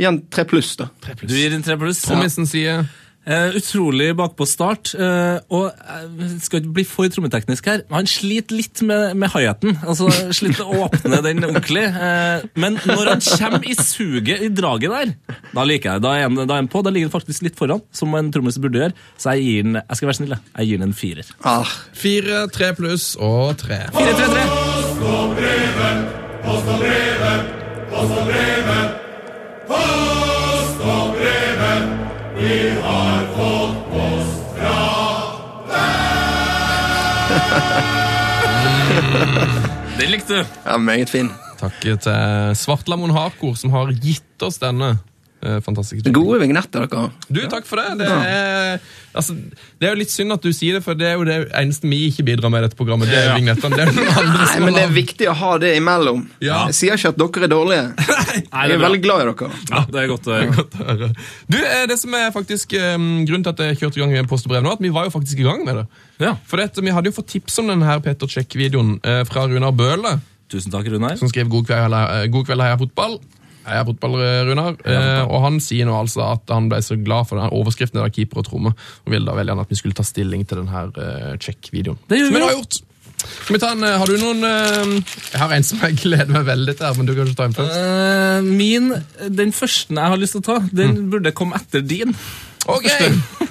igjen 0.00 0.18
tre 0.32 0.46
pluss, 0.50 0.74
da. 0.80 0.88
Du 1.22 1.36
gir 1.36 1.54
en 1.54 1.62
tre 1.62 1.76
pluss. 1.78 2.02
Ja. 2.10 2.18
sier 2.26 2.82
Eh, 3.22 3.54
utrolig 3.54 4.08
bakpå 4.18 4.46
start. 4.50 4.94
Uh, 4.98 5.38
og 5.54 5.70
jeg 5.70 6.40
skal 6.42 6.58
ikke 6.58 6.72
bli 6.78 6.84
for 6.86 7.06
trommeteknisk 7.12 7.68
her, 7.70 7.84
han 7.92 8.08
sliter 8.10 8.56
litt 8.58 8.82
med, 8.86 9.14
med 9.18 9.30
hi-haten. 9.30 9.78
Altså, 9.86 10.10
sliter 10.34 10.66
å 10.66 10.88
åpne 10.88 11.20
den 11.22 11.44
ordentlig. 11.46 11.86
Uh, 11.94 12.42
men 12.58 12.80
når 12.82 13.12
han 13.12 13.22
kommer 13.22 13.62
i 13.68 13.76
suget, 13.78 14.42
i 14.42 14.50
draget 14.50 14.90
der, 14.90 15.14
da 15.52 15.66
liker 15.68 15.94
jeg 15.94 16.02
det. 16.02 16.08
Da 16.08 16.16
er 16.18 16.58
han, 16.62 16.70
på. 16.72 16.82
Da 16.82 16.90
ligger 16.90 17.06
han 17.10 17.14
faktisk 17.14 17.46
litt 17.46 17.58
foran, 17.58 17.82
som 17.94 18.14
en 18.18 18.32
trommis 18.34 18.58
burde 18.62 18.82
gjøre. 18.82 18.94
Så 19.20 19.36
jeg 19.36 19.46
gir 19.46 19.68
den, 19.68 19.78
jeg 19.78 20.00
skal 20.00 20.10
være 20.10 20.18
snill, 20.18 20.34
jeg. 20.34 20.66
gir 20.66 20.82
den 20.82 20.88
en 20.90 20.96
firer. 20.96 21.26
Ah, 21.46 21.70
fire, 21.94 22.46
tre 22.54 22.72
pluss 22.78 23.12
og 23.22 23.54
tre. 23.62 23.84
Fire, 23.94 24.12
tre, 24.18 24.26
tre. 24.34 24.44
Den 39.98 40.10
likte 40.10 40.40
du. 40.40 40.44
ja, 40.64 40.76
meget 40.78 41.10
fin. 41.10 41.30
Takket 41.60 42.00
til 42.08 42.56
Svartlamon 42.58 43.10
Hardcore, 43.14 43.56
som 43.56 43.70
har 43.70 43.92
gitt 43.94 44.42
oss 44.42 44.58
denne 44.58 44.98
eh, 45.42 45.58
fantastiske 45.64 46.12
Gode 46.14 46.38
vignetter 46.40 46.86
dere. 46.86 47.10
Du, 47.28 47.40
takk 47.50 47.66
for 47.66 47.76
det. 47.82 47.98
Det 48.02 48.08
er, 48.08 48.80
altså, 49.14 49.34
det 49.34 49.88
er 49.88 49.92
jo 49.94 49.98
litt 50.00 50.10
synd 50.12 50.32
at 50.32 50.42
du 50.44 50.50
sier 50.54 50.78
det, 50.78 50.82
for 50.84 50.94
det 50.98 51.06
er 51.10 51.14
jo 51.18 51.24
det 51.28 51.36
eneste 51.58 51.88
vi 51.90 51.98
ikke 52.10 52.24
bidrar 52.30 52.50
med 52.52 52.62
i 52.62 52.66
dette 52.68 52.78
programmet. 52.78 53.08
Det 53.10 53.18
er 53.18 53.28
Ja. 53.30 53.34
vignettene. 53.36 53.76
Det 53.76 53.86
er 53.86 53.92
noen 53.92 54.12
andre 54.22 54.46
Nei, 54.46 54.60
men 54.64 54.74
det 54.78 54.82
er 54.86 54.92
viktig 54.94 55.28
å 55.28 55.34
ha 55.42 55.52
det 55.58 55.72
imellom. 55.78 56.22
Ja. 56.40 56.66
Jeg 56.70 56.74
sier 56.78 56.96
ikke 56.96 57.12
at 57.14 57.18
dere 57.22 57.44
er 57.48 57.52
dårlige. 57.52 57.84
Nei, 57.98 58.38
Jeg 58.40 58.48
er 58.52 58.74
er 58.74 58.78
bra. 58.78 58.86
veldig 58.88 59.02
glad 59.02 59.22
i 59.22 59.28
dere. 59.32 59.50
Ja, 59.70 59.84
det 59.92 60.02
er 60.02 60.08
godt 60.14 60.26
å 60.30 60.36
høre. 60.36 60.50
Godt 60.62 60.78
å 60.80 60.88
høre. 60.92 61.10
Du, 61.48 61.58
eh, 61.58 61.86
det 61.90 61.98
som 61.98 62.14
er 62.14 62.30
faktisk 62.34 62.72
um, 62.78 63.08
Grunnen 63.26 63.44
til 63.44 63.52
at 63.52 63.64
jeg 63.66 63.78
kjørte 63.82 63.98
i 63.98 64.04
gang 64.04 64.12
med 64.16 64.28
post 64.30 64.46
og 64.46 64.52
brev 64.54 64.62
nå, 64.62 64.72
at 64.72 64.80
vi 64.84 64.90
var 64.94 65.04
jo 65.08 65.14
faktisk 65.14 65.38
i 65.42 65.46
gang 65.48 65.64
med 65.66 65.82
det. 65.82 65.86
Ja. 66.22 66.36
For 66.46 66.56
dette, 66.62 66.80
Vi 66.82 66.90
hadde 66.94 67.10
jo 67.10 67.16
fått 67.18 67.28
tips 67.34 67.58
om 67.58 67.68
denne 67.72 67.84
her 67.88 68.00
Peter 68.04 68.26
Check-videoen 68.30 68.98
eh, 69.02 69.22
fra 69.28 69.46
Runar 69.50 69.72
Bøhle, 69.74 70.20
Tusen 70.52 70.70
takk, 70.70 70.84
Runar. 70.92 71.16
som 71.16 71.28
skrev 71.32 71.48
'God 71.48 71.64
kveld, 71.66 71.94
heia- 71.96 72.26
god 72.28 72.46
kveld 73.62 73.80
er 73.80 73.88
fotball'. 73.88 74.20
Eh, 74.20 74.44
Runar. 74.50 74.78
Eh, 74.84 75.22
og 75.26 75.42
han 75.46 75.60
sier 75.60 75.86
nå 75.86 75.96
altså 75.98 76.32
at 76.32 76.54
han 76.54 76.68
ble 76.68 76.82
så 76.82 76.96
glad 76.96 77.28
for 77.28 77.38
den 77.40 77.50
overskriften 77.50 78.02
der 78.02 78.12
keeper 78.14 78.42
og 78.42 78.48
tromme, 78.50 78.74
og 78.74 79.12
ville 79.12 79.26
da 79.26 79.36
veldig 79.36 79.54
gjerne 79.54 79.66
at 79.68 79.70
vi 79.70 79.80
skulle 79.80 79.94
ta 79.94 80.02
stilling 80.02 80.46
til 80.46 80.62
denne 80.62 80.86
uh, 80.96 81.36
check-videoen. 81.38 81.98
Det 82.08 82.26
Som 82.26 82.34
vi 82.34 82.42
har 82.42 82.56
gjort. 82.58 82.82
Skal 83.22 83.54
vi 83.54 83.60
ta 83.62 83.72
en, 83.72 83.84
eh, 83.84 83.98
Har 83.98 84.06
du 84.06 84.16
noen 84.18 84.44
eh, 84.46 84.94
Jeg 85.32 85.40
har 85.40 85.54
en 85.54 85.66
som 85.66 85.82
jeg 85.86 85.98
gleder 86.04 86.32
meg 86.32 86.46
veldig 86.48 86.76
til, 86.78 86.96
men 86.98 87.08
du 87.08 87.14
kan 87.16 87.28
ikke 87.28 87.40
ta 87.40 87.48
en 87.48 87.58
først. 87.58 87.76
Eh, 87.78 88.48
min, 88.62 88.94
Den 89.30 89.52
første 89.56 89.94
jeg 89.94 90.14
har 90.14 90.20
lyst 90.20 90.36
til 90.38 90.42
å 90.42 90.48
ta, 90.50 90.58
den 90.72 91.04
burde 91.12 91.34
komme 91.36 91.58
etter 91.60 91.84
din. 91.84 92.16
Ok! 92.66 92.86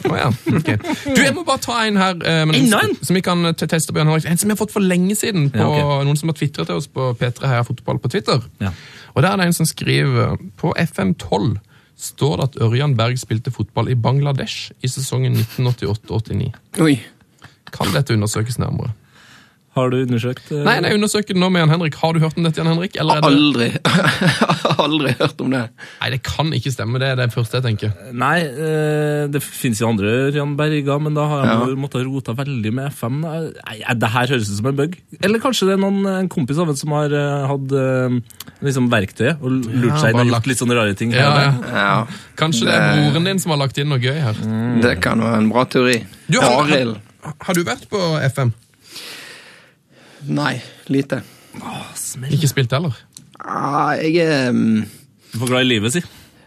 Oh, 0.10 0.18
ja, 0.18 0.28
okay. 0.56 0.78
Du, 1.06 1.22
Jeg 1.22 1.34
må 1.36 1.44
bare 1.44 1.62
ta 1.62 1.82
en 1.86 1.98
her. 2.00 2.16
eh, 2.26 2.46
men, 2.48 2.56
en? 2.56 2.96
Som 3.04 3.16
vi 3.16 3.22
kan 3.22 3.46
eh, 3.46 3.54
teste 3.54 3.94
på 3.94 4.00
Henrik. 4.00 4.26
En 4.26 4.38
som 4.38 4.50
vi 4.50 4.56
har 4.56 4.60
fått 4.60 4.72
for 4.74 4.84
lenge 4.84 5.16
siden. 5.16 5.50
På 5.52 5.60
Ja, 5.60 5.68
okay. 5.68 6.06
Noen 6.08 6.18
som 6.18 6.32
har 6.32 6.38
tvitret 6.40 6.68
til 6.70 6.80
oss 6.80 6.88
på 6.88 7.12
P3 7.20 7.48
Heia 7.52 7.66
Fotball 7.68 8.00
på 8.00 8.12
Twitter. 8.12 8.42
Ja. 8.64 8.72
Og 9.14 9.24
der 9.24 9.34
er 9.34 9.42
det 9.42 9.50
en 9.50 9.54
som 9.54 9.68
skriver 9.68 10.38
På 10.58 10.74
FM12 10.80 11.58
står 12.02 12.38
det 12.40 12.44
at 12.50 12.56
Ørjan 12.66 12.96
Berg 12.98 13.20
spilte 13.20 13.52
fotball 13.54 13.92
i 13.92 13.96
Bangladesh 13.96 14.72
i 14.82 14.90
sesongen 14.90 15.36
1988-89. 15.38 16.48
Oi. 16.82 16.96
Kan 17.72 17.94
dette 17.94 18.16
undersøkes 18.18 18.58
nærmere? 18.58 18.96
Har 19.72 19.88
du 19.90 20.02
undersøkt? 20.04 20.50
eh, 20.52 20.64
Nei, 20.68 20.74
jeg 20.84 20.98
undersøker 21.00 21.32
det 21.34 21.40
nå 21.40 21.48
med 21.50 21.62
Jan 21.64 21.70
Henrik. 21.72 21.96
Har 22.02 22.12
du 22.14 22.20
hørt 22.20 22.36
om 22.36 22.44
dette, 22.44 22.60
Jan 22.60 22.68
Henrik? 22.68 22.98
Eller 23.00 23.22
er 23.22 23.22
det... 23.24 23.30
Aldri. 23.32 23.68
Aldri 24.84 25.14
hørt 25.20 25.40
om 25.44 25.52
det. 25.54 25.62
Nei, 26.02 26.10
det 26.12 26.20
kan 26.28 26.50
ikke 26.58 26.72
stemme. 26.74 27.00
Det 27.00 27.08
er 27.14 27.20
det 27.22 27.28
første 27.32 27.60
jeg 27.60 27.66
tenker. 27.70 27.94
Nei, 28.12 28.38
eh, 28.44 29.28
det 29.32 29.40
finnes 29.46 29.80
jo 29.80 29.88
andre 29.88 30.12
Jan 30.36 30.58
Berga, 30.60 30.98
men 31.00 31.16
da 31.16 31.24
har 31.32 31.46
han 31.46 31.52
Ja. 31.54 31.70
jo 31.72 31.78
måttet 31.80 32.04
rota 32.08 32.36
veldig 32.36 32.74
med 32.82 32.92
FM. 32.92 33.22
Nei, 33.24 33.78
det 33.96 34.10
her 34.18 34.28
høres 34.34 34.50
ut 34.52 34.58
som 34.60 34.68
en 34.72 34.76
bug. 34.82 34.98
Eller 35.24 35.40
kanskje 35.44 35.70
det 35.70 35.78
er 35.78 35.82
noen, 35.86 36.02
en 36.20 36.30
kompis 36.32 36.60
av 36.60 36.68
en 36.74 36.80
som 36.82 36.92
har 36.98 37.16
eh, 37.16 37.46
hatt 37.52 37.76
eh, 37.84 38.18
liksom 38.68 38.90
verktøyet 38.92 39.40
og 39.40 39.56
lurt 39.56 39.94
Ja, 39.94 40.02
seg 40.04 40.16
inn 40.18 40.26
og 40.26 40.34
lagt- 40.36 40.52
litt 40.52 40.60
sånne 40.60 40.76
rare 40.78 40.98
ting. 41.00 41.14
Ja, 41.16 41.30
her, 41.32 41.48
ja. 41.48 41.86
Ja, 41.86 42.26
Kanskje 42.42 42.68
det 42.68 42.76
er 42.76 42.92
broren 43.00 43.24
din 43.32 43.40
som 43.40 43.56
har 43.56 43.62
lagt 43.64 43.78
inn 43.80 43.88
noe 43.92 44.02
gøy 44.04 44.20
her. 44.20 44.36
Det 44.84 44.98
kan 45.04 45.24
være 45.24 45.40
en 45.46 45.50
bra 45.54 45.64
teori. 45.70 46.02
Du, 46.28 46.42
har, 46.44 46.66
Arild. 46.66 46.98
har, 47.24 47.34
har 47.48 47.54
du 47.56 47.64
vært 47.68 47.88
på 47.92 48.00
FM? 48.28 48.52
Nei, 50.30 50.56
lite. 50.92 51.22
Ikke 52.32 52.50
spilt 52.50 52.72
heller? 52.76 52.96
Ah, 53.42 53.94
jeg 53.98 54.22
er 54.26 54.50
um... 54.54 54.82
Du 55.32 55.40
får 55.42 55.48
glad 55.54 55.66
i 55.66 55.70
livet, 55.72 55.94
si. 55.96 56.02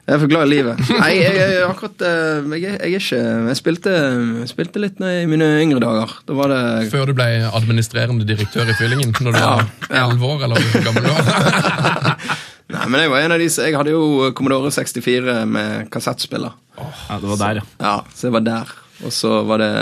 Jeg 0.04 0.18
er 0.18 0.20
for 0.20 0.28
glad 0.28 0.44
i 0.44 0.52
livet. 0.52 0.80
Nei, 1.00 1.12
jeg, 1.16 1.36
jeg, 1.38 1.60
akkurat 1.64 2.02
eh, 2.04 2.48
jeg, 2.60 2.62
jeg 2.64 2.74
er 2.76 2.96
ikke 2.98 3.20
Jeg 3.48 3.56
spilte, 3.56 3.92
jeg 4.42 4.50
spilte 4.50 4.82
litt 4.82 4.98
i 5.00 5.12
mine 5.30 5.46
yngre 5.62 5.80
dager. 5.80 6.12
Da 6.28 6.36
var 6.36 6.52
det 6.52 6.58
Før 6.92 7.08
du 7.08 7.14
ble 7.16 7.28
administrerende 7.48 8.26
direktør 8.28 8.68
i 8.68 8.76
Fyllingen? 8.76 9.14
Når 9.16 9.32
du 9.32 9.40
Ja, 9.40 9.54
var 9.54 9.64
ja. 9.88 10.02
11 10.12 10.26
år, 10.28 10.44
eller 10.44 10.68
hvor 10.74 10.84
gammel 10.90 11.08
du 11.08 11.10
var? 11.14 12.12
Nei, 12.74 12.84
men 12.90 13.00
jeg 13.00 13.12
var 13.14 13.24
en 13.24 13.32
av 13.36 13.40
de 13.40 13.48
som 13.52 13.64
Jeg 13.68 13.76
hadde 13.78 13.92
jo 13.94 14.30
Commodore 14.36 14.70
64 14.76 15.40
med 15.48 15.88
kassettspiller. 15.94 16.52
Ja, 16.76 17.18
det 17.22 17.32
var 17.32 17.40
der, 17.40 17.62
ja. 17.62 17.66
Ja, 17.80 17.96
så 18.12 18.28
jeg 18.28 18.36
var 18.36 18.44
der. 18.44 18.76
Og 19.08 19.12
så 19.14 19.40
var 19.48 19.60
det 19.64 19.72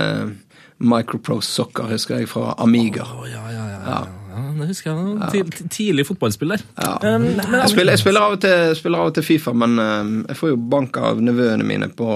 Microprose 0.82 1.48
Soccer, 1.48 1.86
husker 1.92 2.18
jeg, 2.18 2.28
fra 2.28 2.54
Amiga. 2.58 3.04
Oh, 3.16 3.24
ja, 3.30 3.42
ja, 3.52 3.64
ja, 3.70 3.78
ja. 3.86 4.00
ja. 4.32 4.42
Det 4.58 4.66
husker 4.68 4.90
jeg. 4.92 5.30
Tid- 5.32 5.68
Tidlig 5.70 6.06
fotballspiller. 6.08 6.62
Ja. 6.80 6.94
Um, 7.16 7.24
Jeg 7.36 7.68
spiller, 7.70 7.92
jeg 7.92 7.98
spiller, 8.02 8.20
av, 8.26 8.32
og 8.36 8.40
til, 8.42 8.72
spiller 8.78 8.98
av 9.02 9.10
og 9.10 9.14
til 9.18 9.26
Fifa, 9.26 9.52
men 9.52 9.78
eh, 9.78 10.10
jeg 10.32 10.38
får 10.40 10.52
jo 10.54 10.56
bank 10.72 10.96
av 10.96 11.20
nevøene 11.22 11.66
mine 11.68 11.88
på, 11.98 12.08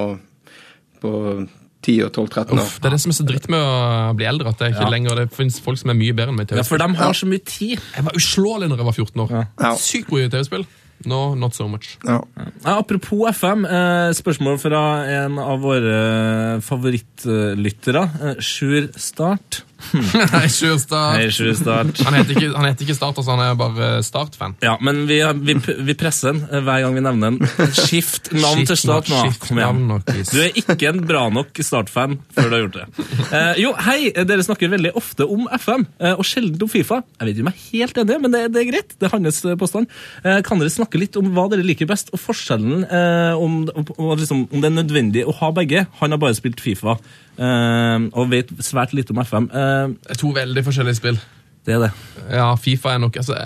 på 1.02 1.12
10 1.86 1.98
og 2.06 2.10
12-13 2.16 2.56
år. 2.56 2.62
Uff, 2.64 2.78
det 2.82 2.88
er 2.90 2.94
det 2.96 3.00
som 3.04 3.12
er 3.12 3.18
så 3.20 3.26
dritt 3.28 3.48
med 3.52 3.60
å 3.62 4.14
bli 4.18 4.26
eldre. 4.26 4.48
at 4.50 4.58
Det 4.58 4.66
er 4.68 4.74
ikke 4.74 4.86
Ja. 4.88 4.94
lenger, 4.96 5.20
det 5.20 5.28
finnes 5.36 5.60
folk 5.62 5.78
som 5.78 5.90
er 5.92 5.98
mye 6.00 6.16
bedre 6.16 6.32
enn 6.32 6.40
meg 6.40 6.50
ja, 6.56 6.62
for 6.66 6.78
de 6.82 6.88
har 6.98 7.12
så 7.14 7.28
mye 7.30 7.44
tid. 7.46 7.78
Jeg 7.94 8.04
var 8.08 8.16
uslåelig 8.18 8.68
når 8.72 8.76
jeg 8.82 8.88
var 8.88 8.96
14 8.96 9.22
år. 9.26 9.46
Ja. 9.60 9.74
Sykt 9.76 10.08
god 10.10 10.24
i 10.24 10.28
TV-spill. 10.34 10.66
Nå, 11.04 11.34
not 11.36 11.54
so 11.54 11.68
much. 11.68 11.98
Ja. 12.06 12.22
Ja, 12.64 12.78
apropos 12.78 13.28
FM, 13.30 13.64
eh, 13.64 14.10
spørsmål 14.16 14.58
fra 14.58 14.82
en 15.04 15.38
av 15.38 15.60
våre 15.60 16.60
favorittlyttere. 16.64 18.02
Eh, 18.22 18.40
Sjur 18.40 18.88
Start. 18.96 19.64
Hei, 20.32 20.48
Sjurstad. 20.48 21.16
Hei, 21.16 21.28
Sjurstad. 21.34 21.92
Han 22.06 22.16
heter 22.16 22.32
ikke, 22.36 22.48
han 22.56 22.66
heter 22.68 22.86
ikke 22.86 22.96
Start, 22.96 23.18
altså, 23.20 23.34
han 23.36 23.42
er 23.44 23.56
bare 23.58 23.88
Start-fan. 24.04 24.56
Ja, 24.64 24.76
men 24.82 25.04
vi, 25.08 25.18
vi, 25.44 25.56
vi 25.86 25.96
presser 25.98 26.32
den 26.32 26.42
eh, 26.48 26.62
hver 26.64 26.82
gang 26.84 26.96
vi 26.96 27.02
nevner 27.04 27.34
den. 27.36 27.72
Skift 27.76 28.30
navn 28.34 28.62
Skift 28.62 28.72
til 28.72 28.80
Start 28.80 29.10
nå. 29.12 29.20
skift 29.26 29.44
Kom 29.46 29.60
igjen. 29.60 29.82
Du 30.32 30.38
er 30.42 30.56
ikke 30.56 30.90
en 30.90 31.02
bra 31.06 31.26
nok 31.32 31.60
Start-fan 31.66 32.18
før 32.36 32.48
du 32.48 32.56
har 32.56 32.64
gjort 32.64 32.78
det. 32.78 32.86
Eh, 33.26 33.52
jo, 33.64 33.74
hei, 33.86 33.98
dere 34.16 34.46
snakker 34.46 34.72
veldig 34.72 34.94
ofte 34.98 35.28
om 35.36 35.44
FM, 35.52 35.86
eh, 36.00 36.16
og 36.16 36.24
sjelden 36.26 36.66
om 36.66 36.72
Fifa. 36.72 37.02
Jeg 37.18 37.28
vet 37.28 37.36
ikke 37.36 37.46
om 37.46 37.52
jeg 37.52 37.60
er 37.60 37.84
helt 37.84 38.02
enig, 38.04 38.18
men 38.24 38.36
det, 38.36 38.42
det 38.56 38.62
er 38.62 38.70
greit. 38.70 38.96
Det 38.96 39.10
er 39.10 39.14
hans 39.16 39.42
eh, 39.44 39.58
påstand. 39.60 39.92
Eh, 40.24 40.40
kan 40.46 40.62
dere 40.62 40.72
snakke 40.72 41.00
litt 41.00 41.20
om 41.20 41.30
hva 41.36 41.46
dere 41.52 41.66
liker 41.66 41.90
best, 41.90 42.10
og 42.16 42.22
forskjellen 42.22 42.86
eh, 42.88 43.36
om, 43.36 43.62
om, 43.76 43.92
om, 43.98 44.10
liksom, 44.16 44.46
om 44.50 44.64
det 44.64 44.72
er 44.72 44.78
nødvendig 44.80 45.26
å 45.28 45.36
ha 45.42 45.52
begge? 45.56 45.86
Han 46.00 46.16
har 46.16 46.22
bare 46.22 46.38
spilt 46.38 46.64
Fifa, 46.64 46.96
eh, 47.38 48.06
og 48.12 48.30
vet 48.32 48.52
svært 48.64 48.94
lite 48.96 49.14
om 49.14 49.22
FM. 49.22 49.50
Uh, 49.52 49.96
Det 50.06 50.16
er 50.16 50.20
to 50.20 50.32
veldig 50.36 50.64
forskjellige 50.66 51.00
spill. 51.00 51.18
det 51.66 51.74
er 51.74 51.84
det. 51.86 51.90
Ja, 52.30 52.54
Fifa 52.56 52.94
er 52.94 53.02
nok 53.02 53.16
altså, 53.16 53.36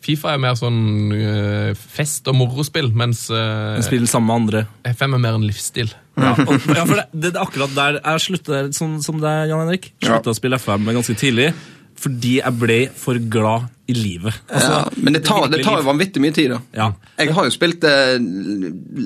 Fifa 0.00 0.32
er 0.32 0.38
mer 0.40 0.54
sånn 0.56 1.12
uh, 1.12 1.72
fest- 1.76 2.28
og 2.30 2.38
morospill, 2.38 2.88
mens 2.96 3.26
uh, 3.30 3.76
Han 3.76 3.84
spiller 3.84 4.08
sammen 4.08 4.30
med 4.30 4.36
andre. 4.40 4.94
FM 4.96 5.14
er 5.18 5.24
mer 5.26 5.36
en 5.36 5.44
livsstil. 5.44 5.92
Ja, 6.16 6.32
og, 6.48 6.56
ja 6.72 6.86
for 6.86 6.96
det, 6.96 7.04
det 7.12 7.34
er 7.34 7.42
akkurat 7.42 7.76
der 7.76 8.00
jeg 8.00 8.24
slutter, 8.24 8.70
sånn 8.76 8.96
som 9.04 9.20
deg, 9.20 9.50
Jan 9.52 9.60
Henrik. 9.66 9.92
Slutta 10.02 10.32
å 10.32 10.38
spille 10.38 10.58
FM 10.60 10.88
ganske 10.88 11.16
tidlig 11.20 11.50
fordi 12.00 12.38
jeg 12.38 12.56
ble 12.60 12.78
for 12.96 13.20
glad 13.32 13.68
i 13.90 13.94
livet. 13.96 14.36
Altså, 14.48 14.70
ja, 14.72 15.02
men 15.02 15.16
det 15.16 15.22
tar, 15.26 15.48
det 15.50 15.62
tar 15.66 15.82
vanvittig 15.84 16.22
mye 16.22 16.34
tid, 16.36 16.54
da. 16.54 16.60
Ja. 16.76 16.86
Jeg 17.20 17.34
har 17.36 17.48
jo 17.48 17.54
spilt 17.54 17.84
eh, 17.88 18.14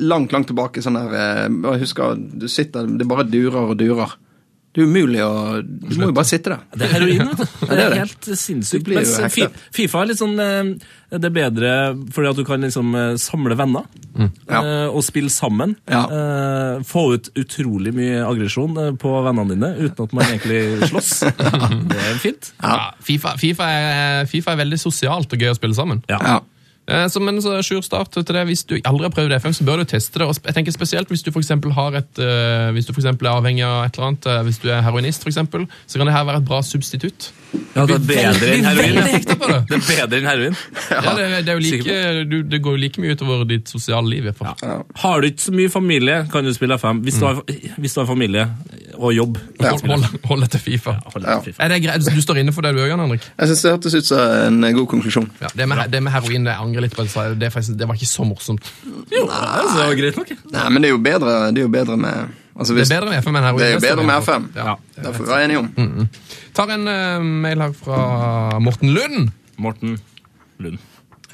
langt, 0.04 0.34
langt 0.34 0.50
tilbake 0.50 0.82
sånn 0.84 0.98
der 0.98 1.16
eh, 1.18 1.46
Jeg 1.48 1.82
husker 1.86 2.18
du 2.18 2.46
sitter 2.50 2.86
Det 2.86 3.08
bare 3.08 3.26
durer 3.26 3.72
og 3.72 3.78
durer. 3.80 4.14
Det 4.74 4.82
er 4.82 4.88
umulig 4.90 5.20
å 5.22 5.30
Du 5.62 5.92
må 6.00 6.08
jo 6.08 6.14
bare 6.16 6.26
sitte 6.26 6.50
der. 6.50 6.62
Det 6.74 6.86
er 6.88 6.92
heroin, 6.96 7.28
vet 7.30 7.38
du. 7.38 7.66
Det 7.70 7.78
er 7.84 7.94
helt 8.00 8.28
sinnssykt. 8.40 8.88
Men 8.90 9.04
Mens 9.04 9.36
Fifa 9.76 10.00
er 10.02 10.08
litt 10.10 10.18
sånn 10.18 10.34
eh, 10.42 10.70
Det 11.14 11.28
er 11.30 11.34
bedre 11.36 11.74
fordi 12.14 12.30
at 12.32 12.40
du 12.40 12.42
kan 12.48 12.66
liksom 12.66 12.90
eh, 12.98 13.12
samle 13.22 13.54
venner 13.58 13.86
Ja. 14.50 14.60
eh, 14.60 14.88
og 14.90 15.02
spille 15.06 15.30
sammen. 15.30 15.76
Ja. 15.90 16.02
Eh, 16.10 16.82
Få 16.90 17.04
ut 17.14 17.30
utrolig 17.38 17.94
mye 17.94 18.24
aggresjon 18.26 18.74
på 18.98 19.14
vennene 19.28 19.54
dine 19.54 19.70
uten 19.84 20.08
at 20.08 20.16
man 20.18 20.26
egentlig 20.32 20.88
slåss. 20.90 21.12
Det 21.94 22.00
er 22.10 22.18
fint. 22.22 22.50
Ja, 22.62 22.90
FIFA, 23.04 23.36
FIFA, 23.40 23.70
er, 23.78 24.26
FIFA 24.30 24.56
er 24.56 24.60
veldig 24.64 24.80
sosialt 24.82 25.32
og 25.38 25.46
gøy 25.46 25.52
å 25.54 25.58
spille 25.58 25.78
sammen. 25.78 26.02
Ja. 26.10 26.40
Ja. 26.86 27.04
Eh, 27.04 27.08
Så, 27.08 27.20
men 27.20 27.42
så 27.42 27.62
Sjur 27.62 27.82
start 27.82 28.12
til 28.12 28.24
det. 28.24 28.44
Hvis 28.48 28.64
du 28.64 28.76
aldri 28.84 29.08
har 29.08 29.14
prøvd 29.14 29.36
FM, 29.40 29.52
så 29.52 29.64
bør 29.64 29.82
du 29.82 29.84
teste 29.84 30.18
det. 30.18 30.28
Og 30.28 30.36
jeg 30.44 30.54
tenker 30.54 30.72
Spesielt 30.74 31.08
hvis 31.08 31.22
du 31.22 31.30
for 31.32 31.72
har 31.72 31.94
et, 31.94 32.18
eh, 32.18 32.72
hvis 32.72 32.86
du 32.86 32.92
for 32.92 33.06
er 33.06 33.30
avhengig 33.30 33.64
av 33.64 33.86
et 33.86 33.94
eller 33.96 34.08
annet, 34.08 34.26
eh, 34.26 34.42
hvis 34.42 34.58
du 34.58 34.68
er 34.70 34.82
heroinist, 34.82 35.22
for 35.22 35.30
eksempel, 35.30 35.66
så 35.86 35.98
kan 35.98 36.06
det 36.06 36.14
her 36.14 36.24
være 36.24 36.42
et 36.42 36.44
bra 36.44 36.60
substitutt. 36.62 37.32
Ja, 37.74 37.86
det 37.86 37.94
er 37.94 38.06
bedre 38.06 38.50
enn 38.54 38.64
heroin. 38.64 38.94
det. 38.94 39.24
Det 39.68 39.76
er 39.76 40.06
bedre 40.06 40.18
enn 40.18 40.26
heroin. 40.26 40.56
Ja, 40.90 41.14
det, 41.14 41.46
det, 41.46 41.48
er 41.48 41.54
jo 41.54 41.62
like, 41.62 42.24
du, 42.30 42.42
det 42.42 42.62
går 42.62 42.76
jo 42.76 42.82
like 42.82 43.00
mye 43.02 43.14
utover 43.14 43.44
ditt 43.48 43.70
sosiale 43.70 44.08
liv. 44.10 44.24
i 44.24 44.30
hvert 44.30 44.38
fall. 44.38 44.84
Har 45.02 45.20
du 45.20 45.28
ikke 45.28 45.42
så 45.42 45.54
mye 45.54 45.70
familie, 45.70 46.24
kan 46.32 46.44
du 46.44 46.52
spille 46.54 46.78
FM. 46.78 47.04
Hvis 47.06 47.20
du 47.20 47.26
har, 47.26 47.42
hvis 47.78 47.94
du 47.94 48.00
har 48.00 48.06
familie 48.10 48.48
og 48.94 49.14
jobb. 49.14 49.38
Hold, 49.60 49.86
hold, 49.90 50.04
hold 50.24 50.44
deg 50.44 50.50
til 50.54 50.60
Fifa. 50.60 50.96
Hold 51.14 51.24
til 51.24 51.52
FIFA. 51.52 51.64
Er 51.64 51.72
det 51.72 51.80
greit? 51.84 52.08
Du 52.14 52.22
står 52.22 52.40
inne 52.42 52.54
for 52.54 52.66
det 52.66 52.74
du 52.74 52.80
gjør, 52.82 52.92
Jan 52.94 53.02
Henrik? 53.04 53.26
Jeg 53.38 53.50
syns 53.50 53.64
det 53.64 53.74
hørtes 53.74 53.98
ut 53.98 54.10
som 54.10 54.64
en 54.64 54.78
god 54.78 54.86
konklusjon. 54.90 55.30
Ja, 55.42 55.50
det, 55.54 55.68
med, 55.70 55.84
det 55.92 56.02
med 56.04 56.14
heroin 56.14 56.46
det 56.46 56.54
jeg 56.54 56.62
angrer 56.74 56.86
litt 56.88 56.96
på. 56.96 57.04
Det, 57.06 57.34
det, 57.40 57.48
er 57.48 57.52
faktisk, 57.54 57.76
det 57.78 57.88
var 57.88 57.98
ikke 57.98 58.10
så 58.10 58.26
morsomt. 58.26 58.70
Jo, 59.12 59.26
altså, 59.28 59.74
det 59.78 59.84
var 59.86 59.98
greit 60.00 60.16
nok. 60.20 60.32
Nei, 60.54 60.64
men 60.70 60.82
det 60.82 60.88
er 60.90 60.94
jo 60.94 61.02
bedre, 61.04 61.36
det 61.54 61.62
er 61.62 61.68
jo 61.68 61.72
bedre 61.74 61.98
med 62.00 62.16
altså, 62.54 62.72
Det 62.72 62.80
hvis, 62.80 62.90
er 62.90 63.00
bedre 63.00 63.12
med 63.12 63.22
FM 63.22 63.38
enn 63.38 63.46
her. 63.46 63.58
det 63.60 63.66
er 63.68 63.76
jo 63.76 63.84
bedre 63.84 64.04
jeg 64.04 64.10
med. 64.10 64.26
FM. 64.28 64.48
Ja. 64.56 64.74
Det 64.96 65.14
får 65.14 65.24
vi 65.24 65.30
være 65.30 65.44
enige 65.44 65.62
om. 65.62 66.08
Tar 66.54 66.74
en 66.74 66.88
uh, 66.90 67.28
mail 67.46 67.64
her 67.66 67.76
fra 67.78 68.00
Morten 68.62 68.94
Lund. 68.96 69.30
Morten 69.58 69.98
Lund. 70.58 70.82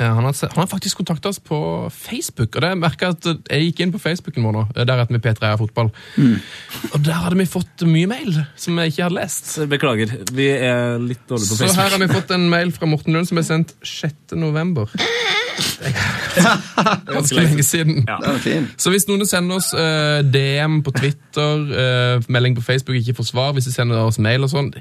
Eh, 0.00 0.08
Han 0.16 0.24
har, 0.24 0.32
han 0.40 0.62
har 0.62 0.66
faktisk 0.70 0.96
kontakta 1.02 1.28
oss 1.28 1.38
på 1.44 1.58
Facebook. 1.92 2.56
og 2.56 2.62
det 2.64 2.70
jeg 2.70 2.80
at 3.16 3.50
Jeg 3.50 3.66
gikk 3.68 3.80
inn 3.84 3.92
på 3.92 4.00
Facebooken 4.00 4.46
vår 4.46 4.52
nå. 4.56 4.62
eh, 4.76 4.84
Der 4.88 5.02
heter 5.02 5.12
vi 5.16 5.20
P3 5.26 5.50
er 5.52 5.56
fotball. 5.60 5.90
Og 6.94 6.98
der 7.04 7.12
hadde 7.20 7.36
vi 7.38 7.46
fått 7.46 7.84
mye 7.86 8.08
mail 8.08 8.38
som 8.56 8.78
jeg 8.80 8.92
ikke 8.94 9.02
hadde 9.08 9.18
lest. 9.20 9.52
Beklager, 9.68 10.16
vi 10.32 10.48
er 10.56 10.98
litt 10.98 11.22
dårlige 11.28 11.50
på 11.52 11.56
Facebook. 11.60 11.74
Så 11.74 11.80
her 11.82 11.90
har 11.90 12.00
vi 12.06 12.08
fått 12.14 12.30
en 12.36 12.48
mail 12.50 12.72
fra 12.72 12.86
Morten 12.88 13.12
Lund 13.16 13.28
som 13.28 13.38
er 13.38 13.46
sendt 13.46 13.74
6. 13.84 14.36
november. 14.40 14.88
Ganske 17.10 17.34
lenge 17.36 17.62
siden. 17.66 18.04
Ja. 18.08 18.18
Så 18.80 18.90
hvis 18.94 19.06
noen 19.10 19.26
sender 19.28 19.58
oss 19.60 19.72
eh, 19.76 20.22
DM 20.24 20.80
på 20.86 20.92
Twitter, 20.96 21.66
eh, 21.84 22.22
melding 22.32 22.56
på 22.56 22.64
Facebook, 22.64 22.96
ikke 23.00 23.14
får 23.20 23.28
svar, 23.32 23.52
hvis 23.56 23.68
de 23.68 23.74
sender 23.74 24.00
oss 24.06 24.18
mail 24.22 24.46
og 24.46 24.52
sånn 24.52 24.72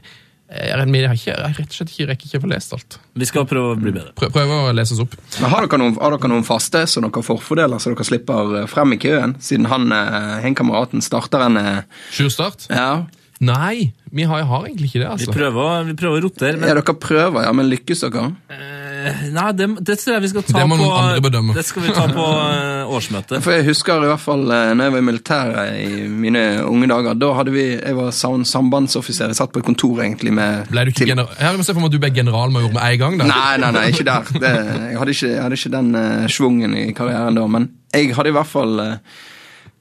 eh, 0.49 0.69
jeg, 0.71 0.87
jeg, 0.93 1.07
har 1.09 1.19
ikke, 1.19 1.35
jeg 1.35 1.57
rett 1.59 1.69
og 1.69 1.77
slett 1.77 1.93
ikke, 1.93 2.07
rekker 2.11 2.29
ikke 2.29 2.41
å 2.41 2.43
få 2.45 2.51
lest 2.53 2.73
alt. 2.77 2.97
Vi 3.21 3.29
skal 3.29 3.45
prøve 3.49 3.75
å 3.75 3.77
bli 3.79 3.93
bedre. 3.95 4.13
Prøv, 4.19 4.33
prøv 4.35 4.55
å 4.57 4.59
lese 4.73 4.95
oss 4.97 5.03
opp. 5.05 5.13
Men 5.39 5.53
har 5.53 5.67
dere, 5.67 5.79
noen, 5.83 5.95
har 6.01 6.15
dere 6.17 6.31
noen 6.33 6.47
faste 6.47 6.81
så 6.89 7.03
dere 7.05 7.23
forfordeler, 7.25 7.79
så 7.83 7.93
dere 7.93 8.07
slipper 8.09 8.57
eh, 8.63 8.67
frem 8.71 8.97
i 8.97 8.99
køen? 9.01 9.37
Siden 9.43 9.69
han 9.71 9.87
han 9.93 10.55
kameraten 10.57 11.01
starter 11.05 11.45
en 11.47 11.57
eh, 11.61 11.81
Sjurstart? 12.15 12.67
Ja. 12.73 13.05
Nei, 13.39 13.93
vi 14.11 14.25
har, 14.27 14.41
har 14.49 14.65
egentlig 14.67 14.89
ikke 14.89 14.99
det, 14.99 15.05
Vi 15.07 15.13
altså. 15.15 15.31
prøver, 15.31 15.59
å- 15.63 15.85
vi 15.87 15.93
prøver 15.95 16.19
å 16.19 16.23
rotere, 16.25 16.57
men 16.59 16.67
ja, 16.67 16.75
dere 16.75 16.95
prøver, 16.99 17.45
ja, 17.45 17.53
men 17.55 17.69
lykkes 17.71 18.01
dere? 18.03 18.25
eh, 18.51 18.88
Nei, 19.35 19.45
det, 19.57 19.67
det 19.87 19.95
tror 20.01 20.13
jeg 20.15 20.23
vi 20.25 20.29
skal 20.31 20.43
ta 20.47 20.55
Det 20.59 20.65
må 20.69 20.77
på 20.77 20.83
noen 20.83 20.97
andre 21.03 21.21
bedømme. 21.25 21.55
Det 21.57 21.63
skal 21.67 21.83
vi 21.85 21.93
ta 21.95 22.05
på 22.11 22.25
eh, 22.43 22.91
årsmøtet. 22.97 23.41
For 23.45 23.55
jeg 23.55 23.65
husker 23.69 24.03
i 24.05 24.09
hvert 24.11 24.23
fall 24.23 24.43
eh, 24.55 24.71
når 24.75 24.87
jeg 24.89 24.93
var 24.95 25.03
i 25.03 25.07
militæret 25.07 25.79
i 25.85 26.07
mine 26.25 26.43
unge 26.67 26.89
dager. 26.91 27.17
Da 27.21 27.31
hadde 27.39 27.53
vi, 27.55 27.65
Jeg 27.79 27.95
var 27.97 28.11
sam- 28.15 28.45
sambandsoffiser. 28.47 29.31
Jeg 29.33 29.39
satt 29.39 29.53
på 29.55 29.61
et 29.63 29.67
kontor 29.69 30.03
egentlig 30.05 30.33
med 30.35 30.67
Ble 30.71 30.85
du 30.87 30.93
ikke 30.93 31.03
til- 31.05 31.13
general... 31.13 31.57
Må 31.59 31.65
se 31.67 31.73
for 31.75 31.81
meg 31.83 31.89
at 31.91 31.97
du 31.97 32.01
ble 32.05 32.11
generalmajor 32.19 32.73
med 32.75 32.83
en 32.85 32.99
gang. 33.05 33.17
da. 33.23 33.29
Nei, 33.31 33.57
nei, 33.63 33.71
nei, 33.79 33.85
ikke 33.93 34.07
der. 34.09 34.31
Det, 34.45 34.53
jeg, 34.91 34.99
hadde 35.01 35.15
ikke, 35.17 35.31
jeg 35.33 35.41
hadde 35.45 35.59
ikke 35.59 35.73
den 35.79 35.91
uh, 35.97 36.27
schwungen 36.31 36.77
i 36.77 36.85
karrieren 36.97 37.35
da. 37.39 37.47
Men 37.57 37.69
jeg 37.93 38.13
hadde 38.17 38.31
i 38.33 38.37
hvert 38.39 38.49
fall 38.51 38.79
eh, 38.85 38.95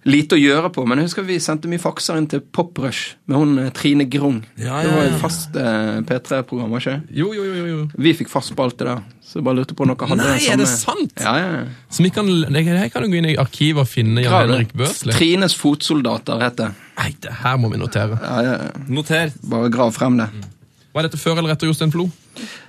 lite 0.06 0.36
å 0.36 0.40
gjøre 0.40 0.70
på. 0.74 0.84
Men 0.88 1.00
jeg 1.00 1.08
husker 1.08 1.26
vi 1.26 1.38
sendte 1.42 1.70
mye 1.70 1.82
fakser 1.82 2.18
inn 2.20 2.28
til 2.30 2.42
Pop 2.54 2.78
Rush 2.78 3.16
med 3.28 3.38
hun 3.40 3.58
eh, 3.64 3.70
Trine 3.74 4.06
Grung. 4.10 4.42
Ja, 4.56 4.80
Det 4.82 4.90
ja, 4.90 4.96
var 4.96 5.08
jo 5.08 5.20
fast 5.22 5.56
eh, 5.58 5.98
P3-program, 6.08 6.70
var 6.70 6.84
ikke 6.84 6.94
det? 6.96 7.18
Jo, 7.18 7.30
jo, 7.36 7.46
jo, 7.48 7.64
jo. 7.72 7.78
Vi 7.98 8.14
fikk 8.20 8.30
fast 8.32 8.52
spalte 8.54 8.86
der. 8.88 9.02
Så 9.28 9.40
jeg 9.40 9.44
bare 9.48 9.58
lurte 9.60 9.76
på 9.76 9.84
om 9.84 9.90
dere 9.92 10.08
hadde 10.08 10.24
Nei, 10.24 10.36
den 10.40 10.54
er 10.54 10.62
det 10.62 10.68
sant? 10.72 11.12
Ja, 11.20 11.34
ja, 11.36 11.48
ja. 11.58 11.64
Så 11.92 12.04
vi 12.06 12.12
kan, 12.14 12.28
det, 12.28 12.64
her 12.68 12.92
kan 12.94 13.04
du 13.04 13.10
gå 13.12 13.18
inn 13.20 13.28
i 13.28 13.36
arkivet 13.40 13.84
og 13.84 13.90
finne 13.90 14.24
Jan 14.24 14.46
Henrik 14.46 14.72
Børsli. 14.78 15.12
Trines 15.16 15.56
fotsoldater 15.58 16.40
heter 16.46 16.70
det. 16.70 16.86
Nei, 16.98 17.10
det 17.26 17.34
her 17.42 17.58
må 17.60 17.68
vi 17.74 17.80
notere. 17.82 18.16
Ja, 18.22 18.38
ja, 18.46 18.54
ja. 18.64 18.86
Noter. 18.88 19.34
Bare 19.50 19.68
grav 19.74 19.92
frem 19.98 20.16
det. 20.22 20.30
Var 20.98 21.06
dette 21.06 21.18
før 21.20 21.38
eller 21.38 21.52
etter 21.54 21.68
Jostein 21.70 21.92
Flo? 21.94 22.08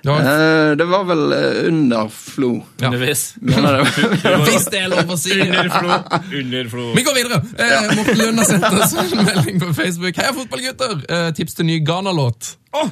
Ja, 0.05 0.15
Eh, 0.21 0.75
det 0.77 0.85
var 0.89 1.03
vel 1.09 1.23
eh, 1.33 1.67
under 1.69 2.09
Flo. 2.13 2.51
Ja. 2.81 2.91
Det. 2.93 2.99
Hvis 3.09 4.67
det 4.69 4.83
er 4.83 4.87
lov 4.93 5.09
å 5.09 5.17
si! 5.17 5.33
det. 5.33 5.47
Under 5.49 6.69
Flo. 6.69 6.85
Vi 6.93 7.03
går 7.07 7.17
videre. 7.17 7.41
Eh, 7.57 7.89
Morten 7.97 8.21
Lund 8.21 8.41
har 8.43 8.49
sendt 8.51 8.69
oss 8.69 8.93
en 9.01 9.25
melding 9.31 9.59
på 9.65 9.73
Facebook. 9.77 10.21
Heia 10.21 10.33
fotballgutter! 10.37 10.95
Eh, 11.09 11.29
tips 11.37 11.57
til 11.57 11.69
ny 11.71 11.79
Ghana-låt. 11.85 12.53
Åh! 12.77 12.91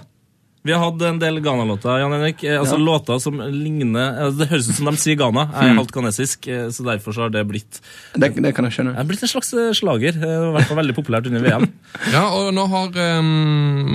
Vi 0.68 0.74
har 0.76 0.82
hatt 0.84 1.03
en 1.07 1.20
del 1.22 1.39
Ghana-låter, 1.39 2.01
Jan 2.01 2.11
Henrik. 2.11 2.41
Altså 2.43 2.59
altså 2.59 2.78
Låter 2.82 3.20
som 3.24 3.39
ligner 3.39 4.18
altså, 4.26 4.41
Det 4.41 4.47
høres 4.51 4.68
ut 4.68 4.80
som 4.80 4.89
de 4.89 4.99
sier 4.99 5.20
Ghana. 5.20 5.45
Jeg 5.53 5.72
er 5.72 5.78
halvt 5.80 5.93
ghanesisk, 5.95 6.49
eh, 6.51 6.65
så 6.76 6.88
derfor 6.89 7.15
så 7.15 7.24
har 7.26 7.32
det 7.32 7.45
blitt 7.47 7.80
Det, 8.13 8.34
det 8.36 8.51
kan 8.57 8.68
jeg 8.68 8.76
skjønne. 8.76 8.95
Det 8.97 9.03
er 9.03 9.07
blitt 9.07 9.24
en 9.24 9.32
slags 9.32 9.53
eh, 9.55 9.70
slager. 9.78 10.18
Eh, 10.20 10.34
i 10.49 10.51
hvert 10.57 10.68
fall 10.68 10.82
veldig 10.82 10.97
populært 10.97 11.30
under 11.32 11.45
VM. 11.45 11.70
Ja, 12.13 12.26
og 12.36 12.51
nå 12.55 12.63
har 12.72 12.99
um, 13.20 13.32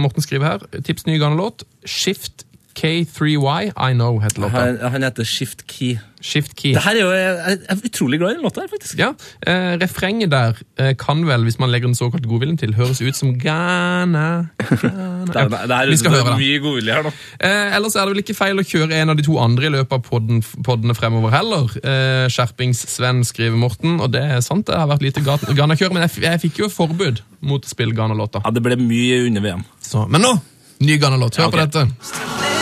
Morten 0.03 0.25
skrevet 0.25 0.49
her 0.49 0.83
tips 0.85 1.05
ny 1.09 1.18
Ghana-låt. 1.20 1.66
Shift 1.89 2.47
K3Y 2.79 3.73
I 3.77 3.93
Know 3.95 4.20
heter 4.23 4.41
låta. 4.47 4.59
Han, 4.64 4.79
han 4.93 5.03
heter 5.07 5.25
Shift 5.29 5.66
Key. 5.66 5.99
Shift 6.23 6.53
Key. 6.55 6.70
Det 6.77 6.83
her 6.85 6.95
er 6.95 7.01
jo, 7.03 7.11
jeg, 7.11 7.57
er 7.68 7.81
utrolig 7.89 8.18
glad 8.20 8.31
i 8.31 8.35
den 8.37 8.45
låta 8.47 8.62
her, 8.62 8.68
faktisk. 8.70 8.95
Ja, 9.01 9.09
eh, 9.47 9.73
Refrenget 9.83 10.31
der 10.31 10.59
eh, 10.79 10.93
kan 10.99 11.25
vel, 11.27 11.43
hvis 11.49 11.59
man 11.59 11.73
legger 11.75 11.91
den 11.91 11.97
såkalt 11.99 12.27
godviljen 12.31 12.57
til, 12.61 12.75
høres 12.79 13.01
ut 13.03 13.16
som 13.18 13.33
Ghana. 13.39 14.47
Ghana. 14.59 15.09
Ja, 15.33 15.45
det, 15.49 15.70
er, 15.70 15.87
Vi 15.91 15.97
skal 15.97 16.12
det 16.12 16.20
er 16.27 16.37
mye 16.39 16.59
godvilje 16.62 16.95
her 16.97 17.05
da. 17.07 17.11
Eh, 17.41 17.75
ellers 17.77 17.95
er 17.97 18.07
det 18.09 18.12
vel 18.14 18.23
ikke 18.25 18.35
feil 18.37 18.59
å 18.59 18.64
kjøre 18.66 18.97
en 19.03 19.12
av 19.12 19.18
de 19.18 19.25
to 19.27 19.37
andre 19.41 19.68
i 19.68 19.73
løpet 19.73 19.95
av 19.97 20.03
podden, 20.07 20.41
poddene 20.66 20.97
fremover 20.99 21.33
heller. 21.35 21.70
Eh, 21.83 22.27
Skjerpings-Sven 22.35 23.23
skriver 23.29 23.57
Morten, 23.59 23.99
og 24.03 24.11
det 24.14 24.23
er 24.37 24.43
sant, 24.45 24.66
det 24.68 24.79
har 24.79 24.91
vært 24.91 25.07
lite 25.07 25.23
Ga- 25.27 25.39
Ghana-kjør, 25.55 25.95
men 25.95 26.07
jeg, 26.09 26.23
jeg 26.27 26.43
fikk 26.47 26.62
jo 26.64 26.70
forbud 26.75 27.23
mot 27.49 27.64
å 27.64 27.70
spille 27.75 27.95
Ghana-låta. 27.97 28.43
Ja, 28.45 28.51
Det 28.55 28.62
ble 28.66 28.77
mye 28.83 29.23
under 29.29 29.47
VM. 29.47 29.64
Så, 29.83 30.05
Men 30.11 30.27
nå, 30.27 30.35
ny 30.83 30.99
Ghana-låt. 31.03 31.39
Hør 31.41 31.49
Ja, 31.49 31.53
okay. 31.55 31.66
på 31.66 31.87
dette. 31.87 32.62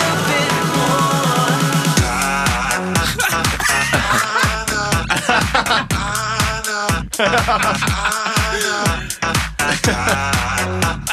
Det 7.20 7.26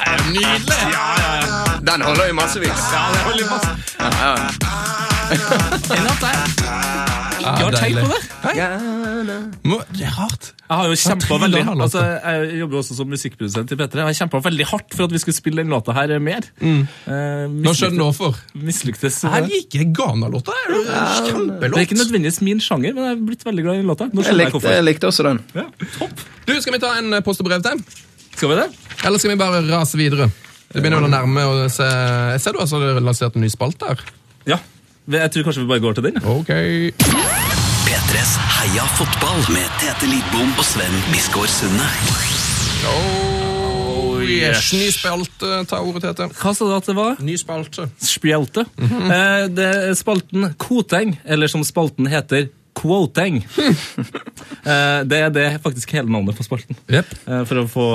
er 0.06 0.14
jo 0.18 0.32
nydelig! 0.32 0.98
Den 1.88 2.02
holder 2.02 2.26
i 2.26 2.32
massevis. 2.32 2.70
Ja, 2.94 3.00
det 3.14 3.20
holder 3.24 3.46
i 3.46 3.50
masse. 3.50 3.70
Ja, 4.00 4.10
ja. 4.28 4.36
En 5.96 6.04
låt 6.04 6.22
der. 6.22 7.07
Ikke 7.42 7.66
har 7.68 7.76
tenkt 7.78 8.00
på 8.02 8.10
det. 8.12 8.22
Må, 9.68 9.78
det 9.96 10.06
er 10.08 10.14
rart. 10.18 10.50
Jeg 10.68 10.76
har 10.78 10.88
jo 10.90 10.96
Ja, 10.96 11.00
kjempa 11.02 11.38
veldig 11.40 11.62
hardt 11.64 11.82
altså, 11.86 12.02
Jeg 12.04 12.58
jobber 12.60 12.76
jo 12.76 12.82
også 12.84 12.96
som 12.98 13.08
musikkprodusent 13.12 13.72
i 13.72 13.78
P3. 13.80 14.00
Jeg 14.02 14.08
har 14.10 14.18
kjempa 14.20 14.42
veldig 14.48 14.66
hardt 14.72 14.96
for 14.98 15.08
at 15.08 15.14
vi 15.16 15.22
skulle 15.24 15.38
spille 15.38 15.64
den 15.64 15.72
låta 15.72 15.96
her 15.96 16.12
mer. 16.24 16.48
Mm. 16.60 16.82
Eh, 17.08 17.44
Nå 17.64 17.74
skjønner 17.78 18.02
du 18.02 18.06
hvorfor. 18.08 18.40
Mislyktes. 18.68 19.22
Jeg 19.24 19.48
liker 19.52 19.86
Ghana-låta. 20.00 20.56
Jo 20.68 20.82
Det 20.88 21.72
er 21.72 21.86
ikke 21.86 22.00
nødvendigvis 22.02 22.42
min 22.46 22.60
sjanger, 22.64 22.94
men 22.98 23.08
jeg 23.08 23.16
er 23.18 23.24
blitt 23.32 23.46
veldig 23.48 23.64
glad 23.68 23.80
i 23.80 23.84
den 23.84 23.92
låta. 23.94 24.10
Nå 24.12 24.22
Jeg 24.22 24.30
skjønner 24.30 24.44
jeg 24.44 24.46
likte, 24.46 24.58
hvorfor. 24.58 24.76
jeg 24.76 24.88
likte 24.90 25.12
også 25.12 25.28
den. 25.30 25.42
Du, 26.48 26.54
Skal 26.62 26.78
vi 26.78 26.82
ta 26.84 26.94
en 27.00 27.14
eh, 27.20 27.24
post 27.26 27.44
og 27.44 27.50
brev 27.50 27.64
til? 27.66 27.84
Skal 28.38 28.52
vi 28.54 28.60
det? 28.60 28.68
Eller 29.08 29.22
skal 29.24 29.34
vi 29.34 29.40
bare 29.40 29.64
rase 29.72 29.98
videre? 30.00 30.28
Det 30.68 30.82
begynner 30.84 31.00
vel 31.00 31.08
å 31.08 31.14
nærme 31.14 31.44
se 31.72 31.86
Jeg 31.88 32.42
ser 32.44 32.58
du 32.58 32.60
altså 32.60 32.82
har 32.84 33.00
lansert 33.02 33.38
en 33.40 33.46
ny 33.46 33.50
spalte 33.52 33.88
her. 33.88 34.02
Ja. 34.50 34.58
Jeg 35.08 35.32
tror 35.32 35.44
kanskje 35.48 35.62
vi 35.64 35.68
bare 35.72 35.80
går 35.80 35.94
til 35.98 36.04
den. 36.04 36.18
Ok. 36.28 36.50
P3s 37.88 38.32
Heia 38.58 38.84
fotball 38.98 39.40
med 39.56 39.68
Tete 39.80 40.10
Lidbom 40.12 40.50
og 40.60 40.66
Sven 40.68 40.98
Biskår 41.14 41.48
Sunde. 41.48 41.88
Oh, 42.92 44.20
yes. 44.24 44.74
Ny 44.76 44.90
spalte. 44.92 45.62
Ta 45.70 45.80
ordet, 45.80 46.04
Tete. 46.10 46.28
Hva 46.42 46.54
sa 46.56 46.68
du 46.68 46.74
at 46.76 46.90
det 46.92 46.96
var? 46.98 47.16
Ny 47.24 47.38
spalte. 47.40 47.88
Spjelte. 48.04 48.66
eh, 48.84 49.48
det 49.48 49.70
er 49.88 49.96
spalten 49.96 50.50
Koteng, 50.60 51.16
eller 51.24 51.48
som 51.52 51.64
spalten 51.68 52.10
heter, 52.12 52.50
Quoteng. 52.78 53.40
eh, 54.72 55.00
det 55.10 55.20
er 55.26 55.32
det 55.34 55.46
faktisk 55.64 55.92
hele 55.98 56.12
navnet 56.14 56.38
på 56.38 56.46
spalten. 56.46 56.78
Yep. 56.92 57.14
Eh, 57.26 57.44
for 57.50 57.62
å 57.62 57.66
få 57.72 57.86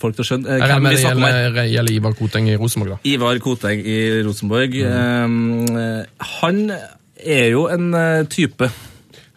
folk 0.00 0.16
til 0.16 0.24
å 0.24 0.28
skjønne. 0.30 0.48
Eh, 0.54 0.62
Jeg 0.62 0.70
hvem 0.72 0.86
med 0.86 0.96
det 0.96 1.02
gjelder, 1.04 1.60
gjelder 1.74 1.96
Ivar 1.98 2.16
Koteng 2.18 2.48
i 2.48 2.56
Rosenborg, 2.60 2.94
da. 2.96 3.00
Ivar 3.12 3.40
Koteng 3.44 3.82
i 3.84 3.98
Rosenborg. 4.26 4.78
Eh, 4.80 6.24
han 6.36 6.62
er 7.20 7.50
jo 7.52 7.66
en 7.68 7.90
type 8.32 8.70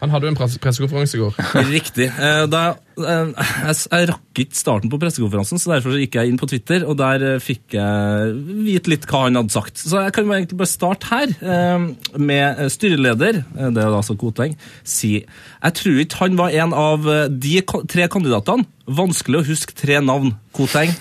Han 0.03 0.11
hadde 0.11 0.27
jo 0.27 0.31
en 0.33 0.35
presse- 0.39 0.59
pressekonferanse 0.59 1.15
i 1.15 1.21
går. 1.21 1.37
Riktig. 1.77 2.09
Da, 2.51 2.63
jeg, 2.99 3.75
jeg 3.91 4.07
rakk 4.09 4.22
ikke 4.33 4.57
starten 4.57 4.91
på 4.91 4.99
pressekonferansen, 5.01 5.61
så 5.61 5.75
derfor 5.75 5.97
gikk 5.99 6.17
jeg 6.17 6.31
inn 6.31 6.39
på 6.41 6.49
Twitter, 6.49 6.85
og 6.89 6.97
der 6.99 7.23
eh, 7.27 7.41
fikk 7.43 7.75
jeg 7.77 8.33
vite 8.65 8.91
litt 8.91 9.07
hva 9.09 9.25
han 9.27 9.39
hadde 9.39 9.53
sagt. 9.53 9.81
Så 9.81 10.01
jeg 10.01 10.15
kan 10.15 10.29
egentlig 10.33 10.59
bare 10.59 10.71
starte 10.71 11.09
her, 11.11 11.33
eh, 11.41 11.87
med 12.17 12.63
eh, 12.63 12.71
styreleder, 12.73 13.43
det 13.43 13.69
er 13.69 13.75
da 13.77 13.99
altså 13.99 14.17
Koteng, 14.19 14.55
si 14.83 15.13
Jeg 15.23 15.73
tror 15.79 15.99
ikke 16.01 16.21
han 16.21 16.37
var 16.39 16.55
en 16.63 16.73
av 16.75 17.05
de 17.29 17.57
tre 17.89 18.07
kandidatene. 18.11 18.65
Vanskelig 18.83 19.39
å 19.39 19.45
huske 19.47 19.75
tre 19.79 20.01
navn. 20.03 20.33
Koteng. 20.51 20.91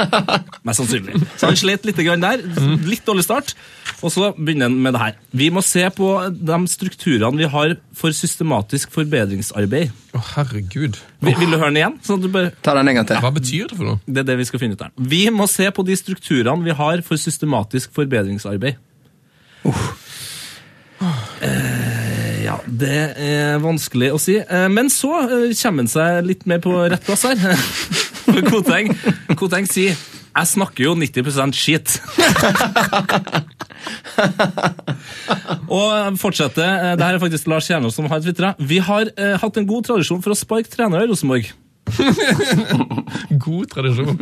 Mest 0.66 0.78
sannsynlig. 0.78 1.18
Så 1.34 1.48
han 1.50 1.58
slet 1.58 1.88
litt 1.88 1.98
der. 1.98 2.44
Litt 2.86 3.02
dårlig 3.08 3.26
start. 3.26 3.56
Og 4.04 4.12
så 4.14 4.30
begynner 4.36 4.70
han 4.70 4.78
med 4.82 4.94
det 4.94 5.02
her. 5.02 5.16
Vi 5.34 5.48
må 5.50 5.62
se 5.64 5.82
på 5.94 6.10
de 6.30 6.58
strukturene 6.70 7.40
vi 7.40 7.48
har 7.50 7.74
for 7.96 8.14
systematisk 8.14 8.92
forbedringsarbeid. 8.94 9.90
Å, 10.14 10.22
herregud. 10.36 11.00
Vil, 11.24 11.36
vil 11.40 11.50
du 11.52 11.58
høre 11.58 11.72
den 11.72 11.80
igjen? 11.80 11.98
Sånn 12.06 12.20
at 12.20 12.26
du 12.26 12.32
bare... 12.32 12.52
Ta 12.66 12.74
den 12.74 12.90
en 12.90 12.98
gang 12.98 13.06
til. 13.06 13.20
Hva 13.22 13.30
betyr 13.30 13.68
det 13.70 13.76
for 13.78 13.86
noe? 13.86 14.00
Det 14.10 14.24
er 14.24 14.26
det 14.32 14.40
vi 14.40 14.46
skal 14.48 14.58
finne 14.58 14.74
ut 14.74 14.80
her. 14.82 14.90
Vi 14.98 15.22
må 15.30 15.46
se 15.50 15.68
på 15.70 15.84
de 15.86 15.94
strukturene 15.98 16.66
vi 16.66 16.74
har 16.74 17.02
for 17.06 17.20
systematisk 17.20 17.94
forbedringsarbeid. 17.94 18.80
Eh, 21.46 22.42
ja, 22.46 22.56
det 22.66 22.98
er 23.22 23.62
vanskelig 23.62 24.10
å 24.16 24.18
si. 24.18 24.38
Uh, 24.50 24.66
men 24.72 24.90
så 24.90 25.12
eh, 25.28 25.54
kommer 25.60 25.84
han 25.84 25.90
seg 25.92 26.26
litt 26.26 26.46
mer 26.50 26.58
på 26.64 26.74
rett 26.90 27.06
plass 27.06 27.22
her. 27.28 27.38
For 28.26 28.42
Koteng, 28.50 28.90
Koteng 29.38 29.68
sier 29.70 29.94
jeg 30.36 30.48
snakker 30.50 30.82
jo 30.88 30.96
90 30.98 31.54
skit. 31.56 31.94
Og 35.78 36.18
fortsetter, 36.20 36.96
det 36.98 37.06
her 37.06 37.14
er 37.14 37.22
faktisk 37.22 37.46
Lars 37.48 37.70
Kjernås 37.70 37.96
som 37.96 38.10
har 38.10 38.20
tvitra. 38.20 38.50
Vi 38.58 38.82
har 38.84 39.08
hatt 39.40 39.56
en 39.56 39.68
god 39.70 39.86
tradisjon 39.88 40.20
for 40.26 40.34
å 40.34 40.36
sparke 40.36 40.68
trenere 40.74 41.06
i 41.06 41.08
Rosenborg. 41.08 41.54
God 43.44 43.70
tradisjon. 43.70 44.18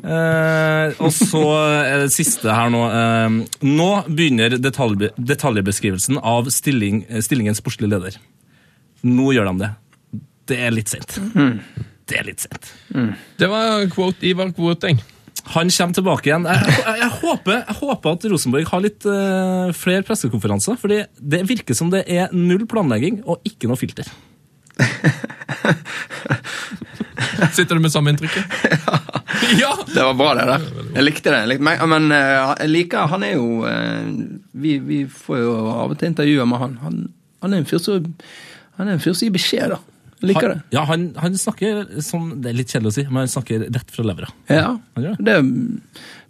Eh, 0.00 0.96
og 1.02 1.12
så 1.14 1.44
er 1.84 2.04
det 2.04 2.14
siste 2.14 2.50
her 2.54 2.72
nå. 2.72 2.82
Eh, 2.88 3.36
nå 3.68 3.90
begynner 4.08 4.56
detalj, 4.58 5.10
detaljbeskrivelsen 5.16 6.20
av 6.22 6.50
stilling, 6.54 7.04
eh, 7.08 7.22
stillingens 7.24 7.60
sportslige 7.62 7.92
leder. 7.94 8.18
Nå 9.06 9.30
gjør 9.36 9.52
de 9.52 9.64
det. 9.64 9.70
Det 10.50 10.58
er 10.66 10.74
litt 10.74 10.90
sent. 10.90 11.20
Det 12.10 12.18
er 12.18 12.26
litt 12.26 12.42
sent. 12.42 12.72
Det 13.38 13.48
var 13.48 13.86
quote 13.92 14.26
Ivar 14.26 14.50
Kvoteng. 14.56 14.98
Han 15.54 15.70
kommer 15.72 15.96
tilbake 15.96 16.28
igjen. 16.28 16.46
Jeg, 16.46 16.74
jeg, 16.74 16.96
jeg, 17.00 17.10
håper, 17.22 17.60
jeg 17.60 17.76
håper 17.80 18.16
at 18.16 18.26
Rosenborg 18.32 18.68
har 18.70 18.82
litt 18.84 19.06
uh, 19.08 19.70
flere 19.76 20.04
pressekonferanser, 20.06 20.76
fordi 20.80 21.00
det 21.16 21.44
virker 21.48 21.76
som 21.78 21.90
det 21.92 22.04
er 22.10 22.34
null 22.34 22.66
planlegging 22.70 23.22
og 23.24 23.46
ikke 23.48 23.70
noe 23.70 23.80
filter. 23.80 24.10
Sitter 27.56 27.78
du 27.78 27.84
med 27.84 27.92
samme 27.92 28.12
inntrykket? 28.14 28.44
ja! 29.62 29.72
Det 29.86 30.02
var 30.02 30.14
bra, 30.18 30.34
det 30.38 30.46
der. 30.50 30.68
Jeg 30.96 31.06
likte 31.06 31.32
det. 31.32 31.40
Jeg 31.44 31.52
likte, 31.54 31.66
men 31.68 31.90
men 31.94 32.14
eh, 32.16 32.54
jeg 32.64 32.70
liker 32.74 33.10
Han 33.10 33.24
er 33.26 33.34
jo 33.36 33.48
eh, 33.68 34.10
vi, 34.52 34.78
vi 34.84 35.00
får 35.08 35.42
jo 35.42 35.54
av 35.72 35.94
og 35.94 35.98
til 36.00 36.12
intervjuer 36.12 36.48
med 36.48 36.62
han. 36.62 36.78
Han, 36.84 37.02
han 37.44 37.54
er 37.54 37.62
en 37.62 37.68
fyr 37.70 37.82
som 37.82 38.10
han 38.80 38.88
en 38.88 39.02
fyr 39.02 39.12
som 39.12 39.26
gir 39.26 39.34
beskjed, 39.34 39.74
da. 39.74 39.80
Jeg 40.20 40.30
liker 40.30 40.52
det. 40.52 40.56
Han, 40.60 40.72
ja, 40.72 40.84
han, 40.88 41.04
han 41.20 41.36
snakker 41.36 42.00
som 42.04 42.30
Det 42.40 42.50
er 42.50 42.56
litt 42.58 42.72
kjedelig 42.72 42.92
å 42.92 42.96
si, 42.96 43.04
men 43.08 43.22
han 43.22 43.32
snakker 43.32 43.66
rett 43.68 43.92
fra 43.92 44.04
levra. 44.04 44.28
Ja, 44.52 44.74
Han 44.96 45.08
det, 45.20 45.36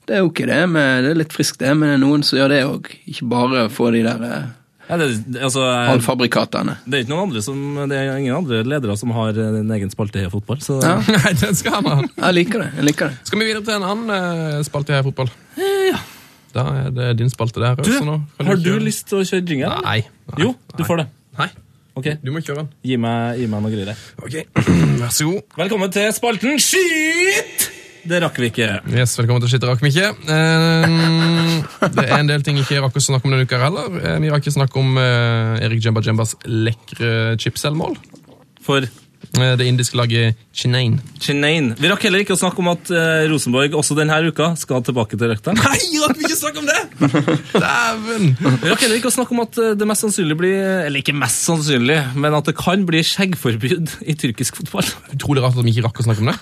det 0.07 0.17
er 0.19 0.27
ikke 0.27 0.47
det, 0.51 0.61
Med, 0.71 1.05
det 1.05 1.13
er 1.13 1.21
litt 1.21 1.35
friskt 1.35 1.61
det, 1.63 1.71
men 1.79 1.93
det 1.93 1.99
er 1.99 2.03
noen 2.03 2.25
som 2.27 2.39
gjør 2.41 2.53
det 2.55 2.61
òg. 2.67 2.91
Ikke 3.11 3.29
bare 3.31 3.69
få 3.71 3.91
de 3.95 4.03
der 4.07 4.27
eh, 4.27 4.49
Ja, 4.91 4.97
det, 5.01 5.09
det- 5.31 5.43
altså, 5.47 5.63
eh, 5.71 5.87
halvfabrikatene. 5.93 6.75
Det 6.85 6.99
er 6.99 7.05
ikke 7.07 7.13
noen 7.15 7.29
andre 7.29 7.43
som, 7.47 7.61
det 7.89 7.97
er 8.01 8.11
ingen 8.19 8.35
andre 8.37 8.61
ledere 8.67 8.97
som 8.99 9.13
har 9.15 9.39
eh, 9.39 9.59
en 9.63 9.71
egen 9.79 9.93
spalte 9.95 10.25
i 10.25 10.29
fotball. 10.33 10.59
Så 10.67 10.81
Ja. 10.83 10.97
Nei, 11.17 11.33
den 11.39 11.55
skal 11.59 11.79
han 11.79 11.87
ha. 11.93 11.99
Jeg 12.27 12.37
liker 12.41 12.65
det. 12.67 12.71
jeg 12.81 12.89
liker 12.91 13.13
det. 13.13 13.21
Skal 13.31 13.39
vi 13.45 13.49
videre 13.53 13.63
til 13.71 13.79
en 13.79 13.87
annen 13.87 14.11
eh, 14.19 14.61
spalte 14.67 14.99
i 14.99 15.05
fotball? 15.07 15.31
ja. 15.93 16.01
Da 16.51 16.65
er 16.75 16.89
det 16.91 17.09
din 17.21 17.29
spalte 17.31 17.63
der. 17.63 17.77
Du, 17.79 17.87
også 17.87 18.03
nå. 18.09 18.17
Kan 18.37 18.49
har 18.51 18.57
du 18.59 18.65
du 18.75 18.79
lyst 18.83 19.05
til 19.07 19.21
å 19.21 19.27
kjøre 19.29 19.47
jingle? 19.47 19.69
Nei. 19.87 20.01
nei. 20.35 20.41
Jo, 20.43 20.57
du 20.75 20.83
får 20.89 21.05
det. 21.05 21.09
Nei, 21.39 21.47
Ok, 22.01 22.07
du 22.25 22.31
må 22.35 22.41
kjøre 22.43 22.65
den. 22.65 22.69
Gi 22.87 22.97
meg, 22.99 23.39
gi 23.39 23.47
meg 23.51 23.63
noe 23.63 23.71
greier. 23.71 24.03
Ok, 24.19 24.41
Vær 25.03 25.13
så 25.15 25.27
god. 25.31 25.43
Velkommen 25.63 25.95
til 25.95 26.11
spalten 26.17 26.59
Skyt! 26.59 27.71
Det 28.11 28.19
rakk 28.25 28.39
vi 28.43 28.49
ikke. 28.51 28.69
Yes, 28.91 29.13
Velkommen 29.21 29.43
til 29.45 29.53
Skitt 29.53 29.65
rakk 29.69 29.83
vi 29.85 29.93
ikke. 29.93 30.09
Eh, 30.35 30.95
det 31.95 32.07
er 32.09 32.17
en 32.17 32.31
del 32.31 32.43
ting 32.43 32.57
ikke 32.59 32.81
rakk 32.83 32.97
å 32.99 33.03
snakke 33.05 33.29
om 33.29 33.37
denne 33.37 33.47
uka 33.47 33.61
heller. 33.63 33.87
Eh, 34.01 34.17
vi 34.25 34.33
rakk 34.33 34.43
ikke 34.43 34.57
snakke 34.57 34.81
om 34.81 34.99
eh, 34.99 35.61
Erik 35.63 35.85
Jemba 35.85 36.03
Jembas 36.03 36.35
lekre 36.49 37.37
chipsel-mål. 37.39 37.95
For 38.67 38.89
det 39.37 39.67
indiske 39.69 39.95
laget 39.99 40.39
Chinain. 40.53 40.97
Chinane 41.23 41.77
Vi 41.79 41.91
rakk 41.91 42.03
heller 42.03 42.25
ikke 42.25 42.35
å 42.35 42.41
snakke 42.41 42.59
om 42.63 42.71
at 42.73 42.91
eh, 42.91 43.29
Rosenborg 43.31 43.77
også 43.79 43.95
denne 43.99 44.17
uka 44.27 44.51
skal 44.59 44.83
tilbake 44.87 45.19
til 45.19 45.31
røkta. 45.31 45.55
Nei, 45.59 45.79
rakk 46.03 46.19
vi 46.19 46.27
ikke 46.27 46.39
snakke 46.41 46.63
om 46.63 46.67
det?! 46.67 46.81
Dæven! 47.65 48.27
Vi 48.41 48.73
rakk 48.73 48.83
heller 48.87 48.99
ikke 48.99 49.13
å 49.13 49.15
snakke 49.15 49.37
om 49.37 49.45
at 49.45 49.61
eh, 49.63 49.77
det 49.79 49.89
mest 49.89 50.07
sannsynlig 50.07 50.39
blir 50.41 50.57
Eller 50.87 51.03
ikke 51.05 51.15
mest 51.17 51.45
sannsynlig, 51.47 52.01
men 52.19 52.37
at 52.37 52.51
det 52.51 52.57
kan 52.59 52.83
bli 52.89 53.05
skjeggforbud 53.07 53.95
i 54.03 54.17
tyrkisk 54.19 54.59
fotball. 54.61 54.91
Utrolig 55.15 55.45
rart 55.47 55.55
at 55.59 55.65
vi 55.67 55.77
ikke 55.77 55.87
rakk 55.87 56.03
å 56.03 56.09
snakke 56.09 56.27
om 56.27 56.33
det. 56.33 56.39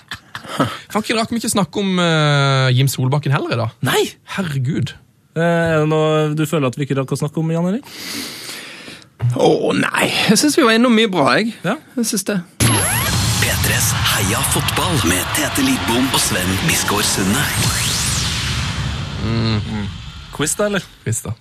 Fanken 0.89 1.19
rakk 1.19 1.31
vi 1.33 1.39
ikke 1.43 1.51
snakke 1.53 1.81
om 1.83 1.99
uh, 2.01 2.67
Jim 2.73 2.89
Solbakken 2.89 3.33
heller 3.35 3.53
i 3.53 3.59
dag. 3.59 3.77
Nei! 3.85 4.01
Herregud. 4.35 4.95
Eh, 5.37 5.43
Er 5.45 5.83
det 5.83 5.89
noe 5.91 6.29
du 6.33 6.45
føler 6.49 6.71
at 6.71 6.77
vi 6.79 6.87
ikke 6.87 6.97
rakk 6.99 7.13
å 7.13 7.19
snakke 7.21 7.41
om, 7.41 7.51
Jan 7.53 7.69
Erik? 7.69 7.85
Å 9.35 9.73
nei, 9.75 10.07
jeg 10.29 10.39
syns 10.39 10.55
vi 10.57 10.63
var 10.65 10.77
innom 10.79 10.95
mye 10.95 11.11
bra, 11.11 11.33
jeg. 11.37 11.51
Ja. 11.65 11.75
Jeg 11.99 12.07
synes 12.07 12.25
det. 12.31 12.39
P3s 13.79 13.93
Heia 13.93 14.39
fotball 14.41 15.07
med 15.07 15.23
Tete 15.35 15.63
Lidbom 15.63 16.07
og 16.13 16.19
Sven 16.19 16.49
Biskår 16.67 17.01
Sunde. 17.01 17.43
Quiz, 20.35 20.55
da, 20.55 20.65
eller? 20.65 20.83
Quiz, 21.03 21.21
da. 21.23 21.31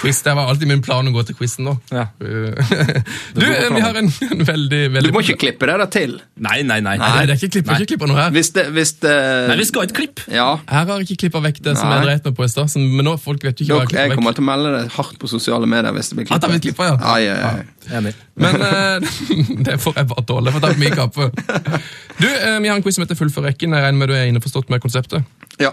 Quiz, 0.00 0.22
Det 0.22 0.32
var 0.34 0.48
alltid 0.48 0.68
min 0.68 0.82
plan 0.84 1.06
å 1.08 1.12
gå 1.14 1.22
til 1.28 1.36
quizen 1.38 1.66
nå. 1.68 1.74
Ja. 1.92 2.06
Du, 2.20 3.44
vi 3.44 3.80
har 3.82 3.96
en, 3.96 4.08
en 4.30 4.42
veldig, 4.46 4.80
Du 5.04 5.10
må 5.14 5.22
ikke 5.24 5.36
klippe 5.46 5.66
det 5.70 5.86
til. 5.94 6.16
Nei, 6.42 6.60
nei, 6.66 6.80
nei. 6.84 6.96
Nei, 7.00 7.24
det 7.28 7.34
er 7.36 7.38
ikke 7.40 7.50
klipp, 7.58 7.70
ikke 7.74 7.88
klipper 7.94 8.10
noe 8.10 8.18
her. 8.20 8.32
Hvis 8.34 8.50
det, 8.56 8.66
hvis 8.74 8.92
det 9.02 9.14
Nei, 9.50 9.56
vi 9.60 9.66
skal 9.68 9.84
ha 9.84 9.88
et 9.88 9.94
klipp. 9.96 10.22
Ja. 10.32 10.48
Her 10.70 10.86
har 10.88 11.00
jeg 11.02 11.08
ikke 11.10 11.26
klippa 11.26 11.42
vekk 11.46 11.60
det 11.66 11.76
som 11.78 11.92
jeg 11.94 12.06
dreit 12.06 12.26
meg 12.28 12.36
på 12.38 12.46
i 12.46 12.50
stad. 12.52 12.74
Men 12.80 13.06
nå 13.08 13.16
folk 13.22 13.44
vet 13.46 13.60
jo 13.62 13.66
ikke 13.66 13.76
hva 13.78 13.84
jeg 13.84 13.90
jeg 13.90 13.94
klipper 13.94 14.20
kommer 14.20 14.32
vekk. 14.34 14.40
til 14.40 14.46
å 14.46 14.50
melde 14.50 14.72
det 14.76 14.84
hardt 14.96 15.20
på 15.22 15.30
sosiale 15.32 15.70
medier 15.70 15.96
hvis 15.96 16.10
det 16.12 16.18
blir 16.20 16.30
At 16.30 16.44
det 16.44 16.50
klippet. 16.50 16.54
blir 16.54 16.64
klippet, 16.66 16.86
ja. 16.90 16.96
Ai, 17.14 17.28
ai, 17.28 17.40
ai. 17.50 17.96
Enig. 18.00 18.14
Men 18.40 18.64
eh, 18.70 19.20
det 19.68 19.76
får 19.82 20.00
jeg 20.00 20.10
bare 20.14 20.26
tåle, 20.28 20.54
for 20.54 20.64
det 20.64 20.72
er 20.74 20.80
mye 20.80 20.96
kaffe. 20.96 21.30
Du, 22.20 22.26
eh, 22.28 22.58
Vi 22.60 22.68
har 22.72 22.76
en 22.76 22.84
quiz 22.84 22.98
som 22.98 23.04
heter 23.06 23.18
Fullfør 23.18 23.48
rekken. 23.50 23.76
Jeg 23.76 23.86
regner 23.86 24.00
med 24.04 24.12
du 24.12 24.16
er 24.18 24.28
innforstått 24.30 24.70
med 24.72 24.82
konseptet? 24.84 25.24
Ja. 25.60 25.72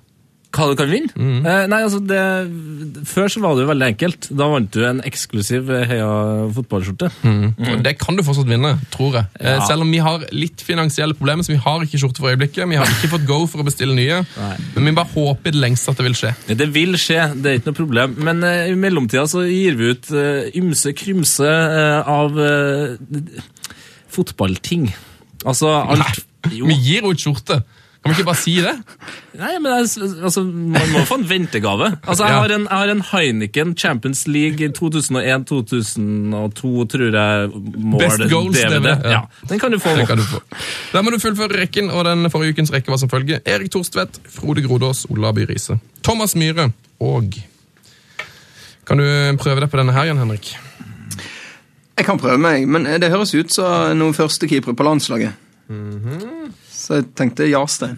Hva 0.54 0.68
du 0.70 0.76
kan 0.78 0.86
vinne? 0.86 1.10
Eh, 1.18 1.64
nei, 1.66 1.80
altså 1.82 1.98
det, 2.06 2.18
Før 3.10 3.26
så 3.32 3.40
var 3.42 3.56
det 3.56 3.64
jo 3.64 3.70
veldig 3.72 3.86
enkelt. 3.88 4.28
Da 4.38 4.46
vant 4.52 4.68
du 4.70 4.84
en 4.86 5.00
eksklusiv 5.02 5.70
eh, 5.74 5.82
Heia 5.90 6.06
fotballskjorte. 6.54 7.08
Og 7.26 7.82
Det 7.82 7.94
kan 7.98 8.14
du 8.14 8.22
fortsatt 8.22 8.46
vinne, 8.50 8.70
tror 8.94 9.18
jeg. 9.18 9.26
Eh, 9.40 9.58
Selv 9.66 9.82
om 9.82 9.90
vi 9.90 9.98
har 10.04 10.22
litt 10.30 10.62
finansielle 10.62 11.16
problemer, 11.18 11.42
så 11.42 11.54
vi 11.56 11.58
har 11.64 11.82
ikke 11.82 11.98
skjorte 12.04 12.22
for 12.22 12.30
øyeblikket. 12.30 12.68
Vi 12.70 12.78
har 12.78 12.86
ikke 12.86 13.10
fått 13.16 13.26
go 13.26 13.40
for 13.50 13.64
å 13.64 13.66
bestille 13.66 13.96
nye, 13.98 14.20
men 14.76 14.90
vi 14.92 14.94
bare 14.94 15.10
håper 15.16 15.50
i 15.50 15.56
det 15.56 15.62
lengste 15.66 15.90
at 15.90 15.98
det 15.98 16.06
vil 16.06 16.18
skje. 16.22 16.32
Det 16.62 16.70
vil 16.74 16.94
skje, 17.02 17.18
det 17.34 17.50
er 17.50 17.58
ikke 17.58 17.72
noe 17.72 17.80
problem. 17.82 18.14
Men 18.30 18.46
eh, 18.46 18.70
i 18.70 18.78
mellomtida 18.78 19.26
så 19.30 19.42
gir 19.48 19.74
vi 19.80 19.90
ut 19.96 20.12
eh, 20.14 20.52
ymse 20.62 20.94
krymse 21.02 21.50
eh, 21.50 22.14
av 22.14 22.38
eh, 22.38 23.42
fotballting. 24.14 24.86
Altså 25.44 25.72
alt 25.82 26.22
Jo. 26.52 26.66
Vi 26.68 26.74
gir 26.84 27.06
ut 27.08 27.16
skjorte. 27.22 27.62
Kan 28.04 28.12
vi 28.12 28.18
ikke 28.20 28.26
bare 28.28 28.36
si 28.36 28.52
det? 28.60 28.72
Nei, 29.40 29.54
men 29.64 29.70
jeg, 29.72 29.86
altså, 30.28 30.42
Man 30.44 30.90
må 30.92 31.00
få 31.08 31.16
en 31.22 31.30
ventegave. 31.30 31.86
Altså, 32.04 32.26
jeg, 32.26 32.34
Ja. 32.34 32.40
har 32.42 32.52
en, 32.52 32.66
jeg 32.68 32.76
har 32.82 32.88
en 32.92 33.00
Heineken 33.10 33.70
Champions 33.80 34.26
League 34.28 34.68
2001-2002, 34.76 36.84
tror 36.92 37.16
jeg. 37.16 37.48
Mål, 37.80 38.00
Best 38.04 38.20
goals, 38.30 38.58
DVD. 38.60 38.88
Ja. 38.92 39.10
Ja. 39.10 39.20
Den 39.48 39.58
kan 39.62 39.72
du 39.72 39.78
få. 39.80 39.94
Den 39.96 40.04
kan 40.06 40.18
du 40.20 40.24
få. 40.28 40.42
Da 40.92 41.00
må 41.02 41.10
du 41.14 41.18
fullføre 41.22 41.56
rekken, 41.62 41.88
og 41.90 42.04
den 42.04 42.28
forrige 42.30 42.52
ukens 42.58 42.72
rekke 42.76 42.90
var 42.92 42.98
som 43.00 43.08
følger. 43.10 43.40
Erik 43.46 43.70
Torstvedt, 43.72 44.20
Frode 44.36 44.62
Grodås, 44.68 45.06
Ola 45.10 45.32
By 45.32 45.46
Riise. 45.48 45.78
Thomas 46.04 46.36
Myhre 46.36 46.68
og 47.00 47.32
Kan 48.86 48.98
du 49.00 49.04
prøve 49.40 49.60
deg 49.64 49.70
på 49.72 49.78
denne 49.80 49.92
her, 49.96 50.04
Jan 50.10 50.18
Henrik? 50.20 50.52
Jeg 51.96 52.04
kan 52.04 52.18
prøve 52.20 52.36
meg, 52.42 52.66
men 52.68 52.84
det 53.00 53.08
høres 53.08 53.32
ut 53.34 53.48
som 53.54 53.96
noen 53.96 54.12
førstekeepere 54.12 54.74
på 54.76 54.84
landslaget. 54.84 55.32
Så 56.84 56.98
jeg 57.00 57.06
tenkte 57.16 57.46
Jarstein. 57.48 57.96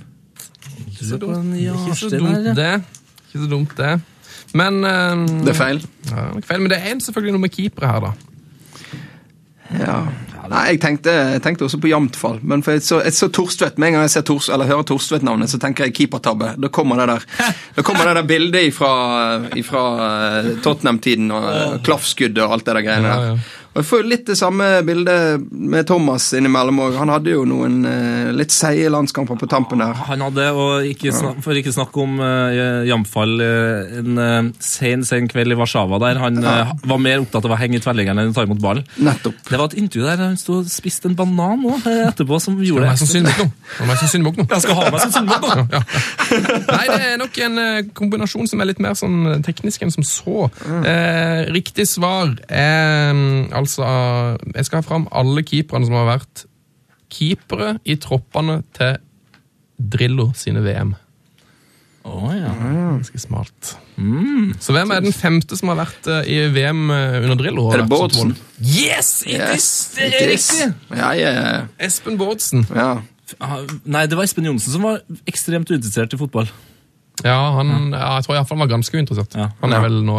Ikke 0.87 1.09
så 1.09 1.19
dumt, 1.21 1.57
Ja, 1.59 1.75
ikke 1.75 1.97
så 1.99 2.11
dumt 2.13 2.53
det. 2.57 2.73
Ikke 3.27 3.43
så 3.43 3.49
dumt 3.51 3.75
det. 3.81 3.95
Men 4.57 4.79
eh, 4.87 5.25
Det 5.43 5.53
er 5.53 5.59
feil. 5.59 5.83
Ja, 6.11 6.29
det 6.37 6.45
er 6.45 6.49
feil. 6.53 6.63
Men 6.63 6.71
det 6.73 6.79
er 6.79 7.01
selvfølgelig 7.03 7.35
noe 7.35 7.45
med 7.49 7.53
keepere 7.57 7.91
her, 7.91 8.07
da. 8.07 8.15
Ja. 9.83 9.97
Nei, 10.47 10.61
jeg 10.71 10.79
tenkte, 10.79 11.11
jeg 11.33 11.41
tenkte 11.43 11.67
også 11.67 11.81
på 11.83 11.89
Jamtfall, 11.91 12.37
men 12.47 12.61
for 12.63 12.77
jeg 12.77 12.85
så, 12.87 13.01
jeg 13.03 13.17
så 13.17 13.27
Torstvedt. 13.35 13.81
Med 13.83 13.89
en 13.91 13.97
gang 13.97 14.05
jeg 14.07 14.13
ser 14.15 14.25
Tors, 14.29 14.47
eller 14.55 14.69
hører 14.71 14.87
Torstvedt-navnet, 14.87 15.51
så 15.51 15.59
tenker 15.59 15.89
jeg 15.89 15.95
keepertabbe. 15.99 16.53
Da 16.63 16.71
kommer 16.71 17.01
det 17.03 17.09
der 17.11 17.25
Da 17.75 17.83
kommer 17.83 18.07
det 18.07 18.15
der 18.21 18.29
bildet 18.31 18.71
fra 18.77 18.93
Tottenham-tiden 20.63 21.33
og 21.35 21.49
klaffskuddet 21.49 21.83
klaffskudd 21.89 22.39
og 22.47 22.53
alt 22.55 22.69
det 22.69 22.77
der 22.79 22.87
greiene 22.87 23.11
Ja, 23.11 23.17
der. 23.17 23.27
ja. 23.33 23.63
Og 23.77 23.82
jeg 23.82 23.89
får 23.90 24.01
jo 24.01 24.09
litt 24.09 24.24
det 24.24 24.39
samme 24.40 24.66
bildet 24.89 25.43
med 25.53 25.85
Thomas 25.89 26.31
innimellom 26.36 26.78
òg. 26.81 26.94
Han 26.97 27.12
hadde 27.12 27.35
jo 27.35 27.43
noen 27.44 27.82
eh, 27.85 28.31
litt 28.32 28.55
seige 28.55 28.89
landskamper 28.89 29.36
på 29.36 29.48
tampen 29.53 29.82
der. 29.85 29.93
Han 30.09 30.24
hadde, 30.24 30.47
og 30.57 30.86
ikke 30.89 31.12
snak, 31.12 31.43
for 31.44 31.61
ikke 31.61 31.74
snakke 31.77 32.01
om 32.01 32.16
uh, 32.23 32.86
Jamfall, 32.89 33.35
eh, 33.44 33.98
en 34.01 34.16
uh, 34.16 34.48
sen, 34.65 35.05
sen 35.05 35.28
kveld 35.28 35.53
i 35.53 35.59
Warszawa 35.61 36.01
der 36.01 36.23
han 36.23 36.40
eh, 36.40 36.73
var 36.89 37.01
mer 37.03 37.20
opptatt 37.20 37.44
av 37.44 37.53
å 37.53 37.59
henge 37.61 37.77
i 37.77 37.82
tverrliggeren 37.85 38.23
enn 38.23 38.32
å 38.32 38.36
ta 38.36 38.47
imot 38.47 38.62
ballen. 38.62 38.86
Nettopp. 38.97 39.39
Det 39.51 39.61
var 39.61 39.69
et 39.69 39.78
intervju 39.82 40.09
der 40.09 40.23
han 40.24 40.39
stod 40.40 40.65
og 40.65 40.73
spiste 40.73 41.11
en 41.11 41.16
banan 41.19 41.65
òg 41.69 41.86
eh, 41.90 42.03
etterpå, 42.09 42.40
som 42.43 42.57
Det 42.57 42.70
gjorde 42.70 42.89
er. 42.89 42.97
Det 42.97 43.20
er 43.20 43.90
meg 43.90 44.01
som 44.01 44.11
syndebukk 44.12 44.40
nå. 44.40 44.48
Jeg 44.55 44.65
skal 44.65 44.81
ha 44.81 44.89
meg 44.94 45.05
som 45.05 45.15
syndebukk 45.19 45.47
nå! 45.53 45.66
Ja, 45.77 45.81
ja. 45.82 46.57
Nei, 46.66 46.85
det 46.89 47.07
er 47.11 47.19
nok 47.20 47.39
en 47.44 47.61
eh, 47.61 47.78
kombinasjon 47.97 48.48
som 48.51 48.62
er 48.62 48.70
litt 48.70 48.81
mer 48.82 48.97
sånn 48.98 49.16
eh, 49.35 49.39
teknisk 49.47 49.85
enn 49.85 49.93
som 49.94 50.07
så. 50.07 50.48
Eh, 50.65 51.44
riktig 51.55 51.86
svar 51.90 52.32
er 52.48 53.12
mm, 53.12 53.53
altså 53.66 53.86
Jeg 54.55 54.64
skal 54.68 54.80
ha 54.80 54.86
fram 54.86 55.09
alle 55.12 55.43
keeperne 55.47 55.88
som 55.88 55.98
har 55.98 56.06
vært 56.14 56.44
keepere 57.12 57.76
i 57.86 57.94
troppene 58.02 58.60
til 58.76 58.97
Drillo 59.78 60.30
sine 60.38 60.62
VM. 60.64 60.94
Å 62.06 62.30
ja. 62.34 62.52
Ganske 62.55 63.18
smart. 63.18 63.72
Så 64.62 64.74
hvem 64.74 64.93
er 64.94 65.02
den 65.02 65.14
femte 65.14 65.56
som 65.59 65.72
har 65.72 65.80
vært 65.82 66.06
eh, 66.12 66.28
i 66.30 66.36
VM 66.55 66.84
eh, 66.94 67.16
under 67.24 67.38
Drillo? 67.40 67.64
Er 67.74 67.82
det 67.82 67.88
Bårdsen? 67.90 68.34
Yes! 68.62 69.10
It 69.26 69.34
Yes, 69.40 69.56
is! 69.59 69.68
Det 69.97 70.06
it 70.06 70.16
er 70.20 70.32
is. 70.36 70.47
riktig! 70.52 70.98
Ja, 71.01 71.10
ja, 71.18 71.32
ja. 71.34 71.60
Espen 71.82 72.18
Bårdsen. 72.20 72.66
ja. 72.74 72.93
Ah, 73.43 73.56
Nei, 73.90 74.05
det 74.06 74.14
var 74.14 74.22
Espen 74.22 74.47
Johnsen 74.47 74.70
som 74.76 74.84
var 74.86 75.01
ekstremt 75.26 75.66
uinteressert 75.72 76.12
i 76.14 76.18
fotball. 76.20 76.47
Ja, 77.24 77.36
han, 77.56 77.70
ja, 77.94 78.18
jeg 78.18 78.26
tror 78.26 78.36
iallfall 78.36 78.59
han 78.59 78.64
var 78.66 78.72
ganske 78.74 78.98
uinteressert. 78.98 79.36
Ja. 79.38 79.48
Han 79.62 79.72
er 79.72 79.84
vel 79.86 80.02
nå 80.05 80.18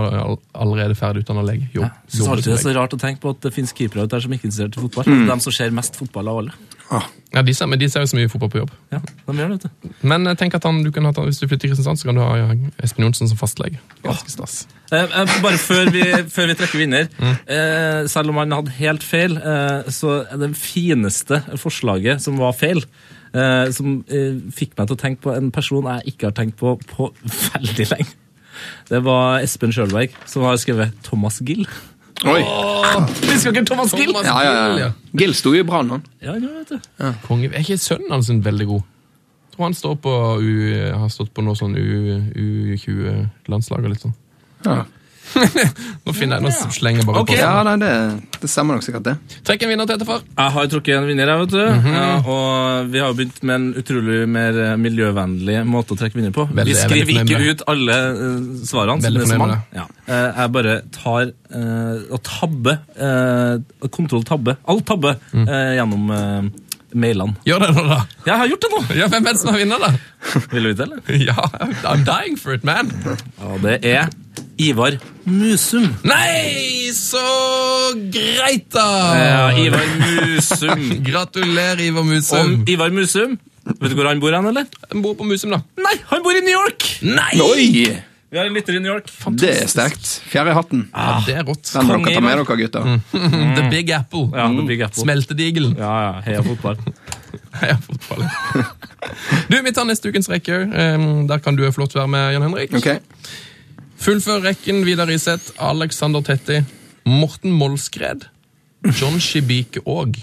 allerede 0.57 0.97
ferdig 0.97 1.25
utdanna 1.25 1.43
lege. 1.45 1.67
Jo, 1.75 1.85
ja. 1.85 1.91
synes 2.09 2.31
alltid 2.33 2.51
det 2.51 2.57
er 2.57 2.63
så 2.63 2.73
rart 2.79 2.95
å 2.97 3.01
tenke 3.01 3.21
på 3.23 3.35
at 3.35 3.43
det 3.45 3.53
finnes 3.53 3.75
keepere 3.77 4.07
der 4.09 4.23
som 4.23 4.33
ikke 4.33 4.47
er 4.47 4.51
interessert 4.51 4.79
i 4.79 4.85
fotball. 4.87 5.13
Er 5.13 5.29
De 5.29 5.37
som 5.45 5.55
ser 5.55 5.75
mest 5.77 5.99
fotball 5.99 6.31
av 6.31 6.41
alle. 6.41 6.57
Ja, 6.87 7.41
de 7.43 7.53
ser, 7.53 7.67
men 7.67 7.79
de 7.79 7.89
ser 7.91 8.03
jo 8.03 8.09
så 8.09 8.17
mye 8.17 8.29
fotball 8.31 8.49
på 8.53 8.61
jobb. 8.61 8.71
Ja, 8.93 9.01
de 9.03 9.35
gjør 9.35 9.51
det, 9.51 9.57
vet 9.57 9.67
du. 9.67 9.95
Men 10.07 10.29
tenk 10.39 10.55
at 10.57 10.65
han, 10.65 10.79
du 10.85 10.89
kan 10.95 11.05
ha, 11.05 11.11
hvis 11.27 11.41
du 11.41 11.45
flytter 11.45 11.65
til 11.65 11.73
Kristiansand, 11.73 11.99
så 11.99 12.09
kan 12.09 12.17
du 12.17 12.23
ha 12.23 12.31
ja, 12.39 12.47
Espen 12.85 13.05
Johnsen 13.05 13.29
som 13.29 13.39
fastlege. 13.39 13.81
Ganske 14.05 14.31
stas. 14.31 14.61
Eh, 14.89 15.03
eh, 15.03 15.33
bare 15.43 15.59
før 15.59 15.91
vi, 15.93 16.05
før 16.35 16.49
vi 16.49 16.57
trekker 16.57 16.81
vinner. 16.81 17.11
Eh, 17.19 18.07
selv 18.11 18.31
om 18.31 18.39
han 18.41 18.55
hadde 18.55 18.77
helt 18.79 19.05
feil, 19.05 19.35
eh, 19.37 19.91
så 19.93 20.21
er 20.23 20.41
det 20.45 20.53
fineste 20.57 21.43
forslaget 21.59 22.23
som 22.23 22.39
var 22.39 22.55
feil, 22.57 22.81
eh, 23.33 23.65
som 23.75 23.87
eh, 24.07 24.37
fikk 24.55 24.71
meg 24.77 24.87
til 24.87 24.95
å 24.97 25.01
tenke 25.01 25.21
på 25.27 25.31
en 25.35 25.51
person 25.55 25.83
jeg 25.91 26.01
ikke 26.13 26.25
har 26.29 26.35
tenkt 26.37 26.55
på 26.61 26.69
på 26.93 27.03
veldig 27.53 27.87
lenge. 27.91 28.11
Det 28.89 28.99
var 29.05 29.43
Espen 29.45 29.73
Sjølberg, 29.75 30.09
som 30.25 30.41
har 30.47 30.55
skrevet 30.57 30.89
Thomas 31.05 31.37
Gill. 31.45 31.67
Oi. 32.25 32.39
Husker 33.29 33.53
dere 33.53 33.67
Thomas 33.69 33.91
Gill? 33.93 34.09
Thomas 34.09 34.25
Ja, 34.25 34.37
ja, 34.41 34.53
Gill, 34.55 34.79
ja. 34.81 34.87
Gill 35.21 35.33
sto 35.37 35.51
jo 35.53 35.61
i 35.61 35.67
Brann, 35.67 35.91
han. 35.93 36.01
Ja, 36.23 36.33
ja, 36.33 36.49
vet 36.63 36.71
du. 36.73 36.77
Konge. 37.27 37.51
Er 37.53 37.61
ikke 37.61 37.77
sønnen 37.77 38.09
hans 38.15 38.31
en 38.33 38.41
veldig 38.45 38.65
god? 38.71 38.81
Jeg 38.87 39.53
tror 39.57 39.63
han 39.67 39.77
står 39.77 39.95
på 40.01 40.13
U, 40.41 40.49
har 40.97 41.09
stått 41.13 41.29
på 41.33 41.41
noe 41.45 41.57
sånn 41.57 41.77
U20-landslag 41.77 43.81
og 43.85 43.89
litt 43.93 44.03
sånn. 44.05 44.15
Ja. 44.65 44.81
Nå 46.07 46.13
finner 46.15 46.37
jeg, 46.39 46.43
nå 46.47 46.71
slenger 46.73 47.01
jeg 47.01 47.07
bare 47.09 47.21
Ok. 47.23 47.31
på. 47.31 47.37
Ja, 47.39 47.51
nei, 47.67 47.73
det, 47.81 47.89
det 48.41 48.49
stemmer 48.51 48.77
nok 48.77 48.85
sikkert, 48.85 49.03
det. 49.09 49.15
Trekk 49.47 49.65
en 49.65 49.71
vinner 49.73 49.87
til 49.89 49.97
etterfor. 49.97 50.21
Jeg 50.37 50.53
har 50.55 50.69
trukket 50.71 50.97
en 50.97 51.07
vinner, 51.09 51.31
jeg, 51.33 51.41
vet 51.43 51.53
du. 51.55 51.89
ja, 51.93 52.05
og 52.23 52.91
vi 52.93 53.01
har 53.03 53.11
jo 53.11 53.17
begynt 53.19 53.41
med 53.47 53.55
en 53.59 53.67
utrolig 53.81 54.19
mer 54.37 54.59
eh, 54.63 54.75
miljøvennlig 54.81 55.57
måte 55.67 55.95
å 55.95 55.99
trekke 55.99 56.17
vinner 56.19 56.35
på. 56.35 56.47
Veldig, 56.51 56.67
vi 56.71 56.77
er 56.77 56.91
skriver 56.91 57.21
ikke 57.23 57.41
ut 57.57 57.65
alle 57.73 57.97
uh, 58.17 58.37
svarene. 58.69 59.03
Veldig 59.07 59.25
som 59.27 59.43
fornøyd. 59.43 59.75
Ja. 59.81 59.87
uh, 60.07 60.29
jeg 60.41 60.53
bare 60.59 60.77
tar 60.95 61.33
uh, 61.33 61.97
og 62.15 62.21
tabber 62.27 62.79
uh, 63.01 63.89
Kontroll 63.93 64.23
tabbe. 64.27 64.57
Alt 64.67 64.87
tabbe 64.87 65.17
Mm. 65.33 65.45
gjennom 65.77 66.09
mailene. 66.97 67.35
Gjør 67.45 67.61
det 67.65 67.67
nå, 67.75 67.83
da. 67.89 67.97
Jeg 68.25 68.39
har 68.39 68.47
gjort 68.51 68.63
det 68.63 68.69
nå! 68.73 68.79
Ja, 68.97 69.07
Hvem 69.11 69.27
er 69.27 69.35
det 69.35 69.41
som 69.41 69.49
har 69.51 69.59
vunnet, 69.61 69.83
da? 69.83 69.89
Vil 70.53 70.63
du 70.65 70.69
vite, 70.71 70.85
eller? 70.87 71.01
Ja, 71.29 71.35
I'm 71.91 72.03
dying 72.07 72.37
for 72.39 72.55
it, 72.55 72.63
man. 72.67 72.89
Og 73.43 73.59
det 73.65 73.77
er 73.87 74.07
Ivar 74.57 74.97
Musum. 75.27 75.85
Nei, 76.07 76.89
så 76.95 77.21
greit, 78.13 78.65
da! 78.73 78.87
Ja, 79.17 79.43
Ivar 79.61 79.85
Musum. 80.01 80.83
Gratulerer, 81.07 81.81
Ivar 81.85 82.05
Musum. 82.07 82.55
Og 82.63 82.69
Ivar 82.73 82.93
Musum, 82.95 83.37
vet 83.67 83.91
du 83.91 83.97
hvor 83.99 84.09
han 84.09 84.21
bor 84.23 84.33
hen, 84.33 84.49
eller? 84.49 84.65
Han 84.91 85.05
bor 85.05 85.17
på 85.19 85.27
Musum, 85.29 85.53
da. 85.53 85.61
Nei, 85.83 85.93
han 86.09 86.25
bor 86.25 86.37
i 86.37 86.41
New 86.41 86.55
York! 86.55 86.87
Nei! 87.05 87.33
Oi! 87.43 87.67
Vi 88.27 88.35
har 88.35 88.49
en 88.49 88.55
lytter 88.57 88.75
i 88.75 88.79
New 88.83 88.91
York. 88.91 89.07
Fantastisk. 89.07 89.45
Det 89.45 89.63
er 89.63 89.69
sterkt. 89.71 90.09
Fjerde 90.27 90.51
i 90.51 90.55
hatten. 90.57 90.81
Ja, 90.91 91.11
det 91.23 91.35
er 91.39 91.45
rått. 91.47 91.69
Den 91.71 91.85
må 91.87 91.95
dere 92.01 92.17
ta 92.17 92.23
med 92.25 92.33
dere, 92.35 92.57
gutter. 92.59 92.89
The 93.59 93.69
Big 93.71 93.91
Apple. 93.95 94.25
Ja, 94.35 94.49
The 94.51 94.65
Big 94.67 94.83
Apple. 94.83 95.03
Smeltedigelen. 95.05 95.77
Ja, 95.79 95.93
ja, 96.03 96.09
heia 96.25 96.41
fotball. 96.43 96.81
Heia 97.61 97.77
fotball. 97.81 98.25
Du, 99.47 99.55
Vi 99.63 99.71
tar 99.73 99.87
neste 99.87 100.11
ukens 100.11 100.27
rekke. 100.29 100.59
Um, 100.67 101.23
der 101.29 101.39
kan 101.45 101.55
du 101.55 101.63
få 101.71 101.85
lov 101.85 101.93
til 101.93 102.01
å 102.01 102.03
være 102.03 102.13
med, 102.17 102.33
Jan 102.35 102.45
Henrik. 102.49 102.75
Ok. 102.75 102.89
Fullfør 103.97 104.43
rekken. 104.45 104.83
Vidar 104.85 105.09
Iseth, 105.11 105.51
Alexander 105.57 106.21
Tetti, 106.21 106.61
Morten 107.07 107.51
Molskred, 107.51 108.27
John 108.97 109.19
Shibike 109.19 109.81
Aag. 109.85 110.19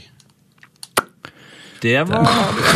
Det 1.85 2.01
var 2.09 2.29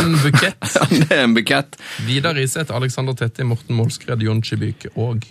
en 0.03 0.17
bukett. 0.21 0.73
Det 0.99 1.11
er 1.15 1.23
en 1.23 1.33
bukett. 1.33 1.79
Vidar 2.05 2.37
Iseth, 2.37 2.75
Alexander 2.75 3.15
Tetti, 3.17 3.43
Morten 3.43 3.75
Molskred, 3.75 4.21
John 4.21 4.43
Shibike 4.43 4.91
Aag. 4.95 5.25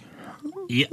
Ja, 0.68 0.88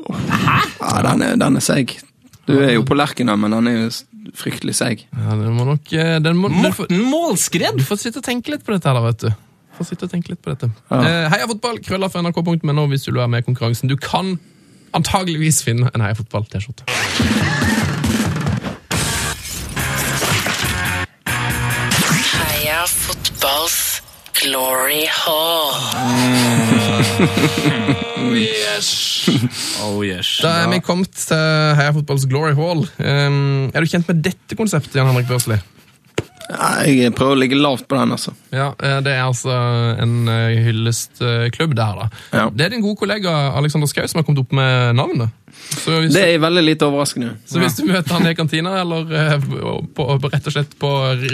den 1.04 1.24
er, 1.26 1.36
den 1.36 1.58
er 1.58 1.64
seig. 1.64 1.98
Du 2.46 2.54
er 2.60 2.76
jo 2.76 2.84
på 2.86 2.96
Lerkena, 2.96 3.34
men 3.40 3.56
den 3.56 3.72
er 3.72 3.80
jo 3.80 3.90
fryktelig 4.38 4.76
seig. 4.78 5.08
Ja, 5.16 5.34
den 5.40 5.56
må 5.58 5.66
nok 5.66 5.92
eh, 5.94 6.18
den 6.24 6.38
må, 6.38 6.50
Morten 6.54 7.02
Målskred! 7.10 7.80
du 7.80 7.84
får 7.86 8.04
sitte 8.04 8.22
og 8.22 8.28
tenke 8.28 8.54
litt 8.54 8.64
på 8.66 8.76
dette, 8.76 8.88
her, 8.90 8.98
da, 8.98 9.04
vet 9.10 9.26
du. 9.26 9.46
Får 9.76 9.90
sitte 9.90 10.08
og 10.08 10.14
tenke 10.14 10.32
litt 10.32 10.42
på 10.46 10.54
dette. 10.54 10.70
Eh, 10.94 11.26
Heia 11.34 11.48
fotball, 11.50 11.82
Krøller 11.84 12.12
for 12.14 12.24
nrk.no 12.24 12.86
hvis 12.92 13.08
du 13.08 13.12
vil 13.12 13.24
være 13.24 13.34
med 13.34 13.44
i 13.44 13.48
konkurransen. 13.50 13.92
Du 13.92 13.98
kan 14.00 14.36
antageligvis 14.96 15.64
finne 15.66 15.92
en 15.94 16.02
Heia 16.02 16.16
fotball-T-skjorte. 16.18 16.88
Heia 22.36 22.86
fotballs 22.90 23.80
glory 24.40 25.04
hall. 25.12 25.74
Oh 28.26 30.02
yes. 30.04 30.40
Da 30.42 30.50
er 30.64 30.70
vi 30.72 30.80
kommet 30.84 31.14
til 31.16 31.38
Heia 31.80 31.94
fotballs 31.96 32.26
Glory 32.30 32.56
Hall. 32.58 32.84
Um, 33.00 33.70
er 33.72 33.80
du 33.80 33.90
kjent 33.90 34.08
med 34.10 34.24
dette 34.26 34.58
konseptet, 34.58 34.98
Jan 34.98 35.08
Henrik 35.12 35.30
Børsli? 35.30 35.58
Jeg 36.50 37.14
prøver 37.18 37.34
å 37.34 37.40
ligge 37.40 37.58
lavt 37.58 37.88
på 37.90 37.98
den, 37.98 38.14
altså. 38.16 38.36
Ja, 38.54 38.72
eh, 38.78 39.00
Det 39.06 39.14
er 39.16 39.24
altså 39.26 39.56
en 40.04 40.28
eh, 40.30 40.60
hyllestklubb, 40.68 41.74
det 41.78 41.88
her, 41.88 42.06
da. 42.06 42.46
Det 42.54 42.68
er 42.68 42.76
din 42.76 42.86
gode 42.86 43.00
kollega 43.02 43.34
Alexander 43.58 43.90
Schou 43.90 44.06
som 44.08 44.22
har 44.22 44.28
kommet 44.28 44.46
opp 44.46 44.54
med 44.56 44.96
navnet. 45.00 45.34
Så 45.56 46.00
hvis, 46.00 46.14
Det 46.14 46.24
er 46.34 46.40
veldig 46.40 46.64
lite 46.64 46.86
overraskende. 46.86 47.36
så 47.46 47.60
hvis 47.60 47.78
du 47.80 47.86
møter 47.86 48.14
han 48.14 48.28
i 48.28 48.34
kantina, 48.38 48.76
eller 48.82 49.12
eh, 49.16 49.36
på, 49.96 50.06
på, 50.22 50.30
rett 50.30 50.48
og 50.48 50.54
slett 50.54 50.76
på 50.80 50.92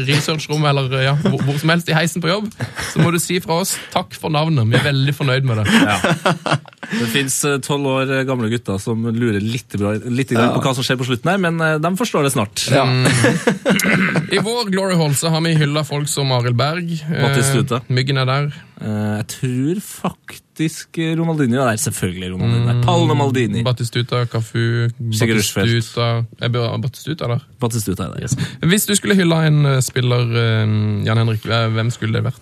researchrommet, 0.07 0.69
eller 0.69 0.97
eh, 0.99 1.05
ja, 1.09 1.15
hvor, 1.25 1.41
hvor 1.43 1.57
som 1.59 1.73
helst 1.73 1.89
i 1.89 1.95
heisen 1.97 2.23
på 2.23 2.31
jobb, 2.31 2.51
så 2.93 3.01
må 3.01 3.11
du 3.11 3.19
si 3.19 3.39
fra 3.43 3.61
oss 3.63 3.75
takk 3.93 4.15
for 4.17 4.33
navnet. 4.33 4.69
Vi 4.71 4.79
er 4.79 4.87
veldig 4.91 5.15
fornøyd 5.17 5.47
med 5.47 5.63
det. 5.63 6.59
Det 6.81 7.07
fins 7.13 7.35
tolv 7.65 7.85
år 7.87 8.11
gamle 8.25 8.49
gutter 8.51 8.79
som 8.81 9.03
lurer 9.13 9.39
litt, 9.43 9.69
bra, 9.77 9.93
litt 10.09 10.31
Ja. 10.33 10.47
på 10.55 10.61
hva 10.63 10.73
som 10.75 10.83
skjer 10.83 10.97
på 10.97 11.05
slutten 11.07 11.29
her, 11.29 11.37
men 11.37 11.61
eh, 11.61 11.77
de 11.83 11.91
forstår 11.99 12.25
det 12.25 12.33
snart. 12.33 12.63
I 14.35 14.39
vår 14.41 14.69
Glory 14.73 14.95
Hall 14.97 15.13
så 15.15 15.29
har 15.29 15.41
vi 15.45 15.53
hylla 15.59 15.83
folk 15.87 16.09
som 16.09 16.31
Arild 16.35 16.57
Berg. 16.57 16.91
eh, 17.11 17.79
Myggen 17.87 18.17
er 18.17 18.25
der. 18.29 18.51
Eh, 18.81 19.21
jeg 19.21 19.27
tror 19.35 19.81
faktisk 19.85 20.97
Ronaldinho 21.17 21.61
er 21.61 21.71
der. 21.71 21.77
Selvfølgelig 21.79 22.31
Ronaldinho 22.33 22.73
Mm, 22.73 22.81
der. 22.83 23.15
Maldini. 23.15 23.63
Batistuta, 23.63 24.25
Cafu, 24.25 24.89
Batistuta 24.99 26.25
Er 26.41 26.49
Bør- 26.49 26.77
Batistuta 26.81 27.27
der? 27.27 27.39
Batistuta 27.59 28.03
er 28.03 28.19
der. 28.19 28.67
Hvis 28.67 28.85
du 28.87 28.95
skulle 28.95 29.15
hylla 29.15 29.45
en 29.47 29.65
eh, 29.65 29.79
spiller, 29.81 30.21
eh, 30.21 31.05
Jan 31.05 31.17
Henrik, 31.17 31.45
eh, 31.45 31.67
hvem 31.69 31.91
skulle 31.91 32.13
det 32.13 32.23
vært? 32.33 32.41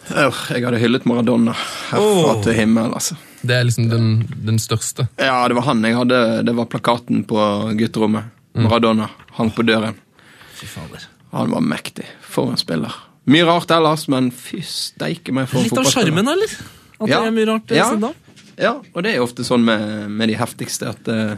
Jeg 0.56 0.66
hadde 0.66 0.80
hyllet 0.80 1.06
Maradona 1.06 1.54
herfra 1.92 2.36
oh. 2.38 2.44
til 2.44 2.54
himmel, 2.54 2.94
altså. 2.94 3.16
Det 3.42 3.56
er 3.56 3.68
liksom 3.68 3.90
den, 3.90 4.10
den 4.46 4.60
største. 4.60 5.08
Ja, 5.16 5.48
det 5.48 5.56
var 5.56 5.70
han 5.70 5.84
jeg 5.88 5.96
hadde. 5.96 6.20
Det 6.48 6.56
var 6.58 6.68
plakaten 6.72 7.24
på 7.28 7.40
gutterommet. 7.80 8.36
Maradona 8.60 9.10
hang 9.38 9.52
på 9.56 9.64
døren. 9.64 9.96
Fy 10.60 10.68
fader. 10.68 11.06
Han 11.32 11.52
var 11.52 11.62
mektig. 11.64 12.08
For 12.22 12.52
en 12.52 12.60
spiller. 12.60 12.96
Mye 13.30 13.46
rart 13.46 13.72
ellers, 13.72 14.08
men 14.12 14.32
fy 14.34 14.62
steike 14.66 15.34
meg 15.36 15.50
for 15.50 15.62
en 15.62 15.68
Litt 15.68 15.78
av 15.78 15.86
fotballspiller. 15.86 16.12
sjarmen, 16.12 16.32
eller? 16.34 16.56
At 17.00 17.12
det 17.12 17.20
er 17.20 17.36
mye 17.36 17.50
rart 17.50 17.72
eh, 17.72 17.80
ja. 17.80 17.90
Sånn, 17.94 18.08
da? 18.08 18.40
Ja, 18.60 18.74
og 18.82 19.04
det 19.06 19.14
er 19.14 19.22
jo 19.22 19.28
ofte 19.28 19.46
sånn 19.48 19.64
med, 19.64 20.10
med 20.12 20.32
de 20.32 20.36
heftigste 20.40 20.90
at 20.92 21.08
uh, 21.08 21.38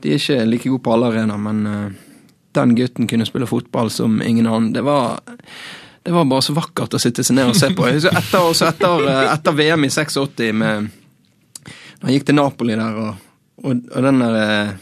de 0.00 0.14
er 0.14 0.22
ikke 0.22 0.46
like 0.48 0.70
gode 0.70 0.84
på 0.86 0.94
alle 0.94 1.10
arenaer, 1.10 1.42
men 1.42 1.66
uh, 1.66 2.30
den 2.56 2.72
gutten 2.78 3.10
kunne 3.10 3.26
spille 3.28 3.50
fotball 3.50 3.92
som 3.92 4.22
ingen 4.24 4.48
annen. 4.48 4.70
Det 4.72 4.84
var 4.86 5.18
det 6.06 6.14
var 6.14 6.24
bare 6.24 6.46
så 6.46 6.54
vakkert 6.56 6.94
å 6.96 7.00
sitte 7.02 7.20
seg 7.26 7.36
ned 7.36 7.50
og 7.50 7.58
se 7.58 7.68
på. 7.76 7.84
Jeg 7.90 7.98
husker 7.98 8.16
etter, 8.16 8.62
etter, 8.70 9.10
etter 9.34 9.56
VM 9.58 9.84
i 9.84 9.90
86 9.92 10.54
med 10.56 10.88
han 12.02 12.14
gikk 12.14 12.28
til 12.28 12.38
Napoli 12.38 12.76
der, 12.78 13.00
og, 13.02 13.24
og, 13.64 13.82
og 13.94 14.06
den 14.06 14.22
der 14.22 14.38
eh, 14.42 14.76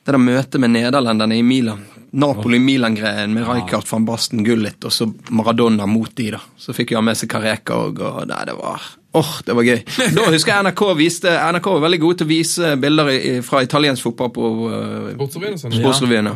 Det 0.00 0.14
der 0.14 0.18
møtet 0.18 0.60
med 0.60 0.72
nederlenderne 0.72 1.36
i 1.36 1.42
Milan. 1.44 1.82
Napoli-Milan-greien 2.10 3.34
med 3.34 3.46
Rijkaard 3.46 3.86
van 3.90 4.04
Basten 4.04 4.44
Gullit 4.44 4.84
og 4.84 4.92
så 4.92 5.06
Maradona 5.30 5.86
mot 5.86 6.10
de, 6.16 6.30
da. 6.34 6.40
Så 6.56 6.72
fikk 6.74 6.90
jo 6.90 6.98
han 6.98 7.06
med 7.06 7.18
seg 7.20 7.30
Kareka 7.30 7.76
og, 7.76 8.00
og 8.00 8.24
nei, 8.26 8.40
det 8.48 8.56
var 8.58 8.88
Åh, 9.18 9.30
det 9.42 9.54
var 9.58 9.66
gøy. 9.66 9.80
Da 10.14 10.24
husker 10.30 10.52
jeg 10.54 10.64
NRK 10.68 10.82
viste 10.94 11.30
NRK 11.50 11.64
var 11.72 11.80
veldig 11.82 11.98
gode 12.04 12.18
til 12.20 12.28
å 12.28 12.30
vise 12.30 12.68
bilder 12.78 13.08
i, 13.10 13.16
i- 13.30 13.40
fra 13.42 13.58
italiensk 13.66 14.04
fotball 14.06 14.30
på 14.36 14.50
uh, 14.70 15.08
Sportsrevyen 15.16 15.56
og 15.56 15.62
sånn. 15.64 15.74
Sportsrevyen, 15.80 16.28
ja. 16.30 16.34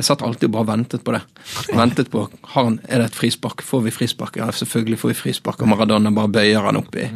Jeg 0.00 0.08
satt 0.08 0.24
alltid 0.26 0.48
og 0.48 0.54
bare 0.56 0.68
ventet 0.72 1.04
på 1.06 1.14
det. 1.14 1.20
Ventet 1.70 2.10
på 2.10 2.24
har 2.54 2.66
han, 2.66 2.80
Er 2.90 2.98
det 3.04 3.10
et 3.12 3.18
frispark? 3.20 3.62
Får 3.62 3.84
vi 3.86 3.92
frispark? 3.94 4.40
Ja, 4.42 4.50
selvfølgelig 4.50 4.98
får 5.04 5.12
vi 5.14 5.18
frispark. 5.20 5.62
Og 5.62 5.70
Maradona 5.70 6.10
bare 6.14 6.32
bøyer 6.34 6.66
han 6.66 6.78
oppi. 6.82 7.06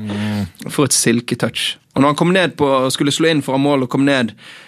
For 0.70 0.86
et 0.86 0.94
silketouch. 0.94 1.72
Og 1.94 2.02
når 2.02 2.12
han 2.14 2.18
kom 2.22 2.32
ned 2.34 2.54
på, 2.58 2.70
skulle 2.94 3.12
slå 3.14 3.30
inn 3.34 3.42
foran 3.46 3.62
mål 3.66 3.84
og 3.86 3.90
kom 3.92 4.02
ned 4.06 4.30
eh, 4.30 4.63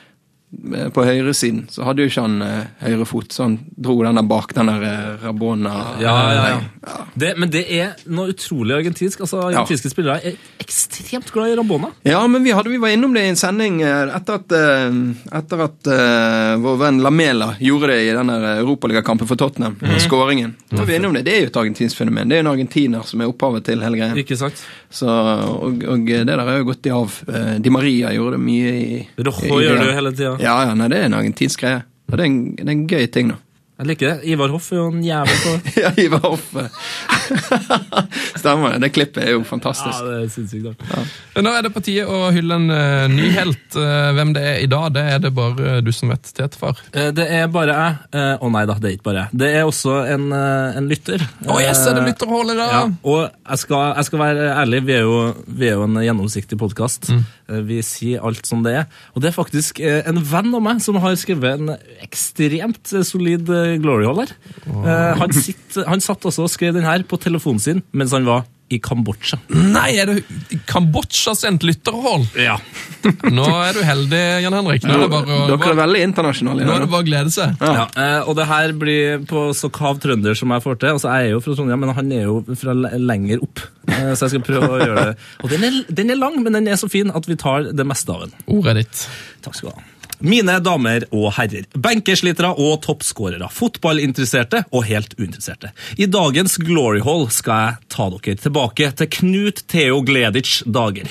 på 0.94 1.04
høyresiden, 1.04 1.66
så 1.70 1.84
hadde 1.86 2.02
jo 2.04 2.10
ikke 2.10 2.22
han 2.24 2.40
eh, 2.42 2.62
høyrefot, 2.82 3.32
så 3.34 3.44
han 3.46 3.58
dro 3.76 3.96
den 4.02 4.18
der 4.18 4.26
bak 4.26 4.54
den 4.56 4.70
der 4.70 4.82
eh, 4.88 5.24
Rabona 5.26 5.72
Ja, 6.02 6.14
ja, 6.34 6.46
ja. 6.54 6.96
Det, 7.14 7.32
men 7.38 7.50
det 7.52 7.64
er 7.76 7.94
noe 8.12 8.32
utrolig 8.32 8.76
argentinsk. 8.78 9.20
altså 9.24 9.40
Argentinske 9.48 9.90
spillere 9.92 10.20
er 10.32 10.36
ekstremt 10.62 11.30
glad 11.34 11.52
i 11.52 11.56
Rabona. 11.58 11.90
Ja, 12.06 12.20
men 12.30 12.44
vi, 12.44 12.52
hadde, 12.56 12.70
vi 12.72 12.80
var 12.82 12.92
innom 12.94 13.14
det 13.16 13.24
i 13.26 13.30
en 13.32 13.38
sending 13.40 13.80
eh, 13.82 14.12
etter 14.16 14.40
at, 14.40 14.54
eh, 14.56 14.98
etter 15.40 15.64
at 15.66 15.90
eh, 15.92 16.52
vår 16.62 16.80
venn 16.82 17.02
Lamela 17.04 17.52
gjorde 17.62 17.92
det 17.92 18.00
i 18.08 18.12
den 18.16 18.30
europaligakampen 18.30 19.28
for 19.28 19.36
Tottenham. 19.40 19.76
Mhm. 19.80 19.98
Skåringen. 20.06 20.54
Da 20.70 20.80
var 20.82 20.86
vi 20.90 20.96
innom 20.98 21.14
det. 21.14 21.22
Det 21.26 21.34
er 21.36 21.40
jo 21.46 21.50
et 21.52 21.60
argentinsk 21.62 21.96
fenomen. 21.98 22.28
Det 22.28 22.36
er 22.38 22.42
jo 22.42 22.46
en 22.48 22.52
argentiner 22.54 23.06
som 23.06 23.20
er 23.22 23.30
opphavet 23.30 23.64
til 23.68 23.82
hele 23.84 23.98
greia. 24.00 24.16
Ikke 24.22 24.36
sant? 24.38 24.60
Så, 24.90 25.08
og, 25.10 25.82
og 25.84 26.06
det 26.06 26.22
der 26.26 26.42
er 26.42 26.60
jo 26.60 26.68
gått 26.70 26.86
i 26.88 26.92
av. 26.94 27.16
Eh, 27.28 27.54
Di 27.62 27.70
Maria 27.74 28.12
gjorde 28.14 28.36
det 28.36 28.44
mye 28.46 28.74
i 28.76 29.00
Rojo 29.26 29.60
gjør 29.62 29.80
det 29.80 29.88
jo 29.90 29.96
hele 29.96 30.12
tida. 30.16 30.34
Ja, 30.46 30.60
ja, 30.68 30.76
nei, 30.78 30.86
det 30.92 31.02
er 31.02 31.10
en 31.10 31.18
argentinsk 31.18 31.64
greie. 31.64 31.82
Og 32.06 32.14
det 32.16 32.22
er 32.22 32.30
en, 32.30 32.38
det 32.60 32.68
er 32.68 32.76
en 32.76 32.86
gøy 32.90 33.10
ting, 33.10 33.34
da. 33.34 33.40
Jeg 33.76 33.90
liker 33.90 34.08
det. 34.08 34.28
Ivar 34.32 34.48
Hoff 34.54 34.70
er 34.72 34.78
jo 34.78 34.86
en 34.88 35.02
jævel 35.04 35.40
på 35.42 35.50
ja, 35.82 35.90
Ivar 36.00 36.22
Hoff. 36.24 36.46
Stemmer 38.40 38.72
det. 38.72 38.78
Det 38.86 38.88
klippet 38.94 39.18
er 39.26 39.34
jo 39.34 39.42
fantastisk. 39.44 39.98
Ja, 40.00 40.06
det 40.06 40.22
er 40.22 40.30
sinnssykt 40.32 40.86
Ja. 40.94 41.02
Nå 41.44 41.52
er 41.52 41.66
det 41.66 41.72
på 41.74 41.82
tide 41.84 42.06
å 42.08 42.30
hylle 42.32 42.56
en 42.56 42.70
uh, 42.72 43.04
ny 43.12 43.26
helt. 43.34 43.66
Uh, 43.76 44.14
hvem 44.16 44.32
det 44.32 44.44
er 44.48 44.62
i 44.64 44.70
dag, 44.72 44.86
det 44.96 45.02
er 45.12 45.20
det 45.26 45.32
bare 45.36 45.74
du 45.84 45.90
som 45.92 46.08
vet, 46.14 46.30
Tetefar. 46.38 46.80
Uh, 46.94 47.10
Det 47.16 47.26
er 47.28 47.50
bare 47.52 47.76
jeg. 47.76 47.98
Eh, 48.16 48.32
Å 48.40 48.50
nei 48.54 48.64
da, 48.70 48.78
det 48.80 48.88
er 48.88 48.96
ikke 48.96 49.08
bare 49.10 49.26
jeg. 49.26 49.40
Det 49.44 49.50
er 49.58 49.68
også 49.68 49.98
en, 50.14 50.26
eh, 50.32 50.78
en 50.80 50.88
lytter. 50.90 51.22
Å, 51.44 51.58
yes, 51.60 51.82
er 51.84 51.98
det 51.98 52.06
Eh, 52.06 52.08
lytterhold 52.14 52.54
i 52.54 52.56
dag? 52.56 52.72
Ja, 52.72 52.82
og 53.12 53.20
jeg 53.26 53.60
skal, 53.66 53.84
jeg 53.98 54.08
skal 54.08 54.22
være 54.24 54.48
ærlig, 54.56 54.80
vi 54.88 54.96
er 54.96 55.04
jo, 55.04 55.20
vi 55.60 55.68
er 55.68 55.76
jo 55.76 55.84
en 55.84 56.00
gjennomsiktig 56.00 56.56
podkast. 56.60 57.10
Mm. 57.12 57.22
Vi 57.68 57.78
sier 57.86 58.24
alt 58.26 58.46
som 58.48 58.64
det 58.64 58.72
er. 58.80 58.88
Og 59.14 59.22
det 59.22 59.30
er 59.30 59.36
faktisk 59.36 59.78
eh, 59.80 60.00
en 60.08 60.18
venn 60.18 60.50
av 60.56 60.64
meg 60.64 60.80
som 60.82 60.98
har 61.02 61.14
skrevet 61.20 61.60
en 61.60 61.76
ekstremt 62.02 62.92
eh, 62.92 63.04
solid 63.06 63.48
eh, 63.52 63.76
glory 63.82 64.08
hall 64.08 64.24
her. 64.24 64.34
Eh, 64.66 65.14
Han, 65.20 65.32
sitt, 65.36 65.78
han 65.86 66.02
satt 66.02 66.26
også 66.26 66.46
og 66.48 66.52
skrev 66.52 66.74
den 66.74 66.86
her 66.88 67.04
på 67.06 67.18
telefonen 67.22 67.62
sin 67.62 67.82
mens 67.92 68.14
han 68.16 68.26
var 68.26 68.44
i 68.74 68.80
Kambodsja. 68.82 69.36
Nei, 69.54 69.92
er 70.02 70.08
det 70.10 70.58
Kambodsja-sendt 70.66 71.62
lytterhold? 71.66 72.24
Ja. 72.40 72.56
Nå 73.36 73.44
er 73.62 73.76
du 73.76 73.82
heldig, 73.86 74.22
Jan 74.42 74.56
Henrik. 74.58 74.82
Nå 74.88 74.96
er 74.96 75.04
det 75.04 75.10
bare, 75.12 75.36
Dere 75.52 75.70
er 75.70 75.78
veldig 75.78 76.00
internasjonale. 76.08 76.66
nå 76.66 76.74
er 76.74 76.82
det 76.82 76.88
bare 76.90 77.04
å 77.04 77.06
glede 77.06 77.32
seg. 77.34 77.54
Ja. 77.62 77.84
eh, 77.94 78.18
og 78.26 78.34
det 78.40 78.48
her 78.50 78.74
blir 78.80 79.22
på 79.30 79.44
så 79.54 79.70
kav 79.74 80.00
trønder 80.02 80.34
som 80.38 80.50
jeg 80.56 80.64
får 80.66 80.80
til. 80.82 80.96
Altså, 80.96 81.12
Jeg 81.14 81.28
er 81.30 81.34
jo 81.36 81.42
fra 81.44 81.54
Trondheim, 81.60 81.84
men 81.86 81.94
han 82.00 82.12
er 82.18 82.24
jo 82.26 82.40
fra 82.58 82.74
lenger 82.82 83.44
opp. 83.46 83.62
Eh, 83.86 84.12
Så 84.18 84.26
jeg 84.26 84.34
skal 84.36 84.46
prøve 84.50 84.70
å 84.74 84.80
gjøre 84.82 85.04
det. 85.12 85.16
Og 85.44 85.52
den 85.54 85.68
er, 85.70 85.78
den 86.02 86.10
er 86.16 86.18
lang, 86.24 86.40
men 86.42 86.58
den 86.58 86.66
er 86.72 86.80
så 86.82 86.90
fin 86.90 87.14
at 87.14 87.28
vi 87.30 87.38
tar 87.38 87.70
det 87.70 87.86
meste 87.86 88.10
av 88.16 88.26
den. 88.26 88.34
Ordet 88.50 88.76
ditt. 88.82 89.04
Takk 89.46 89.54
skal 89.60 89.70
du 89.70 89.78
ha. 89.78 89.86
Mine 90.24 90.56
damer 90.64 91.04
og 91.14 91.28
herrer, 91.36 91.66
benkerslitere 91.76 92.52
og 92.56 92.78
toppskårere, 92.86 93.48
fotballinteresserte 93.52 94.62
og 94.70 94.86
helt 94.88 95.12
uinteresserte. 95.18 95.72
I 96.00 96.08
dagens 96.08 96.56
Glory 96.62 97.02
Hall 97.04 97.26
skal 97.34 97.62
jeg 97.62 97.90
ta 97.92 98.08
dere 98.14 98.36
tilbake 98.40 98.90
til 98.96 99.10
Knut 99.18 99.64
Theo 99.68 100.00
Gleditsch 100.06 100.64
dager. 100.64 101.10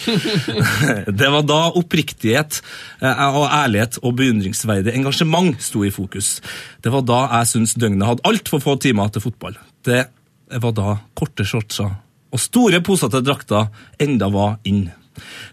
Det 1.21 1.29
var 1.35 1.45
da 1.45 1.59
oppriktighet 1.77 2.61
eh, 3.01 3.25
og 3.29 3.45
ærlighet 3.45 3.99
og 4.01 4.17
beundringsverdig 4.17 4.95
engasjement 4.95 5.61
sto 5.61 5.83
i 5.85 5.93
fokus. 5.93 6.39
Det 6.81 6.93
var 6.93 7.05
da 7.05 7.21
jeg 7.37 7.51
syntes 7.53 7.77
døgnet 7.77 8.09
hadde 8.09 8.25
altfor 8.25 8.63
få 8.63 8.79
timer 8.81 9.13
til 9.13 9.27
fotball. 9.27 9.59
Det 9.85 10.07
var 10.61 10.73
da 10.77 10.97
korte 11.17 11.45
shortser 11.45 11.93
og 12.35 12.41
store 12.41 12.81
posete 12.83 13.21
drakter 13.23 13.69
enda 14.01 14.27
var 14.33 14.57
inn. 14.67 14.89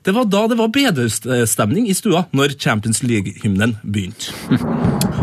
Det 0.02 0.14
var 0.16 0.24
da 0.30 0.46
det 0.50 0.58
var 0.58 0.72
bedrestemning 0.74 1.88
i 1.90 1.94
stua 1.94 2.24
når 2.34 2.56
Champions 2.58 3.02
League-hymnen 3.02 3.76
begynte. 3.82 4.32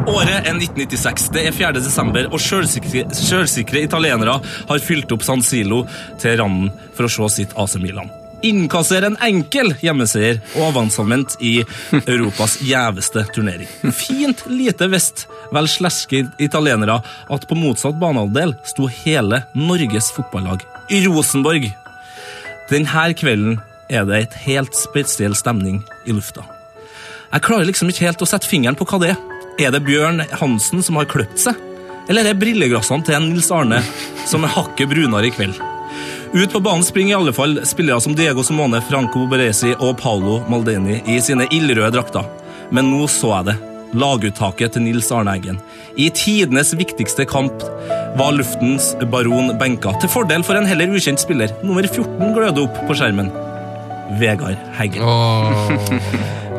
Året 0.10 0.46
er 0.48 0.56
1996, 0.56 1.28
det 1.36 1.48
er 1.50 1.56
4. 1.56 1.74
desember, 1.84 2.30
og 2.34 2.42
selvsikre 2.42 3.84
italienere 3.84 4.40
har 4.70 4.82
fylt 4.84 5.12
opp 5.14 5.26
San 5.26 5.44
Silo 5.46 5.84
til 6.22 6.40
randen 6.40 6.72
for 6.98 7.06
å 7.06 7.12
se 7.12 7.30
sitt 7.42 7.54
AC 7.60 7.78
Milan. 7.84 8.10
Innkasserer 8.46 9.10
en 9.10 9.18
enkel 9.20 9.74
hjemmeseier 9.84 10.38
og 10.54 10.70
avansement 10.70 11.34
i 11.44 11.58
Europas 12.00 12.56
gjeveste 12.64 13.26
turnering. 13.36 13.68
Fint 13.92 14.46
lite 14.48 14.88
visst 14.88 15.26
vel 15.52 15.68
sleske 15.68 16.24
italienere 16.40 17.02
at 17.04 17.48
på 17.50 17.58
motsatt 17.60 18.00
banehalvdel 18.00 18.56
sto 18.72 18.88
hele 19.02 19.44
Norges 19.60 20.08
fotballag 20.16 20.64
i 20.88 21.04
Rosenborg. 21.04 21.68
Denne 22.72 23.10
kvelden 23.20 23.60
er 23.90 24.06
det 24.08 24.22
et 24.22 24.38
helt 24.46 24.78
spesiell 24.78 25.36
stemning 25.38 25.82
i 26.06 26.14
lufta. 26.16 26.46
Jeg 27.30 27.46
klarer 27.46 27.68
liksom 27.68 27.90
ikke 27.92 28.08
helt 28.08 28.22
å 28.24 28.28
sette 28.30 28.50
fingeren 28.50 28.78
på 28.78 28.88
hva 28.90 29.02
det 29.02 29.12
er. 29.14 29.20
Er 29.60 29.74
det 29.76 29.84
Bjørn 29.86 30.24
Hansen 30.40 30.82
som 30.86 30.98
har 30.98 31.10
kløpt 31.10 31.42
seg? 31.42 31.58
Eller 32.10 32.24
er 32.24 32.32
det 32.32 32.42
brilleglassene 32.42 33.06
til 33.06 33.22
Nils 33.28 33.52
Arne 33.54 33.82
som 34.30 34.46
er 34.46 34.54
hakket 34.56 34.90
brunere 34.90 35.30
i 35.30 35.34
kveld? 35.34 35.58
Ut 36.30 36.54
på 36.54 36.62
banen 36.62 36.86
springer 36.86 37.16
i 37.16 37.18
alle 37.18 37.34
fall 37.34 37.58
spillere 37.66 38.02
som 38.02 38.14
Diego 38.18 38.44
Simone, 38.46 38.82
Franco 38.86 39.26
Beresi 39.30 39.74
og 39.76 39.96
Paolo 40.02 40.40
Maldini 40.50 41.00
i 41.10 41.18
sine 41.26 41.50
ildrøde 41.54 41.92
drakter. 41.98 42.26
Men 42.74 42.92
nå 42.94 43.08
så 43.10 43.34
jeg 43.40 43.50
det. 43.50 43.58
Laguttaket 43.98 44.76
til 44.76 44.86
Nils 44.86 45.10
Arne 45.14 45.34
Eggen. 45.34 45.58
I 45.98 46.12
tidenes 46.14 46.76
viktigste 46.78 47.26
kamp 47.30 47.66
var 48.18 48.38
luftens 48.38 48.92
baron 49.10 49.56
benka, 49.58 49.96
til 50.02 50.14
fordel 50.14 50.46
for 50.46 50.58
en 50.58 50.70
heller 50.70 50.94
ukjent 50.94 51.22
spiller. 51.22 51.54
Nummer 51.66 51.90
14 51.90 52.36
gløder 52.38 52.68
opp 52.68 52.84
på 52.86 52.98
skjermen. 52.98 53.34
Vegard 54.18 54.58
Heggen. 54.78 55.06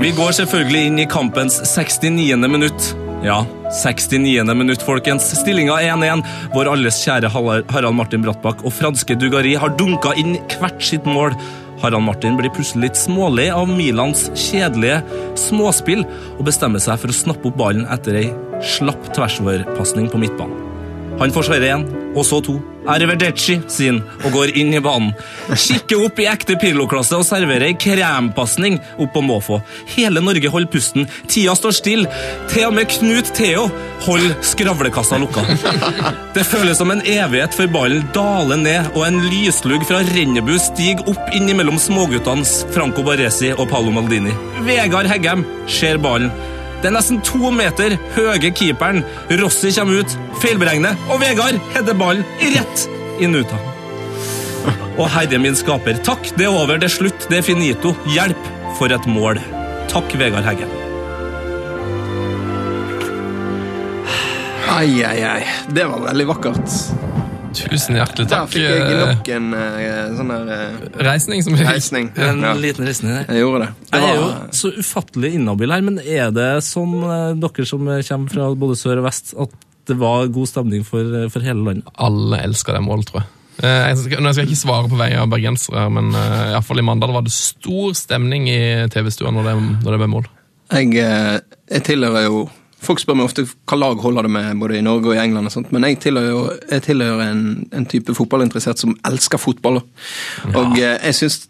Vi 0.01 0.11
går 0.17 0.37
selvfølgelig 0.39 0.83
inn 0.89 1.01
i 1.03 1.09
kampens 1.11 1.59
69. 1.67 2.37
minutt. 2.49 2.93
Ja, 3.25 3.43
69. 3.83 4.55
minutt, 4.57 4.83
folkens. 4.83 5.27
Stillinga 5.37 5.77
1-1. 5.83 6.23
Vår 6.55 6.71
alles 6.73 7.03
kjære 7.05 7.29
Harald 7.35 7.97
Martin 7.99 8.25
Brattbakk 8.25 8.65
og 8.65 8.73
franske 8.73 9.19
Dugari 9.21 9.57
har 9.61 9.75
dunka 9.77 10.15
inn 10.21 10.39
hvert 10.57 10.81
sitt 10.85 11.05
mål. 11.09 11.37
Harald 11.83 12.05
Martin 12.05 12.37
blir 12.39 12.53
plutselig 12.53 12.91
litt 12.91 13.01
smålig 13.01 13.49
av 13.53 13.69
Milans 13.69 14.27
kjedelige 14.37 15.03
småspill 15.41 16.05
og 16.39 16.45
bestemmer 16.49 16.83
seg 16.83 17.01
for 17.01 17.13
å 17.13 17.17
snappe 17.17 17.49
opp 17.49 17.61
ballen 17.61 17.87
etter 17.93 18.21
ei 18.21 18.27
slapp 18.61 19.09
tversoverpasning 19.17 20.11
på 20.13 20.21
midtbanen. 20.21 20.67
Han 21.21 21.33
får 21.35 21.51
sverre 21.51 21.73
én, 21.75 21.83
og 22.17 22.25
så 22.25 22.41
to. 22.45 22.55
Arrivederci, 22.91 23.61
sier 23.71 23.95
han, 23.95 24.03
og 24.25 24.35
går 24.35 24.55
inn 24.59 24.75
i 24.75 24.83
banen. 24.83 25.13
Kikker 25.51 26.05
opp 26.07 26.21
i 26.21 26.29
ekte 26.31 26.57
Pirlo-klasse 26.61 27.19
og 27.19 27.27
serverer 27.27 27.71
ei 27.71 27.77
krempasning 27.79 28.79
opp 28.97 29.15
på 29.15 29.23
måfå. 29.25 29.61
Hele 29.95 30.23
Norge 30.25 30.51
holder 30.53 30.71
pusten. 30.73 31.09
Tida 31.31 31.55
står 31.59 31.77
stille. 31.77 32.21
Til 32.51 32.69
og 32.69 32.77
med 32.77 32.91
Knut 32.91 33.33
Theo 33.37 33.69
holder 34.07 34.37
skravlekassa 34.47 35.19
lukka. 35.21 35.45
Det 36.35 36.47
føles 36.47 36.79
som 36.81 36.93
en 36.93 37.03
evighet 37.05 37.57
før 37.57 37.71
ballen 37.75 38.07
daler 38.15 38.61
ned, 38.61 38.93
og 38.95 39.05
en 39.07 39.21
lyslugg 39.31 39.85
fra 39.89 40.03
Rennebu 40.13 40.57
stiger 40.63 41.07
opp 41.11 41.35
innimellom 41.37 41.79
småguttene 41.81 42.47
Franco 42.75 43.05
Baresi 43.07 43.53
og 43.57 43.69
Paolo 43.73 43.95
Maldini. 43.95 44.35
Vegard 44.67 45.11
Heggem 45.11 45.45
ser 45.71 46.01
ballen. 46.03 46.33
Er 46.81 46.95
nesten 46.95 47.21
to 47.21 47.51
meter 47.53 47.97
høye 48.15 48.51
keeperen. 48.57 49.03
Rossi 49.41 49.73
kommer 49.77 50.01
ut, 50.01 50.15
feilberegner, 50.41 50.97
og 51.13 51.21
Vegard 51.21 51.61
header 51.75 51.97
ballen 51.99 52.25
rett 52.41 52.87
i 53.21 53.29
nuta. 53.29 53.59
Og 54.97 55.07
herre 55.13 55.39
min 55.41 55.57
skaper, 55.57 56.01
takk, 56.05 56.33
det 56.37 56.49
er 56.49 56.57
over, 56.57 56.81
det 56.81 56.89
er 56.91 56.97
slutt, 56.97 57.29
det 57.31 57.41
er 57.41 57.47
finito. 57.47 57.95
Hjelp 58.13 58.49
for 58.79 58.93
et 58.93 59.07
mål. 59.09 59.41
Takk, 59.93 60.13
Vegard 60.21 60.49
Heggen. 60.49 60.73
Ai, 64.71 65.03
ai, 65.05 65.19
ai. 65.27 65.41
Det 65.69 65.85
var 65.91 66.05
veldig 66.09 66.29
vakkert. 66.31 66.77
Tusen 67.57 67.97
hjertelig 67.99 68.29
Der 68.31 68.45
takk. 68.45 68.53
fikk 68.53 68.63
jeg 68.63 68.83
eh, 68.85 69.01
nok 69.01 69.29
en 69.35 69.47
eh, 69.59 70.13
sånn 70.19 70.29
der 70.31 70.51
eh, 70.55 71.01
Reisning 71.07 71.43
som 71.43 71.57
reisning. 71.59 72.11
En 72.17 72.45
Ja. 72.45 72.53
liten 72.55 72.87
reisning 72.87 73.11
der. 73.17 73.25
Jeg 73.35 73.43
gjorde 73.43 73.65
det. 73.65 73.71
det 73.91 74.01
Jeg 74.01 74.11
er 74.11 74.21
jo 74.21 74.29
så 74.61 74.71
ufattelig 74.79 75.33
inhabil 75.35 75.73
her, 75.75 75.83
men 75.83 75.99
er 75.99 76.31
det 76.37 76.49
sånn, 76.67 76.95
dere 77.43 77.67
som 77.67 77.85
kommer 77.91 78.31
fra 78.37 78.47
både 78.55 78.79
sør 78.79 79.03
og 79.03 79.09
vest, 79.09 79.35
at 79.35 79.51
det 79.91 79.97
var 79.99 80.29
god 80.31 80.47
stemning 80.47 80.85
for, 80.87 81.29
for 81.33 81.41
hele 81.43 81.65
landet? 81.67 81.91
Alle 81.99 82.39
elsker 82.47 82.77
det 82.79 82.83
målet, 82.87 83.09
tror 83.11 83.25
jeg. 83.25 83.31
Jeg 83.61 83.97
skal, 83.99 84.23
nå 84.25 84.31
skal 84.33 84.45
jeg 84.47 84.53
ikke 84.55 84.63
svare 84.63 84.89
på 84.89 84.97
vegne 84.97 85.19
av 85.21 85.29
bergensere, 85.29 85.83
men 85.93 86.15
uh, 86.17 86.53
iallfall 86.55 86.79
i 86.81 86.85
Mandal 86.87 87.11
var 87.13 87.27
det 87.27 87.33
stor 87.35 87.91
stemning 87.99 88.47
i 88.49 88.61
TV-stua 88.89 89.33
når, 89.35 89.51
det- 89.51 89.83
når 89.85 89.91
det 89.91 89.99
ble 90.01 90.09
mål. 90.15 90.31
jeg, 90.71 90.95
jeg 91.69 91.83
tilhører 91.85 92.25
jo 92.31 92.47
Folk 92.81 93.03
spør 93.03 93.19
meg 93.19 93.29
ofte 93.29 93.45
hva 93.45 93.77
lag 93.77 94.01
holder 94.01 94.27
det 94.27 94.33
med 94.33 94.63
både 94.63 94.79
i 94.79 94.85
Norge 94.85 95.11
og 95.11 95.19
i 95.19 95.21
England, 95.21 95.51
og 95.51 95.53
sånt, 95.53 95.73
men 95.75 95.85
jeg 95.85 96.01
tilhører, 96.07 96.57
jeg 96.71 96.87
tilhører 96.89 97.27
en, 97.27 97.45
en 97.77 97.87
type 97.91 98.15
fotballinteressert 98.17 98.81
som 98.81 98.97
elsker 99.09 99.41
fotball. 99.41 99.83
Og 100.55 100.81
eh, 100.81 100.97
jeg 101.11 101.19
syns 101.19 101.43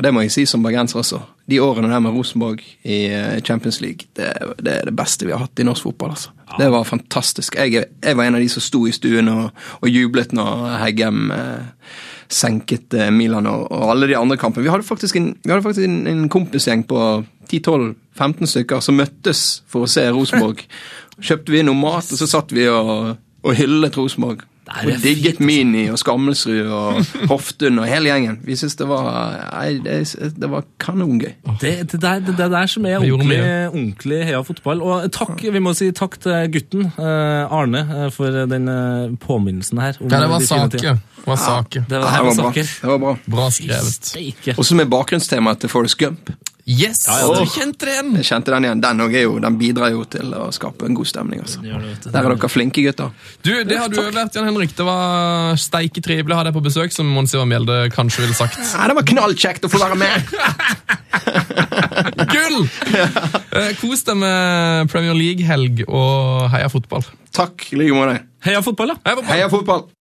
og 0.00 0.04
det 0.06 0.14
må 0.16 0.22
jeg 0.24 0.32
si 0.32 0.46
som 0.48 0.62
bergenser 0.64 0.96
også. 0.96 1.18
De 1.50 1.58
årene 1.60 1.90
der 1.92 2.00
med 2.00 2.14
Rosenborg 2.16 2.62
i 2.88 3.02
eh, 3.12 3.42
Champions 3.44 3.82
League, 3.84 4.08
det, 4.16 4.30
det 4.64 4.72
er 4.72 4.86
det 4.88 4.94
beste 4.96 5.26
vi 5.28 5.34
har 5.34 5.42
hatt 5.42 5.60
i 5.60 5.66
norsk 5.66 5.90
fotball. 5.90 6.14
altså. 6.14 6.32
Det 6.56 6.70
var 6.72 6.88
fantastisk. 6.88 7.58
Jeg, 7.60 7.84
jeg 8.00 8.16
var 8.16 8.24
en 8.24 8.38
av 8.38 8.40
de 8.40 8.48
som 8.48 8.64
sto 8.64 8.86
i 8.88 8.94
stuen 8.96 9.28
og, 9.28 9.50
og 9.82 9.92
jublet 9.92 10.32
når 10.32 10.78
Heggem 10.80 11.28
eh, 11.36 11.92
senket 12.32 12.96
eh, 12.96 13.10
Milan 13.12 13.50
og, 13.50 13.66
og 13.68 13.92
alle 13.92 14.08
de 14.08 14.16
andre 14.16 14.40
kampene. 14.40 14.64
Vi 14.64 14.72
hadde 14.72 14.88
faktisk 14.88 15.20
en, 15.20 15.34
hadde 15.44 15.66
faktisk 15.66 15.84
en, 15.84 16.00
en 16.08 16.24
kompisgjeng 16.32 16.86
på 16.88 17.02
10-12-15 17.50 18.52
stykker 18.54 18.84
som 18.84 18.98
møttes 19.00 19.62
for 19.70 19.86
å 19.86 19.90
se 19.90 20.06
Rosenborg. 20.12 20.62
Kjøpte 21.20 21.52
vi 21.52 21.64
noe 21.66 21.76
mat, 21.76 22.06
og 22.12 22.20
så 22.20 22.28
satt 22.30 22.54
vi 22.56 22.68
og, 22.70 23.16
og 23.42 23.58
hyllet 23.58 23.98
Rosenborg. 23.98 24.46
Og 24.70 24.90
digget 25.02 25.40
Mini 25.42 25.88
og 25.90 25.96
Skammelsrud 25.98 26.68
og 26.70 27.00
Hoftun 27.32 27.80
og 27.82 27.88
hele 27.90 28.12
gjengen. 28.12 28.36
Vi 28.46 28.54
syntes 28.54 28.76
det 28.78 28.86
var 28.86 29.08
nei, 29.50 29.80
det, 29.82 29.96
det 30.38 30.50
var 30.52 30.62
kanongøy. 30.78 31.32
Det, 31.58 31.72
det, 31.90 31.98
der, 32.04 32.20
det, 32.22 32.36
det 32.38 32.46
der 32.52 32.70
som 32.70 32.86
er 32.86 33.00
ordentlig, 33.00 33.40
ordentlig 33.72 34.20
heia 34.28 34.42
fotball. 34.46 34.84
Og 34.86 35.08
takk, 35.16 35.42
vi 35.42 35.62
må 35.64 35.72
si 35.74 35.90
takk 35.96 36.20
til 36.22 36.46
gutten, 36.54 36.86
eh, 36.92 37.56
Arne, 37.56 37.82
eh, 37.96 38.06
for 38.14 38.44
den 38.52 38.70
eh, 38.70 39.16
påminnelsen 39.24 39.82
her. 39.82 39.98
om 39.98 40.06
Ja, 40.06 40.22
det 40.22 40.30
var 40.36 40.46
saker. 40.46 40.76
tidene. 40.76 41.02
Det 41.20 41.26
var. 41.26 41.66
Det 41.74 41.98
var, 41.98 42.06
det 42.06 42.22
var 42.22 42.38
bra. 42.38 42.52
Det 42.62 42.92
var 42.94 43.02
bra. 43.08 43.16
Bra 43.26 43.50
skrevet. 43.50 44.14
Og 44.54 44.62
Også 44.62 44.78
med 44.78 44.86
bakgrunnstemaet 44.94 45.66
til 45.66 45.72
Forest 45.74 45.98
Gump. 45.98 46.30
Yes! 46.70 47.02
Ja, 47.08 47.16
ja, 47.18 47.40
du 47.40 47.50
kjente 47.50 47.88
den! 47.88 48.12
Jeg 48.20 48.28
kjente 48.28 48.52
den 48.54 48.66
igjen. 48.68 48.82
Den, 48.84 49.00
er 49.02 49.24
jo, 49.24 49.32
den 49.42 49.56
bidrar 49.58 49.90
jo 49.90 50.04
til 50.06 50.30
å 50.38 50.50
skape 50.54 50.86
en 50.86 50.94
god 50.94 51.08
stemning. 51.10 51.42
Altså. 51.42 51.64
Der 51.64 52.20
er 52.20 52.30
dere 52.30 52.50
flinke 52.52 52.84
gutter. 52.84 53.10
Du, 53.42 53.50
Det 53.66 53.78
har 53.80 53.90
du 53.90 53.98
vært, 53.98 54.38
Jan 54.38 54.46
Henrik. 54.46 54.76
Det 54.78 54.86
var 54.86 55.58
steike 55.58 56.02
trivelig 56.04 56.36
å 56.36 56.38
ha 56.38 56.46
deg 56.46 56.54
på 56.54 56.62
besøk, 56.62 56.94
som 56.94 57.10
Mons 57.10 57.34
Ivar 57.34 57.48
Mjelde 57.50 57.80
kanskje 57.94 58.22
ville 58.22 58.38
sagt. 58.38 58.60
Ja, 58.62 58.86
det 58.86 58.98
var 59.00 59.08
knallkjekt 59.10 59.66
å 59.66 59.72
få 59.72 59.82
være 59.82 59.98
med! 59.98 60.34
Gull! 62.30 62.60
Eh, 62.94 63.72
Kos 63.82 64.06
deg 64.06 64.20
med 64.22 64.90
Premier 64.94 65.18
League-helg 65.18 65.82
og 65.88 66.46
heia 66.54 66.70
fotball. 66.70 67.02
Takk 67.34 67.72
i 67.74 67.80
like 67.82 67.96
måte. 67.98 68.20
Heia 68.46 68.62
fotball, 68.64 68.94
da! 68.94 69.00
Heia 69.04 69.18
fotball! 69.18 69.34
Heia 69.34 69.50
fotball! 69.52 69.90